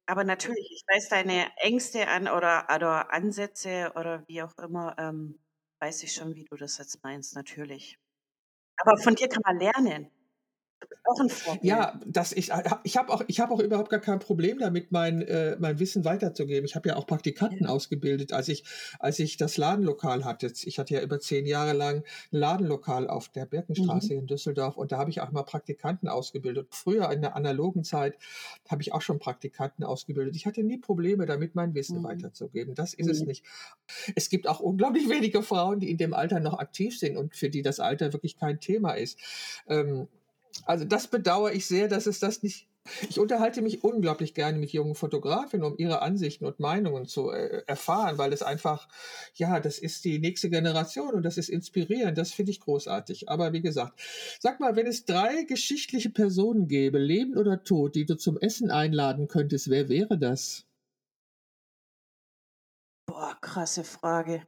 Aber 0.07 0.24
natürlich, 0.24 0.68
ich 0.72 0.84
weiß 0.88 1.09
deine 1.09 1.51
Ängste 1.59 2.09
an 2.09 2.28
oder, 2.28 2.66
oder 2.74 3.12
Ansätze 3.12 3.93
oder 3.95 4.24
wie 4.26 4.43
auch 4.43 4.53
immer, 4.59 4.97
ähm, 4.99 5.40
weiß 5.80 6.03
ich 6.03 6.12
schon, 6.14 6.34
wie 6.34 6.45
du 6.45 6.57
das 6.57 6.78
jetzt 6.78 7.03
meinst, 7.03 7.34
natürlich. 7.34 7.99
Aber 8.78 8.99
von 8.99 9.14
dir 9.14 9.28
kann 9.28 9.43
man 9.45 9.59
lernen. 9.59 10.11
Du 10.82 10.88
bist 10.88 11.00
auch 11.06 11.20
ein 11.20 11.28
Vorbild. 11.30 11.64
Ja, 11.64 12.00
das 12.06 12.32
ich, 12.32 12.50
ich 12.84 12.96
habe 12.96 13.12
auch, 13.12 13.22
ich 13.28 13.40
hab 13.40 13.50
auch 13.50 13.60
überhaupt 13.60 13.90
gar 13.90 14.00
kein 14.00 14.18
Problem 14.18 14.58
damit, 14.58 14.90
mein, 14.92 15.22
äh, 15.22 15.56
mein 15.60 15.78
Wissen 15.78 16.04
weiterzugeben. 16.04 16.64
Ich 16.64 16.74
habe 16.74 16.88
ja 16.90 16.96
auch 16.96 17.06
Praktikanten 17.06 17.64
Ja. 17.64 17.70
ausgebildet, 17.70 18.32
als 18.32 18.48
ich, 18.48 18.64
als 18.98 19.18
ich 19.18 19.36
das 19.36 19.56
Ladenlokal 19.56 20.24
hatte. 20.24 20.52
Ich 20.64 20.78
hatte 20.78 20.94
ja 20.94 21.02
über 21.02 21.20
zehn 21.20 21.46
Jahre 21.46 21.72
lang 21.72 21.98
ein 22.32 22.38
Ladenlokal 22.38 23.08
auf 23.08 23.28
der 23.28 23.46
Birkenstraße 23.46 24.14
Mhm. 24.14 24.20
in 24.20 24.26
Düsseldorf 24.26 24.76
und 24.76 24.92
da 24.92 24.98
habe 24.98 25.10
ich 25.10 25.20
auch 25.20 25.30
mal 25.32 25.44
Praktikanten 25.44 26.08
ausgebildet. 26.08 26.68
Früher 26.72 27.10
in 27.12 27.20
der 27.22 27.36
analogen 27.36 27.84
Zeit 27.84 28.16
habe 28.68 28.82
ich 28.82 28.92
auch 28.92 29.02
schon 29.02 29.18
Praktikanten 29.18 29.84
ausgebildet. 29.84 30.36
Ich 30.36 30.46
hatte 30.46 30.62
nie 30.64 30.78
Probleme 30.78 31.26
damit, 31.26 31.54
mein 31.54 31.74
Wissen 31.74 32.00
Mhm. 32.00 32.04
weiterzugeben. 32.04 32.74
Das 32.74 32.94
ist 32.94 33.08
es 33.08 33.22
Mhm. 33.22 33.26
nicht. 33.26 33.44
Es 34.16 34.28
gibt 34.30 34.48
auch 34.48 34.60
unglaublich 34.60 35.04
wenige 35.24 35.42
Frauen, 35.42 35.80
die 35.80 35.90
in 35.90 35.98
dem 35.98 36.14
Alter 36.14 36.40
noch 36.40 36.58
aktiv 36.58 36.98
sind 36.98 37.16
und 37.16 37.36
für 37.36 37.50
die 37.50 37.62
das 37.62 37.80
Alter 37.80 38.12
wirklich 38.12 38.36
kein 38.36 38.60
Thema 38.60 38.92
ist. 38.92 39.18
Ähm, 39.68 40.08
also 40.64 40.84
das 40.84 41.07
bedauere 41.09 41.53
ich 41.53 41.66
sehr, 41.66 41.88
dass 41.88 42.07
es 42.07 42.20
das 42.20 42.42
nicht. 42.42 42.68
Ich 43.09 43.20
unterhalte 43.20 43.62
mich 43.62 43.84
unglaublich 43.84 44.34
gerne 44.34 44.59
mit 44.59 44.72
jungen 44.72 44.96
Fotografinnen, 44.96 45.64
um 45.64 45.78
ihre 45.78 46.03
Ansichten 46.03 46.44
und 46.44 46.59
Meinungen 46.59 47.07
zu 47.07 47.30
äh, 47.30 47.62
erfahren, 47.66 48.18
weil 48.18 48.32
es 48.32 48.42
einfach, 48.42 48.88
ja, 49.34 49.61
das 49.61 49.78
ist 49.78 50.05
die 50.05 50.18
nächste 50.18 50.50
Generation 50.50 51.14
und 51.14 51.22
das 51.22 51.38
ist 51.38 51.48
inspirierend. 51.48 52.18
Das 52.18 52.32
finde 52.32 52.50
ich 52.50 52.61
großartig. 52.61 53.28
Aber 53.28 53.53
wie 53.53 53.62
gesagt, 53.62 54.00
sag 54.40 54.59
mal, 54.59 54.74
wenn 54.74 54.88
es 54.88 55.05
drei 55.05 55.44
geschichtliche 55.44 56.11
Personen 56.11 56.66
gäbe, 56.66 56.98
lebend 56.98 57.36
oder 57.36 57.62
tot, 57.62 57.94
die 57.94 58.05
du 58.05 58.16
zum 58.16 58.36
Essen 58.38 58.70
einladen 58.70 59.28
könntest, 59.28 59.70
wer 59.70 59.88
wäre 59.88 60.18
das? 60.18 60.66
Boah, 63.07 63.36
krasse 63.40 63.84
Frage. 63.84 64.42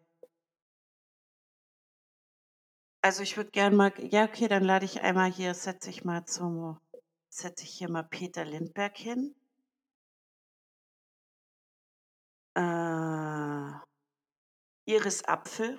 Also 3.05 3.23
ich 3.23 3.37
würde 3.37 3.51
gern 3.51 3.77
mal, 3.77 3.93
ja, 3.99 4.25
okay, 4.25 4.49
dann 4.49 4.65
lade 4.65 4.87
ich 4.87 5.03
einmal 5.03 5.31
hier, 5.31 5.53
setze 5.53 5.91
ich 5.91 6.07
mal 6.07 6.25
zum, 6.25 6.81
setze 7.29 7.65
ich 7.65 7.71
hier 7.73 7.91
mal 7.91 8.03
Peter 8.03 8.47
Lindberg 8.47 8.97
hin. 8.97 9.35
Äh, 12.55 13.73
Iris 14.91 15.23
Apfel, 15.27 15.77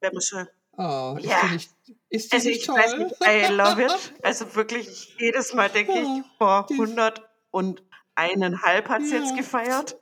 wenn 0.00 0.12
man 0.12 0.22
schon, 0.22 0.48
Oh, 0.76 1.16
ist 1.18 1.26
ja, 1.26 1.40
die 1.46 1.52
nicht, 1.52 1.70
ist 2.08 2.32
die 2.32 2.36
also 2.36 2.48
nicht 2.48 2.62
ich 2.62 2.68
weiß 2.68 2.90
toll? 2.90 3.04
nicht, 3.04 3.24
I 3.24 3.52
love 3.52 3.80
it. 3.80 4.14
Also 4.24 4.52
wirklich, 4.56 5.14
jedes 5.20 5.54
Mal 5.54 5.68
denke 5.68 5.92
ich, 5.92 5.98
Ja, 6.16 6.24
boah, 6.40 6.66
die, 6.68 6.74
100 6.74 7.30
und 7.52 7.84
eineinhalb 8.16 8.88
hat 8.88 9.02
es 9.02 9.12
jetzt 9.12 9.30
ja, 9.30 9.36
gefeiert. 9.36 9.96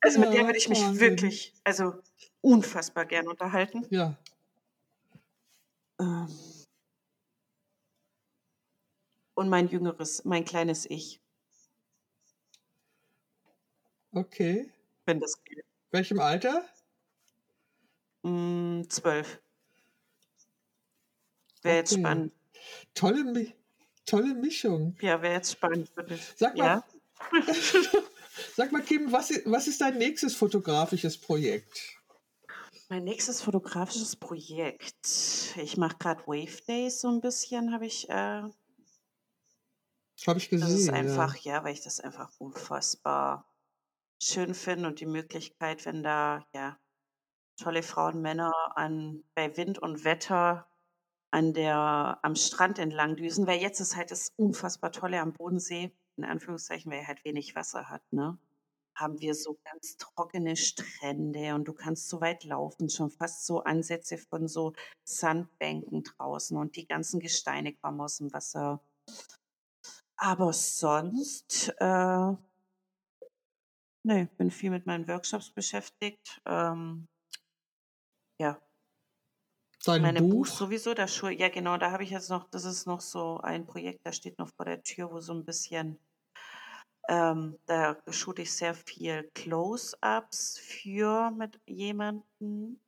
Also 0.00 0.18
mit 0.18 0.32
der 0.32 0.44
würde 0.46 0.58
ich 0.58 0.68
mich 0.68 0.98
wirklich, 0.98 1.54
also 1.62 1.94
unfassbar 2.40 3.04
gern 3.04 3.28
unterhalten. 3.28 3.86
Ja, 3.90 4.16
und 9.34 9.48
mein 9.48 9.68
jüngeres, 9.68 10.24
mein 10.24 10.44
kleines 10.44 10.84
Ich, 10.90 11.20
okay. 14.12 14.70
wenn 15.06 15.20
das 15.20 15.42
geht. 15.44 15.64
Welchem 15.90 16.20
Alter? 16.20 16.64
Mm, 18.24 18.82
zwölf. 18.90 19.40
Wäre 21.62 21.76
jetzt 21.76 21.92
Okay. 21.92 22.00
spannend. 22.00 22.32
Tolle, 22.94 23.52
tolle 24.06 24.34
Mischung. 24.34 24.96
Ja, 25.00 25.20
wäre 25.22 25.34
jetzt 25.34 25.52
spannend. 25.52 25.90
Würde. 25.96 26.18
Sag 26.36 26.56
mal, 26.56 26.66
Ja. 26.66 26.84
sag 28.56 28.72
mal, 28.72 28.82
Kim, 28.82 29.12
was, 29.12 29.30
was 29.46 29.68
ist 29.68 29.80
dein 29.80 29.98
nächstes 29.98 30.34
fotografisches 30.36 31.18
Projekt? 31.18 31.95
Mein 32.88 33.04
nächstes 33.04 33.42
fotografisches 33.42 34.16
Projekt. 34.16 35.54
Ich 35.56 35.76
mache 35.76 35.96
gerade 35.98 36.26
Wave 36.26 36.62
Days 36.66 37.00
so 37.00 37.08
ein 37.08 37.20
bisschen, 37.20 37.72
habe 37.72 37.86
ich, 37.86 38.08
äh, 38.08 38.42
Habe 40.26 40.38
ich 40.38 40.50
Das 40.58 40.72
ist 40.72 40.88
gesehen, 40.88 40.94
ja. 40.94 41.00
einfach, 41.00 41.36
ja, 41.36 41.64
weil 41.64 41.72
ich 41.72 41.82
das 41.82 42.00
einfach 42.00 42.30
unfassbar 42.38 43.50
schön 44.22 44.54
finde 44.54 44.88
und 44.88 45.00
die 45.00 45.06
Möglichkeit, 45.06 45.86
wenn 45.86 46.02
da 46.02 46.46
ja 46.54 46.78
tolle 47.58 47.82
Frauen, 47.82 48.22
Männer 48.22 48.52
an 48.76 49.24
bei 49.34 49.56
Wind 49.56 49.78
und 49.78 50.04
Wetter 50.04 50.68
an 51.32 51.54
der 51.54 52.20
am 52.22 52.36
Strand 52.36 52.78
entlang 52.78 53.16
düsen, 53.16 53.46
weil 53.46 53.60
jetzt 53.60 53.80
ist 53.80 53.96
halt 53.96 54.10
das 54.12 54.30
unfassbar 54.36 54.92
Tolle 54.92 55.20
am 55.20 55.32
Bodensee, 55.34 55.92
in 56.16 56.24
Anführungszeichen, 56.24 56.90
weil 56.92 57.00
er 57.00 57.08
halt 57.08 57.24
wenig 57.24 57.56
Wasser 57.56 57.90
hat, 57.90 58.02
ne? 58.12 58.38
Haben 58.96 59.20
wir 59.20 59.34
so 59.34 59.58
ganz 59.64 59.96
trockene 59.98 60.56
Strände 60.56 61.54
und 61.54 61.68
du 61.68 61.74
kannst 61.74 62.08
so 62.08 62.20
weit 62.20 62.44
laufen, 62.44 62.88
schon 62.88 63.10
fast 63.10 63.46
so 63.46 63.62
Ansätze 63.62 64.18
von 64.18 64.48
so 64.48 64.72
Sandbänken 65.04 66.02
draußen 66.02 66.56
und 66.56 66.76
die 66.76 66.86
ganzen 66.86 67.20
Gesteine 67.20 67.74
kommen 67.74 68.00
aus 68.00 68.18
dem 68.18 68.32
Wasser. 68.32 68.80
Aber 70.16 70.52
sonst, 70.52 71.74
äh, 71.78 72.32
ne, 74.04 74.28
bin 74.38 74.50
viel 74.50 74.70
mit 74.70 74.86
meinen 74.86 75.06
Workshops 75.08 75.50
beschäftigt. 75.50 76.40
Ähm, 76.46 77.06
ja. 78.40 78.60
Dein 79.84 80.02
Meine 80.02 80.22
Buch 80.22 80.46
Buch? 80.46 80.46
sowieso, 80.46 80.94
Schu 81.06 81.28
ja 81.28 81.48
genau, 81.48 81.76
da 81.76 81.90
habe 81.90 82.02
ich 82.02 82.10
jetzt 82.10 82.30
noch, 82.30 82.48
das 82.50 82.64
ist 82.64 82.86
noch 82.86 83.00
so 83.00 83.38
ein 83.38 83.66
Projekt, 83.66 84.00
das 84.04 84.16
steht 84.16 84.38
noch 84.38 84.48
vor 84.56 84.64
der 84.66 84.82
Tür, 84.82 85.10
wo 85.12 85.20
so 85.20 85.32
ein 85.34 85.44
bisschen, 85.44 85.98
ähm, 87.08 87.58
da 87.66 87.96
shoote 88.10 88.42
ich 88.42 88.52
sehr 88.52 88.74
viel 88.74 89.30
Close-ups 89.34 90.58
für 90.58 91.30
mit 91.30 91.60
jemandem. 91.66 92.80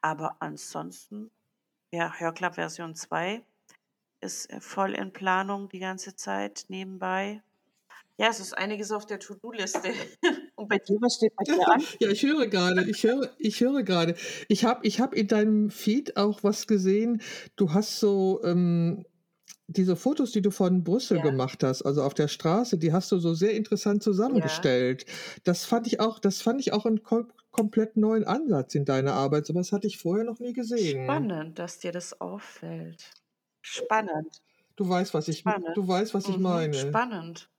Aber 0.00 0.36
ansonsten, 0.40 1.30
ja, 1.92 2.12
Hörclub 2.12 2.54
Version 2.54 2.94
2 2.94 3.44
ist 4.20 4.50
äh, 4.50 4.60
voll 4.60 4.94
in 4.94 5.12
Planung 5.12 5.68
die 5.68 5.80
ganze 5.80 6.14
Zeit 6.14 6.66
nebenbei. 6.68 7.42
Ja, 8.18 8.28
es 8.28 8.38
ist 8.38 8.52
einiges 8.52 8.92
auf 8.92 9.06
der 9.06 9.18
To-Do-Liste. 9.18 9.92
Und 10.54 10.68
bei 10.68 10.76
dir, 10.76 10.98
was 11.00 11.14
steht 11.14 11.34
bei 11.36 11.44
dir 11.44 11.66
an? 11.66 11.82
Ja, 12.00 12.10
ich 12.10 12.22
höre 12.22 12.46
gerade, 12.48 12.84
ich 12.84 13.02
höre, 13.02 13.30
ich 13.38 13.60
höre 13.62 13.82
gerade. 13.82 14.14
Ich 14.48 14.66
habe 14.66 14.86
ich 14.86 15.00
hab 15.00 15.14
in 15.14 15.26
deinem 15.26 15.70
Feed 15.70 16.18
auch 16.18 16.42
was 16.42 16.66
gesehen. 16.66 17.22
Du 17.56 17.72
hast 17.72 17.98
so 17.98 18.42
ähm, 18.44 19.06
diese 19.72 19.96
Fotos, 19.96 20.32
die 20.32 20.42
du 20.42 20.50
von 20.50 20.84
Brüssel 20.84 21.20
Ja. 21.20 21.20
gemacht 21.20 21.62
hast, 21.64 21.82
also 21.82 22.02
auf 22.02 22.14
der 22.14 22.28
Straße, 22.28 22.78
die 22.78 22.92
hast 22.92 23.10
du 23.12 23.18
so 23.18 23.34
sehr 23.34 23.52
interessant 23.54 24.02
zusammengestellt. 24.02 25.06
Das 25.44 25.64
fand 25.64 25.86
ich 25.86 26.00
auch, 26.00 26.18
das 26.18 26.40
fand 26.42 26.60
ich 26.60 26.72
auch 26.72 26.86
einen 26.86 27.02
kom 27.02 27.32
komplett 27.52 27.96
neuen 27.96 28.24
Ansatz 28.24 28.74
in 28.76 28.84
deiner 28.84 29.14
Arbeit. 29.14 29.44
Sowas 29.46 29.72
hatte 29.72 29.86
ich 29.88 29.98
vorher 29.98 30.24
noch 30.24 30.38
nie 30.38 30.52
gesehen. 30.52 31.32
Spannend, 31.32 31.60
dass 31.60 31.78
dir 31.78 31.92
das 31.92 32.20
auffällt. 32.20 33.12
Spannend. 33.62 34.42
Du 34.76 34.88
weißt, 34.88 35.14
was 35.14 35.28
ich, 35.28 35.44
Spannend. 35.44 35.66
du 35.74 35.86
weißt, 35.86 36.12
was 36.14 36.28
ich 36.28 36.36
Mhm, 36.36 36.38
meine. 36.38 37.00
Spannend. 37.10 37.50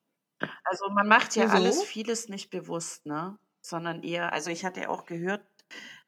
Also 0.65 0.89
man 0.91 1.07
macht 1.07 1.35
ja 1.35 1.47
Wieso? 1.47 1.51
alles, 1.51 1.83
vieles 1.83 2.29
nicht 2.29 2.49
bewusst, 2.51 3.05
ne? 3.07 3.39
Sondern 3.61 4.03
eher, 4.03 4.33
also 4.33 4.51
ich 4.51 4.65
hatte 4.65 4.89
auch 4.89 5.05
gehört, 5.05 5.45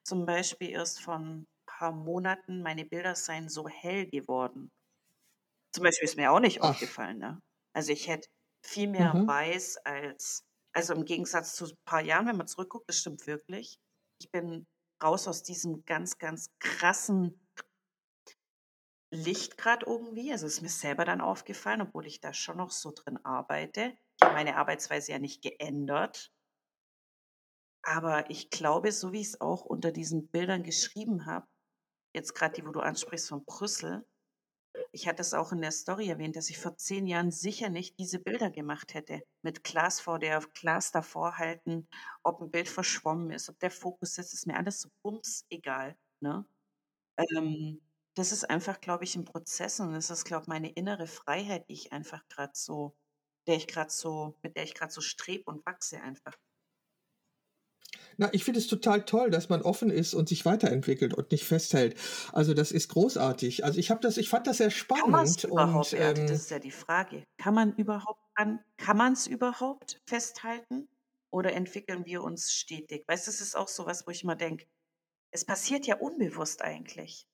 zum 0.04 0.26
Beispiel 0.26 0.70
erst 0.72 1.02
vor 1.02 1.16
ein 1.20 1.48
paar 1.68 1.92
Monaten, 1.94 2.62
meine 2.64 2.86
Bilder 2.86 3.16
seien 3.16 3.50
so 3.50 3.68
hell 3.70 4.08
geworden. 4.08 4.72
Zum 5.74 5.84
Beispiel 5.84 6.06
ist 6.08 6.18
mir 6.18 6.32
auch 6.32 6.40
nicht 6.40 6.62
Ach. 6.62 6.64
aufgefallen, 6.64 7.18
ne? 7.18 7.40
Also 7.74 7.92
ich 7.92 8.08
hätte 8.08 8.28
viel 8.66 8.88
mehr 8.88 9.14
Mhm. 9.14 9.26
weiß 9.26 9.78
als, 9.86 10.44
also 10.74 10.94
im 10.94 11.06
Gegensatz 11.06 11.56
zu 11.56 11.66
ein 11.66 11.76
paar 11.86 12.02
Jahren, 12.02 12.28
wenn 12.28 12.38
man 12.38 12.48
zurückguckt, 12.48 12.88
das 12.90 13.00
stimmt 13.00 13.28
wirklich. 13.28 13.78
Ich 14.22 14.32
bin 14.32 14.66
raus 15.04 15.28
aus 15.28 15.44
diesem 15.44 15.84
ganz, 15.86 16.18
ganz 16.18 16.48
krassen 16.60 17.40
Licht 19.14 19.58
gerade 19.58 19.86
irgendwie. 19.86 20.32
Also 20.34 20.46
ist 20.46 20.62
mir 20.62 20.68
selber 20.70 21.06
dann 21.06 21.22
aufgefallen, 21.22 21.82
obwohl 21.82 22.06
ich 22.06 22.20
da 22.20 22.34
schon 22.34 22.58
noch 22.58 22.72
so 22.72 22.92
drin 22.92 23.18
arbeite. 23.24 23.96
Ich 24.20 24.26
habe 24.26 24.34
meine 24.36 24.58
Arbeitsweise 24.58 25.14
ja 25.14 25.20
nicht 25.20 25.42
geändert. 25.42 26.34
Aber 27.86 28.30
ich 28.30 28.50
glaube, 28.50 28.92
so 28.92 29.12
wie 29.14 29.22
ich 29.22 29.28
es 29.28 29.42
auch 29.42 29.64
unter 29.66 29.92
diesen 29.92 30.28
Bildern 30.30 30.64
geschrieben 30.64 31.26
habe, 31.26 31.48
jetzt 32.16 32.34
gerade 32.36 32.56
die, 32.56 32.66
wo 32.68 32.72
du 32.72 32.82
ansprichst 32.82 33.30
von 33.30 33.46
Brüssel, 33.46 34.06
ich 34.94 35.08
hatte 35.08 35.22
es 35.22 35.34
auch 35.34 35.52
in 35.52 35.62
der 35.62 35.72
Story 35.72 36.08
erwähnt, 36.10 36.36
dass 36.36 36.50
ich 36.50 36.58
vor 36.60 36.78
zehn 36.78 37.08
Jahren 37.08 37.32
sicher 37.32 37.70
nicht 37.70 38.00
diese 38.00 38.20
Bilder 38.20 38.52
gemacht 38.52 38.94
hätte. 38.94 39.22
Mit 39.42 39.64
Glas 39.64 40.00
vor 40.00 40.20
der 40.20 40.40
Glas 40.54 40.92
davor 40.92 41.38
halten, 41.38 41.88
ob 42.24 42.42
ein 42.42 42.52
Bild 42.52 42.70
verschwommen 42.70 43.32
ist, 43.32 43.50
ob 43.50 43.60
der 43.60 43.72
Fokus 43.72 44.18
ist, 44.20 44.34
ist 44.34 44.48
mir 44.48 44.56
alles 44.58 44.82
so 44.82 44.90
bums 45.04 45.46
egal. 45.50 45.98
Ne? 46.22 46.46
Ähm, 47.18 47.82
das 48.16 48.32
ist 48.32 48.50
einfach, 48.50 48.82
glaube 48.82 49.04
ich, 49.06 49.16
ein 49.16 49.26
Prozess 49.26 49.80
und 49.80 49.94
das 49.94 50.10
ist, 50.12 50.26
glaube 50.26 50.44
ich, 50.44 50.48
meine 50.48 50.72
innere 50.72 51.08
Freiheit, 51.08 51.70
die 51.70 51.74
ich 51.74 51.92
einfach 51.94 52.28
gerade 52.30 52.54
so, 52.56 52.96
der 53.48 53.56
ich 53.58 53.68
gerade 53.68 53.92
so, 53.92 54.38
mit 54.44 54.56
der 54.58 54.64
ich 54.64 54.76
gerade 54.76 54.92
so 54.94 55.02
strebe 55.02 55.46
und 55.46 55.66
wachse 55.66 56.02
einfach. 56.02 56.36
Na, 58.18 58.30
ich 58.34 58.44
finde 58.44 58.60
es 58.60 58.68
total 58.68 59.06
toll, 59.06 59.30
dass 59.32 59.50
man 59.50 59.62
offen 59.62 59.90
ist 59.90 60.14
und 60.14 60.30
sich 60.30 60.46
weiterentwickelt 60.46 61.14
und 61.14 61.32
nicht 61.32 61.46
festhält. 61.46 61.96
Also 62.32 62.54
das 62.54 62.72
ist 62.72 62.90
großartig. 62.90 63.64
Also 63.66 63.80
ich 63.80 63.90
habe 63.92 64.02
das, 64.02 64.18
ich 64.18 64.30
fand 64.30 64.48
das 64.48 64.58
sehr 64.58 64.72
Kann 64.96 65.12
man 65.12 65.26
es 65.26 65.36
spannend 65.36 65.44
überhaupt, 65.44 65.94
und 65.94 66.00
ähm, 66.00 66.28
Das 66.28 66.42
ist 66.42 66.52
ja 66.52 66.60
die 66.60 66.72
Frage. 66.72 67.24
Kann 67.38 67.54
man 67.54 67.76
überhaupt 67.76 68.22
an, 68.36 68.60
kann 68.78 68.98
man 68.98 69.14
es 69.14 69.28
überhaupt 69.28 70.02
festhalten? 70.08 70.88
Oder 71.32 71.54
entwickeln 71.54 72.06
wir 72.06 72.24
uns 72.24 72.54
stetig? 72.54 73.04
Weißt 73.08 73.28
du, 73.28 73.32
das 73.32 73.42
ist 73.42 73.56
auch 73.56 73.68
so 73.68 73.86
was, 73.88 74.06
wo 74.06 74.12
ich 74.12 74.24
immer 74.24 74.36
denke, 74.36 74.66
es 75.32 75.46
passiert 75.46 75.88
ja 75.88 75.98
unbewusst 75.98 76.62
eigentlich. 76.62 77.26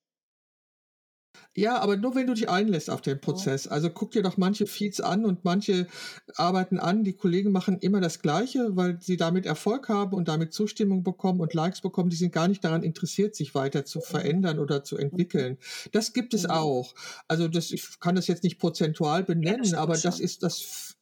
Ja, 1.56 1.78
aber 1.80 1.96
nur 1.96 2.14
wenn 2.14 2.26
du 2.28 2.34
dich 2.34 2.48
einlässt 2.48 2.90
auf 2.90 3.00
den. 3.02 3.20
Prozess. 3.20 3.66
Also 3.66 3.90
guck 3.90 4.12
dir 4.12 4.22
doch 4.22 4.36
manche 4.36 4.66
Feeds 4.66 5.00
an 5.00 5.24
und 5.24 5.44
manche 5.44 5.88
arbeiten 6.36 6.78
an. 6.78 7.02
Die 7.04 7.12
Kollegen 7.12 7.50
machen 7.50 7.78
immer 7.80 8.00
das 8.00 8.20
Gleiche, 8.22 8.76
weil 8.76 8.98
sie 9.00 9.16
damit 9.16 9.46
Erfolg 9.46 9.88
haben 9.88 10.14
und 10.14 10.28
damit 10.28 10.52
Zustimmung 10.52 11.02
bekommen 11.02 11.40
und 11.40 11.52
Likes 11.52 11.80
bekommen. 11.80 12.08
Die 12.10 12.16
sind 12.16 12.32
gar 12.32 12.46
nicht 12.48 12.62
daran 12.64 12.82
interessiert, 12.84 13.34
sich 13.34 13.54
weiter 13.54 13.84
zu 13.84 14.00
Mhm. 14.00 14.02
verändern 14.02 14.58
oder 14.60 14.84
zu 14.84 14.96
entwickeln. 14.96 15.58
Das 15.92 16.12
gibt 16.12 16.34
es 16.34 16.44
Mhm. 16.44 16.50
auch. 16.50 16.94
Also 17.26 17.48
das, 17.48 17.72
ich 17.72 17.98
kann 18.00 18.14
das 18.14 18.26
jetzt 18.28 18.44
nicht 18.44 18.58
prozentual 18.58 19.24
Ja, 19.42 19.52
das 19.56 19.56
benennen, 19.56 19.64
stimmt 19.70 19.78
aber 19.78 19.98
das 19.98 20.18
schon. 20.18 20.20
ist 20.20 20.42
das. 20.44 20.96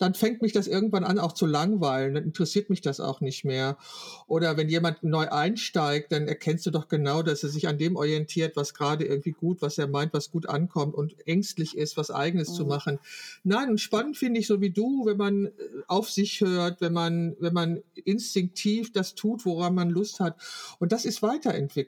Dann 0.00 0.14
fängt 0.14 0.42
mich 0.42 0.52
das 0.52 0.66
irgendwann 0.66 1.04
an 1.04 1.18
auch 1.20 1.32
zu 1.32 1.46
langweilen. 1.46 2.14
Dann 2.14 2.24
interessiert 2.24 2.70
mich 2.70 2.80
das 2.80 3.00
auch 3.00 3.20
nicht 3.20 3.44
mehr. 3.44 3.78
Oder 4.26 4.56
wenn 4.56 4.68
jemand 4.68 5.02
neu 5.02 5.28
einsteigt, 5.28 6.12
dann 6.12 6.26
erkennst 6.28 6.66
du 6.66 6.70
doch 6.70 6.88
genau, 6.88 7.22
dass 7.22 7.42
er 7.42 7.48
sich 7.50 7.68
an 7.68 7.78
dem 7.78 7.96
orientiert, 7.96 8.56
was 8.56 8.74
gerade 8.74 9.04
irgendwie 9.04 9.32
gut, 9.32 9.62
was 9.62 9.78
er 9.78 9.86
meint, 9.88 10.12
was 10.14 10.30
gut 10.30 10.48
ankommt 10.48 10.94
und 10.94 11.14
ängstlich 11.26 11.76
ist, 11.76 11.96
was 11.96 12.10
Eigenes 12.10 12.52
zu 12.52 12.64
Mhm. 12.64 12.66
machen. 12.66 12.98
Nein, 13.44 13.78
spannend 13.78 14.16
finde 14.16 14.40
ich 14.40 14.46
so 14.46 14.60
wie 14.60 14.70
du, 14.70 15.06
wenn 15.06 15.16
man 15.16 15.46
äh, 15.46 15.50
auf 15.86 16.10
sich 16.10 16.40
hört, 16.40 16.80
wenn 16.80 16.92
man, 16.92 17.36
wenn 17.40 17.52
man 17.54 17.82
instinktiv 18.04 18.92
das 18.92 19.14
tut, 19.14 19.44
woran 19.44 19.74
man 19.74 19.90
Lust 19.90 20.20
hat. 20.20 20.36
Und 20.78 20.92
das 20.92 21.04
ist 21.04 21.22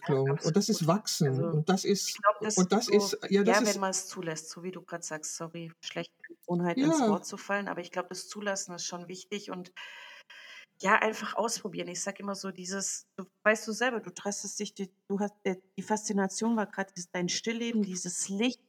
Ja, 0.02 0.14
Weiterentwicklung 0.14 0.38
und 0.38 0.56
das 0.56 0.68
ist. 0.68 0.86
Wachsen 0.86 1.44
Also 1.44 1.44
und 1.48 1.68
das 1.68 1.84
ich 2.04 2.12
ist, 2.12 2.20
glaube, 2.22 2.38
das 2.42 2.54
und 2.54 2.72
das 2.72 2.88
so, 2.88 2.88
ist, 2.88 3.18
ja, 3.28 3.44
das 3.44 3.60
ja, 3.60 3.64
wenn 3.64 3.78
ist, 3.78 3.80
man 3.80 3.90
es 3.90 4.08
zulässt, 4.08 4.50
so 4.50 4.62
wie 4.62 4.72
du 4.72 4.82
gerade 4.82 5.04
sagst, 5.04 5.36
sorry, 5.36 5.72
schlechte 5.80 6.14
Gewohnheit 6.28 6.80
ins 6.80 7.06
ja, 7.06 7.06
Wort 7.06 7.26
zu 7.26 7.36
fallen, 7.36 7.68
aber 7.68 7.80
ich 7.80 7.90
glaube, 7.92 8.01
das 8.02 8.28
Zulassen 8.28 8.74
ist 8.74 8.86
schon 8.86 9.08
wichtig 9.08 9.50
und 9.50 9.72
ja, 10.80 10.96
einfach 10.98 11.34
ausprobieren. 11.34 11.88
Ich 11.88 12.02
sage 12.02 12.22
immer 12.22 12.34
so 12.34 12.50
dieses, 12.50 13.06
du 13.16 13.24
weißt 13.44 13.66
du 13.68 13.72
selber, 13.72 14.00
du 14.00 14.12
trastest 14.12 14.58
dich, 14.58 14.74
die, 14.74 14.90
du 15.08 15.20
hast, 15.20 15.34
der- 15.44 15.58
die 15.76 15.82
Faszination 15.82 16.56
war 16.56 16.66
gerade 16.66 16.92
dein 17.12 17.28
Stillleben, 17.28 17.82
dieses 17.84 18.28
Licht. 18.28 18.60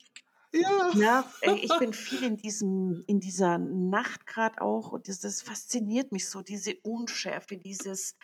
ja, 0.92 1.34
ey, 1.42 1.58
ich 1.60 1.78
bin 1.78 1.94
viel 1.94 2.24
in 2.24 2.38
diesem, 2.38 3.04
in 3.08 3.20
dieser 3.20 3.58
Nacht 3.58 4.28
gerade 4.28 4.62
auch 4.62 4.92
und 4.92 5.08
das, 5.08 5.20
das 5.20 5.42
fasziniert 5.42 6.12
mich 6.12 6.30
so, 6.30 6.42
diese 6.42 6.76
Unschärfe, 6.84 7.58
dieses, 7.58 8.16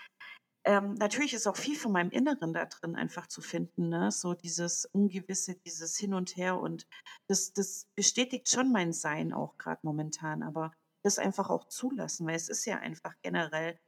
ähm, 0.65 0.93
natürlich 0.95 1.33
ist 1.33 1.47
auch 1.47 1.57
viel 1.57 1.77
von 1.77 1.91
meinem 1.93 2.11
Inneren 2.11 2.53
da 2.53 2.65
drin 2.65 2.95
einfach 2.95 3.27
zu 3.27 3.41
finden, 3.41 3.89
ne? 3.89 4.11
So 4.11 4.33
dieses 4.33 4.85
Ungewisse, 4.85 5.55
dieses 5.65 5.97
Hin 5.97 6.13
und 6.13 6.35
Her 6.37 6.59
und 6.59 6.85
das, 7.27 7.53
das 7.53 7.87
bestätigt 7.95 8.49
schon 8.49 8.71
mein 8.71 8.93
Sein 8.93 9.33
auch 9.33 9.57
gerade 9.57 9.81
momentan, 9.83 10.43
aber 10.43 10.71
das 11.03 11.19
einfach 11.19 11.49
auch 11.49 11.65
zulassen, 11.65 12.27
weil 12.27 12.35
es 12.35 12.49
ist 12.49 12.65
ja 12.65 12.77
einfach 12.77 13.15
generell, 13.21 13.79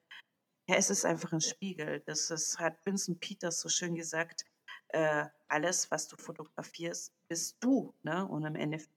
ja, 0.68 0.76
es 0.76 0.90
ist 0.90 1.06
einfach 1.06 1.34
ein 1.34 1.42
Spiegel. 1.42 2.02
Das 2.06 2.30
ist, 2.32 2.60
hat 2.60 2.78
Vincent 2.86 3.20
Peters 3.20 3.60
so 3.60 3.70
schön 3.70 3.96
gesagt, 3.96 4.46
äh, 4.90 5.26
alles, 5.48 5.92
was 5.92 6.08
du 6.08 6.18
fotografierst, 6.18 7.14
bist 7.28 7.58
du, 7.60 7.94
ne? 8.04 8.28
Und 8.28 8.46
im 8.46 8.56
Endeffekt, 8.56 8.92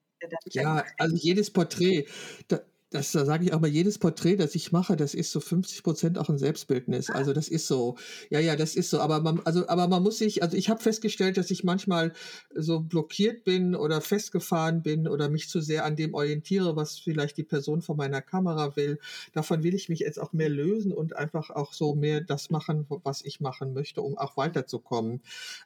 ja, 0.50 0.84
also 0.98 1.16
jedes 1.16 1.52
Porträt, 1.52 2.06
da, 2.48 2.60
das 2.94 3.10
sage 3.10 3.44
ich 3.44 3.52
auch 3.52 3.60
mal, 3.60 3.66
jedes 3.66 3.98
Porträt, 3.98 4.36
das 4.36 4.54
ich 4.54 4.70
mache, 4.70 4.94
das 4.94 5.14
ist 5.14 5.32
so 5.32 5.40
50 5.40 5.82
Prozent 5.82 6.16
auch 6.16 6.28
ein 6.28 6.38
Selbstbildnis. 6.38 7.10
Also 7.10 7.32
das 7.32 7.48
ist 7.48 7.66
so, 7.66 7.96
ja, 8.30 8.38
ja, 8.38 8.54
das 8.54 8.76
ist 8.76 8.88
so. 8.88 9.00
Aber 9.00 9.20
man, 9.20 9.40
also, 9.44 9.68
aber 9.68 9.88
man 9.88 10.00
muss 10.00 10.18
sich, 10.18 10.44
also 10.44 10.56
ich 10.56 10.70
habe 10.70 10.80
festgestellt, 10.80 11.36
dass 11.36 11.50
ich 11.50 11.64
manchmal 11.64 12.12
so 12.54 12.78
blockiert 12.78 13.42
bin 13.42 13.74
oder 13.74 14.00
festgefahren 14.00 14.82
bin 14.82 15.08
oder 15.08 15.28
mich 15.28 15.48
zu 15.48 15.60
sehr 15.60 15.84
an 15.84 15.96
dem 15.96 16.14
orientiere, 16.14 16.76
was 16.76 16.96
vielleicht 16.96 17.36
die 17.36 17.42
Person 17.42 17.82
von 17.82 17.96
meiner 17.96 18.22
Kamera 18.22 18.76
will. 18.76 19.00
Davon 19.32 19.64
will 19.64 19.74
ich 19.74 19.88
mich 19.88 19.98
jetzt 19.98 20.20
auch 20.20 20.32
mehr 20.32 20.48
lösen 20.48 20.92
und 20.92 21.16
einfach 21.16 21.50
auch 21.50 21.72
so 21.72 21.96
mehr 21.96 22.20
das 22.20 22.50
machen, 22.50 22.86
was 23.02 23.24
ich 23.24 23.40
machen 23.40 23.74
möchte, 23.74 24.02
um 24.02 24.16
auch 24.16 24.36
weiterzukommen. 24.36 25.20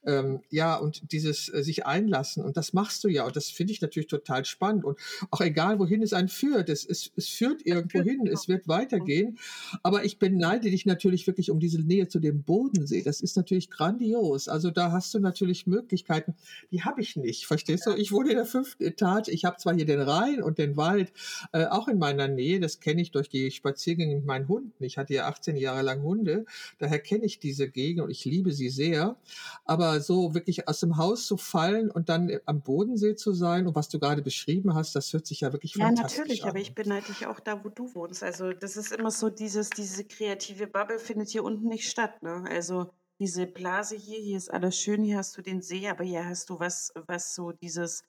Ähm, 0.07 0.41
ja, 0.49 0.77
und 0.77 1.13
dieses 1.13 1.53
äh, 1.53 1.63
sich 1.63 1.85
einlassen 1.85 2.43
und 2.43 2.57
das 2.57 2.73
machst 2.73 3.05
du 3.05 3.09
ja 3.09 3.27
und 3.27 3.37
das 3.37 3.51
finde 3.51 3.75
ich 3.75 3.83
natürlich 3.83 4.09
total 4.09 4.47
spannend 4.47 4.85
und 4.85 4.99
auch 5.31 5.43
egal, 5.43 5.79
wohin 5.79 6.03
es 6.03 6.15
einen 6.15 6.29
führt, 6.29 6.71
es 6.71 6.85
ist 6.85 7.18
es 7.19 7.29
führt 7.29 7.67
irgendwo 7.67 8.01
hin, 8.01 8.27
es 8.27 8.49
wird 8.49 8.69
weitergehen. 8.69 9.39
Aber 9.83 10.05
ich 10.05 10.19
beneide 10.19 10.71
dich 10.71 10.87
natürlich 10.87 11.27
wirklich 11.27 11.51
um 11.51 11.61
diese 11.61 11.81
Nähe 11.81 12.09
zu 12.09 12.21
dem 12.21 12.43
Bodensee. 12.43 13.03
Das 13.03 13.21
ist 13.21 13.37
natürlich 13.37 13.71
grandios. 13.71 14.49
Also 14.49 14.71
da 14.71 14.93
hast 14.93 15.13
du 15.13 15.19
natürlich 15.19 15.67
Möglichkeiten, 15.67 16.35
die 16.71 16.83
habe 16.83 17.03
ich 17.03 17.17
nicht. 17.17 17.47
Verstehst 17.47 17.87
du? 17.87 17.95
Ich 17.95 18.13
wohne 18.13 18.31
in 18.31 18.37
der 18.37 18.47
fünften 18.47 18.85
Etage. 18.85 19.29
Ich 19.29 19.45
habe 19.45 19.57
zwar 19.59 19.75
hier 19.75 19.85
den 19.85 20.01
Rhein 20.01 20.43
und 20.43 20.59
den 20.59 20.77
Wald 20.77 21.13
äh, 21.53 21.67
auch 21.67 21.89
in 21.89 21.99
meiner 21.99 22.29
Nähe. 22.29 22.61
Das 22.61 22.81
kenne 22.81 23.03
ich 23.03 23.11
durch 23.11 23.29
die 23.29 23.51
Spaziergänge 23.51 24.17
mit 24.17 24.25
meinen 24.25 24.49
Hunden. 24.49 24.85
Ich 24.85 24.97
hatte 24.97 25.15
ja 25.15 25.29
18 25.29 25.57
Jahre 25.57 25.83
lang 25.83 26.03
Hunde. 26.03 26.45
Daher 26.79 27.01
kenne 27.01 27.25
ich 27.25 27.41
diese 27.41 27.69
Gegend 27.69 28.03
und 28.03 28.11
ich 28.11 28.25
liebe 28.25 28.53
sie 28.53 28.69
sehr. 28.69 29.17
Aber 29.65 30.01
so 30.01 30.35
wirklich 30.35 30.69
aus 30.69 30.81
dem 30.81 30.97
Haus 30.97 31.27
zu 31.27 31.37
fallen 31.37 31.91
und 31.91 32.09
dann 32.09 32.31
am 32.47 32.63
Bodensee 32.63 33.17
zu 33.17 33.33
sein 33.33 33.67
und 33.67 33.75
was 33.75 33.89
du 33.89 33.99
gerade 33.99 34.23
beschrieben 34.23 34.75
hast, 34.75 34.95
das 34.95 35.13
hört 35.13 35.27
sich 35.27 35.41
ja 35.41 35.53
wirklich 35.53 35.75
ja, 35.75 35.87
fantastisch 35.87 36.19
an. 36.19 36.19
Ja, 36.19 36.33
natürlich, 36.35 36.45
aber 36.45 36.59
ich 36.61 36.75
beneide 36.75 36.98
dich 37.01 37.27
auch 37.27 37.41
da, 37.41 37.65
wo 37.65 37.69
du 37.69 37.95
wohnst. 37.95 38.23
Also 38.23 38.53
das 38.53 38.77
ist 38.77 38.93
immer 38.93 39.11
so 39.11 39.31
dieses, 39.31 39.71
diese 39.71 40.05
kreative 40.05 40.67
Bubble 40.67 40.99
findet 40.99 41.29
hier 41.31 41.45
unten 41.45 41.69
nicht 41.69 41.89
statt. 41.89 42.23
Ne? 42.23 42.45
Also 42.49 42.93
diese 43.21 43.47
Blase 43.47 43.97
hier, 43.97 44.21
hier 44.21 44.37
ist 44.37 44.53
alles 44.53 44.79
schön, 44.79 45.03
hier 45.03 45.19
hast 45.19 45.37
du 45.37 45.43
den 45.43 45.61
See, 45.61 45.89
aber 45.89 46.05
hier 46.05 46.25
hast 46.25 46.51
du 46.51 46.61
was, 46.61 46.93
was 47.07 47.35
so 47.35 47.53
dieses, 47.53 48.05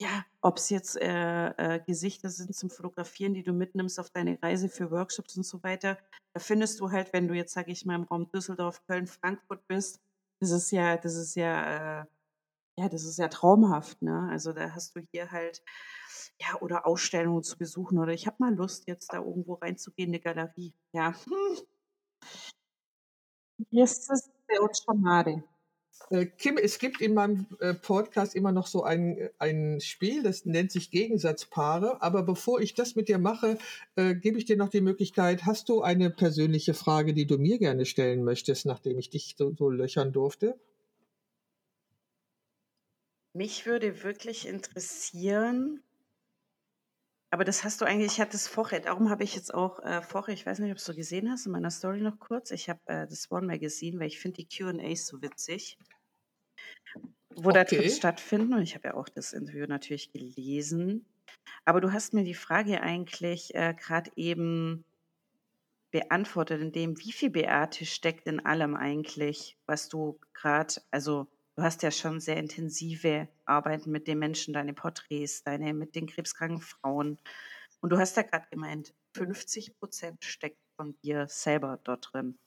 ja, 0.00 0.24
ob 0.40 0.58
es 0.58 0.70
jetzt 0.70 0.96
äh, 0.96 1.48
äh, 1.48 1.80
Gesichter 1.86 2.30
sind 2.30 2.54
zum 2.54 2.70
Fotografieren, 2.70 3.34
die 3.34 3.42
du 3.42 3.52
mitnimmst 3.52 3.98
auf 4.00 4.10
deine 4.10 4.38
Reise 4.42 4.68
für 4.68 4.90
Workshops 4.90 5.36
und 5.36 5.44
so 5.44 5.62
weiter, 5.62 5.98
da 6.34 6.40
findest 6.40 6.80
du 6.80 6.90
halt, 6.90 7.12
wenn 7.12 7.28
du 7.28 7.34
jetzt, 7.34 7.52
sage 7.52 7.72
ich 7.72 7.84
mal, 7.84 7.96
im 7.96 8.04
Raum 8.04 8.30
Düsseldorf, 8.30 8.82
Köln, 8.86 9.06
Frankfurt 9.06 9.66
bist, 9.66 10.00
das 10.40 10.50
ist 10.50 10.70
ja, 10.70 10.96
das 10.96 11.16
ist 11.16 11.34
ja, 11.34 12.02
äh, 12.02 12.04
ja, 12.78 12.88
das 12.88 13.04
ist 13.04 13.18
ja 13.18 13.28
traumhaft, 13.28 14.00
ne? 14.02 14.28
Also 14.30 14.52
da 14.52 14.72
hast 14.74 14.94
du 14.94 15.00
hier 15.12 15.32
halt 15.32 15.62
ja, 16.40 16.60
oder 16.60 16.86
Ausstellungen 16.86 17.42
zu 17.42 17.58
besuchen 17.58 17.98
oder 17.98 18.12
ich 18.12 18.26
habe 18.26 18.36
mal 18.38 18.54
Lust, 18.54 18.86
jetzt 18.86 19.12
da 19.12 19.18
irgendwo 19.18 19.54
reinzugehen, 19.54 20.10
eine 20.10 20.20
Galerie. 20.20 20.72
Ja. 20.92 21.14
Jetzt 23.70 24.08
ist 24.10 24.30
uns 24.60 24.84
schade. 24.84 25.42
Äh, 26.10 26.26
Kim, 26.26 26.56
es 26.56 26.78
gibt 26.78 27.00
in 27.00 27.14
meinem 27.14 27.46
äh, 27.60 27.74
Podcast 27.74 28.34
immer 28.34 28.52
noch 28.52 28.66
so 28.66 28.82
ein, 28.82 29.28
ein 29.38 29.80
Spiel, 29.80 30.22
das 30.22 30.46
nennt 30.46 30.72
sich 30.72 30.90
Gegensatzpaare. 30.90 32.00
Aber 32.02 32.22
bevor 32.22 32.60
ich 32.60 32.74
das 32.74 32.94
mit 32.94 33.08
dir 33.08 33.18
mache, 33.18 33.58
äh, 33.96 34.14
gebe 34.14 34.38
ich 34.38 34.44
dir 34.44 34.56
noch 34.56 34.68
die 34.68 34.80
Möglichkeit, 34.80 35.44
hast 35.44 35.68
du 35.68 35.82
eine 35.82 36.10
persönliche 36.10 36.72
Frage, 36.72 37.14
die 37.14 37.26
du 37.26 37.36
mir 37.36 37.58
gerne 37.58 37.84
stellen 37.84 38.24
möchtest, 38.24 38.64
nachdem 38.64 38.98
ich 38.98 39.10
dich 39.10 39.34
so, 39.36 39.52
so 39.54 39.68
löchern 39.68 40.12
durfte? 40.12 40.58
Mich 43.34 43.66
würde 43.66 44.02
wirklich 44.02 44.48
interessieren, 44.48 45.82
aber 47.30 47.44
das 47.44 47.64
hast 47.64 47.80
du 47.80 47.84
eigentlich, 47.84 48.12
ich 48.12 48.20
hatte 48.20 48.36
es 48.36 48.48
vorher, 48.48 48.80
darum 48.80 49.10
habe 49.10 49.24
ich 49.24 49.34
jetzt 49.34 49.52
auch 49.52 49.80
äh, 49.80 50.00
vorher, 50.02 50.34
ich 50.34 50.46
weiß 50.46 50.60
nicht, 50.60 50.72
ob 50.72 50.82
du 50.82 50.94
gesehen 50.94 51.30
hast, 51.30 51.46
in 51.46 51.52
meiner 51.52 51.70
Story 51.70 52.00
noch 52.00 52.18
kurz, 52.18 52.50
ich 52.50 52.68
habe 52.68 52.80
äh, 52.86 53.06
das 53.06 53.30
One 53.30 53.46
Magazine, 53.46 54.00
weil 54.00 54.06
ich 54.06 54.18
finde 54.18 54.42
die 54.42 54.48
Q&As 54.48 55.06
so 55.06 55.20
witzig, 55.20 55.78
wo 57.34 57.50
okay. 57.50 57.52
da 57.52 57.64
drin 57.64 57.90
stattfinden 57.90 58.54
und 58.54 58.62
ich 58.62 58.74
habe 58.74 58.88
ja 58.88 58.94
auch 58.94 59.08
das 59.08 59.32
Interview 59.32 59.66
natürlich 59.66 60.10
gelesen. 60.12 61.06
Aber 61.64 61.80
du 61.80 61.92
hast 61.92 62.14
mir 62.14 62.24
die 62.24 62.34
Frage 62.34 62.80
eigentlich 62.80 63.54
äh, 63.54 63.74
gerade 63.74 64.10
eben 64.16 64.84
beantwortet, 65.90 66.60
in 66.60 66.72
dem, 66.72 66.98
wie 66.98 67.12
viel 67.12 67.30
Beate 67.30 67.86
steckt 67.86 68.26
in 68.26 68.44
allem 68.44 68.74
eigentlich, 68.74 69.58
was 69.66 69.88
du 69.88 70.18
gerade, 70.34 70.74
also 70.90 71.26
Du 71.58 71.64
hast 71.64 71.82
ja 71.82 71.90
schon 71.90 72.20
sehr 72.20 72.36
intensive 72.36 73.26
Arbeiten 73.44 73.90
mit 73.90 74.06
den 74.06 74.20
Menschen, 74.20 74.54
deine 74.54 74.74
Porträts, 74.74 75.42
deine 75.42 75.74
mit 75.74 75.96
den 75.96 76.06
krebskranken 76.06 76.60
Frauen. 76.60 77.18
Und 77.80 77.90
du 77.90 77.98
hast 77.98 78.16
ja 78.16 78.22
gerade 78.22 78.46
gemeint, 78.48 78.94
50 79.14 79.76
Prozent 79.76 80.24
steckt 80.24 80.60
von 80.76 80.96
dir 81.02 81.26
selber 81.26 81.80
dort 81.82 82.10
drin. 82.12 82.38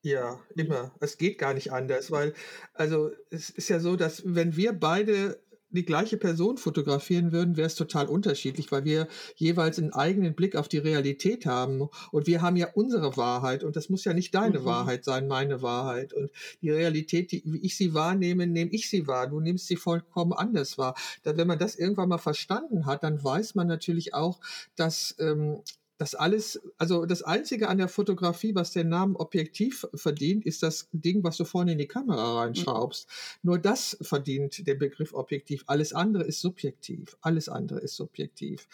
Ja, 0.00 0.42
immer. 0.56 0.94
Es 1.00 1.18
geht 1.18 1.36
gar 1.36 1.52
nicht 1.52 1.70
anders, 1.70 2.10
weil, 2.10 2.32
also 2.72 3.10
es 3.28 3.50
ist 3.50 3.68
ja 3.68 3.78
so, 3.78 3.94
dass 3.94 4.22
wenn 4.24 4.56
wir 4.56 4.72
beide 4.72 5.43
die 5.74 5.84
gleiche 5.84 6.16
Person 6.16 6.56
fotografieren 6.56 7.32
würden, 7.32 7.56
wäre 7.56 7.66
es 7.66 7.74
total 7.74 8.06
unterschiedlich, 8.06 8.72
weil 8.72 8.84
wir 8.84 9.08
jeweils 9.36 9.78
einen 9.78 9.92
eigenen 9.92 10.34
Blick 10.34 10.56
auf 10.56 10.68
die 10.68 10.78
Realität 10.78 11.46
haben. 11.46 11.88
Und 12.10 12.26
wir 12.26 12.42
haben 12.42 12.56
ja 12.56 12.68
unsere 12.74 13.16
Wahrheit 13.16 13.64
und 13.64 13.76
das 13.76 13.88
muss 13.88 14.04
ja 14.04 14.14
nicht 14.14 14.34
deine 14.34 14.60
mhm. 14.60 14.64
Wahrheit 14.64 15.04
sein, 15.04 15.28
meine 15.28 15.62
Wahrheit. 15.62 16.12
Und 16.12 16.30
die 16.62 16.70
Realität, 16.70 17.32
die, 17.32 17.42
wie 17.44 17.64
ich 17.64 17.76
sie 17.76 17.94
wahrnehme, 17.94 18.46
nehme 18.46 18.70
ich 18.70 18.88
sie 18.88 19.06
wahr. 19.06 19.26
Du 19.26 19.40
nimmst 19.40 19.66
sie 19.66 19.76
vollkommen 19.76 20.32
anders 20.32 20.78
wahr. 20.78 20.94
Da, 21.22 21.36
wenn 21.36 21.46
man 21.46 21.58
das 21.58 21.76
irgendwann 21.76 22.08
mal 22.08 22.18
verstanden 22.18 22.86
hat, 22.86 23.02
dann 23.02 23.22
weiß 23.22 23.54
man 23.54 23.66
natürlich 23.66 24.14
auch, 24.14 24.40
dass 24.76 25.14
ähm, 25.18 25.60
das 25.96 26.14
alles, 26.14 26.60
also 26.76 27.06
das 27.06 27.22
Einzige 27.22 27.68
an 27.68 27.78
der 27.78 27.88
Fotografie, 27.88 28.54
was 28.54 28.72
den 28.72 28.88
Namen 28.88 29.14
Objektiv 29.14 29.86
verdient, 29.94 30.44
ist 30.44 30.62
das 30.62 30.88
Ding, 30.92 31.22
was 31.22 31.36
du 31.36 31.44
vorne 31.44 31.72
in 31.72 31.78
die 31.78 31.86
Kamera 31.86 32.40
reinschraubst. 32.40 33.06
Mhm. 33.08 33.50
Nur 33.50 33.58
das 33.58 33.96
verdient 34.00 34.66
den 34.66 34.78
Begriff 34.78 35.14
Objektiv. 35.14 35.62
Alles 35.66 35.92
andere 35.92 36.24
ist 36.24 36.40
subjektiv. 36.40 37.16
Alles 37.20 37.48
andere 37.48 37.78
ist 37.80 37.94
subjektiv. 37.94 38.66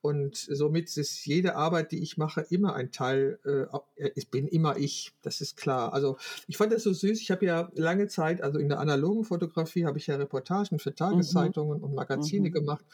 Und 0.00 0.36
somit 0.36 0.96
ist 0.96 1.26
jede 1.26 1.56
Arbeit, 1.56 1.90
die 1.90 2.00
ich 2.00 2.16
mache, 2.16 2.42
immer 2.48 2.74
ein 2.74 2.92
Teil, 2.92 3.40
äh, 3.44 4.10
ich 4.14 4.30
bin 4.30 4.46
immer 4.46 4.76
ich, 4.76 5.12
das 5.22 5.40
ist 5.40 5.56
klar. 5.56 5.92
Also 5.92 6.16
ich 6.46 6.56
fand 6.56 6.72
das 6.72 6.84
so 6.84 6.92
süß. 6.92 7.20
Ich 7.20 7.32
habe 7.32 7.44
ja 7.44 7.70
lange 7.74 8.06
Zeit, 8.06 8.40
also 8.40 8.60
in 8.60 8.68
der 8.68 8.78
analogen 8.78 9.24
Fotografie 9.24 9.84
habe 9.84 9.98
ich 9.98 10.06
ja 10.06 10.14
Reportagen 10.14 10.78
für 10.78 10.90
mhm. 10.90 10.96
Tageszeitungen 10.96 11.78
mhm. 11.78 11.84
und 11.84 11.94
Magazine 11.94 12.50
mhm. 12.50 12.52
gemacht. 12.52 12.84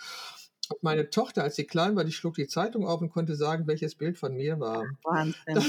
Meine 0.80 1.10
Tochter, 1.10 1.42
als 1.42 1.56
sie 1.56 1.64
klein 1.64 1.96
war, 1.96 2.04
die 2.04 2.12
schlug 2.12 2.34
die 2.34 2.46
Zeitung 2.46 2.86
auf 2.86 3.00
und 3.00 3.10
konnte 3.10 3.36
sagen, 3.36 3.66
welches 3.66 3.94
Bild 3.94 4.18
von 4.18 4.34
mir 4.34 4.60
war. 4.60 4.84
Wahnsinn. 5.02 5.62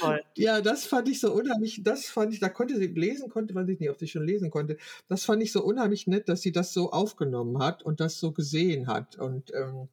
Toll. 0.00 0.22
ja, 0.36 0.60
das 0.60 0.86
fand 0.86 1.08
ich 1.08 1.20
so 1.20 1.32
unheimlich, 1.32 1.82
das 1.82 2.06
fand 2.06 2.32
ich, 2.32 2.40
da 2.40 2.48
konnte 2.48 2.76
sie 2.76 2.86
lesen, 2.86 3.28
konnte, 3.28 3.54
weiß 3.54 3.68
ich 3.68 3.80
nicht, 3.80 3.90
ob 3.90 3.98
sie 3.98 4.08
schon 4.08 4.24
lesen 4.24 4.50
konnte. 4.50 4.76
Das 5.08 5.24
fand 5.24 5.42
ich 5.42 5.52
so 5.52 5.62
unheimlich 5.62 6.06
nett, 6.06 6.28
dass 6.28 6.42
sie 6.42 6.52
das 6.52 6.72
so 6.72 6.90
aufgenommen 6.90 7.62
hat 7.62 7.82
und 7.82 8.00
das 8.00 8.18
so 8.18 8.32
gesehen 8.32 8.86
hat. 8.86 9.16
Und 9.16 9.52
ähm, 9.54 9.88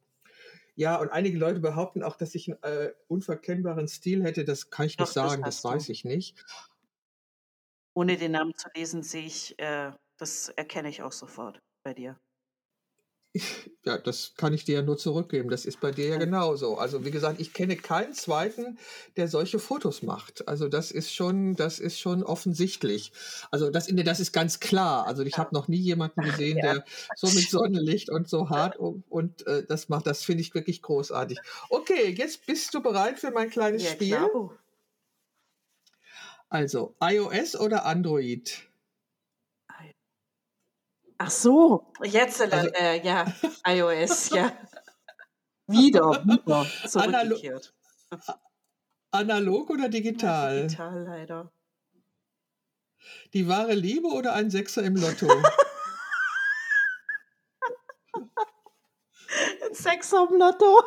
ja, 0.76 0.96
und 0.96 1.10
einige 1.10 1.38
Leute 1.38 1.60
behaupten 1.60 2.02
auch, 2.02 2.16
dass 2.16 2.34
ich 2.34 2.48
einen 2.48 2.62
äh, 2.62 2.92
unverkennbaren 3.08 3.88
Stil 3.88 4.22
hätte. 4.22 4.44
Das 4.44 4.70
kann 4.70 4.86
ich 4.86 4.98
nicht 4.98 5.08
Doch, 5.08 5.12
sagen, 5.12 5.42
das, 5.42 5.62
das 5.62 5.64
weiß 5.64 5.86
du. 5.86 5.92
ich 5.92 6.04
nicht. 6.04 6.36
Ohne 7.94 8.18
den 8.18 8.32
Namen 8.32 8.54
zu 8.54 8.68
lesen, 8.74 9.02
sehe 9.02 9.24
ich, 9.24 9.58
äh, 9.58 9.90
das 10.18 10.50
erkenne 10.50 10.90
ich 10.90 11.02
auch 11.02 11.12
sofort 11.12 11.62
bei 11.82 11.94
dir. 11.94 12.18
Ja, 13.84 13.98
das 13.98 14.34
kann 14.36 14.52
ich 14.52 14.64
dir 14.64 14.76
ja 14.76 14.82
nur 14.82 14.98
zurückgeben. 14.98 15.48
Das 15.48 15.64
ist 15.64 15.80
bei 15.80 15.90
dir 15.90 16.08
ja 16.08 16.16
genauso. 16.16 16.76
Also 16.76 17.04
wie 17.04 17.10
gesagt, 17.10 17.40
ich 17.40 17.52
kenne 17.52 17.76
keinen 17.76 18.14
zweiten, 18.14 18.78
der 19.16 19.28
solche 19.28 19.58
Fotos 19.58 20.02
macht. 20.02 20.48
Also 20.48 20.68
das 20.68 20.90
ist 20.90 21.14
schon, 21.14 21.54
das 21.54 21.78
ist 21.78 22.00
schon 22.00 22.22
offensichtlich. 22.22 23.12
Also 23.50 23.70
das, 23.70 23.86
das 23.88 24.20
ist 24.20 24.32
ganz 24.32 24.60
klar. 24.60 25.06
Also 25.06 25.22
ich 25.22 25.38
habe 25.38 25.54
noch 25.54 25.68
nie 25.68 25.76
jemanden 25.78 26.20
gesehen, 26.22 26.58
ja. 26.58 26.74
der 26.74 26.84
so 27.14 27.28
mit 27.28 27.48
Sonnenlicht 27.50 28.10
und 28.10 28.28
so 28.28 28.50
hart 28.50 28.76
und, 28.76 29.04
und 29.08 29.46
äh, 29.46 29.64
das 29.66 29.88
macht. 29.88 30.06
Das 30.06 30.22
finde 30.22 30.42
ich 30.42 30.54
wirklich 30.54 30.82
großartig. 30.82 31.38
Okay, 31.70 32.14
jetzt 32.16 32.46
bist 32.46 32.74
du 32.74 32.82
bereit 32.82 33.18
für 33.18 33.30
mein 33.30 33.50
kleines 33.50 33.82
ja, 33.82 33.90
Spiel. 33.90 34.16
Klar. 34.16 34.58
Also 36.48 36.94
iOS 37.00 37.56
oder 37.56 37.86
Android? 37.86 38.66
Ach 41.18 41.30
so, 41.30 41.92
jetzt, 42.02 42.40
äh, 42.40 42.48
also, 42.50 42.68
äh, 42.74 43.02
ja, 43.04 43.24
iOS, 43.66 44.30
ja. 44.30 44.52
Wieder, 45.66 46.22
wieder, 46.24 46.66
zurückgekehrt. 46.86 47.74
Analog 49.10 49.70
oder 49.70 49.88
digital? 49.88 50.56
Ja, 50.56 50.62
digital 50.62 51.04
leider. 51.04 51.52
Die 53.32 53.48
wahre 53.48 53.74
Liebe 53.74 54.08
oder 54.08 54.34
ein 54.34 54.50
Sechser 54.50 54.82
im 54.82 54.96
Lotto? 54.96 55.28
ein 59.64 59.74
Sechser 59.74 60.28
im 60.30 60.38
Lotto. 60.38 60.82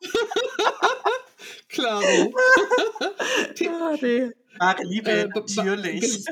Klaro. 1.68 2.34
Die, 3.58 3.68
ah, 3.68 3.96
nee. 4.00 4.32
Wahre 4.58 4.82
Liebe, 4.82 5.10
äh, 5.10 5.28
natürlich. 5.28 6.24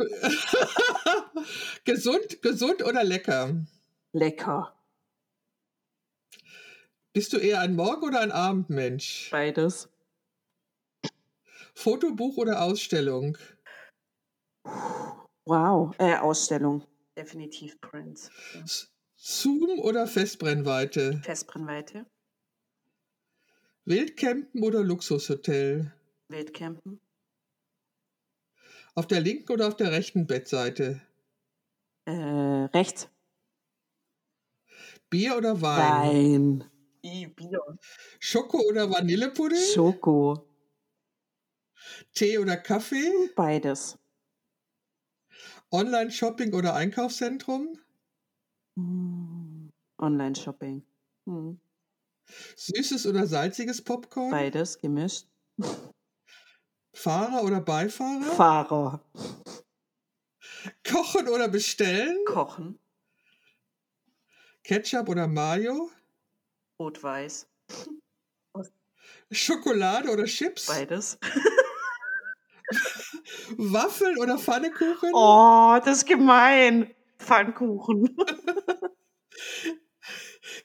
gesund, 1.84 2.42
gesund 2.42 2.84
oder 2.84 3.04
lecker? 3.04 3.66
Lecker. 4.12 4.74
Bist 7.12 7.32
du 7.32 7.38
eher 7.38 7.60
ein 7.60 7.74
Morgen- 7.74 8.04
oder 8.04 8.20
ein 8.20 8.32
Abendmensch? 8.32 9.30
Beides. 9.30 9.88
Fotobuch 11.74 12.36
oder 12.36 12.62
Ausstellung? 12.62 13.36
Wow, 15.44 15.94
äh, 15.98 16.16
Ausstellung. 16.16 16.84
Definitiv 17.16 17.80
Prince. 17.80 18.30
Ja. 18.54 18.64
Zoom 19.16 19.80
oder 19.80 20.06
Festbrennweite? 20.06 21.20
Festbrennweite. 21.22 22.06
Wildcampen 23.84 24.62
oder 24.62 24.82
Luxushotel? 24.82 25.92
Wildcampen. 26.28 27.00
Auf 29.00 29.06
der 29.06 29.22
linken 29.22 29.50
oder 29.52 29.66
auf 29.66 29.76
der 29.76 29.92
rechten 29.92 30.26
Bettseite? 30.26 31.00
Äh, 32.04 32.12
rechts. 32.12 33.08
Bier 35.08 35.38
oder 35.38 35.62
Wein? 35.62 36.60
Wein. 36.60 36.70
I, 37.02 37.26
Bier. 37.28 37.78
Schoko 38.18 38.58
oder 38.68 38.90
Vanillepudding? 38.90 39.72
Schoko. 39.72 40.46
Tee 42.12 42.36
oder 42.36 42.58
Kaffee? 42.58 43.10
Beides. 43.34 43.98
Online-Shopping 45.72 46.52
oder 46.52 46.74
Einkaufszentrum? 46.74 47.78
Hm. 48.76 49.70
Online-Shopping. 49.96 50.84
Hm. 51.24 51.58
Süßes 52.54 53.06
oder 53.06 53.26
salziges 53.26 53.80
Popcorn? 53.80 54.30
Beides 54.30 54.78
gemischt. 54.78 55.26
Fahrer 57.00 57.42
oder 57.44 57.62
Beifahrer? 57.62 58.30
Fahrer. 58.36 59.00
Kochen 60.86 61.28
oder 61.28 61.48
bestellen? 61.48 62.18
Kochen. 62.26 62.78
Ketchup 64.62 65.08
oder 65.08 65.26
Mayo? 65.26 65.90
Rot-Weiß. 66.78 67.48
Schokolade 69.30 70.10
oder 70.10 70.24
Chips? 70.24 70.66
Beides. 70.66 71.18
Waffeln 73.56 74.18
oder 74.18 74.36
Pfannekuchen? 74.36 75.10
Oh, 75.14 75.78
das 75.82 75.98
ist 75.98 76.06
gemein. 76.06 76.94
Pfannkuchen. 77.18 78.14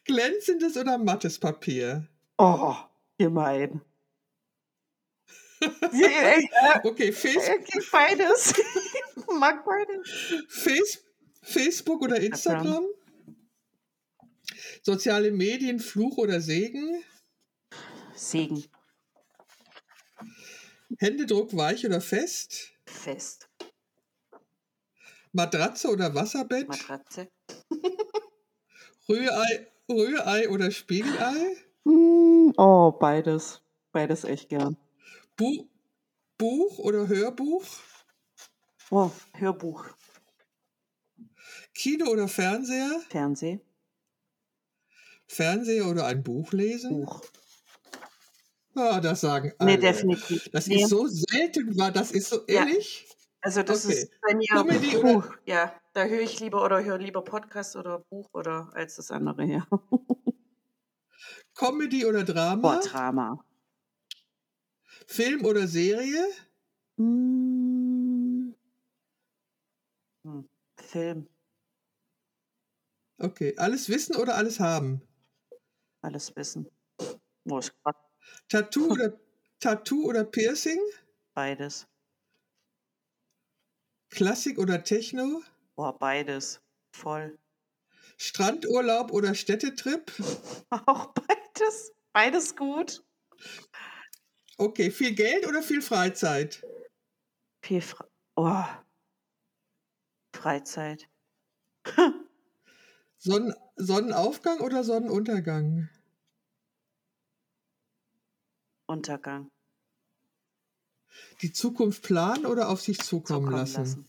Glänzendes 0.03 0.75
oder 0.75 0.97
mattes 0.97 1.39
Papier? 1.39 2.09
Oh, 2.37 2.75
gemein. 3.17 3.79
Ja, 5.93 6.07
äh, 6.07 6.47
Okay, 6.83 7.11
Face 7.11 7.47
äh, 7.47 7.59
beides. 7.91 8.53
Mag 9.39 9.65
beides. 9.65 10.43
Face 10.49 11.03
Facebook 11.41 12.01
oder 12.01 12.19
Instagram? 12.19 12.85
Soziale 14.83 15.31
Medien, 15.31 15.79
Fluch 15.79 16.17
oder 16.17 16.39
Segen? 16.41 17.03
Segen. 18.15 18.63
Händedruck 20.99 21.55
weich 21.55 21.85
oder 21.85 22.01
fest? 22.01 22.71
Fest. 22.85 23.49
Matratze 25.33 25.89
oder 25.89 26.13
Wasserbett? 26.15 26.67
Matratze. 26.67 27.27
Rührei, 29.09 29.67
Rührei 29.89 30.49
oder 30.49 30.71
Spiegelei? 30.71 31.57
Hm, 31.83 32.53
Oh, 32.57 32.91
beides. 32.91 33.61
Beides 33.91 34.23
echt 34.23 34.49
gern. 34.49 34.77
Bu 35.37 35.69
Buch 36.37 36.79
oder 36.79 37.07
Hörbuch? 37.07 37.65
Oh, 38.91 39.11
Hörbuch. 39.33 39.85
Kino 41.73 42.09
oder 42.09 42.27
Fernseher? 42.27 42.99
Fernseh. 43.09 43.59
Fernseher 45.27 45.87
oder 45.87 46.05
ein 46.05 46.23
Buch 46.23 46.51
lesen? 46.53 46.89
Buch. 47.05 47.21
Ah, 48.75 48.99
das 48.99 49.21
sagen 49.21 49.53
alle. 49.57 49.71
Nee, 49.71 49.77
definitiv. 49.77 50.49
Das 50.51 50.67
nee. 50.67 50.83
ist 50.83 50.89
so 50.89 51.07
selten, 51.07 51.77
war 51.77 51.91
das 51.91 52.11
ist 52.11 52.29
so 52.29 52.37
Ja. 52.47 52.61
ehrlich. 52.65 53.07
Also 53.41 53.63
das 53.63 53.85
Okay. 53.85 53.93
ist 53.95 54.11
bei 54.21 54.35
mir 54.35 54.47
Comedy 54.49 54.97
puh, 54.97 55.17
oder- 55.17 55.33
ja, 55.45 55.73
da 55.93 56.03
höre 56.05 56.21
ich 56.21 56.39
lieber 56.39 56.63
oder 56.63 56.83
höre 56.83 56.97
lieber 56.97 57.23
Podcast 57.23 57.75
oder 57.75 57.99
Buch 57.99 58.27
oder 58.33 58.69
als 58.73 58.95
das 58.95 59.11
andere 59.11 59.45
ja. 59.45 59.67
Comedy 61.55 62.05
oder 62.05 62.23
Drama? 62.23 62.61
Boah, 62.61 62.79
Drama. 62.81 63.45
Film 65.07 65.45
oder 65.45 65.67
Serie? 65.67 66.27
Hm. 66.97 68.51
Hm. 70.23 70.49
Film, 70.77 71.29
Okay, 73.19 73.53
alles 73.57 73.89
wissen 73.89 74.15
oder 74.15 74.35
alles 74.37 74.61
haben? 74.61 75.01
alles 76.01 76.33
wissen. 76.37 76.69
Oh, 77.49 77.61
Tattoo 78.49 78.89
oder 78.91 79.19
Tattoo 79.59 80.05
oder 80.05 80.23
Piercing? 80.23 80.79
beides. 81.35 81.85
Klassik 84.09 84.57
oder 84.57 84.83
Techno? 84.83 85.43
Boah, 85.77 85.93
beides. 85.97 86.59
Voll. 86.93 87.37
Strandurlaub 88.17 89.11
oder 89.13 89.33
Städtetrip? 89.35 90.11
Auch 90.69 91.13
beides. 91.13 91.91
Beides 92.13 92.55
gut. 92.55 93.03
Okay, 94.57 94.89
viel 94.89 95.13
Geld 95.13 95.45
oder 95.47 95.61
viel 95.61 95.81
Freizeit? 95.81 96.63
Viel 97.61 97.81
Fre 97.81 98.07
oh. 98.35 98.63
Freizeit. 100.33 101.09
Sonnen 103.17 103.53
Sonnenaufgang 103.75 104.59
oder 104.59 104.83
Sonnenuntergang? 104.83 105.89
Untergang. 108.85 109.49
Die 111.41 111.51
Zukunft 111.51 112.03
planen 112.03 112.45
oder 112.45 112.69
auf 112.69 112.81
sich 112.81 112.99
zukommen, 112.99 113.45
Zukommen 113.45 113.57
lassen? 113.57 113.81
lassen. 113.81 114.07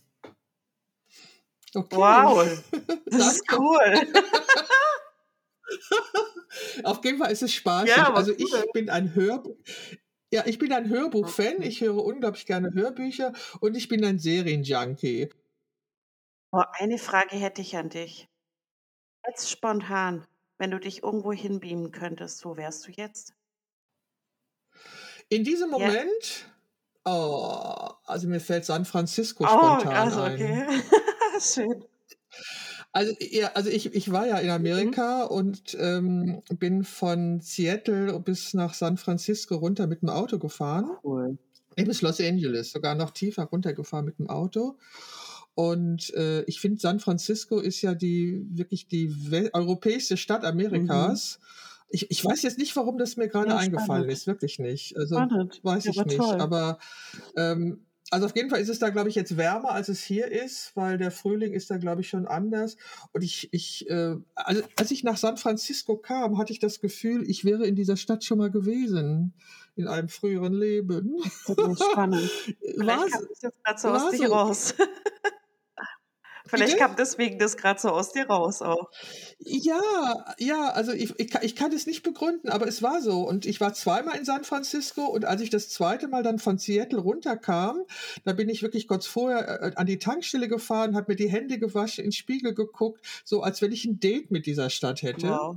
Okay. 1.74 1.96
Wow, 1.96 2.62
das 3.06 3.36
ist 3.36 3.52
cool. 3.52 3.92
Auf 6.84 7.04
jeden 7.04 7.18
Fall 7.18 7.32
ist 7.32 7.42
es 7.42 7.52
spaßig. 7.52 7.96
Ja, 7.96 8.14
also 8.14 8.32
ich 8.32 8.52
cool. 8.52 8.64
bin 8.72 8.88
ein 8.88 9.14
Hörbuch. 9.14 9.56
Ja, 10.32 10.44
ich 10.46 10.58
bin 10.58 10.72
ein 10.72 10.88
Hörbuch-Fan. 10.88 11.62
Ich 11.62 11.80
höre 11.80 12.04
unglaublich 12.04 12.46
gerne 12.46 12.72
Hörbücher 12.72 13.32
und 13.60 13.76
ich 13.76 13.88
bin 13.88 14.04
ein 14.04 14.18
Serienjunkie. 14.18 15.30
Oh, 16.52 16.62
eine 16.72 16.98
Frage 16.98 17.36
hätte 17.36 17.60
ich 17.62 17.76
an 17.76 17.88
dich. 17.88 18.28
Jetzt 19.26 19.50
spontan, 19.50 20.26
wenn 20.58 20.70
du 20.72 20.80
dich 20.80 21.02
irgendwo 21.04 21.32
hinbeamen 21.32 21.92
könntest, 21.92 22.44
wo 22.44 22.56
wärst 22.56 22.86
du 22.88 22.92
jetzt? 22.92 23.34
In 25.28 25.44
diesem 25.44 25.70
Ja. 25.74 25.78
Moment, 25.78 26.46
oh, 27.04 27.90
also 28.04 28.28
mir 28.28 28.40
fällt 28.40 28.64
San 28.64 28.84
Francisco 28.84 29.44
Oh, 29.44 29.48
spontan 29.48 29.92
also 29.94 30.20
ein. 30.22 30.34
okay. 30.34 30.66
Schön. 31.40 31.84
Also, 32.96 33.12
ja, 33.20 33.50
also 33.52 33.68
ich, 33.68 33.94
ich 33.94 34.10
war 34.10 34.26
ja 34.26 34.38
in 34.38 34.48
Amerika 34.48 35.24
und 35.24 35.76
ähm, 35.78 36.40
bin 36.58 36.82
von 36.82 37.42
Seattle 37.42 38.18
bis 38.20 38.54
nach 38.54 38.72
San 38.72 38.96
Francisco 38.96 39.56
runter 39.56 39.86
mit 39.86 40.00
dem 40.00 40.08
Auto 40.08 40.38
gefahren. 40.38 40.96
Cool. 41.04 41.36
Nee, 41.76 41.84
bis 41.84 42.00
Los 42.00 42.18
Angeles, 42.22 42.72
sogar 42.72 42.94
noch 42.94 43.10
tiefer 43.10 43.44
runtergefahren 43.44 44.06
mit 44.06 44.18
dem 44.18 44.30
Auto. 44.30 44.78
Und 45.54 46.14
äh, 46.14 46.42
ich 46.44 46.58
finde, 46.58 46.80
San 46.80 46.98
Francisco 46.98 47.58
ist 47.58 47.82
ja 47.82 47.94
die 47.94 48.46
wirklich 48.48 48.88
die 48.88 49.10
wel- 49.10 49.50
europäischste 49.52 50.16
Stadt 50.16 50.44
Amerikas. 50.46 51.38
Ich, 51.90 52.10
ich 52.10 52.24
weiß 52.24 52.42
jetzt 52.42 52.56
nicht, 52.58 52.74
warum 52.76 52.96
das 52.96 53.18
mir 53.18 53.28
gerade 53.28 53.50
Ja, 53.50 53.56
eingefallen 53.58 54.04
spannend. 54.04 54.12
ist, 54.12 54.26
wirklich 54.26 54.58
nicht. 54.58 54.96
Also 54.96 55.16
Spannend. 55.16 55.60
weiß 55.62 55.84
Ja, 55.84 55.90
ich 55.90 55.98
aber 56.00 56.06
nicht. 56.08 56.16
toll. 56.18 56.40
Aber 56.40 56.78
ähm, 57.36 57.85
also 58.10 58.26
auf 58.26 58.36
jeden 58.36 58.50
Fall 58.50 58.60
ist 58.60 58.68
es 58.68 58.78
da, 58.78 58.90
glaube 58.90 59.08
ich, 59.08 59.14
jetzt 59.14 59.36
wärmer, 59.36 59.72
als 59.72 59.88
es 59.88 60.02
hier 60.02 60.30
ist, 60.30 60.72
weil 60.74 60.96
der 60.98 61.10
Frühling 61.10 61.52
ist 61.52 61.70
da, 61.70 61.76
glaube 61.76 62.02
ich, 62.02 62.08
schon 62.08 62.26
anders. 62.26 62.76
Und 63.12 63.22
ich, 63.22 63.48
ich, 63.52 63.88
äh, 63.90 64.16
also 64.34 64.62
als 64.76 64.90
ich 64.90 65.02
nach 65.02 65.16
San 65.16 65.36
Francisco 65.36 65.96
kam, 65.96 66.38
hatte 66.38 66.52
ich 66.52 66.60
das 66.60 66.80
Gefühl, 66.80 67.28
ich 67.28 67.44
wäre 67.44 67.66
in 67.66 67.74
dieser 67.74 67.96
Stadt 67.96 68.24
schon 68.24 68.38
mal 68.38 68.50
gewesen 68.50 69.34
in 69.74 69.88
einem 69.88 70.08
früheren 70.08 70.54
Leben. 70.54 71.16
Das 71.46 71.56
ist 71.58 71.84
spannend. 71.92 72.30
Vielleicht 72.60 73.12
kam 73.12 73.26
das 73.28 73.42
jetzt 73.42 73.64
gerade 73.64 73.80
so 73.80 73.88
war 73.88 74.08
aus 74.08 74.16
so. 74.16 74.24
raus. 74.24 74.74
Vielleicht 76.48 76.78
kam 76.78 76.96
deswegen 76.96 77.38
das 77.38 77.56
gerade 77.56 77.80
so 77.80 77.88
aus 77.90 78.12
dir 78.12 78.26
raus 78.26 78.62
auch. 78.62 78.90
Ja, 79.38 79.80
ja, 80.38 80.68
also 80.70 80.92
ich, 80.92 81.18
ich, 81.18 81.30
kann- 81.30 81.44
ich 81.44 81.56
kann 81.56 81.72
es 81.72 81.86
nicht 81.86 82.02
begründen, 82.02 82.48
aber 82.48 82.66
es 82.66 82.82
war 82.82 83.00
so. 83.02 83.20
Und 83.26 83.46
ich 83.46 83.60
war 83.60 83.74
zweimal 83.74 84.16
in 84.16 84.24
San 84.24 84.44
Francisco 84.44 85.04
und 85.06 85.24
als 85.24 85.40
ich 85.40 85.50
das 85.50 85.68
zweite 85.68 86.08
Mal 86.08 86.22
dann 86.22 86.38
von 86.38 86.58
Seattle 86.58 87.00
runterkam, 87.00 87.82
da 88.24 88.32
bin 88.32 88.48
ich 88.48 88.62
wirklich 88.62 88.88
kurz 88.88 89.06
vorher 89.06 89.62
äh, 89.62 89.72
an 89.76 89.86
die 89.86 89.98
Tankstelle 89.98 90.48
gefahren, 90.48 90.96
habe 90.96 91.12
mir 91.12 91.16
die 91.16 91.28
Hände 91.30 91.58
gewaschen, 91.58 92.04
in 92.04 92.10
den 92.10 92.12
Spiegel 92.12 92.54
geguckt, 92.54 93.00
so 93.24 93.42
als 93.42 93.62
wenn 93.62 93.72
ich 93.72 93.84
ein 93.84 94.00
Date 94.00 94.30
mit 94.30 94.46
dieser 94.46 94.70
Stadt 94.70 95.02
hätte. 95.02 95.28
Wow. 95.28 95.56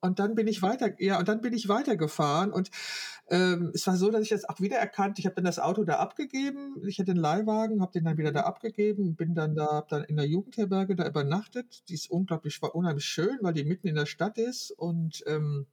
Und 0.00 0.18
dann 0.18 0.34
bin 0.34 0.46
ich 0.46 0.62
weiter, 0.62 0.90
ja, 1.00 1.18
und 1.18 1.28
dann 1.28 1.40
bin 1.40 1.52
ich 1.54 1.68
weitergefahren 1.68 2.52
und 2.52 2.70
ähm, 3.28 3.70
es 3.74 3.86
war 3.86 3.96
so, 3.96 4.10
dass 4.10 4.22
ich 4.22 4.28
das 4.28 4.44
auch 4.48 4.60
wieder 4.60 4.76
erkannt. 4.76 5.18
Ich 5.18 5.24
habe 5.26 5.36
dann 5.36 5.44
das 5.44 5.58
Auto 5.58 5.84
da 5.84 5.98
abgegeben. 5.98 6.76
Ich 6.86 6.98
hatte 6.98 7.12
einen 7.12 7.20
Leihwagen, 7.20 7.80
habe 7.80 7.92
den 7.92 8.04
dann 8.04 8.18
wieder 8.18 8.32
da 8.32 8.40
abgegeben, 8.42 9.14
bin 9.14 9.34
dann 9.34 9.54
da, 9.54 9.66
hab 9.66 9.88
dann 9.88 10.04
in 10.04 10.16
der 10.16 10.26
Jugendherberge 10.26 10.96
da 10.96 11.06
übernachtet. 11.06 11.88
Die 11.88 11.94
ist 11.94 12.10
unglaublich, 12.10 12.60
war 12.60 12.74
unheimlich 12.74 13.04
schön, 13.06 13.38
weil 13.40 13.54
die 13.54 13.64
mitten 13.64 13.86
in 13.88 13.94
der 13.94 14.06
Stadt 14.06 14.36
ist 14.36 14.72
und 14.72 15.22
ähm, 15.26 15.66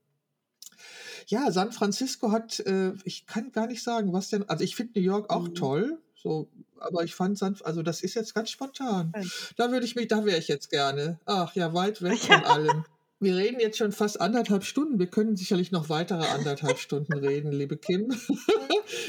Ja, 1.26 1.50
San 1.50 1.72
Francisco 1.72 2.30
hat, 2.32 2.60
äh, 2.60 2.92
ich 3.04 3.26
kann 3.26 3.52
gar 3.52 3.66
nicht 3.66 3.82
sagen, 3.82 4.12
was 4.12 4.28
denn, 4.30 4.48
also 4.48 4.64
ich 4.64 4.76
finde 4.76 4.98
New 4.98 5.04
York 5.04 5.30
auch 5.30 5.48
Mhm. 5.48 5.54
toll, 5.54 5.98
so, 6.14 6.48
aber 6.78 7.04
ich 7.04 7.14
fand 7.14 7.38
San, 7.38 7.56
also 7.64 7.82
das 7.82 8.02
ist 8.02 8.14
jetzt 8.14 8.34
ganz 8.34 8.50
spontan. 8.50 9.12
Da 9.56 9.70
würde 9.70 9.84
ich 9.84 9.94
mich, 9.96 10.08
da 10.08 10.24
wäre 10.24 10.38
ich 10.38 10.48
jetzt 10.48 10.70
gerne. 10.70 11.18
Ach 11.26 11.54
ja, 11.54 11.74
weit 11.74 12.02
weg 12.02 12.18
von 12.18 12.44
allem. 12.44 12.84
Wir 13.20 13.36
reden 13.36 13.58
jetzt 13.58 13.78
schon 13.78 13.90
fast 13.92 14.20
anderthalb 14.20 14.62
Stunden. 14.64 14.98
Wir 15.00 15.08
können 15.08 15.36
sicherlich 15.36 15.72
noch 15.72 15.88
weitere 15.88 16.24
anderthalb 16.26 16.78
Stunden 16.78 17.14
reden, 17.14 17.52
liebe 17.52 17.76
Kim. 17.76 18.14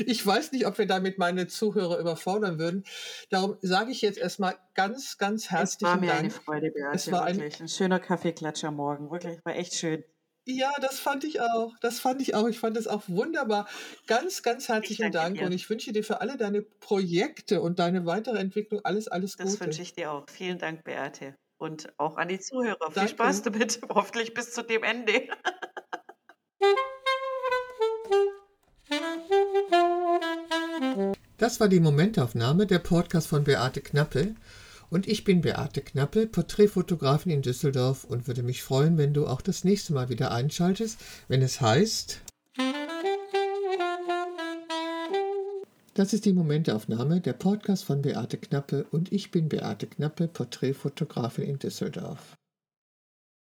Ich 0.05 0.25
weiß 0.25 0.51
nicht, 0.51 0.65
ob 0.67 0.77
wir 0.77 0.87
damit 0.87 1.17
meine 1.17 1.47
Zuhörer 1.47 1.99
überfordern 1.99 2.59
würden. 2.59 2.83
Darum 3.29 3.57
sage 3.61 3.91
ich 3.91 4.01
jetzt 4.01 4.17
erstmal 4.17 4.55
ganz, 4.73 5.17
ganz 5.17 5.45
Es 5.45 5.51
war 5.51 5.59
herzlichen 5.59 5.99
mir 6.01 6.13
eine 6.13 6.29
Dank. 6.29 6.43
Freude, 6.43 6.67
Es 6.93 7.05
Beate, 7.05 7.11
war 7.11 7.23
ein, 7.23 7.37
wirklich. 7.37 7.59
Ein 7.61 7.67
schöner 7.69 7.99
Kaffeeklatsch 7.99 8.63
am 8.65 8.75
Morgen. 8.75 9.09
Wirklich, 9.09 9.39
war 9.45 9.55
echt 9.55 9.73
schön. 9.75 10.03
ja, 10.45 10.71
das 10.81 10.99
fand 10.99 11.23
ich 11.23 11.39
auch. 11.41 11.73
Das 11.81 11.99
fand 11.99 12.21
ich 12.21 12.35
auch. 12.35 12.47
Ich 12.47 12.59
fand 12.59 12.75
es 12.77 12.87
auch 12.87 13.03
wunderbar. 13.07 13.67
Ganz, 14.07 14.43
ganz 14.43 14.63
Ich 14.63 14.69
herzlichen 14.69 15.11
Dank 15.11 15.41
und 15.41 15.49
dir. 15.51 15.55
ich 15.55 15.69
wünsche 15.69 15.93
dir 15.93 16.03
für 16.03 16.19
alle 16.21 16.35
deine 16.37 16.61
Projekte 16.61 17.61
und 17.61 17.79
deine 17.79 18.05
weitere 18.05 18.37
Entwicklung 18.39 18.81
alles, 18.83 19.07
alles 19.07 19.35
Das 19.37 19.51
Gute. 19.53 19.65
wünsche 19.65 19.81
ich 19.81 19.93
dir 19.93 20.11
auch. 20.11 20.25
Vielen 20.29 20.57
Dank, 20.57 20.83
Beate. 20.83 21.35
Und 21.59 21.91
auch 21.97 22.15
an 22.15 22.29
die 22.29 22.39
Zuhörer. 22.39 22.89
Viel 22.91 23.09
Spaß 23.09 23.43
Danke. 23.43 23.59
damit. 23.59 23.81
Hoffentlich 23.89 24.33
bis 24.33 24.53
zu 24.53 24.63
dem 24.63 24.81
Ende. 24.83 25.27
Das 31.37 31.59
war 31.59 31.67
die 31.67 31.81
Momentaufnahme, 31.81 32.65
der 32.65 32.79
Podcast 32.79 33.27
von 33.27 33.43
Beate 33.43 33.81
Knappe. 33.81 34.35
Und 34.89 35.05
ich 35.07 35.25
bin 35.25 35.41
Beate 35.41 35.81
Knappe, 35.81 36.27
Porträtfotografin 36.27 37.31
in 37.31 37.41
Düsseldorf 37.41 38.05
und 38.05 38.27
würde 38.27 38.41
mich 38.41 38.63
freuen, 38.63 38.97
wenn 38.97 39.13
du 39.13 39.27
auch 39.27 39.41
das 39.41 39.65
nächste 39.65 39.93
Mal 39.93 40.07
wieder 40.07 40.31
einschaltest, 40.31 40.97
wenn 41.27 41.41
es 41.41 41.59
heißt. 41.59 42.21
Das 45.99 46.13
ist 46.13 46.23
die 46.23 46.31
Momentaufnahme, 46.31 47.19
der 47.19 47.33
Podcast 47.33 47.83
von 47.83 48.01
Beate 48.01 48.37
Knappe 48.37 48.85
und 48.89 49.11
ich 49.11 49.31
bin 49.31 49.49
Beate 49.49 49.85
Knappe, 49.85 50.29
Porträtfotografin 50.29 51.43
in 51.43 51.59
Düsseldorf. 51.59 52.38